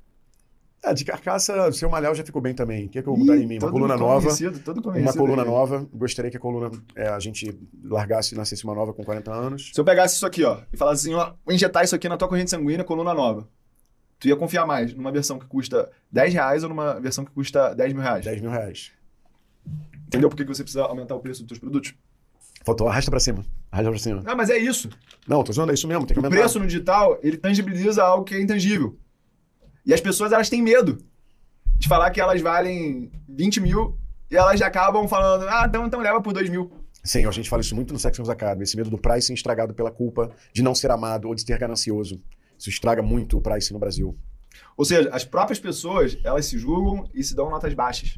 É, 0.85 0.93
de 0.93 1.05
carcaça, 1.05 1.69
o 1.69 1.71
seu 1.71 1.89
malhar 1.89 2.13
já 2.13 2.25
ficou 2.25 2.41
bem 2.41 2.53
também. 2.53 2.87
O 2.87 2.89
que, 2.89 2.99
é 2.99 3.01
que 3.01 3.07
eu 3.07 3.15
mudaria 3.15 3.41
em 3.41 3.47
mim? 3.47 3.57
Uma 3.57 3.71
coluna 3.71 3.95
nova. 3.95 4.27
Uma 4.29 5.13
coluna 5.13 5.41
aí. 5.43 5.47
nova. 5.47 5.87
Gostaria 5.93 6.29
que 6.29 6.35
a 6.35 6.39
coluna 6.39 6.69
é, 6.93 7.07
a 7.07 7.19
gente 7.19 7.57
largasse 7.85 8.35
e 8.35 8.37
nascesse 8.37 8.65
uma 8.65 8.75
nova 8.75 8.93
com 8.93 9.01
40 9.01 9.31
anos. 9.33 9.71
Se 9.73 9.79
eu 9.79 9.85
pegasse 9.85 10.15
isso 10.15 10.25
aqui, 10.25 10.43
ó, 10.43 10.59
e 10.73 10.75
falasse 10.75 11.07
assim, 11.07 11.15
ó, 11.15 11.31
injetar 11.49 11.85
isso 11.85 11.95
aqui 11.95 12.09
na 12.09 12.17
tua 12.17 12.27
corrente 12.27 12.51
sanguínea, 12.51 12.83
coluna 12.83 13.13
nova. 13.13 13.47
Tu 14.19 14.27
ia 14.27 14.35
confiar 14.35 14.65
mais 14.65 14.93
numa 14.93 15.11
versão 15.11 15.39
que 15.39 15.45
custa 15.45 15.89
10 16.11 16.33
reais 16.33 16.63
ou 16.63 16.69
numa 16.69 16.99
versão 16.99 17.23
que 17.23 17.31
custa 17.31 17.73
10 17.73 17.93
mil 17.93 18.01
reais? 18.01 18.25
10 18.25 18.41
mil 18.41 18.51
reais. 18.51 18.91
Entendeu 20.07 20.29
por 20.29 20.35
que 20.35 20.43
você 20.43 20.63
precisa 20.63 20.83
aumentar 20.83 21.15
o 21.15 21.19
preço 21.19 21.41
dos 21.43 21.47
teus 21.47 21.59
produtos? 21.59 21.93
Faltou, 22.65 22.87
arrasta 22.87 23.09
pra 23.09 23.19
cima. 23.19 23.45
Arrasta 23.71 23.89
pra 23.89 23.99
cima. 23.99 24.23
Ah, 24.25 24.35
mas 24.35 24.49
é 24.49 24.57
isso. 24.57 24.89
Não, 25.27 25.43
tô 25.43 25.51
zoando, 25.51 25.71
é 25.71 25.75
isso 25.75 25.87
mesmo, 25.87 26.05
tem 26.05 26.13
que 26.13 26.19
O 26.19 26.25
aumentar. 26.25 26.41
preço 26.41 26.59
no 26.59 26.65
digital, 26.65 27.17
ele 27.21 27.37
tangibiliza 27.37 28.03
algo 28.03 28.23
que 28.23 28.35
é 28.35 28.41
intangível. 28.41 28.97
E 29.85 29.93
as 29.93 30.01
pessoas, 30.01 30.31
elas 30.31 30.49
têm 30.49 30.61
medo 30.61 31.03
de 31.77 31.87
falar 31.87 32.09
que 32.11 32.21
elas 32.21 32.41
valem 32.41 33.11
20 33.27 33.59
mil 33.59 33.97
e 34.31 34.35
elas 34.35 34.59
já 34.59 34.67
acabam 34.67 35.07
falando, 35.07 35.47
ah, 35.47 35.65
então, 35.67 35.85
então 35.85 35.99
leva 35.99 36.21
por 36.21 36.33
2 36.33 36.49
mil. 36.49 36.71
Sim, 37.03 37.25
a 37.25 37.31
gente 37.31 37.49
fala 37.49 37.61
isso 37.61 37.75
muito 37.75 37.91
no 37.91 37.99
Sex 37.99 38.17
Academy, 38.29 38.63
esse 38.63 38.77
medo 38.77 38.89
do 38.89 38.97
pricing 38.97 39.33
estragado 39.33 39.73
pela 39.73 39.91
culpa 39.91 40.31
de 40.53 40.63
não 40.63 40.73
ser 40.73 40.89
amado 40.89 41.27
ou 41.27 41.35
de 41.35 41.41
ser 41.41 41.57
ganancioso. 41.59 42.21
Isso 42.57 42.69
estraga 42.69 43.01
muito 43.01 43.37
o 43.37 43.41
pricing 43.41 43.73
no 43.73 43.79
Brasil. 43.79 44.17
Ou 44.77 44.85
seja, 44.85 45.09
as 45.11 45.25
próprias 45.25 45.59
pessoas, 45.59 46.17
elas 46.23 46.45
se 46.45 46.57
julgam 46.57 47.09
e 47.13 47.23
se 47.23 47.35
dão 47.35 47.49
notas 47.49 47.73
baixas. 47.73 48.17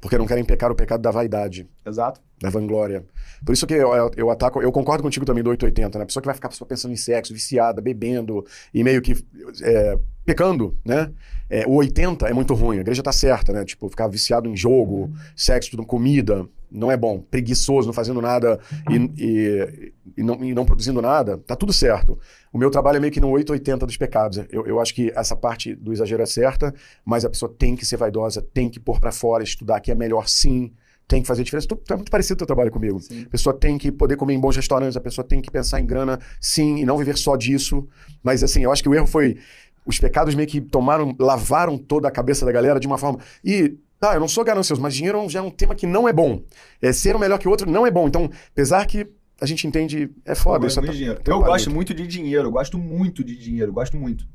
Porque 0.00 0.18
não 0.18 0.26
querem 0.26 0.44
pecar 0.44 0.70
o 0.70 0.74
pecado 0.74 1.00
da 1.00 1.10
vaidade, 1.10 1.68
Exato? 1.84 2.20
da 2.40 2.50
vanglória. 2.50 3.04
Por 3.44 3.52
isso 3.52 3.66
que 3.66 3.74
eu, 3.74 3.92
eu, 3.94 4.10
eu 4.16 4.30
ataco, 4.30 4.60
eu 4.60 4.70
concordo 4.70 5.02
contigo 5.02 5.24
também 5.24 5.42
do 5.42 5.50
880, 5.50 5.98
né? 5.98 6.02
A 6.02 6.06
pessoa 6.06 6.20
que 6.20 6.26
vai 6.26 6.34
ficar 6.34 6.50
só 6.50 6.64
pensando 6.64 6.92
em 6.92 6.96
sexo, 6.96 7.32
viciada, 7.32 7.80
bebendo 7.80 8.44
e 8.72 8.84
meio 8.84 9.00
que 9.00 9.16
é, 9.62 9.98
pecando, 10.24 10.76
né? 10.84 11.10
É, 11.48 11.66
o 11.66 11.74
80 11.74 12.26
é 12.26 12.32
muito 12.32 12.54
ruim, 12.54 12.78
a 12.78 12.80
igreja 12.80 13.02
tá 13.02 13.12
certa, 13.12 13.52
né? 13.52 13.64
Tipo, 13.64 13.88
ficar 13.88 14.08
viciado 14.08 14.48
em 14.48 14.56
jogo, 14.56 15.10
sexo, 15.34 15.70
tudo, 15.70 15.86
comida, 15.86 16.46
não 16.70 16.90
é 16.90 16.96
bom. 16.96 17.20
Preguiçoso, 17.20 17.86
não 17.86 17.92
fazendo 17.92 18.20
nada 18.20 18.58
e, 18.90 18.96
e, 19.16 19.92
e 20.16 20.22
não, 20.22 20.44
e 20.44 20.54
não 20.54 20.64
produzindo 20.64 21.00
nada, 21.00 21.38
tá 21.38 21.54
tudo 21.54 21.72
certo. 21.72 22.18
O 22.52 22.58
meu 22.58 22.70
trabalho 22.70 22.96
é 22.96 23.00
meio 23.00 23.12
que 23.12 23.20
no 23.20 23.30
880 23.30 23.86
dos 23.86 23.96
pecados. 23.96 24.40
Eu, 24.50 24.66
eu 24.66 24.80
acho 24.80 24.94
que 24.94 25.12
essa 25.14 25.36
parte 25.36 25.74
do 25.74 25.92
exagero 25.92 26.22
é 26.22 26.26
certa, 26.26 26.74
mas 27.04 27.24
a 27.24 27.30
pessoa 27.30 27.54
tem 27.56 27.76
que 27.76 27.84
ser 27.84 27.96
vaidosa, 27.96 28.40
tem 28.40 28.68
que 28.68 28.80
pôr 28.80 29.00
pra 29.00 29.12
fora, 29.12 29.44
estudar 29.44 29.80
que 29.80 29.90
é 29.90 29.94
melhor 29.94 30.28
sim, 30.28 30.72
tem 31.08 31.22
que 31.22 31.28
fazer 31.28 31.44
diferença. 31.44 31.68
Tu, 31.68 31.76
tu 31.76 31.92
é 31.92 31.96
muito 31.96 32.10
parecido 32.10 32.34
o 32.34 32.38
teu 32.38 32.46
trabalho 32.46 32.70
comigo. 32.70 33.00
Sim. 33.00 33.24
A 33.24 33.28
pessoa 33.28 33.54
tem 33.54 33.78
que 33.78 33.92
poder 33.92 34.16
comer 34.16 34.34
em 34.34 34.40
bons 34.40 34.56
restaurantes, 34.56 34.96
a 34.96 35.00
pessoa 35.00 35.26
tem 35.26 35.40
que 35.40 35.50
pensar 35.50 35.80
em 35.80 35.86
grana, 35.86 36.18
sim, 36.40 36.78
e 36.78 36.84
não 36.84 36.98
viver 36.98 37.16
só 37.16 37.36
disso. 37.36 37.86
Mas 38.22 38.42
assim, 38.42 38.62
eu 38.62 38.72
acho 38.72 38.82
que 38.82 38.88
o 38.88 38.94
erro 38.94 39.06
foi. 39.06 39.38
Os 39.84 40.00
pecados 40.00 40.34
meio 40.34 40.48
que 40.48 40.60
tomaram, 40.60 41.14
lavaram 41.16 41.78
toda 41.78 42.08
a 42.08 42.10
cabeça 42.10 42.44
da 42.44 42.50
galera 42.50 42.80
de 42.80 42.88
uma 42.88 42.98
forma. 42.98 43.20
E, 43.44 43.78
tá, 43.98 44.14
eu 44.14 44.20
não 44.20 44.28
sou 44.28 44.44
ganancioso, 44.44 44.80
mas 44.80 44.94
dinheiro 44.94 45.28
já 45.28 45.38
é 45.38 45.42
um 45.42 45.50
tema 45.50 45.74
que 45.74 45.86
não 45.86 46.08
é 46.08 46.12
bom. 46.12 46.42
É, 46.80 46.92
ser 46.92 47.16
um 47.16 47.18
melhor 47.18 47.38
que 47.38 47.48
o 47.48 47.50
outro 47.50 47.70
não 47.70 47.86
é 47.86 47.90
bom. 47.90 48.06
Então, 48.06 48.30
apesar 48.52 48.86
que 48.86 49.06
a 49.40 49.46
gente 49.46 49.66
entende, 49.66 50.10
é 50.24 50.34
foda. 50.34 50.66
Isso 50.66 50.80
muito 50.80 50.94
dinheiro. 50.94 51.20
Eu 51.24 51.40
gosto 51.40 51.70
muito 51.70 51.94
de 51.94 52.06
dinheiro, 52.06 52.48
eu 52.48 52.52
gosto 52.52 52.78
muito 52.78 53.22
de 53.22 53.36
dinheiro, 53.36 53.70
eu 53.70 53.74
gosto 53.74 53.96
muito. 53.96 54.26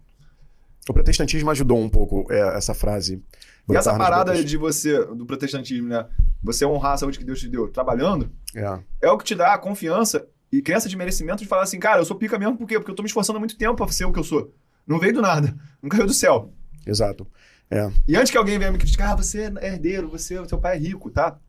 O 0.90 0.94
protestantismo 0.94 1.50
ajudou 1.52 1.80
um 1.80 1.90
pouco 1.90 2.26
é, 2.32 2.58
essa 2.58 2.74
frase. 2.74 3.24
E 3.70 3.76
essa 3.76 3.96
parada 3.96 4.44
de 4.44 4.58
você, 4.58 5.06
do 5.06 5.26
protestantismo, 5.26 5.88
né? 5.88 6.06
Você 6.44 6.66
honrar 6.66 6.94
a 6.94 6.98
saúde 6.98 7.20
que 7.20 7.24
Deus 7.26 7.40
te 7.40 7.48
deu 7.48 7.68
trabalhando, 7.68 8.32
é, 8.56 8.80
é 9.04 9.12
o 9.12 9.18
que 9.18 9.24
te 9.24 9.36
dá 9.36 9.54
a 9.54 9.58
confiança 9.58 10.28
e 10.52 10.62
crença 10.62 10.90
de 10.90 10.98
merecimento 10.98 11.44
de 11.44 11.48
falar 11.48 11.64
assim, 11.64 11.80
cara, 11.80 12.02
eu 12.02 12.06
sou 12.06 12.18
pica 12.18 12.38
mesmo, 12.38 12.58
por 12.58 12.68
quê? 12.68 12.80
Porque 12.80 12.92
eu 12.92 12.96
tô 12.96 13.04
me 13.04 13.08
esforçando 13.08 13.38
há 13.38 13.40
muito 13.40 13.58
tempo 13.58 13.76
pra 13.76 13.88
ser 13.90 14.06
o 14.06 14.12
que 14.12 14.20
eu 14.20 14.24
sou. 14.24 14.54
Não 14.86 15.00
veio 15.00 15.14
do 15.14 15.22
nada, 15.22 15.56
não 15.82 15.90
caiu 15.90 16.06
do 16.06 16.14
céu. 16.14 16.52
Exato. 16.86 17.28
É. 17.72 17.90
E 18.06 18.18
antes 18.18 18.30
que 18.30 18.38
alguém 18.38 18.60
venha 18.60 18.72
me 18.72 18.78
criticar, 18.78 19.12
ah, 19.12 19.16
você 19.16 19.52
é 19.62 19.68
herdeiro, 19.68 20.10
você, 20.10 20.46
seu 20.46 20.60
pai 20.60 20.76
é 20.76 20.80
rico, 20.80 21.10
tá? 21.10 21.40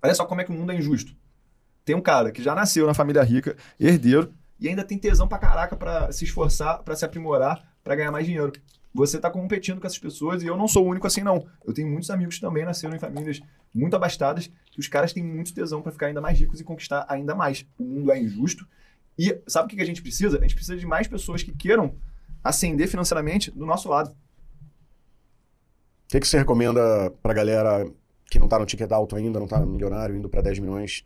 Olha 0.00 0.14
só 0.14 0.24
como 0.24 0.40
é 0.40 0.44
que 0.44 0.50
o 0.52 0.54
mundo 0.54 0.70
é 0.70 0.76
injusto. 0.76 1.12
Tem 1.84 1.96
um 1.96 2.00
cara 2.00 2.30
que 2.30 2.40
já 2.40 2.54
nasceu 2.54 2.86
na 2.86 2.94
família 2.94 3.22
rica, 3.22 3.56
herdeiro, 3.78 4.32
e 4.60 4.68
ainda 4.68 4.84
tem 4.84 4.96
tesão 4.96 5.26
pra 5.26 5.38
caraca 5.38 5.74
pra 5.74 6.12
se 6.12 6.24
esforçar, 6.24 6.82
pra 6.84 6.94
se 6.94 7.04
aprimorar, 7.04 7.74
pra 7.82 7.96
ganhar 7.96 8.12
mais 8.12 8.26
dinheiro. 8.26 8.52
Você 8.94 9.18
tá 9.18 9.30
competindo 9.30 9.80
com 9.80 9.86
essas 9.86 9.98
pessoas 9.98 10.42
e 10.42 10.46
eu 10.46 10.56
não 10.56 10.68
sou 10.68 10.84
o 10.84 10.88
único 10.88 11.06
assim, 11.06 11.22
não. 11.22 11.46
Eu 11.64 11.72
tenho 11.72 11.88
muitos 11.88 12.10
amigos 12.10 12.36
que 12.36 12.40
também 12.40 12.64
nasceram 12.64 12.94
em 12.94 12.98
famílias 12.98 13.40
muito 13.74 13.96
abastadas, 13.96 14.50
que 14.70 14.78
os 14.78 14.86
caras 14.86 15.12
têm 15.12 15.24
muito 15.24 15.54
tesão 15.54 15.80
para 15.80 15.90
ficar 15.90 16.06
ainda 16.06 16.20
mais 16.20 16.38
ricos 16.38 16.60
e 16.60 16.64
conquistar 16.64 17.06
ainda 17.08 17.34
mais. 17.34 17.64
O 17.78 17.84
mundo 17.84 18.12
é 18.12 18.20
injusto. 18.20 18.66
E 19.18 19.40
sabe 19.46 19.66
o 19.66 19.76
que 19.76 19.82
a 19.82 19.86
gente 19.86 20.02
precisa? 20.02 20.38
A 20.38 20.42
gente 20.42 20.54
precisa 20.54 20.76
de 20.76 20.86
mais 20.86 21.08
pessoas 21.08 21.42
que 21.42 21.52
queiram 21.52 21.94
ascender 22.42 22.88
financeiramente 22.88 23.50
do 23.50 23.64
nosso 23.64 23.88
lado. 23.88 24.14
O 26.10 26.12
que, 26.12 26.18
que 26.18 26.26
você 26.26 26.38
recomenda 26.38 27.08
pra 27.22 27.32
galera 27.32 27.88
que 28.28 28.36
não 28.36 28.48
tá 28.48 28.58
no 28.58 28.66
ticket 28.66 28.90
alto 28.90 29.14
ainda, 29.14 29.38
não 29.38 29.46
tá 29.46 29.60
no 29.60 29.66
milionário, 29.68 30.16
indo 30.16 30.28
para 30.28 30.42
10 30.42 30.58
milhões, 30.58 31.04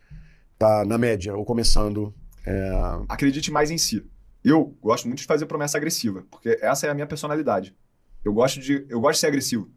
tá 0.58 0.82
na 0.82 0.96
média 0.96 1.36
ou 1.36 1.44
começando? 1.44 2.14
É... 2.46 2.70
Acredite 3.06 3.52
mais 3.52 3.70
em 3.70 3.76
si. 3.76 4.02
Eu 4.42 4.74
gosto 4.80 5.06
muito 5.06 5.18
de 5.18 5.26
fazer 5.26 5.44
promessa 5.44 5.76
agressiva, 5.76 6.24
porque 6.30 6.58
essa 6.62 6.86
é 6.86 6.90
a 6.90 6.94
minha 6.94 7.06
personalidade. 7.06 7.76
Eu 8.24 8.32
gosto 8.32 8.58
de, 8.60 8.86
eu 8.88 8.98
gosto 8.98 9.16
de 9.16 9.20
ser 9.20 9.26
agressivo. 9.26 9.70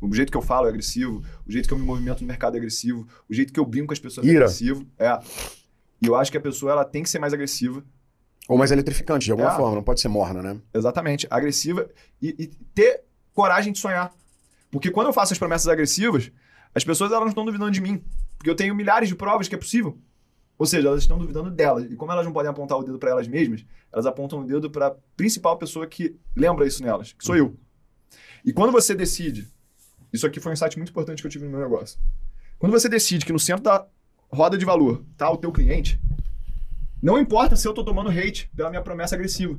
O 0.00 0.12
jeito 0.12 0.32
que 0.32 0.36
eu 0.36 0.42
falo 0.42 0.66
é 0.66 0.70
agressivo, 0.70 1.22
o 1.46 1.52
jeito 1.52 1.68
que 1.68 1.72
eu 1.72 1.78
me 1.78 1.84
movimento 1.84 2.22
no 2.22 2.26
mercado 2.26 2.56
é 2.56 2.58
agressivo, 2.58 3.06
o 3.30 3.32
jeito 3.32 3.52
que 3.52 3.60
eu 3.60 3.64
brinco 3.64 3.86
com 3.86 3.92
as 3.92 4.00
pessoas 4.00 4.26
é 4.26 4.30
Ira. 4.30 4.40
é 4.40 4.42
agressivo. 4.46 4.84
É. 4.98 5.20
E 6.02 6.06
eu 6.08 6.16
acho 6.16 6.32
que 6.32 6.38
a 6.38 6.40
pessoa 6.40 6.72
ela 6.72 6.84
tem 6.84 7.04
que 7.04 7.08
ser 7.08 7.20
mais 7.20 7.32
agressiva. 7.32 7.84
Ou 8.48 8.58
mais 8.58 8.72
eletrificante, 8.72 9.26
de 9.26 9.30
alguma 9.30 9.52
é. 9.52 9.56
forma, 9.56 9.76
não 9.76 9.84
pode 9.84 10.00
ser 10.00 10.08
morna, 10.08 10.42
né? 10.42 10.60
Exatamente, 10.74 11.24
agressiva 11.30 11.88
e, 12.20 12.34
e, 12.36 12.46
ter 12.74 13.04
coragem 13.32 13.72
de 13.72 13.78
sonhar. 13.78 14.12
Porque 14.70 14.90
quando 14.90 15.08
eu 15.08 15.12
faço 15.12 15.32
as 15.32 15.38
promessas 15.38 15.68
agressivas, 15.68 16.30
as 16.74 16.84
pessoas 16.84 17.10
elas 17.10 17.22
não 17.22 17.28
estão 17.28 17.44
duvidando 17.44 17.70
de 17.70 17.80
mim. 17.80 18.02
Porque 18.36 18.50
eu 18.50 18.54
tenho 18.54 18.74
milhares 18.74 19.08
de 19.08 19.14
provas 19.14 19.48
que 19.48 19.54
é 19.54 19.58
possível. 19.58 19.98
Ou 20.58 20.66
seja, 20.66 20.88
elas 20.88 21.02
estão 21.02 21.18
duvidando 21.18 21.50
delas. 21.50 21.84
E 21.84 21.96
como 21.96 22.12
elas 22.12 22.24
não 22.24 22.32
podem 22.32 22.50
apontar 22.50 22.78
o 22.78 22.82
dedo 22.82 22.98
para 22.98 23.10
elas 23.10 23.28
mesmas, 23.28 23.64
elas 23.92 24.06
apontam 24.06 24.40
o 24.40 24.44
dedo 24.44 24.70
para 24.70 24.88
a 24.88 24.94
principal 25.16 25.58
pessoa 25.58 25.86
que 25.86 26.16
lembra 26.34 26.66
isso 26.66 26.82
nelas, 26.82 27.12
que 27.12 27.24
sou 27.24 27.36
eu. 27.36 27.56
E 28.44 28.52
quando 28.52 28.72
você 28.72 28.94
decide, 28.94 29.48
isso 30.12 30.26
aqui 30.26 30.40
foi 30.40 30.50
um 30.50 30.52
insight 30.54 30.76
muito 30.76 30.90
importante 30.90 31.20
que 31.20 31.26
eu 31.26 31.30
tive 31.30 31.44
no 31.44 31.50
meu 31.50 31.60
negócio. 31.60 31.98
Quando 32.58 32.72
você 32.72 32.88
decide 32.88 33.26
que 33.26 33.32
no 33.32 33.38
centro 33.38 33.64
da 33.64 33.86
roda 34.30 34.56
de 34.56 34.64
valor 34.64 35.04
está 35.12 35.30
o 35.30 35.36
teu 35.36 35.52
cliente, 35.52 36.00
não 37.02 37.18
importa 37.18 37.54
se 37.56 37.68
eu 37.68 37.72
estou 37.72 37.84
tomando 37.84 38.10
hate 38.10 38.50
pela 38.56 38.70
minha 38.70 38.82
promessa 38.82 39.14
agressiva. 39.14 39.58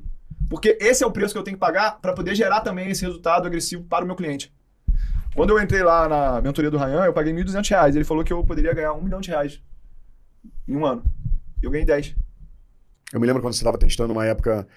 Porque 0.49 0.77
esse 0.79 1.03
é 1.03 1.07
o 1.07 1.11
preço 1.11 1.33
que 1.33 1.37
eu 1.37 1.43
tenho 1.43 1.57
que 1.57 1.61
pagar 1.61 1.99
para 1.99 2.13
poder 2.13 2.33
gerar 2.33 2.61
também 2.61 2.89
esse 2.89 3.05
resultado 3.05 3.45
agressivo 3.45 3.83
para 3.83 4.03
o 4.03 4.07
meu 4.07 4.15
cliente. 4.15 4.51
Quando 5.37 5.51
eu 5.51 5.61
entrei 5.61 5.83
lá 5.83 6.09
na 6.09 6.41
mentoria 6.41 6.71
do 6.71 6.79
Ryan, 6.79 7.05
eu 7.05 7.13
paguei 7.13 7.31
R$ 7.31 7.43
1.200. 7.43 7.95
Ele 7.95 8.03
falou 8.03 8.23
que 8.23 8.33
eu 8.33 8.43
poderia 8.43 8.73
ganhar 8.73 8.93
um 8.93 9.03
milhão 9.03 9.21
de 9.21 9.29
reais 9.29 9.61
em 10.67 10.75
um 10.75 10.83
ano. 10.83 11.03
Eu 11.61 11.69
ganhei 11.69 11.85
10. 11.85 12.15
Eu 13.13 13.19
me 13.19 13.27
lembro 13.27 13.43
quando 13.43 13.53
você 13.53 13.59
estava 13.59 13.77
testando 13.77 14.13
uma 14.13 14.25
época 14.25 14.67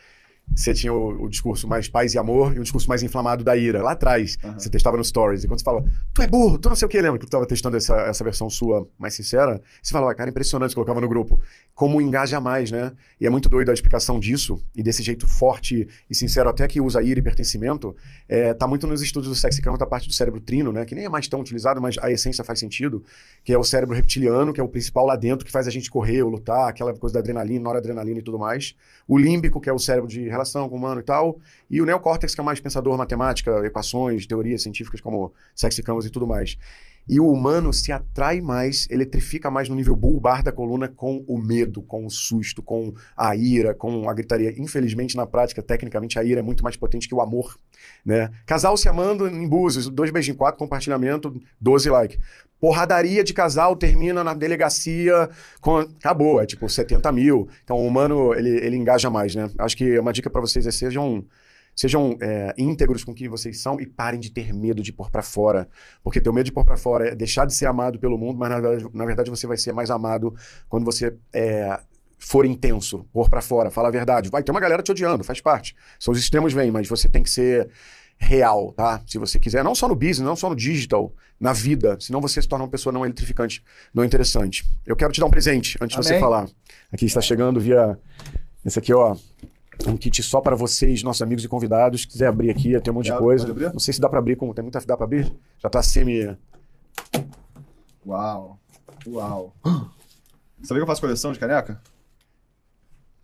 você 0.54 0.74
tinha 0.74 0.92
o, 0.92 1.24
o, 1.24 1.28
discurso 1.28 1.66
mais 1.68 1.88
paz 1.88 2.14
e 2.14 2.18
amor 2.18 2.54
e 2.56 2.58
o 2.58 2.62
discurso 2.62 2.88
mais 2.88 3.02
inflamado 3.02 3.44
da 3.44 3.56
ira. 3.56 3.82
Lá 3.82 3.92
atrás, 3.92 4.36
uhum. 4.42 4.54
você 4.54 4.68
testava 4.68 4.96
no 4.96 5.04
Stories. 5.04 5.44
E 5.44 5.48
quando 5.48 5.60
você 5.60 5.64
fala, 5.64 5.84
tu 6.12 6.22
é 6.22 6.26
burro, 6.26 6.58
tu 6.58 6.68
não 6.68 6.76
sei 6.76 6.86
o 6.86 6.88
que, 6.88 7.00
lembra 7.00 7.18
que 7.18 7.24
tu 7.24 7.28
estava 7.28 7.46
testando 7.46 7.76
essa, 7.76 7.96
essa 8.02 8.24
versão 8.24 8.50
sua 8.50 8.86
mais 8.98 9.14
sincera? 9.14 9.60
Você 9.82 9.92
falava, 9.92 10.14
cara, 10.14 10.30
impressionante, 10.30 10.74
colocava 10.74 11.00
no 11.00 11.08
grupo. 11.08 11.40
Como 11.74 12.00
engaja 12.00 12.40
mais, 12.40 12.70
né? 12.70 12.92
E 13.20 13.26
é 13.26 13.30
muito 13.30 13.48
doido 13.48 13.70
a 13.70 13.74
explicação 13.74 14.18
disso, 14.18 14.62
e 14.74 14.82
desse 14.82 15.02
jeito 15.02 15.26
forte 15.26 15.88
e 16.08 16.14
sincero, 16.14 16.48
até 16.48 16.66
que 16.66 16.80
usa 16.80 17.02
ira 17.02 17.20
e 17.20 17.22
pertencimento, 17.22 17.94
é, 18.28 18.52
tá 18.52 18.66
muito 18.66 18.86
nos 18.86 19.02
estudos 19.02 19.28
do 19.28 19.34
sexy 19.34 19.60
da 19.60 19.86
parte 19.86 20.08
do 20.08 20.14
cérebro 20.14 20.40
trino, 20.40 20.72
né? 20.72 20.84
Que 20.84 20.94
nem 20.94 21.04
é 21.04 21.08
mais 21.08 21.28
tão 21.28 21.40
utilizado, 21.40 21.80
mas 21.80 21.96
a 21.98 22.10
essência 22.10 22.42
faz 22.42 22.58
sentido, 22.58 23.02
que 23.44 23.52
é 23.52 23.58
o 23.58 23.64
cérebro 23.64 23.94
reptiliano, 23.94 24.52
que 24.52 24.60
é 24.60 24.64
o 24.64 24.68
principal 24.68 25.06
lá 25.06 25.16
dentro, 25.16 25.44
que 25.44 25.52
faz 25.52 25.66
a 25.66 25.70
gente 25.70 25.90
correr 25.90 26.22
ou 26.22 26.30
lutar, 26.30 26.68
aquela 26.68 26.92
coisa 26.94 27.14
da 27.14 27.20
adrenalina, 27.20 27.62
noradrenalina 27.62 28.20
e 28.20 28.22
tudo 28.22 28.38
mais. 28.38 28.74
O 29.06 29.18
límbico, 29.18 29.60
que 29.60 29.68
é 29.68 29.72
o 29.72 29.78
cérebro 29.78 30.08
de 30.08 30.28
relação 30.40 30.68
com 30.68 30.74
o 30.74 30.78
humano 30.78 31.00
e 31.00 31.04
tal, 31.04 31.38
e 31.70 31.80
o 31.80 31.86
neocórtex, 31.86 32.34
que 32.34 32.40
é 32.40 32.44
mais 32.44 32.60
pensador, 32.60 32.96
matemática, 32.96 33.64
equações, 33.64 34.26
teorias 34.26 34.62
científicas 34.62 35.00
como 35.00 35.32
sexy 35.54 35.82
canvas 35.82 36.06
e 36.06 36.10
tudo 36.10 36.26
mais. 36.26 36.56
E 37.10 37.18
o 37.18 37.28
humano 37.28 37.72
se 37.72 37.90
atrai 37.90 38.40
mais, 38.40 38.86
eletrifica 38.88 39.50
mais 39.50 39.68
no 39.68 39.74
nível 39.74 39.96
bulbar 39.96 40.44
da 40.44 40.52
coluna 40.52 40.86
com 40.86 41.24
o 41.26 41.36
medo, 41.36 41.82
com 41.82 42.06
o 42.06 42.10
susto, 42.10 42.62
com 42.62 42.94
a 43.16 43.34
ira, 43.34 43.74
com 43.74 44.08
a 44.08 44.14
gritaria. 44.14 44.54
Infelizmente, 44.56 45.16
na 45.16 45.26
prática, 45.26 45.60
tecnicamente, 45.60 46.20
a 46.20 46.22
ira 46.22 46.38
é 46.38 46.42
muito 46.42 46.62
mais 46.62 46.76
potente 46.76 47.08
que 47.08 47.14
o 47.14 47.20
amor. 47.20 47.58
Né? 48.06 48.30
Casal 48.46 48.76
se 48.76 48.88
amando 48.88 49.26
em 49.26 49.48
Búzios, 49.48 49.88
dois 49.88 50.28
em 50.28 50.34
quatro, 50.34 50.60
compartilhamento, 50.60 51.34
12 51.60 51.90
like. 51.90 52.16
Porradaria 52.60 53.24
de 53.24 53.34
casal 53.34 53.74
termina 53.74 54.22
na 54.22 54.32
delegacia, 54.32 55.28
com... 55.60 55.78
acabou, 55.78 56.40
é 56.40 56.46
tipo 56.46 56.68
70 56.68 57.10
mil. 57.10 57.48
Então 57.64 57.76
o 57.76 57.88
humano, 57.88 58.32
ele, 58.34 58.50
ele 58.50 58.76
engaja 58.76 59.10
mais, 59.10 59.34
né? 59.34 59.50
Acho 59.58 59.76
que 59.76 59.98
uma 59.98 60.12
dica 60.12 60.30
para 60.30 60.40
vocês 60.40 60.64
é 60.64 60.70
sejam 60.70 61.24
Sejam 61.80 62.14
é, 62.20 62.52
íntegros 62.58 63.04
com 63.04 63.14
quem 63.14 63.26
vocês 63.26 63.62
são 63.62 63.80
e 63.80 63.86
parem 63.86 64.20
de 64.20 64.30
ter 64.30 64.52
medo 64.52 64.82
de 64.82 64.92
pôr 64.92 65.10
para 65.10 65.22
fora. 65.22 65.66
Porque 66.04 66.20
ter 66.20 66.30
medo 66.30 66.44
de 66.44 66.52
pôr 66.52 66.62
para 66.62 66.76
fora 66.76 67.08
é 67.08 67.14
deixar 67.14 67.46
de 67.46 67.54
ser 67.54 67.64
amado 67.64 67.98
pelo 67.98 68.18
mundo, 68.18 68.38
mas 68.38 68.50
na 68.50 68.60
verdade, 68.60 68.90
na 68.92 69.06
verdade 69.06 69.30
você 69.30 69.46
vai 69.46 69.56
ser 69.56 69.72
mais 69.72 69.90
amado 69.90 70.34
quando 70.68 70.84
você 70.84 71.16
é, 71.32 71.80
for 72.18 72.44
intenso, 72.44 73.06
pôr 73.10 73.30
para 73.30 73.40
fora, 73.40 73.70
falar 73.70 73.88
a 73.88 73.92
verdade. 73.92 74.28
Vai 74.28 74.42
ter 74.42 74.50
uma 74.50 74.60
galera 74.60 74.82
te 74.82 74.90
odiando, 74.90 75.24
faz 75.24 75.40
parte. 75.40 75.74
São 75.98 76.12
os 76.12 76.20
extremos 76.20 76.52
vêm, 76.52 76.70
mas 76.70 76.86
você 76.86 77.08
tem 77.08 77.22
que 77.22 77.30
ser 77.30 77.70
real, 78.18 78.74
tá? 78.74 79.00
Se 79.06 79.16
você 79.16 79.38
quiser, 79.38 79.64
não 79.64 79.74
só 79.74 79.88
no 79.88 79.94
business, 79.94 80.20
não 80.20 80.36
só 80.36 80.50
no 80.50 80.56
digital, 80.56 81.14
na 81.40 81.54
vida, 81.54 81.96
senão 81.98 82.20
você 82.20 82.42
se 82.42 82.46
torna 82.46 82.66
uma 82.66 82.70
pessoa 82.70 82.92
não 82.92 83.06
eletrificante, 83.06 83.64
não 83.94 84.04
interessante. 84.04 84.68
Eu 84.84 84.94
quero 84.94 85.14
te 85.14 85.20
dar 85.20 85.24
um 85.24 85.30
presente 85.30 85.78
antes 85.80 85.96
Amém. 85.96 86.06
de 86.06 86.14
você 86.14 86.20
falar. 86.20 86.46
Aqui 86.92 87.06
está 87.06 87.22
chegando 87.22 87.58
via 87.58 87.98
esse 88.66 88.78
aqui, 88.78 88.92
ó, 88.92 89.16
um 89.86 89.96
kit 89.96 90.22
só 90.22 90.40
para 90.40 90.54
vocês, 90.56 91.02
nossos 91.02 91.22
amigos 91.22 91.44
e 91.44 91.48
convidados. 91.48 92.02
Se 92.02 92.08
quiser 92.08 92.26
abrir 92.26 92.50
aqui, 92.50 92.78
tem 92.80 92.92
um 92.92 92.96
monte 92.96 93.10
de 93.10 93.16
coisa. 93.16 93.46
Não 93.72 93.78
sei 93.78 93.94
se 93.94 94.00
dá 94.00 94.08
para 94.08 94.18
abrir, 94.18 94.36
como 94.36 94.54
tem 94.54 94.62
muita 94.62 94.80
dá 94.80 94.96
para 94.96 95.04
abrir. 95.04 95.32
Já 95.58 95.68
tá 95.68 95.82
semi. 95.82 96.36
Uau. 98.06 98.58
Uau. 99.06 99.54
Sabia 100.62 100.78
que 100.78 100.82
eu 100.82 100.86
faço 100.86 101.00
coleção 101.00 101.32
de 101.32 101.38
caneca? 101.38 101.80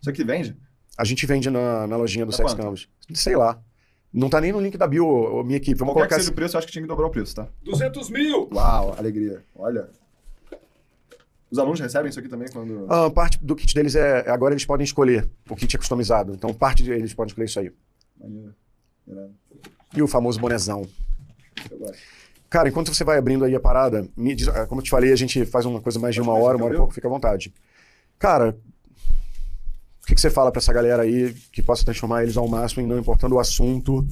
Isso 0.01 0.09
aqui 0.09 0.23
vende? 0.23 0.57
A 0.97 1.03
gente 1.03 1.25
vende 1.25 1.49
na, 1.49 1.85
na 1.85 1.95
lojinha 1.95 2.25
do 2.25 2.31
é 2.31 2.35
Sex 2.35 2.53
Canvas. 2.53 2.87
Sei 3.13 3.35
lá. 3.35 3.61
Não 4.11 4.29
tá 4.29 4.41
nem 4.41 4.51
no 4.51 4.59
link 4.59 4.77
da 4.77 4.87
bio, 4.87 5.43
minha 5.43 5.57
equipe. 5.57 5.77
Vamos 5.77 5.93
Qualquer 5.93 6.07
colocar 6.07 6.15
que 6.15 6.21
seja 6.21 6.31
o 6.31 6.35
preço, 6.35 6.55
eu 6.55 6.57
acho 6.59 6.67
que 6.67 6.73
tinha 6.73 6.81
que 6.81 6.87
dobrar 6.87 7.07
o 7.07 7.11
preço, 7.11 7.35
tá? 7.35 7.47
200 7.63 8.09
mil! 8.09 8.49
Uau, 8.51 8.95
alegria. 8.97 9.43
Olha. 9.53 9.89
Os 11.49 11.57
alunos 11.57 11.79
recebem 11.79 12.09
isso 12.09 12.19
aqui 12.19 12.27
também 12.27 12.49
quando. 12.51 12.85
Ah, 12.89 13.09
parte 13.09 13.37
do 13.43 13.55
kit 13.55 13.73
deles 13.73 13.95
é. 13.95 14.29
Agora 14.29 14.53
eles 14.53 14.65
podem 14.65 14.83
escolher. 14.83 15.29
O 15.49 15.55
kit 15.55 15.75
é 15.75 15.79
customizado. 15.79 16.33
Então 16.33 16.53
parte 16.53 16.83
deles 16.83 17.13
podem 17.13 17.29
escolher 17.29 17.45
isso 17.45 17.59
aí. 17.59 17.71
Maneiro. 18.19 18.53
E 19.95 20.01
o 20.01 20.07
famoso 20.07 20.39
bonezão. 20.39 20.85
Cara, 22.49 22.69
enquanto 22.69 22.93
você 22.93 23.03
vai 23.03 23.17
abrindo 23.17 23.43
aí 23.45 23.55
a 23.55 23.59
parada, 23.59 24.07
diz, 24.17 24.47
ah, 24.47 24.65
como 24.67 24.79
eu 24.79 24.83
te 24.83 24.89
falei, 24.89 25.11
a 25.11 25.15
gente 25.15 25.45
faz 25.45 25.65
uma 25.65 25.81
coisa 25.81 25.99
mais 25.99 26.15
de 26.15 26.21
uma 26.21 26.33
hora, 26.33 26.57
uma 26.57 26.65
hora 26.65 26.75
e 26.75 26.77
pouco, 26.77 26.93
fica 26.93 27.07
à 27.07 27.11
vontade. 27.11 27.53
Cara, 28.17 28.57
o 30.03 30.07
que, 30.07 30.15
que 30.15 30.21
você 30.21 30.29
fala 30.29 30.51
para 30.51 30.59
essa 30.59 30.71
galera 30.71 31.03
aí 31.03 31.33
que 31.51 31.61
possa 31.61 31.83
transformar 31.83 32.23
eles 32.23 32.37
ao 32.37 32.47
máximo 32.47 32.81
em 32.81 32.87
não 32.87 32.97
importando 32.97 33.35
o 33.35 33.39
assunto, 33.39 34.05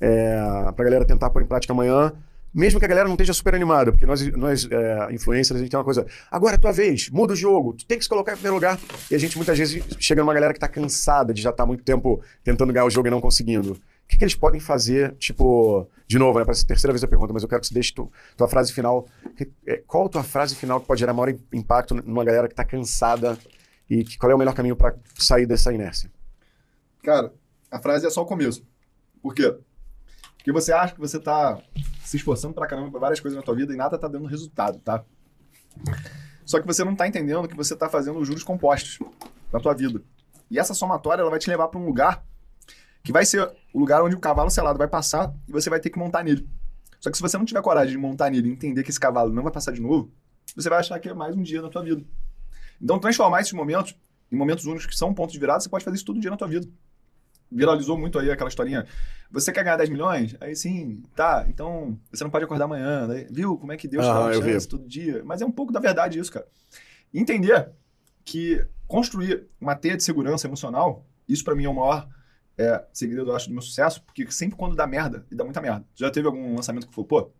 é, 0.00 0.36
pra 0.76 0.84
galera 0.84 1.04
tentar 1.06 1.30
pôr 1.30 1.42
em 1.42 1.46
prática 1.46 1.72
amanhã? 1.72 2.12
Mesmo 2.52 2.78
que 2.78 2.86
a 2.86 2.88
galera 2.88 3.06
não 3.06 3.14
esteja 3.14 3.32
super 3.32 3.54
animada, 3.54 3.92
porque 3.92 4.06
nós, 4.06 4.26
nós 4.36 4.68
é, 4.70 5.12
influencers, 5.12 5.58
a 5.58 5.62
gente 5.62 5.70
tem 5.70 5.78
uma 5.78 5.84
coisa, 5.84 6.06
agora 6.30 6.54
é 6.54 6.58
tua 6.58 6.72
vez, 6.72 7.10
muda 7.10 7.32
o 7.32 7.36
jogo, 7.36 7.74
tu 7.74 7.86
tem 7.86 7.98
que 7.98 8.04
se 8.04 8.08
colocar 8.08 8.32
em 8.32 8.36
primeiro 8.36 8.54
lugar. 8.54 8.78
E 9.10 9.14
a 9.14 9.18
gente 9.18 9.36
muitas 9.36 9.58
vezes 9.58 9.84
chega 9.98 10.22
numa 10.22 10.34
galera 10.34 10.52
que 10.52 10.58
está 10.58 10.68
cansada 10.68 11.32
de 11.32 11.42
já 11.42 11.50
estar 11.50 11.64
tá 11.64 11.66
muito 11.66 11.84
tempo 11.84 12.22
tentando 12.42 12.72
ganhar 12.72 12.84
o 12.84 12.90
jogo 12.90 13.08
e 13.08 13.10
não 13.10 13.20
conseguindo. 13.20 13.72
O 13.72 14.08
que, 14.08 14.16
que 14.16 14.24
eles 14.24 14.34
podem 14.34 14.58
fazer, 14.58 15.14
tipo, 15.16 15.86
de 16.06 16.18
novo, 16.18 16.38
né, 16.38 16.44
para 16.44 16.54
a 16.54 16.66
terceira 16.66 16.92
vez 16.92 17.04
a 17.04 17.08
pergunta, 17.08 17.32
mas 17.32 17.42
eu 17.42 17.48
quero 17.48 17.60
que 17.60 17.66
você 17.66 17.74
deixe 17.74 17.92
tu, 17.92 18.10
tua 18.36 18.48
frase 18.48 18.72
final. 18.72 19.06
É, 19.66 19.82
qual 19.86 20.06
a 20.06 20.08
tua 20.08 20.22
frase 20.22 20.56
final 20.56 20.80
que 20.80 20.86
pode 20.86 21.00
gerar 21.00 21.12
maior 21.12 21.34
impacto 21.52 21.94
numa 21.94 22.24
galera 22.24 22.48
que 22.48 22.54
está 22.54 22.64
cansada 22.64 23.36
e 23.88 24.02
que, 24.04 24.16
qual 24.16 24.32
é 24.32 24.34
o 24.34 24.38
melhor 24.38 24.54
caminho 24.54 24.74
para 24.74 24.96
sair 25.18 25.44
dessa 25.44 25.72
inércia? 25.74 26.10
Cara, 27.02 27.32
a 27.70 27.78
frase 27.78 28.06
é 28.06 28.10
só 28.10 28.22
o 28.22 28.26
começo. 28.26 28.66
Por 29.20 29.34
quê? 29.34 29.54
Porque 30.48 30.62
você 30.62 30.72
acha 30.72 30.94
que 30.94 31.00
você 31.00 31.18
está 31.18 31.60
se 32.02 32.16
esforçando 32.16 32.54
pra 32.54 32.66
caramba 32.66 32.90
pra 32.90 32.98
várias 32.98 33.20
coisas 33.20 33.36
na 33.36 33.42
tua 33.42 33.54
vida 33.54 33.74
e 33.74 33.76
nada 33.76 33.98
tá 33.98 34.08
dando 34.08 34.24
resultado, 34.24 34.78
tá? 34.78 35.04
Só 36.46 36.58
que 36.58 36.66
você 36.66 36.82
não 36.82 36.96
tá 36.96 37.06
entendendo 37.06 37.46
que 37.46 37.54
você 37.54 37.76
tá 37.76 37.86
fazendo 37.86 38.24
juros 38.24 38.42
compostos 38.42 38.98
na 39.52 39.60
tua 39.60 39.74
vida. 39.74 40.02
E 40.50 40.58
essa 40.58 40.72
somatória 40.72 41.20
ela 41.20 41.28
vai 41.28 41.38
te 41.38 41.50
levar 41.50 41.68
para 41.68 41.78
um 41.78 41.84
lugar 41.84 42.24
que 43.04 43.12
vai 43.12 43.26
ser 43.26 43.46
o 43.74 43.78
lugar 43.78 44.02
onde 44.02 44.16
o 44.16 44.18
cavalo 44.18 44.48
selado 44.48 44.78
vai 44.78 44.88
passar 44.88 45.34
e 45.46 45.52
você 45.52 45.68
vai 45.68 45.80
ter 45.80 45.90
que 45.90 45.98
montar 45.98 46.24
nele. 46.24 46.48
Só 46.98 47.10
que 47.10 47.18
se 47.18 47.22
você 47.22 47.36
não 47.36 47.44
tiver 47.44 47.60
coragem 47.60 47.92
de 47.92 47.98
montar 47.98 48.30
nele 48.30 48.48
e 48.48 48.52
entender 48.52 48.82
que 48.82 48.88
esse 48.88 48.98
cavalo 48.98 49.30
não 49.30 49.42
vai 49.42 49.52
passar 49.52 49.72
de 49.72 49.82
novo, 49.82 50.10
você 50.56 50.70
vai 50.70 50.78
achar 50.78 50.98
que 50.98 51.10
é 51.10 51.12
mais 51.12 51.36
um 51.36 51.42
dia 51.42 51.60
na 51.60 51.68
tua 51.68 51.82
vida. 51.82 52.02
Então, 52.80 52.98
transformar 52.98 53.42
esses 53.42 53.52
momentos 53.52 53.94
em 54.32 54.36
momentos 54.36 54.64
únicos 54.64 54.86
que 54.86 54.96
são 54.96 55.12
pontos 55.12 55.34
de 55.34 55.38
virada, 55.38 55.60
você 55.60 55.68
pode 55.68 55.84
fazer 55.84 55.96
isso 55.96 56.06
todo 56.06 56.18
dia 56.18 56.30
na 56.30 56.38
tua 56.38 56.48
vida. 56.48 56.66
Viralizou 57.50 57.96
muito 57.98 58.18
aí 58.18 58.30
aquela 58.30 58.48
historinha. 58.48 58.84
Você 59.30 59.52
quer 59.52 59.62
ganhar 59.64 59.76
10 59.76 59.90
milhões? 59.90 60.36
Aí 60.40 60.54
sim, 60.56 61.02
tá. 61.14 61.44
Então, 61.48 61.98
você 62.12 62.24
não 62.24 62.30
pode 62.30 62.44
acordar 62.44 62.64
amanhã. 62.66 63.06
Né? 63.06 63.26
Viu 63.30 63.56
como 63.58 63.72
é 63.72 63.76
que 63.76 63.86
Deus 63.88 64.04
Ah, 64.06 64.12
dá 64.14 64.20
uma 64.20 64.32
eu 64.34 64.42
vi. 64.42 64.52
chance 64.52 64.68
todo 64.68 64.86
dia? 64.88 65.22
Mas 65.24 65.40
é 65.42 65.46
um 65.46 65.50
pouco 65.52 65.72
da 65.72 65.80
verdade 65.80 66.18
isso, 66.18 66.32
cara. 66.32 66.46
Entender 67.12 67.70
que 68.24 68.64
construir 68.86 69.46
uma 69.60 69.74
teia 69.74 69.96
de 69.96 70.02
segurança 70.02 70.46
emocional, 70.46 71.06
isso 71.28 71.44
pra 71.44 71.54
mim 71.54 71.64
é 71.64 71.68
o 71.68 71.74
maior 71.74 72.08
é, 72.56 72.84
segredo, 72.92 73.30
eu 73.30 73.36
acho, 73.36 73.46
do 73.48 73.52
meu 73.52 73.62
sucesso, 73.62 74.02
porque 74.02 74.30
sempre 74.32 74.56
quando 74.58 74.74
dá 74.74 74.86
merda, 74.86 75.24
e 75.30 75.34
dá 75.34 75.44
muita 75.44 75.60
merda. 75.60 75.84
Já 75.94 76.10
teve 76.10 76.26
algum 76.26 76.56
lançamento 76.56 76.88
que 76.88 76.94
falou, 76.94 77.06
pô, 77.06 77.30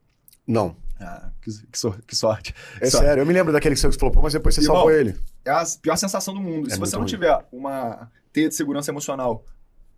Não. 0.46 0.76
ah, 1.00 1.30
que, 1.42 1.50
que 1.72 1.78
sor- 1.78 2.00
que 2.06 2.14
sorte. 2.14 2.54
É 2.80 2.88
Só- 2.88 2.98
sério, 3.00 3.22
eu 3.22 3.26
me 3.26 3.32
lembro 3.32 3.52
daquele 3.52 3.74
que 3.74 3.80
você 3.80 3.90
falou, 3.92 4.12
pô, 4.14 4.22
mas 4.22 4.32
depois 4.32 4.54
você 4.54 4.60
Irmão, 4.60 4.76
salvou 4.76 4.92
ele. 4.92 5.16
é 5.44 5.50
a 5.50 5.64
pior 5.82 5.96
sensação 5.96 6.32
do 6.34 6.40
mundo. 6.40 6.68
É 6.68 6.74
Se 6.74 6.78
você 6.78 6.94
não 6.94 7.00
ruim. 7.02 7.08
tiver 7.08 7.36
uma 7.50 8.10
teia 8.32 8.48
de 8.48 8.54
segurança 8.54 8.90
emocional 8.92 9.44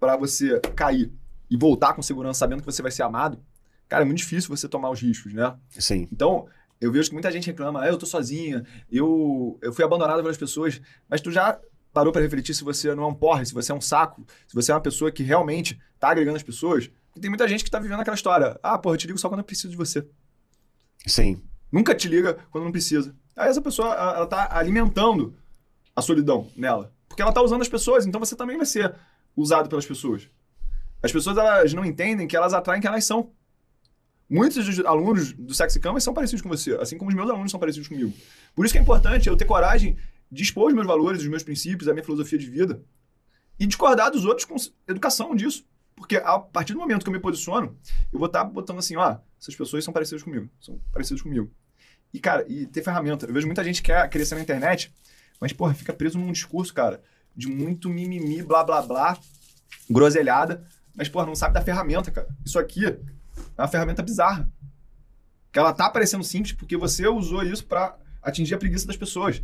pra 0.00 0.16
você 0.16 0.58
cair 0.74 1.12
e 1.50 1.56
voltar 1.56 1.92
com 1.92 2.02
segurança 2.02 2.38
sabendo 2.38 2.60
que 2.60 2.66
você 2.66 2.80
vai 2.80 2.90
ser 2.90 3.02
amado, 3.02 3.38
cara, 3.86 4.02
é 4.02 4.06
muito 4.06 4.18
difícil 4.18 4.48
você 4.48 4.66
tomar 4.66 4.90
os 4.90 5.00
riscos, 5.00 5.34
né? 5.34 5.54
Sim. 5.70 6.08
Então, 6.10 6.48
eu 6.80 6.90
vejo 6.90 7.10
que 7.10 7.14
muita 7.14 7.30
gente 7.30 7.46
reclama, 7.46 7.82
ah, 7.82 7.88
eu 7.88 7.98
tô 7.98 8.06
sozinha, 8.06 8.64
eu, 8.90 9.58
eu 9.60 9.72
fui 9.72 9.84
abandonado 9.84 10.22
pelas 10.22 10.38
pessoas, 10.38 10.80
mas 11.08 11.20
tu 11.20 11.30
já 11.30 11.60
parou 11.92 12.12
pra 12.12 12.22
refletir 12.22 12.54
se 12.54 12.64
você 12.64 12.94
não 12.94 13.02
é 13.02 13.06
um 13.06 13.14
porre, 13.14 13.44
se 13.44 13.52
você 13.52 13.70
é 13.70 13.74
um 13.74 13.80
saco, 13.80 14.24
se 14.46 14.54
você 14.54 14.72
é 14.72 14.74
uma 14.74 14.80
pessoa 14.80 15.12
que 15.12 15.22
realmente 15.22 15.78
tá 15.98 16.08
agregando 16.08 16.36
as 16.36 16.42
pessoas? 16.42 16.90
E 17.14 17.20
tem 17.20 17.28
muita 17.28 17.46
gente 17.46 17.62
que 17.62 17.70
tá 17.70 17.78
vivendo 17.78 18.00
aquela 18.00 18.14
história, 18.14 18.58
ah, 18.62 18.78
porra, 18.78 18.94
eu 18.94 18.98
te 18.98 19.06
ligo 19.06 19.18
só 19.18 19.28
quando 19.28 19.40
eu 19.40 19.44
preciso 19.44 19.70
de 19.70 19.76
você. 19.76 20.06
Sim. 21.06 21.42
Nunca 21.70 21.94
te 21.94 22.08
liga 22.08 22.38
quando 22.50 22.64
não 22.64 22.72
precisa. 22.72 23.14
Aí 23.36 23.48
essa 23.48 23.60
pessoa, 23.60 23.94
ela 23.94 24.16
ela 24.16 24.26
tá 24.26 24.48
alimentando 24.52 25.36
a 25.94 26.02
solidão 26.02 26.48
nela. 26.56 26.92
Porque 27.08 27.22
ela 27.22 27.32
tá 27.32 27.42
usando 27.42 27.62
as 27.62 27.68
pessoas, 27.68 28.06
então 28.06 28.20
você 28.20 28.36
também 28.36 28.56
vai 28.56 28.66
ser 28.66 28.94
usado 29.40 29.68
pelas 29.68 29.86
pessoas. 29.86 30.28
As 31.02 31.12
pessoas, 31.12 31.36
elas 31.36 31.72
não 31.72 31.84
entendem 31.84 32.28
que 32.28 32.36
elas 32.36 32.52
atraem 32.52 32.80
quem 32.80 32.88
elas 32.88 33.04
são. 33.04 33.32
Muitos 34.28 34.64
dos 34.64 34.84
alunos 34.84 35.32
do 35.32 35.52
Sexy 35.52 35.80
Canvas 35.80 36.04
são 36.04 36.14
parecidos 36.14 36.42
com 36.42 36.48
você, 36.48 36.74
assim 36.74 36.96
como 36.96 37.10
os 37.10 37.16
meus 37.16 37.28
alunos 37.28 37.50
são 37.50 37.58
parecidos 37.58 37.88
comigo. 37.88 38.12
Por 38.54 38.64
isso 38.64 38.72
que 38.72 38.78
é 38.78 38.82
importante 38.82 39.28
eu 39.28 39.36
ter 39.36 39.44
coragem 39.44 39.96
de 40.30 40.42
expor 40.42 40.68
os 40.68 40.74
meus 40.74 40.86
valores, 40.86 41.22
os 41.22 41.28
meus 41.28 41.42
princípios, 41.42 41.88
a 41.88 41.92
minha 41.92 42.04
filosofia 42.04 42.38
de 42.38 42.48
vida 42.48 42.80
e 43.58 43.66
discordar 43.66 44.10
dos 44.10 44.24
outros 44.24 44.46
com 44.46 44.56
educação 44.88 45.34
disso. 45.34 45.66
Porque 45.94 46.16
a 46.16 46.38
partir 46.38 46.72
do 46.72 46.78
momento 46.78 47.02
que 47.02 47.08
eu 47.10 47.12
me 47.12 47.20
posiciono, 47.20 47.76
eu 48.10 48.18
vou 48.18 48.26
estar 48.26 48.42
botando 48.44 48.78
assim, 48.78 48.96
ó, 48.96 49.18
essas 49.38 49.54
pessoas 49.54 49.84
são 49.84 49.92
parecidas 49.92 50.22
comigo, 50.22 50.48
são 50.58 50.80
parecidas 50.90 51.20
comigo. 51.20 51.52
E, 52.12 52.18
cara, 52.18 52.44
e 52.48 52.66
ter 52.66 52.82
ferramenta. 52.82 53.26
Eu 53.26 53.34
vejo 53.34 53.46
muita 53.46 53.62
gente 53.62 53.82
que 53.82 53.92
quer 53.92 54.08
crescer 54.08 54.34
na 54.34 54.40
internet, 54.40 54.92
mas, 55.38 55.52
porra, 55.52 55.74
fica 55.74 55.92
preso 55.92 56.18
num 56.18 56.32
discurso, 56.32 56.72
cara, 56.72 57.02
de 57.36 57.48
muito 57.48 57.88
mimimi, 57.88 58.42
blá, 58.42 58.62
blá, 58.64 58.82
blá, 58.82 59.18
groselhada, 59.88 60.66
mas, 60.94 61.08
porra, 61.08 61.26
não 61.26 61.34
sabe 61.34 61.54
da 61.54 61.62
ferramenta, 61.62 62.10
cara. 62.10 62.28
Isso 62.44 62.58
aqui 62.58 62.84
é 62.86 62.98
uma 63.56 63.68
ferramenta 63.68 64.02
bizarra. 64.02 64.50
Que 65.52 65.58
ela 65.58 65.72
tá 65.72 65.88
parecendo 65.88 66.22
simples 66.22 66.52
porque 66.52 66.76
você 66.76 67.06
usou 67.08 67.42
isso 67.42 67.66
pra 67.66 67.96
atingir 68.22 68.54
a 68.54 68.58
preguiça 68.58 68.86
das 68.86 68.96
pessoas. 68.96 69.42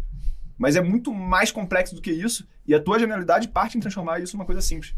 Mas 0.59 0.76
é 0.76 0.80
muito 0.80 1.12
mais 1.12 1.51
complexo 1.51 1.95
do 1.95 2.01
que 2.01 2.11
isso 2.11 2.47
e 2.66 2.74
a 2.74 2.82
tua 2.82 2.99
genialidade 2.99 3.49
parte 3.49 3.76
em 3.76 3.80
transformar 3.80 4.20
isso 4.20 4.37
numa 4.37 4.47
coisa 4.47 4.61
simples. 4.61 4.95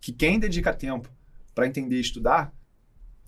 Que 0.00 0.12
quem 0.12 0.38
dedica 0.38 0.72
tempo 0.72 1.08
pra 1.54 1.66
entender 1.66 1.96
e 1.96 2.00
estudar, 2.00 2.52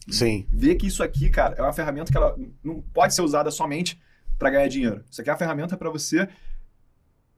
Sim. 0.08 0.46
vê 0.50 0.74
que 0.74 0.86
isso 0.86 1.02
aqui, 1.02 1.28
cara, 1.30 1.54
é 1.56 1.62
uma 1.62 1.72
ferramenta 1.72 2.10
que 2.10 2.16
ela 2.16 2.36
não 2.62 2.80
pode 2.80 3.14
ser 3.14 3.22
usada 3.22 3.50
somente 3.50 4.00
pra 4.38 4.50
ganhar 4.50 4.68
dinheiro. 4.68 5.04
Isso 5.10 5.20
aqui 5.20 5.30
é 5.30 5.32
uma 5.32 5.38
ferramenta 5.38 5.76
pra 5.76 5.90
você 5.90 6.28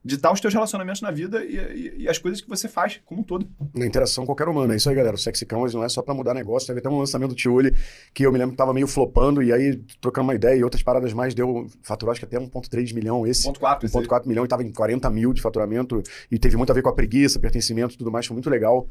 ditar 0.05 0.33
os 0.33 0.41
teus 0.41 0.53
relacionamentos 0.53 1.01
na 1.01 1.11
vida 1.11 1.43
e, 1.45 1.55
e- 1.55 1.93
e 2.03 2.09
as 2.09 2.17
coisas 2.17 2.41
que 2.41 2.49
você 2.49 2.67
faz 2.67 2.99
como 3.05 3.21
um 3.21 3.23
todo. 3.23 3.47
Na 3.73 3.85
interação 3.85 4.23
com 4.23 4.27
qualquer 4.33 4.47
humano. 4.49 4.73
É 4.73 4.75
isso 4.75 4.89
aí, 4.89 4.95
galera. 4.95 5.15
O 5.15 5.17
Sexy 5.17 5.45
Canvas 5.45 5.73
não 5.73 5.83
é 5.83 5.87
só 5.89 6.01
pra 6.01 6.13
mudar 6.13 6.33
negócio. 6.33 6.67
Teve 6.67 6.79
até 6.79 6.89
um 6.89 6.97
lançamento 6.99 7.29
do 7.29 7.35
Tioli 7.35 7.73
que 8.13 8.25
eu 8.25 8.31
me 8.31 8.37
lembro 8.37 8.51
que 8.51 8.57
tava 8.57 8.73
meio 8.73 8.85
flopando 8.87 9.41
e 9.41 9.53
aí, 9.53 9.77
trocando 10.01 10.25
uma 10.27 10.35
ideia 10.35 10.55
e 10.57 10.63
outras 10.63 10.83
paradas 10.83 11.13
mais, 11.13 11.33
deu 11.33 11.67
faturou 11.81 12.11
acho 12.11 12.19
que 12.19 12.25
até 12.25 12.37
1.3 12.37 12.93
milhão 12.93 13.25
esse. 13.25 13.43
Ponto 13.43 13.59
4. 13.59 13.87
1.4 13.87 14.25
milhão 14.27 14.43
e 14.43 14.45
estava 14.45 14.63
em 14.63 14.71
40 14.71 15.09
mil 15.09 15.31
de 15.33 15.41
faturamento 15.41 16.03
e 16.29 16.37
teve 16.37 16.57
muito 16.57 16.71
a 16.71 16.73
ver 16.75 16.81
com 16.81 16.89
a 16.89 16.93
preguiça, 16.93 17.39
pertencimento 17.39 17.95
e 17.95 17.97
tudo 17.97 18.11
mais, 18.11 18.25
foi 18.25 18.33
muito 18.35 18.49
legal. 18.49 18.87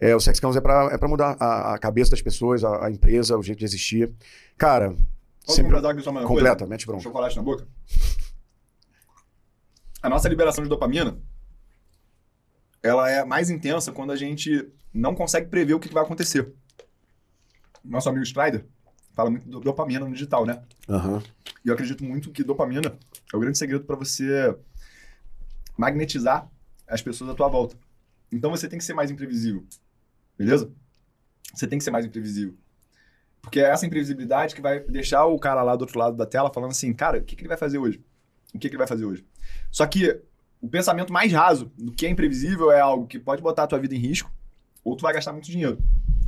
É, 0.00 0.16
o 0.16 0.20
Sex 0.20 0.40
Canvas 0.40 0.56
é 0.56 0.60
para 0.60 0.90
é 0.92 0.96
pra 0.98 1.08
mudar 1.08 1.36
a, 1.38 1.74
a 1.74 1.78
cabeça 1.78 2.10
das 2.12 2.22
pessoas, 2.22 2.64
a, 2.64 2.86
a 2.86 2.90
empresa, 2.90 3.36
o 3.36 3.42
jeito 3.42 3.58
de 3.58 3.64
existir. 3.66 4.10
Cara, 4.56 4.94
Posso 5.44 5.56
sempre 5.56 5.72
completar 5.72 5.90
aqui 5.92 6.02
só 6.02 6.10
uma 6.10 6.20
coisa? 6.22 6.34
completa, 6.34 6.66
mete 6.66 6.86
bronca. 6.86 7.02
chocolate 7.02 7.36
na 7.36 7.42
boca. 7.42 7.66
A 10.04 10.08
nossa 10.10 10.28
liberação 10.28 10.62
de 10.62 10.68
dopamina, 10.68 11.18
ela 12.82 13.10
é 13.10 13.24
mais 13.24 13.48
intensa 13.48 13.90
quando 13.90 14.12
a 14.12 14.16
gente 14.16 14.70
não 14.92 15.14
consegue 15.14 15.48
prever 15.48 15.72
o 15.72 15.80
que 15.80 15.88
que 15.88 15.94
vai 15.94 16.02
acontecer. 16.02 16.52
Nosso 17.82 18.10
amigo 18.10 18.22
Strider 18.22 18.66
fala 19.14 19.30
muito 19.30 19.48
do 19.48 19.60
dopamina 19.60 20.04
no 20.04 20.12
digital, 20.12 20.44
né? 20.44 20.62
Aham. 20.90 21.22
E 21.64 21.68
eu 21.68 21.72
acredito 21.72 22.04
muito 22.04 22.30
que 22.30 22.44
dopamina 22.44 22.98
é 23.32 23.34
o 23.34 23.40
grande 23.40 23.56
segredo 23.56 23.86
para 23.86 23.96
você 23.96 24.54
magnetizar 25.74 26.50
as 26.86 27.00
pessoas 27.00 27.30
à 27.30 27.34
tua 27.34 27.48
volta. 27.48 27.74
Então 28.30 28.50
você 28.50 28.68
tem 28.68 28.78
que 28.78 28.84
ser 28.84 28.92
mais 28.92 29.10
imprevisível. 29.10 29.64
Beleza? 30.36 30.70
Você 31.54 31.66
tem 31.66 31.78
que 31.78 31.84
ser 31.84 31.90
mais 31.90 32.04
imprevisível. 32.04 32.54
Porque 33.40 33.58
é 33.58 33.70
essa 33.70 33.86
imprevisibilidade 33.86 34.54
que 34.54 34.60
vai 34.60 34.80
deixar 34.80 35.24
o 35.24 35.38
cara 35.38 35.62
lá 35.62 35.74
do 35.74 35.80
outro 35.80 35.98
lado 35.98 36.14
da 36.14 36.26
tela 36.26 36.52
falando 36.52 36.72
assim, 36.72 36.92
cara, 36.92 37.16
o 37.20 37.24
que, 37.24 37.34
que 37.34 37.40
ele 37.40 37.48
vai 37.48 37.56
fazer 37.56 37.78
hoje? 37.78 38.04
O 38.54 38.58
que, 38.58 38.68
que 38.68 38.74
ele 38.74 38.78
vai 38.78 38.86
fazer 38.86 39.04
hoje? 39.04 39.24
Só 39.70 39.86
que 39.86 40.20
o 40.60 40.68
pensamento 40.68 41.12
mais 41.12 41.32
raso 41.32 41.70
do 41.76 41.92
que 41.92 42.06
é 42.06 42.08
imprevisível 42.08 42.70
é 42.70 42.80
algo 42.80 43.06
que 43.06 43.18
pode 43.18 43.42
botar 43.42 43.64
a 43.64 43.66
tua 43.66 43.78
vida 43.78 43.94
em 43.94 43.98
risco 43.98 44.32
ou 44.82 44.96
tu 44.96 45.02
vai 45.02 45.12
gastar 45.12 45.32
muito 45.32 45.50
dinheiro. 45.50 45.78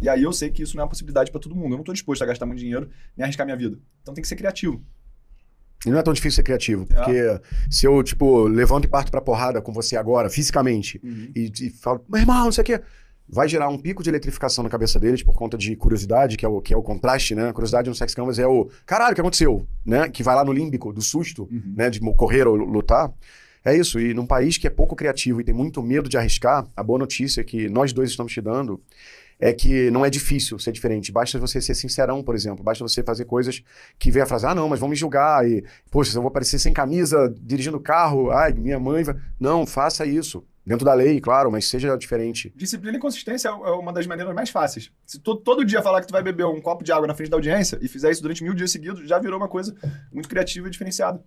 E 0.00 0.08
aí 0.08 0.22
eu 0.22 0.32
sei 0.32 0.50
que 0.50 0.62
isso 0.62 0.76
não 0.76 0.82
é 0.82 0.84
uma 0.84 0.90
possibilidade 0.90 1.30
para 1.30 1.40
todo 1.40 1.54
mundo. 1.54 1.72
Eu 1.72 1.78
não 1.78 1.84
tô 1.84 1.92
disposto 1.92 2.22
a 2.22 2.26
gastar 2.26 2.44
muito 2.44 2.58
dinheiro 2.58 2.90
nem 3.16 3.24
arriscar 3.24 3.46
minha 3.46 3.56
vida. 3.56 3.78
Então 4.02 4.12
tem 4.12 4.22
que 4.22 4.28
ser 4.28 4.36
criativo. 4.36 4.84
E 5.84 5.90
não 5.90 5.98
é 5.98 6.02
tão 6.02 6.12
difícil 6.12 6.36
ser 6.36 6.42
criativo, 6.42 6.86
porque 6.86 7.40
se 7.70 7.86
eu, 7.86 8.02
tipo, 8.02 8.48
levanto 8.48 8.86
e 8.86 8.88
parto 8.88 9.10
pra 9.10 9.20
porrada 9.20 9.60
com 9.60 9.72
você 9.72 9.96
agora, 9.96 10.30
fisicamente, 10.30 11.00
e, 11.34 11.52
e 11.60 11.70
falo, 11.70 12.04
meu 12.08 12.20
irmão, 12.20 12.46
não 12.46 12.52
sei 12.52 12.62
o 12.62 12.64
quê. 12.64 12.82
Vai 13.28 13.48
gerar 13.48 13.68
um 13.68 13.78
pico 13.78 14.02
de 14.02 14.08
eletrificação 14.10 14.62
na 14.62 14.70
cabeça 14.70 15.00
deles 15.00 15.22
por 15.22 15.34
conta 15.34 15.58
de 15.58 15.74
curiosidade, 15.74 16.36
que 16.36 16.44
é 16.44 16.48
o, 16.48 16.60
que 16.60 16.72
é 16.72 16.76
o 16.76 16.82
contraste, 16.82 17.34
né? 17.34 17.48
A 17.48 17.52
curiosidade 17.52 17.88
no 17.88 17.94
Sex 17.94 18.14
Canvas 18.14 18.38
é 18.38 18.46
o 18.46 18.68
caralho, 18.84 19.12
o 19.12 19.14
que 19.14 19.20
aconteceu? 19.20 19.66
Né? 19.84 20.08
Que 20.08 20.22
vai 20.22 20.34
lá 20.36 20.44
no 20.44 20.52
límbico 20.52 20.92
do 20.92 21.02
susto, 21.02 21.48
Uhum. 21.50 21.74
né? 21.76 21.90
De 21.90 21.98
correr 22.14 22.46
ou 22.46 22.54
lutar. 22.54 23.12
É 23.64 23.76
isso. 23.76 23.98
E 23.98 24.14
num 24.14 24.26
país 24.26 24.56
que 24.58 24.66
é 24.68 24.70
pouco 24.70 24.94
criativo 24.94 25.40
e 25.40 25.44
tem 25.44 25.52
muito 25.52 25.82
medo 25.82 26.08
de 26.08 26.16
arriscar, 26.16 26.64
a 26.76 26.82
boa 26.84 27.00
notícia 27.00 27.42
que 27.42 27.68
nós 27.68 27.92
dois 27.92 28.10
estamos 28.10 28.32
te 28.32 28.40
dando 28.40 28.80
é 29.40 29.52
que 29.52 29.90
não 29.90 30.06
é 30.06 30.08
difícil 30.08 30.58
ser 30.58 30.70
diferente. 30.72 31.10
Basta 31.12 31.38
você 31.38 31.60
ser 31.60 31.74
sincerão, 31.74 32.22
por 32.22 32.34
exemplo. 32.36 32.62
Basta 32.64 32.82
você 32.82 33.02
fazer 33.02 33.24
coisas 33.24 33.62
que 33.98 34.10
vem 34.10 34.22
a 34.22 34.26
frase, 34.26 34.46
ah, 34.46 34.54
não, 34.54 34.68
mas 34.68 34.78
vão 34.78 34.88
me 34.88 34.94
julgar. 34.96 35.46
E, 35.46 35.64
poxa, 35.90 36.16
eu 36.16 36.22
vou 36.22 36.28
aparecer 36.28 36.58
sem 36.60 36.72
camisa, 36.72 37.34
dirigindo 37.42 37.80
carro. 37.80 38.30
Ai, 38.30 38.52
minha 38.52 38.78
mãe 38.78 39.02
vai... 39.02 39.16
Não, 39.38 39.66
faça 39.66 40.06
isso. 40.06 40.44
Dentro 40.66 40.84
da 40.84 40.92
lei, 40.94 41.20
claro, 41.20 41.50
mas 41.50 41.68
seja 41.68 41.96
diferente. 41.96 42.52
Disciplina 42.56 42.96
e 42.96 43.00
consistência 43.00 43.48
é 43.48 43.52
uma 43.52 43.92
das 43.92 44.04
maneiras 44.04 44.34
mais 44.34 44.50
fáceis. 44.50 44.90
Se 45.06 45.20
tu 45.20 45.36
todo 45.36 45.64
dia 45.64 45.80
falar 45.80 46.00
que 46.00 46.08
tu 46.08 46.12
vai 46.12 46.24
beber 46.24 46.44
um 46.44 46.60
copo 46.60 46.82
de 46.82 46.90
água 46.90 47.06
na 47.06 47.14
frente 47.14 47.30
da 47.30 47.36
audiência 47.36 47.78
e 47.80 47.86
fizer 47.86 48.10
isso 48.10 48.20
durante 48.20 48.42
mil 48.42 48.52
dias 48.52 48.72
seguidos, 48.72 49.06
já 49.06 49.16
virou 49.20 49.38
uma 49.38 49.48
coisa 49.48 49.76
muito 50.12 50.28
criativa 50.28 50.66
e 50.66 50.70
diferenciada. 50.70 51.22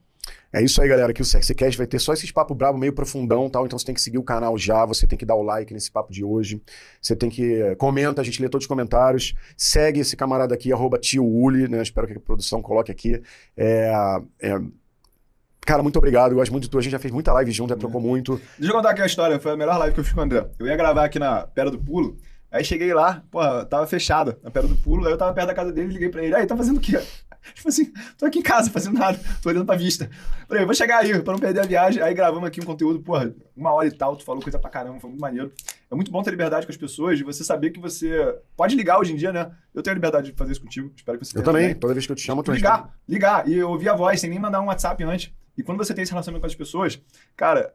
É 0.51 0.61
isso 0.61 0.81
aí, 0.81 0.89
galera. 0.89 1.11
Aqui 1.11 1.21
o 1.21 1.25
SexyCast 1.25 1.77
vai 1.77 1.87
ter 1.87 1.99
só 1.99 2.11
esses 2.11 2.31
papo 2.31 2.53
brabo 2.53 2.77
meio 2.77 2.91
profundão 2.91 3.49
tal. 3.49 3.65
Então 3.65 3.79
você 3.79 3.85
tem 3.85 3.95
que 3.95 4.01
seguir 4.01 4.17
o 4.17 4.23
canal 4.23 4.57
já, 4.57 4.85
você 4.85 5.07
tem 5.07 5.17
que 5.17 5.25
dar 5.25 5.35
o 5.35 5.41
like 5.41 5.73
nesse 5.73 5.89
papo 5.89 6.11
de 6.11 6.23
hoje. 6.23 6.61
Você 7.01 7.15
tem 7.15 7.29
que. 7.29 7.75
Comenta, 7.77 8.19
a 8.19 8.23
gente 8.23 8.41
lê 8.41 8.49
todos 8.49 8.65
os 8.65 8.67
comentários. 8.67 9.33
Segue 9.55 10.01
esse 10.01 10.17
camarada 10.17 10.53
aqui, 10.53 10.73
arroba 10.73 10.97
tio 10.97 11.25
Uli, 11.25 11.69
né? 11.69 11.81
Espero 11.81 12.07
que 12.07 12.13
a 12.13 12.19
produção 12.19 12.61
coloque 12.61 12.91
aqui. 12.91 13.21
É, 13.55 13.91
é, 14.41 14.59
Cara, 15.69 15.83
muito 15.83 15.97
obrigado. 15.97 16.31
Eu 16.31 16.37
gosto 16.37 16.51
muito 16.51 16.63
de 16.63 16.69
tu. 16.71 16.79
A 16.79 16.81
gente 16.81 16.93
já 16.93 16.97
fez 16.97 17.13
muita 17.13 17.31
live 17.31 17.51
junto, 17.51 17.69
já 17.69 17.75
trocou 17.75 18.01
muito. 18.01 18.41
Deixa 18.57 18.71
eu 18.71 18.75
contar 18.75 18.89
aqui 18.89 19.03
a 19.03 19.05
história, 19.05 19.39
foi 19.39 19.51
a 19.51 19.55
melhor 19.55 19.77
live 19.77 19.93
que 19.93 19.99
eu 19.99 20.03
fiz 20.03 20.11
com 20.11 20.19
o 20.19 20.23
André. 20.23 20.49
Eu 20.57 20.65
ia 20.65 20.75
gravar 20.75 21.05
aqui 21.05 21.19
na 21.19 21.43
Pedra 21.43 21.69
do 21.69 21.77
Pulo, 21.77 22.17
aí 22.51 22.63
cheguei 22.63 22.91
lá, 22.91 23.21
pô, 23.29 23.39
tava 23.65 23.85
fechada 23.85 24.39
a 24.43 24.49
Pedra 24.49 24.67
do 24.67 24.75
Pulo, 24.75 25.05
aí 25.05 25.13
eu 25.13 25.17
tava 25.17 25.31
perto 25.31 25.45
da 25.45 25.53
casa 25.53 25.71
dele, 25.71 25.93
liguei 25.93 26.09
pra 26.09 26.23
ele, 26.23 26.33
aí, 26.33 26.47
tá 26.47 26.57
fazendo 26.57 26.77
o 26.77 26.79
quê? 26.79 26.99
Tipo 27.53 27.69
assim, 27.69 27.93
tô 28.17 28.25
aqui 28.25 28.39
em 28.39 28.41
casa 28.41 28.71
fazendo 28.71 28.97
nada, 28.97 29.19
tô 29.43 29.49
olhando 29.49 29.65
pra 29.67 29.75
vista. 29.75 30.09
Falei, 30.47 30.65
vou 30.65 30.73
chegar 30.73 31.03
aí, 31.03 31.19
pra 31.21 31.33
não 31.33 31.39
perder 31.39 31.59
a 31.59 31.65
viagem. 31.65 32.01
Aí 32.01 32.15
gravamos 32.15 32.47
aqui 32.47 32.59
um 32.59 32.65
conteúdo, 32.65 32.99
porra, 32.99 33.31
uma 33.55 33.71
hora 33.71 33.87
e 33.87 33.91
tal, 33.91 34.15
tu 34.15 34.25
falou 34.25 34.41
coisa 34.41 34.57
pra 34.57 34.71
caramba, 34.71 34.99
foi 34.99 35.09
muito 35.11 35.21
maneiro. 35.21 35.51
É 35.91 35.93
muito 35.93 36.11
bom 36.11 36.23
ter 36.23 36.31
liberdade 36.31 36.65
com 36.65 36.71
as 36.71 36.77
pessoas, 36.77 37.19
de 37.19 37.23
você 37.23 37.43
saber 37.43 37.69
que 37.69 37.79
você 37.79 38.35
pode 38.57 38.75
ligar 38.75 38.99
hoje 38.99 39.13
em 39.13 39.15
dia, 39.15 39.31
né? 39.31 39.51
Eu 39.73 39.83
tenho 39.83 39.93
a 39.93 39.95
liberdade 39.95 40.31
de 40.31 40.35
fazer 40.35 40.53
isso 40.53 40.61
contigo, 40.61 40.91
espero 40.95 41.19
que 41.19 41.25
você 41.25 41.37
Eu 41.37 41.43
tenha 41.43 41.53
também. 41.53 41.75
Toda 41.75 41.93
vez 41.93 42.07
que 42.07 42.11
eu 42.11 42.15
te 42.15 42.23
chamo, 42.23 42.41
tu 42.41 42.51
responde. 42.51 42.73
Ligar, 42.73 42.93
ligar. 43.07 43.47
E 43.47 43.61
ouvir 43.61 43.89
a 43.89 43.95
voz, 43.95 44.19
sem 44.19 44.31
nem 44.31 44.39
mandar 44.39 44.61
um 44.61 44.65
WhatsApp 44.65 45.03
antes. 45.03 45.31
E 45.59 45.63
quando 45.63 45.77
você 45.77 45.93
tem 45.93 46.03
esse 46.03 46.11
relacionamento 46.13 46.39
com 46.39 46.47
as 46.47 46.55
pessoas, 46.55 47.01
cara, 47.35 47.73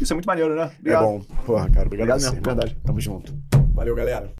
isso 0.00 0.10
é 0.10 0.14
muito 0.14 0.24
maneiro, 0.24 0.56
né? 0.56 0.72
É 0.82 0.96
bom. 0.96 1.20
Porra, 1.44 1.68
cara, 1.70 1.84
obrigado, 1.86 2.16
Obrigado 2.16 2.20
mesmo, 2.22 2.42
verdade. 2.42 2.74
Tamo 2.82 2.98
junto. 3.02 3.36
Valeu, 3.74 3.94
galera. 3.94 4.32